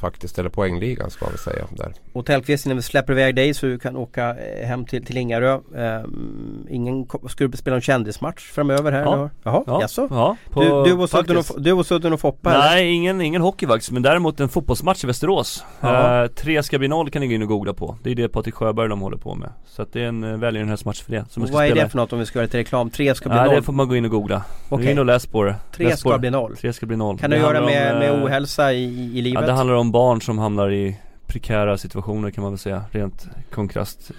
Faktiskt, 0.00 0.38
eller 0.38 0.50
poängligan 0.50 1.10
ska 1.10 1.24
man 1.24 1.32
väl 1.32 1.38
säga. 1.38 1.64
Där. 1.76 1.92
Och 2.12 2.26
Tellqvist 2.26 2.66
när 2.66 2.74
vi 2.74 2.82
släpper 2.82 3.12
iväg 3.12 3.34
dig 3.34 3.54
så 3.54 3.66
du 3.66 3.78
kan 3.78 3.96
åka 3.96 4.36
eh, 4.36 4.66
hem 4.66 4.84
till, 4.84 5.04
till 5.06 5.16
Ingarö. 5.16 5.58
Um, 6.04 6.66
ingen, 6.70 7.06
ska 7.28 7.46
du 7.46 7.56
spela 7.56 7.76
en 7.76 7.82
kändismatch 7.82 8.50
framöver 8.50 8.92
här? 8.92 9.00
Ja. 9.02 9.14
eller? 9.14 9.30
Jaha, 9.42 9.62
Ja, 9.66 9.80
jaså? 9.80 10.08
ja 10.10 10.36
på, 10.50 10.60
Du, 10.62 10.68
du, 10.84 10.92
och 10.92 11.10
Sudden 11.10 11.36
och, 11.36 11.44
du 11.58 11.72
och 11.72 11.86
Sudden 11.86 12.12
och 12.12 12.20
Foppa 12.20 12.50
eller? 12.54 12.60
Nej, 12.64 12.92
ingen, 12.92 13.20
ingen 13.20 13.42
hockey 13.42 13.66
faktiskt, 13.66 13.90
men 13.92 14.02
däremot 14.02 14.40
en 14.40 14.48
fotbollsmatch 14.48 15.04
i 15.04 15.06
Västerås. 15.06 15.64
Ja. 15.80 16.22
Eh, 16.24 16.28
tre 16.28 16.62
ska 16.62 16.78
bli 16.78 16.88
noll 16.88 17.10
kan 17.10 17.20
ni 17.20 17.28
gå 17.28 17.34
in 17.34 17.42
och 17.42 17.48
googla 17.48 17.72
på. 17.74 17.96
Det 18.02 18.10
är 18.10 18.14
det 18.14 18.28
Patrik 18.28 18.54
Sjöberg 18.54 18.88
de 18.88 19.00
håller 19.00 19.16
på 19.16 19.34
med. 19.34 19.50
Så 19.66 19.82
att 19.82 19.92
det 19.92 20.00
är 20.02 20.06
en 20.08 20.24
eh, 20.24 20.36
välgörenhetsmatch 20.38 21.02
för 21.02 21.12
det. 21.12 21.24
Som 21.30 21.46
vad 21.52 21.66
är 21.66 21.74
det 21.74 21.88
för 21.88 21.96
något 21.98 22.12
om 22.12 22.18
vi 22.18 22.26
ska 22.26 22.38
göra 22.38 22.44
lite 22.44 22.58
reklam? 22.58 22.90
Tre 22.90 23.14
ska 23.14 23.28
bli 23.28 23.38
Nej, 23.38 23.46
noll. 23.46 23.54
det 23.56 23.62
får 23.62 23.72
man 23.72 23.88
gå 23.88 23.96
in 23.96 24.04
och 24.04 24.10
googla. 24.10 24.42
Gå 24.68 24.76
Okej. 24.76 24.90
in 24.90 24.98
och 24.98 25.04
läs 25.06 25.26
på 25.26 25.44
det. 25.44 25.54
Tre 25.76 25.88
läs 25.88 26.00
ska 26.00 26.18
bli 26.18 26.30
noll. 26.30 26.56
Tre 26.56 26.72
ska 26.72 26.86
bli 26.86 26.96
noll. 26.96 27.18
Kan 27.18 27.30
Det 27.30 27.36
det 27.36 27.42
göra 27.42 27.60
med, 27.60 27.92
om, 27.92 27.98
med 27.98 28.08
eh, 28.18 28.24
ohälsa 28.24 28.72
i, 28.72 28.84
i 28.84 29.10
Ja, 29.18 29.22
livet? 29.22 29.46
det 29.46 29.52
handlar 29.52 29.74
om 29.76 29.89
barn 29.92 30.20
som 30.20 30.38
hamnar 30.38 30.70
i 30.70 30.96
prekära 31.26 31.78
situationer 31.78 32.30
kan 32.30 32.42
man 32.42 32.52
väl 32.52 32.58
säga. 32.58 32.84
Rent. 32.90 33.28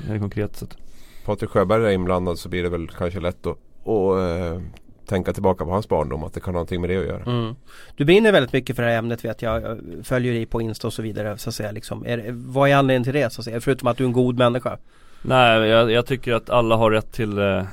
Eller 0.07 0.19
konkret 0.19 0.55
så 0.55 0.65
att. 0.65 0.77
Patrik 1.25 1.49
Sjöberg 1.49 1.85
är 1.85 1.89
inblandad 1.89 2.39
så 2.39 2.49
blir 2.49 2.63
det 2.63 2.69
väl 2.69 2.87
kanske 2.87 3.19
lätt 3.19 3.45
att, 3.45 3.57
att 3.87 4.17
eh, 4.19 4.61
tänka 5.05 5.33
tillbaka 5.33 5.65
på 5.65 5.71
hans 5.71 5.89
barndom 5.89 6.23
att 6.23 6.33
det 6.33 6.39
kan 6.39 6.53
ha 6.53 6.53
någonting 6.53 6.81
med 6.81 6.89
det 6.89 6.97
att 6.97 7.05
göra. 7.05 7.23
Mm. 7.23 7.55
Du 7.95 8.05
brinner 8.05 8.31
väldigt 8.31 8.53
mycket 8.53 8.75
för 8.75 8.83
det 8.83 8.89
här 8.89 8.97
ämnet 8.97 9.25
vet 9.25 9.41
jag. 9.41 9.61
jag 9.61 9.79
följer 10.03 10.33
dig 10.33 10.45
på 10.45 10.61
Insta 10.61 10.87
och 10.87 10.93
så 10.93 11.01
vidare. 11.01 11.37
Så 11.37 11.49
att 11.49 11.55
säga, 11.55 11.71
liksom. 11.71 12.05
är, 12.05 12.25
vad 12.31 12.69
är 12.69 12.75
anledningen 12.75 13.03
till 13.03 13.13
det? 13.13 13.33
Så 13.33 13.41
att 13.41 13.45
säga? 13.45 13.61
Förutom 13.61 13.87
att 13.87 13.97
du 13.97 14.03
är 14.03 14.07
en 14.07 14.13
god 14.13 14.37
människa. 14.37 14.77
Nej, 15.21 15.69
jag, 15.69 15.91
jag 15.91 16.05
tycker 16.05 16.33
att 16.33 16.49
alla 16.49 16.75
har 16.75 16.91
rätt 16.91 17.11
till 17.11 17.37
eh, 17.37 17.63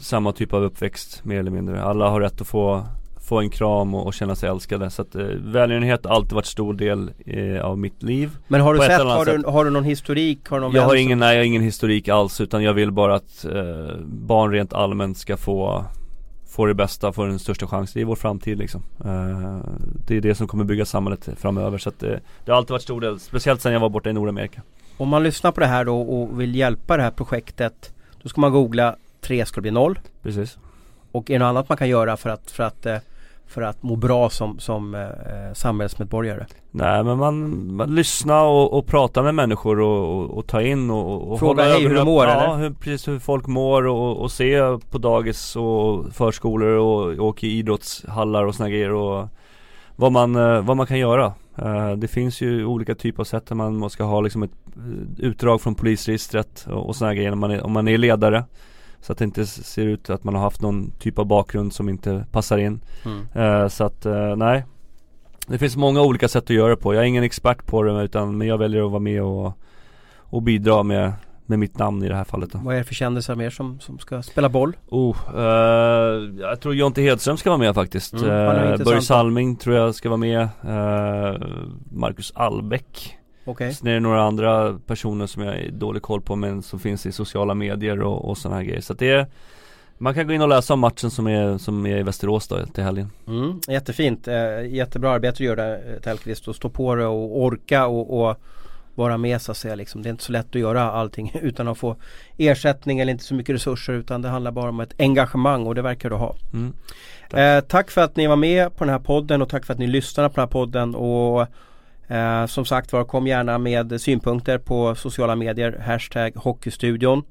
samma 0.00 0.32
typ 0.32 0.52
av 0.52 0.62
uppväxt 0.62 1.24
mer 1.24 1.38
eller 1.38 1.50
mindre. 1.50 1.82
Alla 1.82 2.08
har 2.08 2.20
rätt 2.20 2.40
att 2.40 2.46
få 2.46 2.86
få 3.24 3.40
en 3.40 3.50
kram 3.50 3.94
och, 3.94 4.06
och 4.06 4.14
känna 4.14 4.34
sig 4.34 4.48
älskade. 4.48 4.90
Så 4.90 5.02
att 5.02 5.14
eh, 5.14 5.22
välgörenhet 5.26 6.04
har 6.04 6.14
alltid 6.14 6.32
varit 6.32 6.46
stor 6.46 6.74
del 6.74 7.10
eh, 7.26 7.64
av 7.64 7.78
mitt 7.78 8.02
liv. 8.02 8.30
Men 8.48 8.60
har 8.60 8.74
du 8.74 8.80
sett, 8.80 9.02
har 9.02 9.24
du, 9.24 9.44
har 9.46 9.64
du 9.64 9.70
någon 9.70 9.84
historik? 9.84 10.48
Har 10.48 10.60
någon 10.60 10.72
jag 10.72 10.82
har 10.82 10.94
ingen, 10.94 11.18
nej 11.18 11.34
jag 11.34 11.40
har 11.40 11.46
ingen 11.46 11.62
historik 11.62 12.08
alls 12.08 12.40
utan 12.40 12.62
jag 12.62 12.74
vill 12.74 12.92
bara 12.92 13.14
att 13.14 13.44
eh, 13.44 13.96
barn 14.04 14.50
rent 14.50 14.72
allmänt 14.72 15.18
ska 15.18 15.36
få 15.36 15.84
Få 16.54 16.66
det 16.66 16.74
bästa, 16.74 17.12
få 17.12 17.24
den 17.24 17.38
största 17.38 17.66
chansen. 17.66 17.92
Det 17.94 18.00
är 18.00 18.04
vår 18.04 18.16
framtid 18.16 18.58
liksom. 18.58 18.82
Eh, 19.04 19.58
det 20.06 20.16
är 20.16 20.20
det 20.20 20.34
som 20.34 20.48
kommer 20.48 20.64
bygga 20.64 20.84
samhället 20.84 21.28
framöver. 21.36 21.78
Så 21.78 21.88
att 21.88 21.98
det, 21.98 22.20
det 22.44 22.52
har 22.52 22.58
alltid 22.58 22.70
varit 22.70 22.82
stor 22.82 23.00
del, 23.00 23.20
speciellt 23.20 23.62
sedan 23.62 23.72
jag 23.72 23.80
var 23.80 23.88
borta 23.88 24.10
i 24.10 24.12
Nordamerika. 24.12 24.62
Om 24.96 25.08
man 25.08 25.22
lyssnar 25.22 25.52
på 25.52 25.60
det 25.60 25.66
här 25.66 25.84
då 25.84 26.00
och 26.00 26.40
vill 26.40 26.54
hjälpa 26.54 26.96
det 26.96 27.02
här 27.02 27.10
projektet 27.10 27.94
Då 28.22 28.28
ska 28.28 28.40
man 28.40 28.52
googla 28.52 28.96
3 29.20 29.46
ska 29.46 29.60
bli 29.60 29.70
0 29.70 29.98
Precis 30.22 30.58
Och 31.12 31.30
är 31.30 31.34
det 31.34 31.38
något 31.38 31.46
annat 31.46 31.68
man 31.68 31.78
kan 31.78 31.88
göra 31.88 32.16
för 32.16 32.30
att, 32.30 32.50
för 32.50 32.64
att 32.64 32.86
eh, 32.86 32.96
för 33.46 33.62
att 33.62 33.82
må 33.82 33.96
bra 33.96 34.30
som, 34.30 34.58
som 34.58 34.94
eh, 34.94 35.52
samhällsmedborgare? 35.52 36.46
Nej 36.70 37.04
men 37.04 37.18
man, 37.18 37.66
man 37.76 37.94
lyssnar 37.94 38.44
och, 38.44 38.78
och 38.78 38.86
pratar 38.86 39.22
med 39.22 39.34
människor 39.34 39.80
och, 39.80 40.18
och, 40.18 40.38
och 40.38 40.46
ta 40.46 40.62
in 40.62 40.90
och, 40.90 41.32
och 41.32 41.38
Fråga 41.38 41.62
hej 41.62 41.82
hur 41.82 41.94
de 41.94 42.04
mår 42.04 42.26
ja, 42.26 42.30
eller? 42.30 42.56
Hur, 42.56 42.70
precis 42.70 43.08
hur 43.08 43.18
folk 43.18 43.46
mår 43.46 43.86
och, 43.86 44.16
och 44.16 44.32
se 44.32 44.60
på 44.90 44.98
dagis 44.98 45.56
och 45.56 46.12
förskolor 46.12 46.68
och, 46.68 47.28
och 47.28 47.44
i 47.44 47.48
idrottshallar 47.48 48.44
och 48.44 48.54
såna 48.54 48.70
grejer 48.70 48.92
och 48.92 49.28
vad 49.96 50.12
man, 50.12 50.36
eh, 50.36 50.60
vad 50.60 50.76
man 50.76 50.86
kan 50.86 50.98
göra. 50.98 51.32
Uh, 51.62 51.92
det 51.92 52.08
finns 52.08 52.40
ju 52.40 52.64
olika 52.64 52.94
typer 52.94 53.20
av 53.20 53.24
sätt 53.24 53.46
där 53.46 53.54
man 53.54 53.90
ska 53.90 54.04
ha 54.04 54.20
liksom 54.20 54.42
ett 54.42 54.50
eh, 54.76 55.24
utdrag 55.24 55.60
från 55.60 55.74
polisregistret 55.74 56.66
och, 56.70 56.86
och 56.86 56.96
såna 56.96 57.14
grejer 57.14 57.32
om 57.32 57.38
man 57.38 57.50
är, 57.50 57.62
om 57.62 57.72
man 57.72 57.88
är 57.88 57.98
ledare. 57.98 58.44
Så 59.04 59.12
att 59.12 59.18
det 59.18 59.24
inte 59.24 59.46
ser 59.46 59.86
ut 59.86 60.10
att 60.10 60.24
man 60.24 60.34
har 60.34 60.42
haft 60.42 60.60
någon 60.60 60.90
typ 60.90 61.18
av 61.18 61.26
bakgrund 61.26 61.72
som 61.72 61.88
inte 61.88 62.26
passar 62.32 62.58
in. 62.58 62.80
Mm. 63.04 63.52
Uh, 63.62 63.68
så 63.68 63.84
att 63.84 64.06
uh, 64.06 64.36
nej. 64.36 64.64
Det 65.46 65.58
finns 65.58 65.76
många 65.76 66.02
olika 66.02 66.28
sätt 66.28 66.44
att 66.44 66.50
göra 66.50 66.70
det 66.70 66.76
på. 66.76 66.94
Jag 66.94 67.02
är 67.02 67.06
ingen 67.06 67.24
expert 67.24 67.66
på 67.66 67.82
det 67.82 68.02
utan 68.02 68.38
men 68.38 68.48
jag 68.48 68.58
väljer 68.58 68.84
att 68.84 68.90
vara 68.90 69.00
med 69.00 69.22
och, 69.22 69.58
och 70.16 70.42
bidra 70.42 70.82
med, 70.82 71.12
med 71.46 71.58
mitt 71.58 71.78
namn 71.78 72.02
i 72.02 72.08
det 72.08 72.16
här 72.16 72.24
fallet 72.24 72.52
då. 72.52 72.58
Vad 72.62 72.74
är 72.74 72.78
det 72.78 72.84
för 72.84 72.94
kändisar 72.94 73.34
mer 73.34 73.50
som, 73.50 73.80
som 73.80 73.98
ska 73.98 74.22
spela 74.22 74.48
boll? 74.48 74.76
Oh, 74.88 75.16
uh, 75.34 76.40
jag 76.40 76.60
tror 76.60 76.74
Jonte 76.74 77.02
Hedström 77.02 77.36
ska 77.36 77.50
vara 77.50 77.58
med 77.58 77.74
faktiskt. 77.74 78.12
Mm, 78.12 78.26
uh, 78.30 78.84
Börje 78.84 79.02
Salming 79.02 79.56
tror 79.56 79.76
jag 79.76 79.94
ska 79.94 80.08
vara 80.08 80.16
med. 80.16 80.40
Uh, 80.40 81.46
Marcus 81.92 82.32
Albeck 82.34 83.18
Okay. 83.44 83.72
Sen 83.72 83.88
är 83.88 83.94
det 83.94 84.00
några 84.00 84.22
andra 84.22 84.78
personer 84.86 85.26
som 85.26 85.42
jag 85.42 85.56
är 85.56 85.70
dålig 85.70 86.02
koll 86.02 86.20
på 86.20 86.36
men 86.36 86.62
som 86.62 86.78
finns 86.78 87.06
i 87.06 87.12
sociala 87.12 87.54
medier 87.54 88.02
och, 88.02 88.28
och 88.30 88.38
sådana 88.38 88.56
här 88.56 88.64
grejer. 88.64 88.80
Så 88.80 88.92
att 88.92 88.98
det 88.98 89.10
är 89.10 89.26
man 89.98 90.14
kan 90.14 90.26
gå 90.26 90.32
in 90.32 90.42
och 90.42 90.48
läsa 90.48 90.74
om 90.74 90.80
matchen 90.80 91.10
som 91.10 91.26
är, 91.26 91.58
som 91.58 91.86
är 91.86 91.96
i 91.96 92.02
Västerås 92.02 92.48
då 92.48 92.66
till 92.66 92.84
helgen. 92.84 93.10
Mm, 93.28 93.60
jättefint, 93.68 94.28
eh, 94.28 94.66
jättebra 94.66 95.10
arbete 95.10 95.32
att 95.32 95.40
göra 95.40 95.64
där 95.64 96.00
Tellqvist 96.02 96.48
och 96.48 96.56
stå 96.56 96.68
på 96.68 96.94
det 96.94 97.06
och 97.06 97.42
orka 97.42 97.86
och, 97.86 98.20
och 98.28 98.36
vara 98.94 99.18
med 99.18 99.42
så 99.42 99.50
att 99.50 99.56
säga 99.56 99.74
liksom. 99.74 100.02
Det 100.02 100.08
är 100.08 100.10
inte 100.10 100.24
så 100.24 100.32
lätt 100.32 100.46
att 100.48 100.60
göra 100.60 100.90
allting 100.90 101.32
utan 101.42 101.68
att 101.68 101.78
få 101.78 101.96
ersättning 102.36 103.00
eller 103.00 103.12
inte 103.12 103.24
så 103.24 103.34
mycket 103.34 103.54
resurser 103.54 103.92
utan 103.92 104.22
det 104.22 104.28
handlar 104.28 104.50
bara 104.50 104.68
om 104.68 104.80
ett 104.80 104.94
engagemang 104.98 105.66
och 105.66 105.74
det 105.74 105.82
verkar 105.82 106.10
du 106.10 106.16
ha. 106.16 106.36
Mm, 106.52 106.72
tack. 107.30 107.40
Eh, 107.40 107.60
tack 107.60 107.90
för 107.90 108.00
att 108.00 108.16
ni 108.16 108.26
var 108.26 108.36
med 108.36 108.76
på 108.76 108.84
den 108.84 108.92
här 108.92 109.00
podden 109.00 109.42
och 109.42 109.48
tack 109.48 109.64
för 109.64 109.72
att 109.72 109.78
ni 109.78 109.86
lyssnade 109.86 110.28
på 110.28 110.34
den 110.34 110.42
här 110.42 110.52
podden 110.52 110.94
och 110.94 111.46
Eh, 112.08 112.46
som 112.46 112.64
sagt 112.64 112.92
var, 112.92 113.04
kom 113.04 113.26
gärna 113.26 113.58
med 113.58 114.00
synpunkter 114.00 114.58
på 114.58 114.94
sociala 114.94 115.36
medier, 115.36 115.82
hashtag 115.86 116.32
Hockeystudion. 116.36 117.22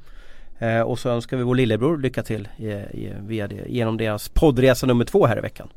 Eh, 0.59 0.82
och 0.82 0.99
så 0.99 1.09
önskar 1.09 1.38
vi 1.38 1.43
vår 1.43 1.55
lillebror 1.55 1.97
lycka 1.97 2.24
till 2.24 2.47
i, 2.57 2.67
i, 2.67 3.13
via 3.19 3.47
det, 3.47 3.63
genom 3.67 3.97
deras 3.97 4.30
poddresa 4.30 4.88
nummer 4.88 5.05
två 5.05 5.26
här 5.26 5.38
i 5.38 5.41
veckan. 5.41 5.69